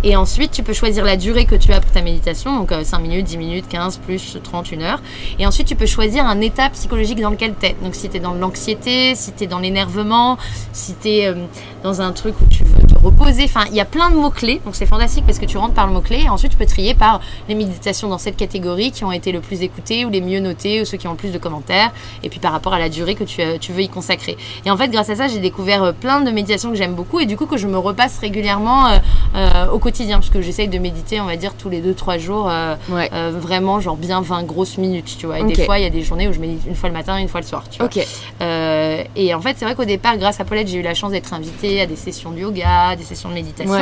Et 0.05 0.17
ensuite, 0.17 0.53
tu 0.53 0.63
peux 0.63 0.73
choisir 0.73 1.05
la 1.05 1.17
durée 1.17 1.45
que 1.45 1.55
tu 1.55 1.73
as 1.73 1.81
pour 1.81 1.91
ta 1.91 2.03
méditation, 2.03 2.57
donc 2.57 2.73
euh, 2.73 2.85
5 2.85 2.99
minutes, 2.99 3.27
10 3.27 3.39
minutes, 3.39 3.65
15, 3.69 3.99
plus 3.99 4.39
30, 4.43 4.73
1 4.73 4.81
heure. 4.83 5.03
Et 5.39 5.47
ensuite, 5.47 5.67
tu 5.67 5.77
peux 5.77 5.87
choisir 5.87 6.27
un 6.27 6.41
état 6.41 6.71
psychologique 6.71 7.21
dans 7.21 7.31
lequel 7.31 7.55
tu 7.59 7.67
es. 7.67 7.77
Donc, 7.83 7.95
si 7.95 8.09
tu 8.09 8.17
es 8.17 8.21
dans 8.21 8.35
l'anxiété, 8.35 9.15
si 9.15 9.33
tu 9.33 9.45
es 9.45 9.47
dans 9.47 9.59
l'énervement, 9.59 10.39
si 10.73 10.95
tu 10.95 11.09
es 11.09 11.35
dans 11.83 12.01
un 12.01 12.13
truc 12.13 12.35
où 12.41 12.47
tu 12.47 12.65
veux 12.65 12.87
te 12.87 12.99
reposer. 12.99 13.45
Enfin, 13.45 13.65
il 13.71 13.77
y 13.77 13.81
a 13.81 13.85
plein 13.85 14.11
de 14.11 14.17
mots-clés. 14.17 14.61
Donc, 14.65 14.75
c'est 14.75 14.87
fantastique 14.87 15.25
parce 15.27 15.39
que 15.39 15.47
tu 15.47 15.59
rentres 15.59 15.75
par 15.75 15.87
le 15.87 15.93
mot-clé. 15.93 16.23
Et 16.25 16.29
ensuite, 16.29 16.53
tu 16.53 16.59
peux 16.59 16.67
trier 16.67 16.95
par 16.95 17.21
les 17.49 17.55
méditations 17.55 18.09
dans 18.09 18.19
cette 18.19 18.37
catégorie 18.37 18.93
qui 18.93 19.05
ont 19.05 19.13
été 19.13 19.33
le 19.33 19.41
plus 19.41 19.63
écoutées 19.63 20.05
ou 20.05 20.11
les 20.11 20.21
mieux 20.21 20.41
notées 20.41 20.83
ou 20.83 20.85
ceux 20.85 20.97
qui 20.97 21.09
ont 21.09 21.13
le 21.13 21.17
plus 21.17 21.33
de 21.33 21.39
commentaires. 21.39 21.93
Et 22.23 22.29
puis, 22.29 22.41
par 22.41 22.53
rapport 22.53 22.75
à 22.75 22.79
la 22.79 22.89
durée 22.89 23.15
que 23.15 23.25
tu, 23.25 23.41
euh, 23.43 23.59
tu 23.61 23.73
veux 23.73 23.83
y 23.83 23.89
consacrer. 23.89 24.37
Et 24.65 24.71
en 24.71 24.77
fait, 24.77 24.89
grâce 24.89 25.11
à 25.11 25.17
ça, 25.17 25.29
j'ai 25.29 25.41
découvert 25.41 25.83
euh, 25.83 25.93
plein 25.93 26.21
de 26.21 26.31
méditations 26.31 26.71
que 26.71 26.77
j'aime 26.77 26.92
beaucoup 26.93 27.21
et 27.21 27.27
du 27.27 27.37
coup, 27.37 27.47
que 27.47 27.57
je 27.57 27.67
me 27.67 27.79
repasse 27.79 28.19
régulièrement 28.19 28.87
euh, 28.87 28.99
euh, 29.37 29.67
au 29.71 29.79
quotidien. 29.79 30.19
Parce 30.19 30.31
que 30.31 30.41
j'essaye 30.43 30.69
de 30.69 30.79
méditer, 30.79 31.21
on 31.21 31.27
va 31.27 31.37
dire, 31.37 31.55
tous 31.55 31.69
les 31.69 31.81
2-3 31.81 32.19
jours. 32.19 32.49
euh, 32.51 32.75
Ouais. 32.89 33.11
vraiment, 33.33 33.81
genre 33.81 33.97
bien 33.97 34.21
20 34.21 34.45
grosses 34.45 34.79
minutes, 34.79 35.17
tu 35.19 35.27
vois. 35.27 35.39
Et 35.39 35.45
des 35.45 35.65
fois, 35.65 35.79
il 35.79 35.83
y 35.83 35.87
a 35.87 35.91
des 35.91 36.03
journées 36.03 36.29
où 36.29 36.33
je 36.33 36.39
médite 36.41 36.63
une 36.67 36.75
fois 36.75 36.89
le 36.89 36.95
matin, 36.95 37.17
une 37.19 37.29
fois 37.29 37.41
le 37.41 37.47
soir, 37.47 37.65
tu 37.71 37.79
vois. 37.79 37.87
Ok. 37.87 38.05
Euh, 38.41 39.03
et 39.17 39.35
en 39.35 39.41
fait, 39.41 39.57
c'est 39.59 39.65
vrai 39.65 39.75
qu'au 39.75 39.85
départ, 39.85 40.17
grâce 40.19 40.41
à 40.41 40.45
Paulette, 40.45 40.69
j'ai 40.69 40.79
eu 40.79 40.83
la 40.83 40.95
chance 40.95 41.13
d'être 41.13 41.33
invitée 41.35 41.81
à 41.81 41.87
des 41.87 41.97
sessions 41.97 42.31
de 42.31 42.39
yoga, 42.39 42.97
des 42.97 43.05
sessions 43.05 43.29
de 43.29 43.35
méditation. 43.35 43.73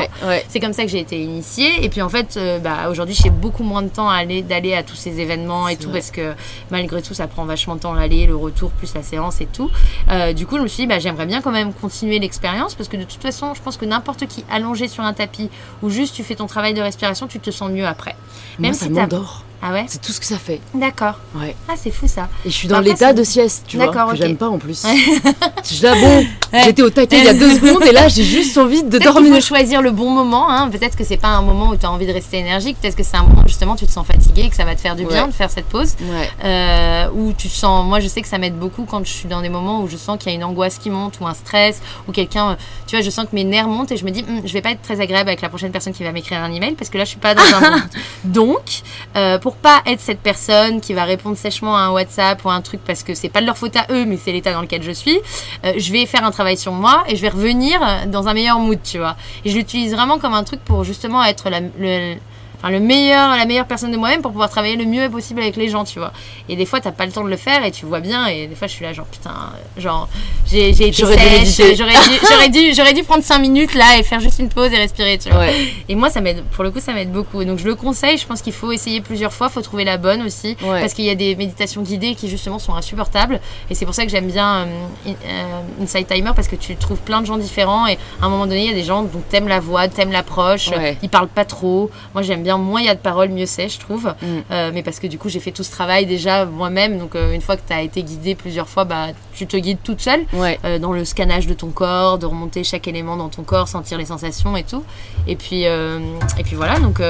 C'est 0.48 0.60
comme 0.60 0.72
ça 0.72 0.82
que 0.84 0.88
j'ai 0.88 1.00
été 1.00 1.20
initiée. 1.22 1.84
Et 1.84 1.88
puis 1.88 2.02
en 2.02 2.08
fait, 2.08 2.36
euh, 2.36 2.58
bah, 2.58 2.88
aujourd'hui, 2.90 3.14
j'ai 3.20 3.30
beaucoup 3.30 3.62
moins 3.64 3.82
de 3.82 3.88
temps 3.88 4.08
à 4.08 4.14
aller, 4.16 4.42
d'aller 4.42 4.74
à 4.74 4.82
tous 4.82 4.96
ces 4.96 5.20
événements 5.20 5.68
et 5.68 5.76
tout, 5.76 5.90
parce 5.90 6.10
que 6.10 6.34
malgré 6.70 7.02
tout, 7.02 7.14
ça 7.14 7.26
prend 7.26 7.44
vachement 7.44 7.74
de 7.76 7.80
temps 7.80 7.94
l'aller, 7.94 8.26
le 8.26 8.36
retour, 8.36 8.70
plus 8.70 8.94
la 8.94 9.02
séance 9.02 9.40
et 9.40 9.46
tout. 9.46 9.70
Euh, 10.10 10.32
du 10.32 10.46
coup, 10.46 10.56
je 10.56 10.62
me 10.62 10.68
suis 10.68 10.82
dit, 10.82 10.86
bah, 10.86 10.98
j'aimerais 10.98 11.26
bien 11.26 11.40
quand 11.40 11.50
même 11.52 11.72
continuer 11.72 12.18
l'expérience, 12.18 12.74
parce 12.74 12.88
que 12.88 12.96
de 13.00 13.04
toute 13.04 13.22
façon, 13.22 13.54
je 13.54 13.62
pense 13.62 13.76
que 13.76 13.84
n'importe 13.84 14.26
qui 14.26 14.44
allongé 14.50 14.88
sur 14.88 15.04
un 15.04 15.12
tapis 15.12 15.50
ou 15.82 15.90
juste 15.90 16.14
tu 16.14 16.22
fais 16.22 16.34
ton 16.34 16.46
travail 16.46 16.74
de 16.74 16.80
respiration, 16.80 17.26
tu 17.26 17.40
te 17.40 17.50
sens 17.50 17.70
mieux 17.70 17.86
après. 17.86 18.14
Même 18.58 18.74
si 18.74 18.84
ça 18.84 18.90
m'endort. 18.90 19.44
Ah 19.62 19.72
ouais 19.72 19.84
C'est 19.88 20.00
tout 20.00 20.12
ce 20.12 20.20
que 20.20 20.26
ça 20.26 20.38
fait. 20.38 20.60
D'accord. 20.74 21.18
Ouais. 21.34 21.54
Ah, 21.68 21.74
c'est 21.76 21.90
fou 21.90 22.08
ça. 22.08 22.28
Et 22.46 22.50
je 22.50 22.54
suis 22.54 22.68
dans 22.68 22.80
l'état 22.80 23.12
de 23.12 23.22
sieste, 23.22 23.64
tu 23.66 23.76
vois, 23.76 23.88
que 23.88 24.16
j'aime 24.16 24.36
pas 24.36 24.48
en 24.48 24.58
plus. 24.58 24.84
je 25.70 25.82
là, 25.82 25.94
bon, 25.94 26.26
j'étais 26.64 26.82
au 26.82 26.88
taquet 26.88 27.18
il 27.18 27.24
y 27.24 27.28
a 27.28 27.34
deux 27.34 27.54
secondes 27.56 27.84
et 27.84 27.92
là, 27.92 28.08
j'ai 28.08 28.24
juste 28.24 28.56
envie 28.56 28.82
de 28.82 28.98
dormir. 28.98 29.34
Il 29.34 29.34
faut 29.34 29.46
choisir 29.48 29.82
le 29.82 29.90
bon 29.90 30.10
moment. 30.10 30.50
Hein. 30.50 30.70
Peut-être 30.70 30.96
que 30.96 31.04
c'est 31.04 31.18
pas 31.18 31.28
un 31.28 31.42
moment 31.42 31.68
où 31.68 31.76
tu 31.76 31.84
as 31.84 31.90
envie 31.90 32.06
de 32.06 32.12
rester 32.12 32.38
énergique. 32.38 32.78
Peut-être 32.80 32.96
que 32.96 33.02
c'est 33.02 33.16
un 33.16 33.22
moment 33.24 33.42
où 33.44 33.48
justement 33.48 33.76
tu 33.76 33.86
te 33.86 33.92
sens 33.92 34.06
fatigué 34.06 34.42
et 34.42 34.48
que 34.48 34.56
ça 34.56 34.64
va 34.64 34.74
te 34.74 34.80
faire 34.80 34.96
du 34.96 35.04
bien 35.04 35.28
de 35.28 35.32
faire 35.32 35.50
cette 35.50 35.66
pause. 35.66 35.94
Ouais. 36.00 36.30
Euh, 36.44 37.08
où 37.12 37.32
tu 37.36 37.48
te 37.48 37.54
sens. 37.54 37.84
Moi, 37.84 38.00
je 38.00 38.08
sais 38.08 38.22
que 38.22 38.28
ça 38.28 38.38
m'aide 38.38 38.58
beaucoup 38.58 38.84
quand 38.84 39.04
je 39.04 39.12
suis 39.12 39.28
dans 39.28 39.42
des 39.42 39.50
moments 39.50 39.82
où 39.82 39.88
je 39.88 39.96
sens 39.96 40.16
qu'il 40.18 40.32
y 40.32 40.34
a 40.34 40.36
une 40.36 40.44
angoisse 40.44 40.78
qui 40.78 40.88
monte 40.88 41.20
ou 41.20 41.26
un 41.26 41.34
stress 41.34 41.82
ou 42.08 42.12
quelqu'un. 42.12 42.56
Tu 42.86 42.96
vois, 42.96 43.04
je 43.04 43.10
sens 43.10 43.26
que 43.26 43.34
mes 43.34 43.44
nerfs 43.44 43.68
montent 43.68 43.92
et 43.92 43.98
je 43.98 44.04
me 44.06 44.10
dis, 44.10 44.22
hm, 44.22 44.42
je 44.44 44.52
vais 44.54 44.62
pas 44.62 44.70
être 44.70 44.82
très 44.82 45.00
agréable 45.00 45.28
avec 45.28 45.42
la 45.42 45.50
prochaine 45.50 45.70
personne 45.70 45.92
qui 45.92 46.02
va 46.02 46.12
m'écrire 46.12 46.42
un 46.42 46.52
email 46.52 46.74
parce 46.74 46.88
que 46.88 46.96
là, 46.96 47.04
je 47.04 47.10
suis 47.10 47.20
pas 47.20 47.34
dans 47.34 47.42
un. 47.42 47.82
Donc, 48.24 48.82
euh, 49.16 49.38
pour 49.38 49.49
pas 49.56 49.82
être 49.86 50.00
cette 50.00 50.20
personne 50.20 50.80
qui 50.80 50.94
va 50.94 51.04
répondre 51.04 51.36
sèchement 51.36 51.76
à 51.76 51.80
un 51.80 51.90
WhatsApp 51.90 52.44
ou 52.44 52.50
un 52.50 52.60
truc 52.60 52.80
parce 52.86 53.02
que 53.02 53.14
c'est 53.14 53.28
pas 53.28 53.40
de 53.40 53.46
leur 53.46 53.56
faute 53.56 53.76
à 53.76 53.86
eux, 53.90 54.04
mais 54.04 54.16
c'est 54.16 54.32
l'état 54.32 54.52
dans 54.52 54.62
lequel 54.62 54.82
je 54.82 54.92
suis, 54.92 55.18
euh, 55.64 55.72
je 55.76 55.92
vais 55.92 56.06
faire 56.06 56.24
un 56.24 56.30
travail 56.30 56.56
sur 56.56 56.72
moi 56.72 57.04
et 57.08 57.16
je 57.16 57.22
vais 57.22 57.28
revenir 57.28 57.80
dans 58.08 58.28
un 58.28 58.34
meilleur 58.34 58.58
mood, 58.58 58.78
tu 58.82 58.98
vois. 58.98 59.16
Et 59.44 59.50
je 59.50 59.56
l'utilise 59.56 59.92
vraiment 59.94 60.18
comme 60.18 60.34
un 60.34 60.44
truc 60.44 60.60
pour 60.64 60.84
justement 60.84 61.24
être 61.24 61.50
la, 61.50 61.60
le, 61.60 62.16
enfin, 62.62 62.70
le 62.70 62.80
meilleur, 62.80 63.30
la 63.36 63.44
meilleure 63.44 63.66
personne 63.66 63.90
de 63.90 63.96
moi-même 63.96 64.22
pour 64.22 64.30
pouvoir 64.30 64.50
travailler 64.50 64.76
le 64.76 64.84
mieux 64.84 65.08
possible 65.08 65.40
avec 65.40 65.56
les 65.56 65.68
gens, 65.68 65.84
tu 65.84 65.98
vois. 65.98 66.12
Et 66.48 66.56
des 66.56 66.66
fois, 66.66 66.80
t'as 66.80 66.92
pas 66.92 67.06
le 67.06 67.12
temps 67.12 67.24
de 67.24 67.30
le 67.30 67.36
faire 67.36 67.64
et 67.64 67.70
tu 67.70 67.86
vois 67.86 68.00
bien. 68.00 68.26
Et 68.26 68.46
des 68.46 68.54
fois, 68.54 68.68
je 68.68 68.72
suis 68.72 68.84
là, 68.84 68.92
genre, 68.92 69.06
putain, 69.06 69.34
genre, 69.76 70.08
j'ai 70.46 70.70
été 70.70 70.92
j'aurais 70.92 71.44
sèche, 71.44 71.76
j'aurais 71.78 72.48
dû, 72.48 72.74
j'aurais 72.74 72.92
dû, 72.92 73.00
dû 73.00 73.04
prendre 73.04 73.24
5 73.24 73.38
minutes 73.38 73.74
là 73.74 73.98
et 73.98 74.02
faire 74.02 74.20
juste 74.20 74.38
une 74.38 74.48
pause 74.48 74.72
et 74.72 74.76
respirer, 74.76 75.18
tu 75.18 75.30
vois. 75.30 75.46
Et 75.88 75.94
moi, 75.94 76.10
ça 76.10 76.20
m'aide, 76.20 76.42
pour 76.52 76.64
le 76.64 76.70
coup, 76.70 76.80
ça 76.80 76.92
m'aide 76.92 77.12
beaucoup. 77.12 77.44
Donc, 77.44 77.58
je 77.58 77.66
le 77.66 77.74
conseille. 77.74 78.18
Je 78.18 78.26
pense 78.26 78.42
qu'il 78.42 78.52
faut 78.52 78.72
essayer 78.72 79.00
plusieurs 79.00 79.32
fois, 79.32 79.48
faut 79.48 79.62
trouver 79.62 79.84
la 79.84 79.96
bonne 79.96 80.22
aussi. 80.22 80.56
Parce 80.60 80.94
qu'il 80.94 81.04
y 81.04 81.10
a 81.10 81.14
des 81.14 81.36
méditations 81.36 81.82
guidées 81.82 82.14
qui, 82.14 82.28
justement, 82.28 82.58
sont 82.58 82.74
insupportables. 82.74 83.40
Et 83.70 83.74
c'est 83.74 83.84
pour 83.84 83.94
ça 83.94 84.04
que 84.04 84.10
j'aime 84.10 84.26
bien 84.26 84.66
euh, 85.06 85.12
euh, 85.24 85.82
Inside 85.82 86.06
Timer 86.06 86.32
parce 86.34 86.48
que 86.48 86.56
tu 86.56 86.76
trouves 86.76 86.98
plein 86.98 87.20
de 87.20 87.26
gens 87.26 87.38
différents. 87.38 87.86
Et 87.86 87.98
à 88.20 88.26
un 88.26 88.28
moment 88.28 88.46
donné, 88.46 88.64
il 88.64 88.68
y 88.68 88.72
a 88.72 88.74
des 88.74 88.84
gens 88.84 89.02
dont 89.02 89.22
t'aimes 89.28 89.48
la 89.48 89.60
voix, 89.60 89.88
t'aimes 89.88 90.12
l'approche, 90.12 90.70
ils 91.02 91.08
parlent 91.08 91.28
pas 91.28 91.44
trop. 91.44 91.90
Moi, 92.14 92.22
j'aime 92.22 92.42
bien 92.42 92.49
moins 92.58 92.80
il 92.80 92.86
y 92.86 92.90
a 92.90 92.94
de 92.94 93.00
paroles, 93.00 93.28
mieux 93.28 93.46
c'est, 93.46 93.68
je 93.68 93.78
trouve. 93.78 94.14
Mm. 94.22 94.26
Euh, 94.50 94.70
mais 94.72 94.82
parce 94.82 94.98
que 94.98 95.06
du 95.06 95.18
coup, 95.18 95.28
j'ai 95.28 95.40
fait 95.40 95.50
tout 95.50 95.62
ce 95.62 95.70
travail 95.70 96.06
déjà 96.06 96.44
moi-même. 96.44 96.98
Donc, 96.98 97.14
euh, 97.14 97.32
une 97.32 97.40
fois 97.40 97.56
que 97.56 97.62
tu 97.66 97.72
as 97.72 97.82
été 97.82 98.02
guidée 98.02 98.34
plusieurs 98.34 98.68
fois, 98.68 98.84
bah, 98.84 99.08
tu 99.34 99.46
te 99.46 99.56
guides 99.56 99.78
toute 99.82 100.00
seule 100.00 100.24
euh, 100.34 100.78
dans 100.78 100.92
le 100.92 101.04
scannage 101.04 101.46
de 101.46 101.54
ton 101.54 101.68
corps, 101.68 102.18
de 102.18 102.26
remonter 102.26 102.64
chaque 102.64 102.88
élément 102.88 103.16
dans 103.16 103.28
ton 103.28 103.42
corps, 103.42 103.68
sentir 103.68 103.98
les 103.98 104.06
sensations 104.06 104.56
et 104.56 104.64
tout. 104.64 104.84
Et 105.26 105.36
puis, 105.36 105.62
et 105.64 106.42
puis 106.44 106.56
voilà. 106.56 106.78
Donc, 106.78 107.00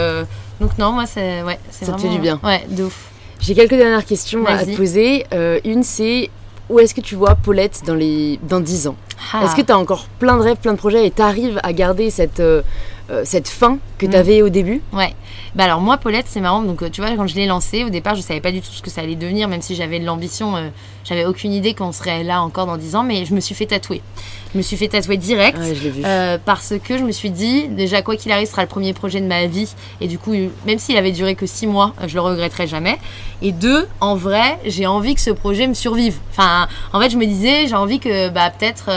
donc 0.60 0.78
non, 0.78 0.92
moi, 0.92 1.06
c'est 1.06 1.42
ouais, 1.42 1.58
ça 1.70 1.92
te 1.92 2.00
fait 2.00 2.08
du 2.08 2.18
bien. 2.18 2.40
Ouais, 2.42 2.64
de 2.68 2.84
ouf. 2.84 3.10
J'ai 3.40 3.54
quelques 3.54 3.76
dernières 3.76 4.04
questions 4.04 4.44
à 4.46 4.64
te 4.64 4.76
poser. 4.76 5.24
une, 5.64 5.82
c'est 5.82 6.30
où 6.68 6.78
est-ce 6.78 6.94
que 6.94 7.00
tu 7.00 7.16
vois 7.16 7.34
Paulette 7.34 7.82
dans, 7.84 7.94
les, 7.94 8.38
dans 8.48 8.60
10 8.60 8.86
ans? 8.88 8.96
Ah. 9.32 9.44
Est-ce 9.44 9.56
que 9.56 9.62
tu 9.62 9.72
as 9.72 9.78
encore 9.78 10.06
plein 10.18 10.36
de 10.36 10.42
rêves, 10.42 10.56
plein 10.56 10.72
de 10.72 10.78
projets 10.78 11.06
et 11.06 11.10
tu 11.10 11.20
arrives 11.20 11.58
à 11.62 11.72
garder 11.72 12.10
cette, 12.10 12.40
euh, 13.10 13.22
cette 13.24 13.48
fin 13.48 13.78
que 13.98 14.06
mm. 14.06 14.10
tu 14.10 14.16
avais 14.16 14.42
au 14.42 14.50
début 14.50 14.82
Ouais. 14.92 15.14
Bah 15.56 15.64
alors 15.64 15.80
moi 15.80 15.96
Paulette, 15.96 16.26
c'est 16.28 16.40
marrant 16.40 16.62
donc 16.62 16.82
euh, 16.82 16.90
tu 16.90 17.00
vois 17.00 17.10
quand 17.16 17.26
je 17.26 17.34
l'ai 17.34 17.46
lancé 17.46 17.82
au 17.82 17.90
départ, 17.90 18.14
je 18.14 18.20
savais 18.20 18.40
pas 18.40 18.52
du 18.52 18.60
tout 18.60 18.70
ce 18.70 18.82
que 18.82 18.90
ça 18.90 19.00
allait 19.00 19.16
devenir 19.16 19.48
même 19.48 19.62
si 19.62 19.74
j'avais 19.74 19.98
de 19.98 20.04
l'ambition, 20.04 20.56
euh, 20.56 20.68
j'avais 21.02 21.24
aucune 21.24 21.52
idée 21.52 21.74
qu'on 21.74 21.90
serait 21.90 22.22
là 22.22 22.40
encore 22.40 22.66
dans 22.66 22.76
10 22.76 22.94
ans 22.94 23.02
mais 23.02 23.24
je 23.24 23.34
me 23.34 23.40
suis 23.40 23.54
fait 23.54 23.66
tatouer. 23.66 24.00
Je 24.52 24.58
me 24.58 24.62
suis 24.62 24.76
fait 24.76 24.88
tatouer 24.88 25.16
direct 25.16 25.58
parce 26.44 26.74
que 26.84 26.98
je 26.98 27.02
me 27.02 27.10
suis 27.10 27.30
dit 27.30 27.66
déjà 27.68 28.02
quoi 28.02 28.14
qu'il 28.14 28.30
arrive, 28.30 28.46
ce 28.46 28.52
sera 28.52 28.62
le 28.62 28.68
premier 28.68 28.92
projet 28.92 29.20
de 29.20 29.26
ma 29.26 29.46
vie 29.46 29.74
et 30.00 30.06
du 30.06 30.18
coup 30.18 30.34
même 30.64 30.78
s'il 30.78 30.96
avait 30.96 31.12
duré 31.12 31.34
que 31.34 31.46
6 31.46 31.66
mois, 31.66 31.94
je 32.06 32.14
le 32.14 32.20
regretterai 32.20 32.68
jamais. 32.68 32.98
Et 33.42 33.52
deux, 33.52 33.88
en 34.00 34.16
vrai, 34.16 34.58
j'ai 34.66 34.86
envie 34.86 35.14
que 35.14 35.20
ce 35.20 35.30
projet 35.30 35.66
me 35.66 35.74
survive. 35.74 36.18
Enfin, 36.30 36.68
en 36.92 37.00
fait, 37.00 37.08
je 37.08 37.16
me 37.16 37.24
disais, 37.24 37.66
j'ai 37.66 37.74
envie 37.74 37.98
que 37.98 38.28
bah 38.28 38.50
peut-être 38.50 38.90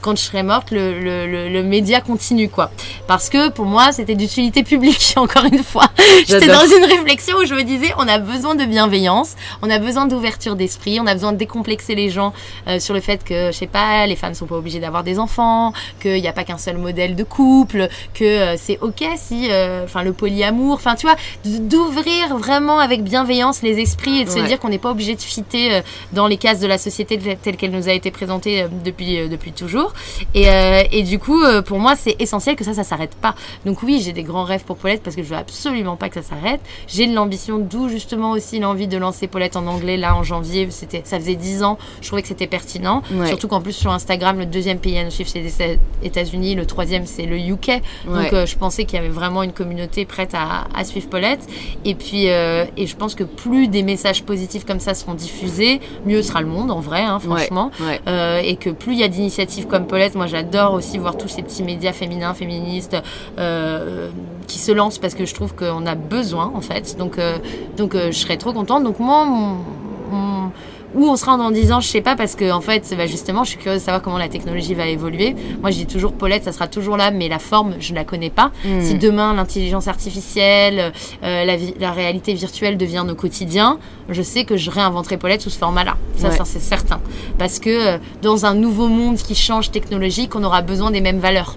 quand 0.00 0.16
je 0.16 0.22
serai 0.22 0.42
morte, 0.42 0.70
le, 0.70 0.98
le, 0.98 1.48
le, 1.48 1.62
média 1.62 2.00
continue, 2.00 2.48
quoi. 2.48 2.70
Parce 3.06 3.28
que 3.28 3.50
pour 3.50 3.66
moi, 3.66 3.92
c'était 3.92 4.14
d'utilité 4.14 4.62
publique, 4.62 5.14
encore 5.16 5.44
une 5.44 5.62
fois. 5.62 5.86
J'étais 6.26 6.46
dans 6.46 6.66
une 6.66 6.84
réflexion 6.84 7.36
où 7.38 7.44
je 7.44 7.54
me 7.54 7.62
disais, 7.62 7.92
on 7.98 8.08
a 8.08 8.18
besoin 8.18 8.54
de 8.54 8.64
bienveillance, 8.64 9.36
on 9.62 9.70
a 9.70 9.78
besoin 9.78 10.06
d'ouverture 10.06 10.56
d'esprit, 10.56 10.98
on 11.00 11.06
a 11.06 11.14
besoin 11.14 11.32
de 11.32 11.38
décomplexer 11.38 11.94
les 11.94 12.10
gens 12.10 12.32
euh, 12.66 12.78
sur 12.78 12.94
le 12.94 13.00
fait 13.00 13.22
que, 13.24 13.46
je 13.46 13.56
sais 13.56 13.66
pas, 13.66 14.06
les 14.06 14.16
femmes 14.16 14.34
sont 14.34 14.46
pas 14.46 14.56
obligées 14.56 14.80
d'avoir 14.80 15.04
des 15.04 15.18
enfants, 15.18 15.72
qu'il 16.00 16.20
n'y 16.20 16.28
a 16.28 16.32
pas 16.32 16.44
qu'un 16.44 16.58
seul 16.58 16.78
modèle 16.78 17.14
de 17.14 17.24
couple, 17.24 17.88
que 18.14 18.24
euh, 18.24 18.56
c'est 18.56 18.78
ok 18.80 19.04
si, 19.16 19.48
euh, 19.50 19.84
enfin, 19.84 20.02
le 20.02 20.12
polyamour, 20.12 20.74
enfin, 20.74 20.94
tu 20.94 21.06
vois, 21.06 21.16
d'ouvrir 21.44 22.36
vraiment 22.36 22.78
avec 22.78 23.02
bienveillance 23.02 23.62
les 23.62 23.80
esprits 23.80 24.20
et 24.20 24.24
de 24.24 24.30
se 24.30 24.38
dire 24.40 24.58
qu'on 24.58 24.68
n'est 24.68 24.78
pas 24.78 24.90
obligé 24.90 25.14
de 25.14 25.20
fitter 25.20 25.82
dans 26.12 26.26
les 26.26 26.36
cases 26.36 26.60
de 26.60 26.66
la 26.66 26.78
société 26.78 27.18
telle 27.42 27.56
qu'elle 27.56 27.70
nous 27.70 27.88
a 27.88 27.92
été 27.92 28.10
présentée 28.10 28.66
depuis, 28.84 29.28
depuis 29.28 29.52
toujours. 29.52 29.89
Euh, 30.36 30.82
et, 30.90 31.02
du 31.02 31.18
coup, 31.18 31.42
euh, 31.42 31.62
pour 31.62 31.78
moi, 31.78 31.96
c'est 31.96 32.16
essentiel 32.18 32.56
que 32.56 32.64
ça, 32.64 32.74
ça 32.74 32.84
s'arrête 32.84 33.14
pas. 33.14 33.34
Donc 33.64 33.82
oui, 33.82 34.00
j'ai 34.04 34.12
des 34.12 34.22
grands 34.22 34.44
rêves 34.44 34.64
pour 34.64 34.76
Paulette 34.76 35.02
parce 35.02 35.16
que 35.16 35.22
je 35.22 35.28
veux 35.28 35.36
absolument 35.36 35.96
pas 35.96 36.08
que 36.08 36.14
ça 36.14 36.22
s'arrête. 36.22 36.60
J'ai 36.86 37.06
de 37.06 37.14
l'ambition, 37.14 37.58
d'où 37.58 37.88
justement 37.88 38.32
aussi 38.32 38.58
l'envie 38.58 38.86
de 38.86 38.96
lancer 38.96 39.26
Paulette 39.26 39.56
en 39.56 39.66
anglais 39.66 39.96
là 39.96 40.14
en 40.14 40.22
janvier. 40.22 40.68
C'était, 40.70 41.02
ça 41.04 41.18
faisait 41.18 41.34
10 41.34 41.62
ans. 41.62 41.78
Je 42.00 42.06
trouvais 42.06 42.22
que 42.22 42.28
c'était 42.28 42.46
pertinent. 42.46 43.02
Surtout 43.26 43.48
qu'en 43.48 43.60
plus 43.60 43.72
sur 43.72 43.92
Instagram, 43.92 44.38
le 44.38 44.46
deuxième 44.46 44.78
pays 44.78 44.98
à 44.98 45.04
nous 45.04 45.10
suivre 45.10 45.30
c'est 45.30 45.40
les 45.40 45.78
États-Unis, 46.02 46.54
le 46.54 46.66
troisième 46.66 47.06
c'est 47.06 47.26
le 47.26 47.38
UK. 47.38 47.82
Donc 48.06 48.32
euh, 48.32 48.46
je 48.46 48.56
pensais 48.56 48.84
qu'il 48.84 48.96
y 48.96 48.98
avait 48.98 49.08
vraiment 49.08 49.42
une 49.42 49.52
communauté 49.52 50.04
prête 50.04 50.34
à, 50.34 50.84
suivre 50.84 51.08
Paulette. 51.08 51.46
Et 51.84 51.94
puis 51.94 52.26
et 52.26 52.86
je 52.86 52.96
pense 52.96 53.14
que 53.14 53.24
plus 53.24 53.68
des 53.68 53.82
messages 53.82 54.22
positifs 54.22 54.64
comme 54.64 54.80
ça 54.80 54.94
seront 54.94 55.14
diffusés, 55.14 55.80
mieux 56.06 56.22
sera 56.22 56.40
le 56.40 56.46
monde 56.46 56.70
en 56.70 56.80
vrai, 56.80 57.02
hein, 57.02 57.18
franchement. 57.18 57.70
et 58.06 58.56
que 58.56 58.70
plus 58.70 58.94
il 58.94 58.98
y 59.00 59.04
a 59.04 59.08
d'initiatives 59.08 59.66
comme 59.66 59.79
Paulette, 59.86 60.14
moi 60.14 60.26
j'adore 60.26 60.74
aussi 60.74 60.98
voir 60.98 61.16
tous 61.16 61.28
ces 61.28 61.42
petits 61.42 61.62
médias 61.62 61.92
féminins, 61.92 62.34
féministes 62.34 62.96
euh, 63.38 64.08
qui 64.46 64.58
se 64.58 64.72
lancent 64.72 64.98
parce 64.98 65.14
que 65.14 65.24
je 65.24 65.34
trouve 65.34 65.54
qu'on 65.54 65.86
a 65.86 65.94
besoin 65.94 66.52
en 66.54 66.60
fait. 66.60 66.96
Donc, 66.98 67.18
euh, 67.18 67.38
donc 67.76 67.94
euh, 67.94 68.10
je 68.10 68.18
serais 68.18 68.36
trop 68.36 68.52
contente. 68.52 68.84
Donc 68.84 68.98
moi, 68.98 69.24
mon 69.24 70.50
où 70.94 71.04
on 71.08 71.16
sera 71.16 71.36
dans 71.36 71.50
10 71.50 71.72
ans, 71.72 71.80
je 71.80 71.88
sais 71.88 72.00
pas, 72.00 72.16
parce 72.16 72.34
que 72.34 72.50
en 72.50 72.60
fait, 72.60 72.94
bah, 72.96 73.06
justement, 73.06 73.44
je 73.44 73.50
suis 73.50 73.58
curieuse 73.58 73.80
de 73.80 73.84
savoir 73.84 74.02
comment 74.02 74.18
la 74.18 74.28
technologie 74.28 74.74
va 74.74 74.86
évoluer. 74.86 75.34
Moi, 75.60 75.70
je 75.70 75.76
dis 75.76 75.86
toujours 75.86 76.12
Paulette, 76.12 76.44
ça 76.44 76.52
sera 76.52 76.68
toujours 76.68 76.96
là, 76.96 77.10
mais 77.10 77.28
la 77.28 77.38
forme, 77.38 77.74
je 77.78 77.94
la 77.94 78.04
connais 78.04 78.30
pas. 78.30 78.50
Hmm. 78.64 78.80
Si 78.80 78.94
demain 78.94 79.34
l'intelligence 79.34 79.88
artificielle, 79.88 80.92
euh, 81.22 81.44
la, 81.44 81.56
la, 81.78 81.92
réalité 81.92 82.34
virtuelle 82.34 82.76
devient 82.76 83.04
nos 83.06 83.14
quotidiens, 83.14 83.78
je 84.08 84.22
sais 84.22 84.44
que 84.44 84.56
je 84.56 84.70
réinventerai 84.70 85.16
Paulette 85.16 85.42
sous 85.42 85.50
ce 85.50 85.58
format-là. 85.58 85.96
Ça, 86.16 86.30
ça 86.30 86.44
c'est 86.44 86.60
certain, 86.60 87.00
parce 87.38 87.58
que 87.58 87.70
euh, 87.70 87.98
dans 88.22 88.46
un 88.46 88.54
nouveau 88.54 88.88
monde 88.88 89.16
qui 89.16 89.34
change 89.34 89.70
technologique, 89.70 90.34
on 90.34 90.44
aura 90.44 90.62
besoin 90.62 90.90
des 90.90 91.00
mêmes 91.00 91.20
valeurs. 91.20 91.56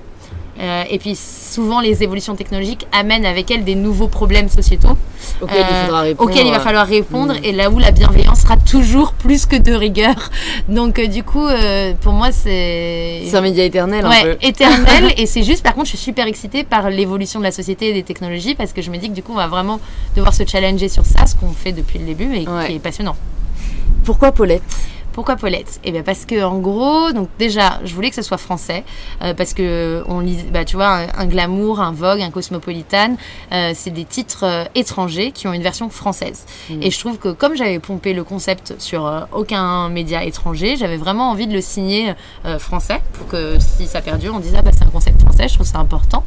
Euh, 0.59 0.83
et 0.89 0.99
puis 0.99 1.15
souvent, 1.15 1.81
les 1.81 2.03
évolutions 2.03 2.35
technologiques 2.35 2.85
amènent 2.91 3.25
avec 3.25 3.49
elles 3.49 3.63
des 3.63 3.75
nouveaux 3.75 4.07
problèmes 4.07 4.49
sociétaux 4.49 4.95
auxquels, 5.41 5.65
il, 6.45 6.51
va 6.51 6.59
falloir 6.59 6.85
répondre. 6.85 7.33
Et 7.43 7.51
là 7.51 7.71
où 7.71 7.79
la 7.79 7.91
bienveillance 7.91 8.41
sera 8.41 8.57
toujours 8.57 9.13
plus 9.13 9.45
que 9.45 9.55
de 9.55 9.73
rigueur. 9.73 10.29
Donc, 10.69 10.99
euh, 10.99 11.07
du 11.07 11.23
coup, 11.23 11.45
euh, 11.45 11.93
pour 12.01 12.13
moi, 12.13 12.31
c'est. 12.31 13.23
C'est 13.25 13.35
un 13.35 13.41
média 13.41 13.63
éternel. 13.63 14.05
Ouais, 14.05 14.19
un 14.19 14.23
peu. 14.23 14.37
éternel. 14.41 15.13
et 15.17 15.25
c'est 15.25 15.43
juste, 15.43 15.63
par 15.63 15.73
contre, 15.73 15.85
je 15.87 15.95
suis 15.95 16.05
super 16.05 16.27
excitée 16.27 16.63
par 16.63 16.89
l'évolution 16.89 17.39
de 17.39 17.45
la 17.45 17.51
société 17.51 17.89
et 17.89 17.93
des 17.93 18.03
technologies 18.03 18.55
parce 18.55 18.73
que 18.73 18.81
je 18.81 18.91
me 18.91 18.97
dis 18.97 19.09
que 19.09 19.15
du 19.15 19.23
coup, 19.23 19.31
on 19.33 19.37
va 19.37 19.47
vraiment 19.47 19.79
devoir 20.15 20.33
se 20.33 20.43
challenger 20.45 20.87
sur 20.87 21.05
ça, 21.05 21.25
ce 21.25 21.35
qu'on 21.35 21.51
fait 21.51 21.71
depuis 21.71 21.97
le 21.99 22.05
début 22.05 22.35
et 22.35 22.45
qui 22.45 22.75
est 22.75 22.79
passionnant. 22.79 23.15
Pourquoi 24.03 24.31
Paulette? 24.31 24.61
Pourquoi 25.13 25.35
Paulette? 25.35 25.79
Eh 25.83 25.91
bien 25.91 26.01
parce 26.03 26.25
que 26.25 26.43
en 26.43 26.59
gros, 26.59 27.11
donc 27.11 27.29
déjà, 27.37 27.79
je 27.85 27.93
voulais 27.93 28.09
que 28.09 28.15
ce 28.15 28.21
soit 28.21 28.37
français 28.37 28.83
euh, 29.21 29.33
parce 29.33 29.53
que 29.53 30.03
on 30.07 30.19
lit, 30.19 30.43
bah 30.51 30.65
tu 30.65 30.75
vois, 30.75 31.05
un, 31.15 31.25
glamour, 31.27 31.79
un 31.79 31.91
Vogue, 31.91 32.21
un 32.21 32.31
Cosmopolitan, 32.31 33.15
euh, 33.51 33.71
c'est 33.75 33.91
des 33.91 34.05
titres 34.05 34.43
euh, 34.43 34.63
étrangers 34.75 35.31
qui 35.31 35.47
ont 35.47 35.53
une 35.53 35.61
version 35.61 35.89
française. 35.89 36.45
Mmh. 36.69 36.81
Et 36.81 36.91
je 36.91 36.99
trouve 36.99 37.19
que 37.19 37.29
comme 37.29 37.55
j'avais 37.55 37.79
pompé 37.79 38.13
le 38.13 38.23
concept 38.23 38.73
sur 38.79 39.27
aucun 39.31 39.89
média 39.89 40.23
étranger, 40.23 40.75
j'avais 40.77 40.97
vraiment 40.97 41.29
envie 41.29 41.47
de 41.47 41.53
le 41.53 41.61
signer 41.61 42.13
français 42.57 42.99
pour 43.13 43.27
que 43.27 43.57
si 43.59 43.85
ça 43.87 44.01
perdure, 44.01 44.33
on 44.35 44.39
dise 44.39 44.55
ah 44.57 44.61
bah 44.61 44.71
c'est 44.73 44.83
un 44.83 44.89
concept 44.89 45.02
français 45.43 45.53
je 45.53 45.53
trouve 45.55 45.67
ça 45.67 45.79
important. 45.79 46.23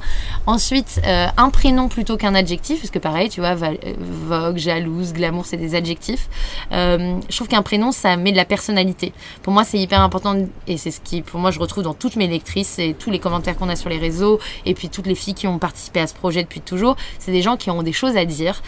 Ensuite, 0.46 1.00
euh, 1.06 1.26
un 1.36 1.50
prénom 1.50 1.88
plutôt 1.88 2.16
qu'un 2.16 2.34
adjectif, 2.34 2.80
parce 2.80 2.90
que 2.90 2.98
pareil, 2.98 3.28
tu 3.28 3.40
vois, 3.40 3.56
euh, 3.60 3.76
vogue, 3.98 4.58
jalouse, 4.58 5.12
glamour, 5.12 5.46
c'est 5.46 5.56
des 5.56 5.74
adjectifs. 5.74 6.28
Euh, 6.72 7.18
je 7.28 7.36
trouve 7.36 7.48
qu'un 7.48 7.62
prénom, 7.62 7.92
ça 7.92 8.16
met 8.16 8.32
de 8.32 8.36
la 8.36 8.44
personnalité. 8.44 9.12
Pour 9.42 9.52
moi, 9.52 9.64
c'est 9.64 9.78
hyper 9.78 10.00
important 10.00 10.36
et 10.66 10.76
c'est 10.76 10.90
ce 10.90 11.00
qui, 11.00 11.22
pour 11.22 11.40
moi, 11.40 11.50
je 11.50 11.58
retrouve 11.58 11.84
dans 11.84 11.94
toutes 11.94 12.16
mes 12.16 12.26
lectrices 12.26 12.78
et 12.78 12.94
tous 12.98 13.10
les 13.10 13.18
commentaires 13.18 13.56
qu'on 13.56 13.68
a 13.68 13.76
sur 13.76 13.90
les 13.90 13.98
réseaux 13.98 14.38
et 14.64 14.74
puis 14.74 14.88
toutes 14.88 15.06
les 15.06 15.14
filles 15.14 15.34
qui 15.34 15.46
ont 15.46 15.58
participé 15.58 16.00
à 16.00 16.06
ce 16.06 16.14
projet 16.14 16.42
depuis 16.42 16.60
toujours. 16.60 16.96
C'est 17.18 17.32
des 17.32 17.42
gens 17.42 17.56
qui 17.56 17.70
ont 17.70 17.82
des 17.82 17.92
choses 17.92 18.16
à 18.16 18.24
dire, 18.24 18.62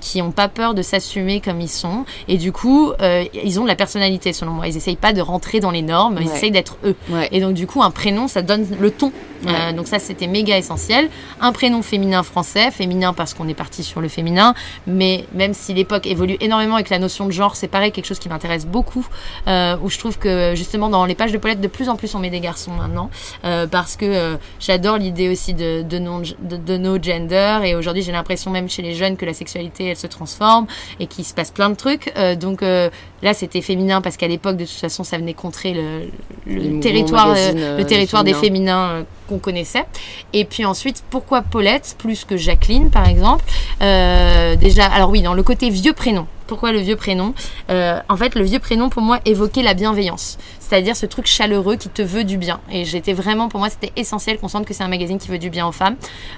qui 0.00 0.22
n'ont 0.22 0.32
pas 0.32 0.48
peur 0.48 0.74
de 0.74 0.82
s'assumer 0.82 1.40
comme 1.40 1.60
ils 1.60 1.68
sont 1.68 2.04
et 2.28 2.38
du 2.38 2.52
coup, 2.52 2.92
ils 3.44 3.60
ont 3.60 3.62
de 3.62 3.68
la 3.68 3.76
personnalité 3.76 4.32
selon 4.32 4.52
moi. 4.52 4.68
Ils 4.68 4.76
essayent 4.76 4.96
pas 4.96 5.12
de 5.12 5.20
rentrer 5.20 5.60
dans 5.60 5.70
les 5.70 5.82
normes, 5.82 6.18
ils 6.20 6.30
essayent 6.30 6.50
d'être 6.50 6.76
eux. 6.84 6.96
Et 7.32 7.40
donc, 7.40 7.54
du 7.54 7.66
coup, 7.66 7.82
un 7.82 7.90
prénom, 7.90 8.28
ça 8.28 8.42
donne 8.42 8.66
le 8.78 8.90
ton. 8.90 9.12
donc 9.76 9.86
ça, 9.86 9.93
c'était 9.98 10.26
méga 10.26 10.56
essentiel. 10.56 11.08
Un 11.40 11.52
prénom 11.52 11.82
féminin 11.82 12.22
français, 12.22 12.70
féminin 12.70 13.12
parce 13.12 13.34
qu'on 13.34 13.48
est 13.48 13.54
parti 13.54 13.82
sur 13.82 14.00
le 14.00 14.08
féminin, 14.08 14.54
mais 14.86 15.24
même 15.34 15.54
si 15.54 15.74
l'époque 15.74 16.06
évolue 16.06 16.36
énormément 16.40 16.74
avec 16.74 16.90
la 16.90 16.98
notion 16.98 17.26
de 17.26 17.32
genre, 17.32 17.56
c'est 17.56 17.68
pareil, 17.68 17.92
quelque 17.92 18.06
chose 18.06 18.18
qui 18.18 18.28
m'intéresse 18.28 18.66
beaucoup, 18.66 19.06
euh, 19.46 19.76
où 19.82 19.90
je 19.90 19.98
trouve 19.98 20.18
que 20.18 20.54
justement 20.54 20.88
dans 20.88 21.04
les 21.04 21.14
pages 21.14 21.32
de 21.32 21.38
Paulette, 21.38 21.60
de 21.60 21.68
plus 21.68 21.88
en 21.88 21.96
plus 21.96 22.14
on 22.14 22.18
met 22.18 22.30
des 22.30 22.40
garçons 22.40 22.72
maintenant, 22.72 23.10
euh, 23.44 23.66
parce 23.66 23.96
que 23.96 24.04
euh, 24.04 24.36
j'adore 24.60 24.98
l'idée 24.98 25.28
aussi 25.28 25.54
de, 25.54 25.82
de, 25.82 25.98
non, 25.98 26.22
de, 26.40 26.76
no 26.76 27.00
gender, 27.00 27.60
et 27.64 27.74
aujourd'hui 27.74 28.02
j'ai 28.02 28.12
l'impression 28.12 28.50
même 28.50 28.68
chez 28.68 28.82
les 28.82 28.94
jeunes 28.94 29.16
que 29.16 29.26
la 29.26 29.34
sexualité 29.34 29.86
elle 29.86 29.96
se 29.96 30.06
transforme 30.06 30.66
et 31.00 31.06
qu'il 31.06 31.24
se 31.24 31.34
passe 31.34 31.50
plein 31.50 31.70
de 31.70 31.76
trucs, 31.76 32.12
donc 32.40 32.62
Là, 33.24 33.32
c'était 33.32 33.62
féminin 33.62 34.02
parce 34.02 34.18
qu'à 34.18 34.28
l'époque, 34.28 34.58
de 34.58 34.66
toute 34.66 34.74
façon, 34.74 35.02
ça 35.02 35.16
venait 35.16 35.32
contrer 35.32 35.72
le, 35.72 36.80
territoire, 36.80 37.34
le 37.34 37.82
territoire 37.84 38.22
des 38.22 38.34
féminins 38.34 39.06
qu'on 39.28 39.38
connaissait. 39.38 39.84
Et 40.32 40.44
puis 40.44 40.64
ensuite, 40.64 41.02
pourquoi 41.10 41.42
Paulette 41.42 41.96
plus 41.98 42.24
que 42.24 42.36
Jacqueline, 42.36 42.90
par 42.90 43.08
exemple 43.08 43.44
euh, 43.82 44.56
Déjà, 44.56 44.86
alors 44.86 45.10
oui, 45.10 45.22
dans 45.22 45.34
le 45.34 45.42
côté 45.42 45.70
vieux 45.70 45.92
prénom. 45.92 46.26
Pourquoi 46.46 46.72
le 46.72 46.78
vieux 46.78 46.96
prénom 46.96 47.34
euh, 47.70 47.98
En 48.08 48.16
fait, 48.16 48.34
le 48.34 48.44
vieux 48.44 48.58
prénom, 48.58 48.90
pour 48.90 49.02
moi, 49.02 49.20
évoquait 49.24 49.62
la 49.62 49.74
bienveillance. 49.74 50.38
C'est-à-dire 50.74 50.96
ce 50.96 51.06
truc 51.06 51.26
chaleureux 51.26 51.76
qui 51.76 51.88
te 51.88 52.02
veut 52.02 52.24
du 52.24 52.36
bien. 52.36 52.58
Et 52.68 52.84
j'étais 52.84 53.12
vraiment, 53.12 53.48
pour 53.48 53.60
moi, 53.60 53.70
c'était 53.70 53.92
essentiel 53.94 54.38
qu'on 54.38 54.48
sente 54.48 54.66
que 54.66 54.74
c'est 54.74 54.82
un 54.82 54.88
magazine 54.88 55.18
qui 55.18 55.28
veut 55.28 55.38
du 55.38 55.48
bien 55.48 55.68
aux 55.68 55.72
femmes. 55.72 55.94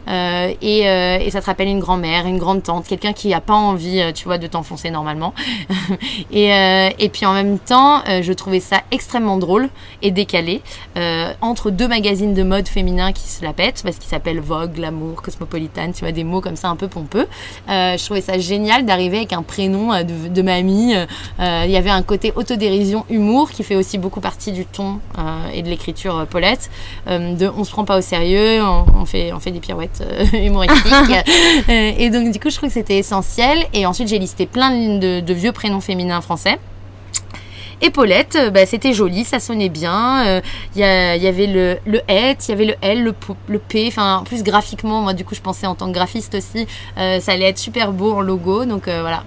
Euh, 0.08 0.52
et, 0.60 0.80
et, 0.80 1.30
ça 1.30 1.40
te 1.40 1.46
rappelle 1.46 1.68
une 1.68 1.80
grand-mère, 1.80 2.26
une 2.26 2.36
grande 2.36 2.62
tante, 2.62 2.86
quelqu'un 2.86 3.14
qui 3.14 3.28
n'a 3.28 3.40
pas 3.40 3.54
envie, 3.54 4.02
tu 4.14 4.24
vois, 4.24 4.36
de 4.36 4.46
t'enfoncer 4.46 4.90
normalement. 4.90 5.32
et, 6.32 6.50
et 6.98 7.08
puis 7.08 7.24
en 7.24 7.32
même 7.32 7.58
temps, 7.58 8.02
je 8.06 8.32
trouvais 8.32 8.60
ça 8.60 8.82
extrêmement 8.90 9.38
drôle 9.38 9.70
et 10.02 10.10
décalé. 10.10 10.60
entre 11.40 11.70
deux 11.70 11.88
magazines 11.88 12.34
de 12.34 12.42
mode 12.42 12.68
féminin 12.68 13.12
qui 13.12 13.28
se 13.28 13.42
la 13.42 13.52
pète 13.52 13.82
parce 13.82 13.96
qu'il 13.96 14.08
s'appelle 14.08 14.40
Vogue, 14.40 14.78
l'amour, 14.78 15.22
Cosmopolitan, 15.22 15.92
tu 15.92 16.00
vois, 16.00 16.12
des 16.12 16.24
mots 16.24 16.40
comme 16.40 16.56
ça 16.56 16.68
un 16.68 16.76
peu 16.76 16.88
pompeux. 16.88 17.26
Euh, 17.68 17.96
je 17.96 18.04
trouvais 18.04 18.20
ça 18.20 18.38
génial 18.38 18.84
d'arriver 18.84 19.18
avec 19.18 19.32
un 19.32 19.42
prénom 19.42 19.92
euh, 19.92 20.02
de, 20.02 20.42
mamie. 20.42 20.94
Euh, 20.94 21.62
il 21.64 21.70
y 21.70 21.76
avait 21.76 21.90
un 21.90 22.02
côté 22.02 22.32
autodérision, 22.34 23.04
humour 23.10 23.50
qui 23.50 23.62
fait 23.62 23.76
aussi 23.76 23.98
beaucoup 23.98 24.20
partie 24.26 24.50
du 24.50 24.66
ton 24.66 24.98
et 25.54 25.62
de 25.62 25.68
l'écriture 25.68 26.26
Paulette. 26.28 26.68
de 27.06 27.48
on 27.56 27.62
se 27.62 27.70
prend 27.70 27.84
pas 27.84 27.98
au 27.98 28.00
sérieux, 28.00 28.60
on, 28.62 29.04
fait, 29.04 29.32
on 29.32 29.38
fait 29.38 29.52
des 29.52 29.60
pirouettes 29.60 30.02
humoristiques. 30.32 31.16
et 31.68 32.10
donc, 32.10 32.32
du 32.32 32.40
coup, 32.40 32.50
je 32.50 32.56
trouve 32.56 32.70
que 32.70 32.74
c'était 32.74 32.98
essentiel. 32.98 33.58
Et 33.72 33.86
ensuite, 33.86 34.08
j'ai 34.08 34.18
listé 34.18 34.46
plein 34.46 34.98
de, 34.98 35.20
de 35.20 35.34
vieux 35.34 35.52
prénoms 35.52 35.80
féminins 35.80 36.20
français. 36.20 36.58
Épaulette, 37.82 38.36
euh, 38.36 38.50
bah, 38.50 38.64
c'était 38.64 38.94
joli, 38.94 39.24
ça 39.24 39.38
sonnait 39.38 39.68
bien. 39.68 40.40
Il 40.74 40.82
euh, 40.82 41.16
y, 41.16 41.26
avait 41.26 41.46
le, 41.46 41.78
le 41.84 42.00
il 42.08 42.48
y 42.48 42.52
avait 42.52 42.64
le 42.64 42.74
L, 42.80 43.04
le, 43.04 43.14
le 43.48 43.58
P. 43.58 43.86
Enfin, 43.88 44.18
en 44.18 44.24
plus 44.24 44.42
graphiquement, 44.42 45.02
moi 45.02 45.12
du 45.12 45.24
coup, 45.24 45.34
je 45.34 45.42
pensais 45.42 45.66
en 45.66 45.74
tant 45.74 45.88
que 45.88 45.92
graphiste 45.92 46.34
aussi, 46.34 46.66
euh, 46.96 47.20
ça 47.20 47.32
allait 47.32 47.48
être 47.48 47.58
super 47.58 47.92
beau 47.92 48.14
en 48.14 48.20
logo. 48.20 48.64
Donc 48.64 48.84
voilà. 48.84 49.24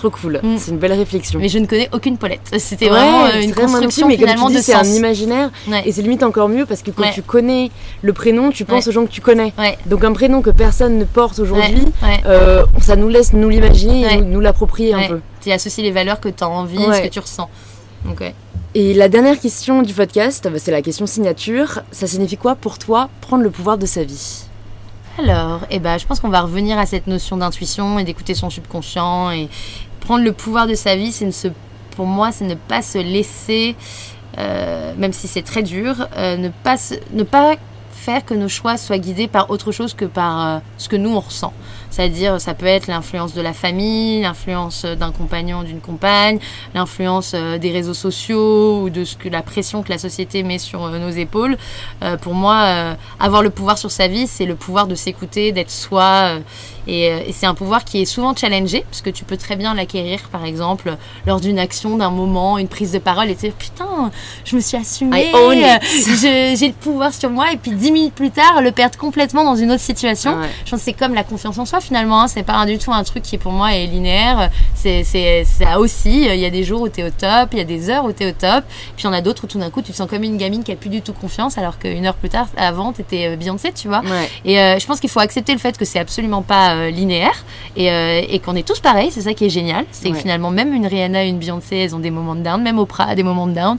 Trop 0.00 0.08
cool, 0.08 0.40
mm. 0.42 0.56
c'est 0.56 0.70
une 0.70 0.78
belle 0.78 0.94
réflexion. 0.94 1.38
Mais 1.38 1.50
je 1.50 1.58
ne 1.58 1.66
connais 1.66 1.90
aucune 1.92 2.16
Paulette. 2.16 2.54
C'était 2.56 2.88
vraiment 2.88 3.30
une 3.38 3.52
construction 3.52 4.08
mais 4.08 4.16
finalement 4.16 4.48
de 4.48 4.56
C'est 4.56 4.72
un 4.72 4.82
imaginaire 4.84 5.50
et 5.84 5.92
c'est 5.92 6.00
limite 6.00 6.22
encore 6.22 6.48
mieux 6.48 6.64
parce 6.64 6.80
que 6.80 6.90
quand 6.90 7.10
tu 7.10 7.20
connais 7.20 7.70
le 8.00 8.14
prénom, 8.14 8.50
tu 8.50 8.64
penses 8.64 8.86
aux 8.88 8.92
gens 8.92 9.04
que 9.04 9.10
tu 9.10 9.20
connais. 9.20 9.52
Donc 9.84 10.02
un 10.04 10.12
prénom 10.12 10.40
que 10.40 10.50
personne 10.50 10.98
ne 10.98 11.04
porte 11.04 11.38
aujourd'hui, 11.38 11.84
ça 12.80 12.96
nous 12.96 13.10
laisse 13.10 13.34
nous 13.34 13.50
l'imaginer 13.50 14.06
et 14.10 14.20
nous, 14.22 14.40
l'approprier 14.40 14.94
un 14.94 15.06
peu 15.06 15.20
tu 15.40 15.50
associes 15.50 15.82
les 15.82 15.90
valeurs 15.90 16.20
que 16.20 16.28
tu 16.28 16.44
as 16.44 16.48
envie, 16.48 16.78
ce 16.78 17.02
que 17.02 17.08
tu 17.08 17.18
ressens. 17.18 17.48
Et 18.74 18.94
la 18.94 19.08
dernière 19.08 19.38
question 19.38 19.82
du 19.82 19.92
podcast, 19.92 20.48
bah, 20.50 20.58
c'est 20.58 20.70
la 20.70 20.80
question 20.80 21.06
signature. 21.06 21.80
Ça 21.90 22.06
signifie 22.06 22.36
quoi 22.36 22.54
pour 22.54 22.78
toi 22.78 23.10
prendre 23.20 23.42
le 23.42 23.50
pouvoir 23.50 23.78
de 23.78 23.86
sa 23.86 24.04
vie? 24.04 24.44
Alors, 25.18 25.62
eh 25.70 25.80
ben, 25.80 25.98
je 25.98 26.06
pense 26.06 26.20
qu'on 26.20 26.28
va 26.28 26.40
revenir 26.40 26.78
à 26.78 26.86
cette 26.86 27.08
notion 27.08 27.36
d'intuition 27.36 27.98
et 27.98 28.04
d'écouter 28.04 28.34
son 28.34 28.48
subconscient. 28.48 29.32
Et 29.32 29.48
prendre 30.00 30.24
le 30.24 30.32
pouvoir 30.32 30.66
de 30.66 30.74
sa 30.74 30.96
vie, 30.96 31.12
c'est 31.12 31.30
se, 31.30 31.48
pour 31.96 32.06
moi, 32.06 32.32
c'est 32.32 32.46
ne 32.46 32.54
pas 32.54 32.82
se 32.82 32.98
laisser, 32.98 33.76
euh, 34.38 34.94
même 34.96 35.12
si 35.12 35.28
c'est 35.28 35.42
très 35.42 35.62
dur, 35.62 36.06
euh, 36.16 36.36
ne, 36.36 36.48
pas 36.48 36.76
ne 37.12 37.22
pas 37.22 37.56
faire 37.92 38.24
que 38.24 38.32
nos 38.32 38.48
choix 38.48 38.78
soient 38.78 38.98
guidés 38.98 39.28
par 39.28 39.50
autre 39.50 39.72
chose 39.72 39.92
que 39.92 40.06
par 40.06 40.46
euh, 40.46 40.58
ce 40.78 40.88
que 40.88 40.96
nous 40.96 41.10
on 41.10 41.20
ressent. 41.20 41.52
C'est-à-dire, 41.90 42.40
ça 42.40 42.54
peut 42.54 42.66
être 42.66 42.86
l'influence 42.86 43.34
de 43.34 43.42
la 43.42 43.52
famille, 43.52 44.22
l'influence 44.22 44.84
d'un 44.84 45.10
compagnon, 45.10 45.64
d'une 45.64 45.80
compagne, 45.80 46.38
l'influence 46.72 47.34
des 47.34 47.72
réseaux 47.72 47.94
sociaux 47.94 48.82
ou 48.82 48.90
de 48.90 49.04
ce 49.04 49.16
que 49.16 49.28
la 49.28 49.42
pression 49.42 49.82
que 49.82 49.90
la 49.90 49.98
société 49.98 50.44
met 50.44 50.58
sur 50.58 50.88
nos 50.88 51.10
épaules. 51.10 51.58
Pour 52.22 52.34
moi, 52.34 52.94
avoir 53.18 53.42
le 53.42 53.50
pouvoir 53.50 53.76
sur 53.76 53.90
sa 53.90 54.06
vie, 54.06 54.28
c'est 54.28 54.46
le 54.46 54.54
pouvoir 54.54 54.86
de 54.86 54.94
s'écouter, 54.94 55.50
d'être 55.50 55.72
soi. 55.72 56.38
Et, 56.86 57.32
c'est 57.32 57.46
un 57.46 57.54
pouvoir 57.54 57.84
qui 57.84 58.02
est 58.02 58.04
souvent 58.04 58.34
challengé, 58.34 58.84
parce 58.90 59.02
que 59.02 59.10
tu 59.10 59.24
peux 59.24 59.36
très 59.36 59.56
bien 59.56 59.74
l'acquérir, 59.74 60.20
par 60.30 60.44
exemple, 60.44 60.96
lors 61.26 61.40
d'une 61.40 61.58
action, 61.58 61.96
d'un 61.96 62.10
moment, 62.10 62.58
une 62.58 62.68
prise 62.68 62.92
de 62.92 62.98
parole, 62.98 63.30
et 63.30 63.34
te 63.34 63.40
dire 63.40 63.52
putain, 63.52 64.10
je 64.44 64.56
me 64.56 64.60
suis 64.60 64.76
assumée, 64.76 65.30
j'ai 66.20 66.68
le 66.68 66.72
pouvoir 66.72 67.12
sur 67.14 67.30
moi, 67.30 67.52
et 67.52 67.56
puis 67.56 67.72
dix 67.72 67.92
minutes 67.92 68.14
plus 68.14 68.30
tard, 68.30 68.60
le 68.62 68.72
perdre 68.72 68.98
complètement 68.98 69.44
dans 69.44 69.56
une 69.56 69.70
autre 69.72 69.80
situation. 69.80 70.36
Je 70.64 70.70
pense 70.70 70.80
que 70.80 70.84
c'est 70.84 70.92
comme 70.92 71.14
la 71.14 71.24
confiance 71.24 71.58
en 71.58 71.64
soi 71.64 71.80
finalement. 71.80 72.22
Hein. 72.22 72.28
C'est 72.28 72.42
pas 72.42 72.64
du 72.66 72.78
tout 72.78 72.92
un 72.92 73.04
truc 73.04 73.22
qui 73.22 73.38
pour 73.38 73.52
moi 73.52 73.74
est 73.74 73.86
linéaire. 73.86 74.50
C'est 74.74 75.04
ça 75.44 75.78
aussi. 75.78 76.24
Il 76.24 76.40
y 76.40 76.44
a 76.44 76.50
des 76.50 76.64
jours 76.64 76.82
où 76.82 76.88
tu 76.88 77.00
es 77.00 77.04
au 77.04 77.10
top, 77.10 77.50
il 77.52 77.58
y 77.58 77.60
a 77.60 77.64
des 77.64 77.90
heures 77.90 78.04
où 78.04 78.12
tu 78.12 78.24
es 78.24 78.30
au 78.30 78.32
top. 78.32 78.64
Puis 78.96 79.04
il 79.04 79.04
y 79.04 79.08
en 79.08 79.12
a 79.12 79.20
d'autres 79.20 79.44
où 79.44 79.46
tout 79.46 79.58
d'un 79.58 79.70
coup 79.70 79.82
tu 79.82 79.92
te 79.92 79.96
sens 79.96 80.08
comme 80.08 80.22
une 80.22 80.36
gamine 80.36 80.62
qui 80.62 80.72
a 80.72 80.76
plus 80.76 80.90
du 80.90 81.02
tout 81.02 81.12
confiance 81.12 81.58
alors 81.58 81.78
qu'une 81.78 82.06
heure 82.06 82.14
plus 82.14 82.28
tard, 82.28 82.48
avant, 82.56 82.92
tu 82.92 83.02
étais 83.02 83.26
euh, 83.26 83.36
Beyoncé, 83.36 83.72
tu 83.72 83.88
vois. 83.88 84.02
Et 84.44 84.60
euh, 84.60 84.78
je 84.78 84.86
pense 84.86 85.00
qu'il 85.00 85.10
faut 85.10 85.20
accepter 85.20 85.52
le 85.52 85.58
fait 85.58 85.76
que 85.76 85.84
c'est 85.84 85.98
absolument 85.98 86.42
pas 86.42 86.69
euh, 86.74 86.90
linéaire 86.90 87.44
et, 87.76 87.86
et 88.34 88.38
qu'on 88.40 88.56
est 88.56 88.66
tous 88.66 88.80
pareils. 88.80 89.10
C'est 89.10 89.22
ça 89.22 89.34
qui 89.34 89.46
est 89.46 89.50
génial. 89.50 89.84
C'est 89.92 90.10
que 90.10 90.16
finalement, 90.16 90.50
même 90.50 90.74
une 90.74 90.86
Rihanna, 90.86 91.24
une 91.24 91.38
Beyoncé, 91.38 91.76
elles 91.76 91.94
ont 91.94 92.00
des 92.00 92.10
moments 92.10 92.34
de 92.34 92.42
down. 92.42 92.62
Même 92.62 92.78
Oprah 92.78 93.04
a 93.04 93.14
des 93.14 93.22
moments 93.22 93.46
de 93.46 93.54
down. 93.54 93.78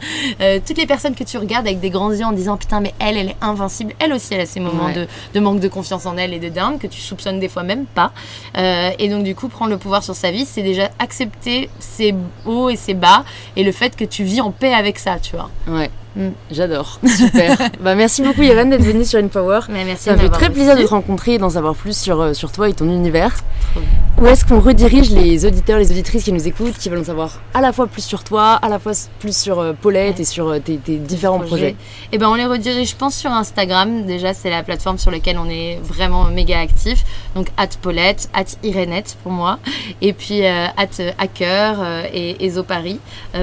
toutes 0.66 0.78
les 0.78 0.86
personnes 0.88 1.16
que 1.16 1.24
tu 1.24 1.38
regardes 1.38 1.68
avec 1.68 1.80
des 1.80 1.90
grands 1.90 2.12
yeux 2.12 2.26
en 2.26 2.32
disant 2.32 2.58
putain, 2.58 2.80
mais 2.80 2.94
elle, 3.00 3.18
elle 3.18 3.30
est 3.30 3.38
invincible. 3.42 3.94
Elle 4.00 4.14
aussi, 4.14 4.34
elle 4.34 4.42
a 4.42 4.46
ces 4.46 4.60
moments 4.60 4.90
de, 4.92 5.08
de 5.34 5.40
manque 5.40 5.60
de 5.60 5.68
confiance 5.68 6.06
en 6.06 6.18
elle 6.18 6.34
et 6.34 6.40
de 6.40 6.50
down 6.50 6.80
que 6.80 6.88
tu 6.88 7.02
soupçonnes 7.02 7.40
des 7.40 7.50
fois 7.50 7.64
même 7.64 7.86
pas. 7.86 8.12
Euh, 8.58 8.92
et 9.00 9.10
donc 9.10 9.24
du 9.24 9.36
coup, 9.36 9.48
prendre 9.48 9.72
le 9.72 9.78
pouvoir 9.78 10.04
sur 10.04 10.16
sa 10.16 10.32
vie, 10.32 10.46
c'est 10.46 10.64
déjà 10.64 10.90
accepter 11.00 11.70
ses 11.80 12.14
hauts 12.46 12.70
et 12.70 12.76
ses 12.76 12.94
bas 12.94 13.24
et 13.56 13.64
le 13.64 13.72
fait 13.72 13.96
que 13.96 14.06
tu 14.06 14.24
vis 14.24 14.42
en 14.42 14.52
paix 14.52 14.74
avec 14.74 15.00
ça, 15.00 15.18
tu 15.20 15.36
vois. 15.36 15.50
Ouais. 15.68 15.90
Mm. 16.16 16.30
J'adore. 16.52 17.00
Super. 17.06 17.58
bah, 17.82 17.96
merci 17.96 18.22
beaucoup 18.22 18.42
Irène 18.42 18.70
d'être 18.70 18.84
venue 18.84 19.06
sur 19.06 19.20
InPower. 19.20 19.62
Mais 19.70 19.86
merci 19.86 20.06
Ça 20.06 20.18
fait 20.18 20.30
très 20.30 20.50
plaisir 20.50 20.76
de 20.76 20.84
te 20.84 20.88
rencontrer 20.88 21.34
et 21.34 21.38
d'en 21.38 21.52
savoir 21.52 21.76
plus 21.76 21.98
sur, 21.98 22.22
euh, 22.22 22.34
sur 22.34 22.52
toi 22.52 22.70
et 22.70 22.74
ton 22.74 22.86
univers. 22.86 23.36
Où 24.22 24.28
est-ce 24.28 24.46
qu'on 24.46 24.60
redirige 24.60 25.10
les 25.10 25.48
auditeurs, 25.48 25.80
les 25.80 25.90
auditrices 25.90 26.26
qui 26.26 26.32
nous 26.32 26.48
écoutent, 26.48 26.78
qui 26.78 26.90
veulent 26.90 27.00
en 27.00 27.04
savoir 27.04 27.42
à 27.56 27.60
la 27.60 27.74
fois 27.74 27.88
plus 27.88 28.06
sur 28.06 28.24
toi, 28.24 28.52
à 28.54 28.70
la 28.70 28.78
fois 28.78 28.92
plus 29.18 29.36
sur 29.36 29.60
euh, 29.60 29.74
Paulette 29.74 30.20
et 30.20 30.26
sur 30.26 30.48
euh, 30.48 30.60
tes, 30.60 30.78
différents 30.78 31.40
projets, 31.40 31.76
Eh 32.12 32.20
ben 32.20 32.30
on 32.30 32.36
les 32.36 32.46
redirige, 32.46 32.92
je 32.92 32.96
pense, 32.96 33.16
sur 33.16 33.32
Instagram. 33.32 34.06
Déjà, 34.06 34.36
c'est 34.36 34.52
la 34.52 34.62
plateforme 34.62 35.00
sur 35.00 35.10
laquelle 35.10 35.40
on 35.40 35.50
est 35.50 35.80
vraiment 35.82 36.26
méga 36.26 36.60
actif. 36.60 37.04
Donc, 37.34 37.48
at 37.58 37.70
Paulette, 37.82 38.30
at 38.36 38.46
Irénette 38.62 39.18
pour 39.24 39.32
moi. 39.32 39.58
Et 40.02 40.14
puis, 40.14 40.46
at 40.46 40.70
Hacker 41.18 42.06
et 42.14 42.52
Paris 42.68 43.00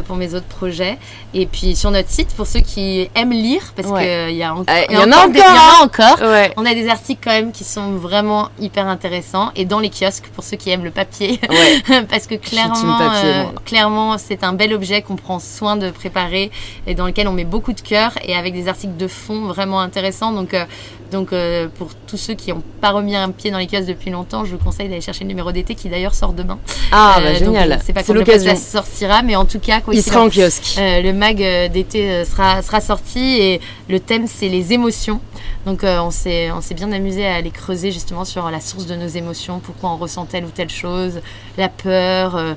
pour 0.07 0.15
mes 0.15 0.35
autres 0.35 0.47
projets. 0.47 0.97
Et 1.35 1.47
puis, 1.47 1.75
sur 1.75 1.91
notre 1.91 2.09
site, 2.09 2.29
pour 2.37 2.47
ceux 2.47 2.61
qui 2.61 3.11
aiment 3.17 3.33
lire, 3.33 3.73
parce 3.75 3.89
qu'il 3.89 4.37
y, 4.37 4.43
a 4.43 4.55
en, 4.55 4.63
y, 4.63 4.97
en 4.97 5.13
a 5.13 5.83
encore. 5.83 6.19
On 6.57 6.65
a 6.65 6.75
des 6.75 6.89
articles 6.89 7.21
quand 7.23 7.33
même 7.33 7.51
qui 7.51 7.65
sont 7.65 7.93
vraiment 7.93 8.51
hyper 8.61 8.87
intéressants. 8.87 9.51
Et 9.57 9.65
dans 9.65 9.81
les 9.81 9.91
kiosques, 9.91 10.29
pour 10.35 10.45
ceux 10.45 10.57
qui 10.57 10.68
qui 10.69 10.75
aime 10.75 10.85
le 10.85 10.91
papier. 10.91 11.41
Ouais. 11.49 12.03
Parce 12.11 12.27
que 12.27 12.35
clairement, 12.35 12.99
papier, 12.99 13.31
euh, 13.31 13.45
clairement, 13.65 14.19
c'est 14.19 14.45
un 14.45 14.53
bel 14.53 14.75
objet 14.75 15.01
qu'on 15.01 15.17
prend 15.17 15.39
soin 15.39 15.77
de 15.77 15.91
préparer 15.91 16.51
et 16.87 16.95
dans 16.95 17.07
lequel 17.07 17.27
on 17.27 17.33
met 17.33 17.45
beaucoup 17.47 17.73
de 17.73 17.81
cœur 17.81 18.13
et 18.23 18.35
avec 18.35 18.53
des 18.53 18.69
articles 18.69 18.97
de 18.99 19.09
fond 19.09 19.47
vraiment 19.47 19.81
intéressants. 19.81 20.33
Donc, 20.33 20.53
euh, 20.53 20.67
donc 21.11 21.33
euh, 21.33 21.69
pour 21.79 21.89
tous 22.07 22.19
ceux 22.19 22.35
qui 22.35 22.51
n'ont 22.53 22.63
pas 22.83 22.91
remis 22.91 23.17
un 23.17 23.31
pied 23.31 23.51
dans 23.51 23.57
les 23.57 23.67
kiosques 23.67 23.87
depuis 23.87 24.11
longtemps, 24.11 24.45
je 24.45 24.51
vous 24.51 24.63
conseille 24.63 24.89
d'aller 24.91 25.01
chercher 25.01 25.25
le 25.25 25.29
numéro 25.29 25.53
d'été 25.53 25.75
qui 25.75 25.89
d'ailleurs 25.89 26.15
sort 26.15 26.35
demain. 26.35 26.59
Ah, 26.93 27.19
bah 27.23 27.33
génial. 27.33 27.81
C'est 27.83 27.95
pas 27.95 28.03
quand 28.03 28.13
l'occasion. 28.13 28.55
sortira, 28.57 29.23
mais 29.23 29.37
en 29.37 29.47
tout 29.47 29.59
cas, 29.61 29.81
quoi 29.81 29.95
Il 29.95 30.03
sera 30.03 30.23
en- 30.23 30.29
kiosque. 30.29 30.75
le 30.77 31.13
mag 31.13 31.39
d'été 31.73 32.27
sera, 32.27 32.61
sera 32.61 32.83
sorti 32.83 33.21
et 33.21 33.61
le 33.89 34.01
thème 34.01 34.27
c'est 34.27 34.51
les 34.51 34.75
émotions. 34.75 35.21
Donc 35.65 35.81
on 35.83 36.11
s'est 36.11 36.51
on 36.53 36.61
s'est 36.61 36.75
bien 36.75 36.93
amusé 36.93 37.27
à 37.27 37.37
aller 37.37 37.51
creuser 37.51 37.91
justement 37.91 38.27
sur 38.27 38.51
la 38.51 38.61
source 38.61 38.87
de 38.87 38.95
nos 38.95 39.07
émotions, 39.09 39.61
pourquoi 39.61 39.91
on 39.91 39.97
ressent 39.97 40.27
telle 40.27 40.45
ou 40.49 40.51
telle 40.51 40.71
chose, 40.71 41.21
la 41.57 41.69
peur, 41.69 42.37
euh, 42.37 42.55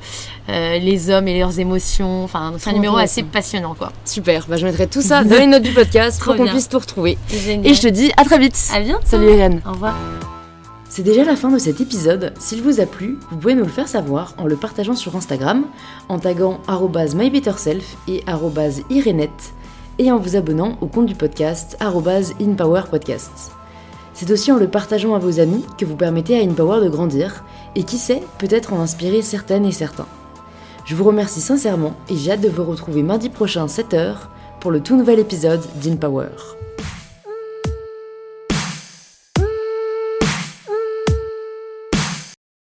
euh, 0.49 0.79
les 0.79 1.09
hommes 1.09 1.27
et 1.27 1.37
leurs 1.37 1.59
émotions. 1.59 2.23
Enfin 2.23 2.53
c'est 2.57 2.69
un 2.69 2.73
numéro 2.73 2.97
assez 2.97 3.23
passionnant 3.23 3.75
quoi. 3.75 3.91
Super. 4.05 4.45
Bah, 4.47 4.57
je 4.57 4.65
mettrai 4.65 4.87
tout 4.87 5.01
ça 5.01 5.23
dans 5.23 5.37
les 5.37 5.47
notes 5.47 5.63
du 5.63 5.73
podcast 5.73 6.21
pour 6.23 6.35
qu'on 6.35 6.47
puisse 6.47 6.69
tout 6.69 6.79
retrouver. 6.79 7.17
Génial. 7.29 7.71
Et 7.71 7.73
je 7.73 7.81
te 7.81 7.87
dis 7.87 8.11
à 8.17 8.23
très 8.23 8.39
vite. 8.39 8.57
à 8.73 8.79
bientôt. 8.79 9.01
Salut 9.05 9.33
Irène. 9.33 9.61
Au 9.67 9.71
revoir. 9.73 9.95
C'est 10.89 11.03
déjà 11.03 11.23
la 11.23 11.37
fin 11.37 11.49
de 11.49 11.57
cet 11.57 11.79
épisode. 11.79 12.33
S'il 12.37 12.61
vous 12.61 12.81
a 12.81 12.85
plu, 12.85 13.17
vous 13.29 13.37
pouvez 13.37 13.55
nous 13.55 13.63
le 13.63 13.69
faire 13.69 13.87
savoir 13.87 14.33
en 14.37 14.45
le 14.45 14.57
partageant 14.57 14.93
sur 14.93 15.15
Instagram, 15.15 15.63
en 16.09 16.19
taguant 16.19 16.59
mybetterself 17.15 17.95
et 18.09 18.25
irénette, 18.89 19.53
et 19.99 20.11
en 20.11 20.17
vous 20.17 20.35
abonnant 20.35 20.77
au 20.81 20.87
compte 20.87 21.05
du 21.05 21.15
podcast 21.15 21.77
inpowerpodcast. 21.79 23.53
C'est 24.13 24.31
aussi 24.31 24.51
en 24.51 24.57
le 24.57 24.67
partageant 24.67 25.15
à 25.15 25.19
vos 25.19 25.39
amis 25.39 25.63
que 25.77 25.85
vous 25.85 25.95
permettez 25.95 26.37
à 26.37 26.43
InPower 26.43 26.83
de 26.83 26.89
grandir, 26.89 27.45
et 27.75 27.83
qui 27.83 27.97
sait, 27.97 28.23
peut-être 28.37 28.73
en 28.73 28.81
inspirer 28.81 29.21
certaines 29.21 29.65
et 29.65 29.71
certains. 29.71 30.07
Je 30.85 30.95
vous 30.95 31.03
remercie 31.03 31.41
sincèrement 31.41 31.93
et 32.09 32.15
j'ai 32.15 32.31
hâte 32.31 32.41
de 32.41 32.49
vous 32.49 32.63
retrouver 32.63 33.03
mardi 33.03 33.29
prochain 33.29 33.65
7h 33.67 34.15
pour 34.59 34.71
le 34.71 34.81
tout 34.81 34.95
nouvel 34.95 35.19
épisode 35.19 35.61
d'InPower. 35.81 36.29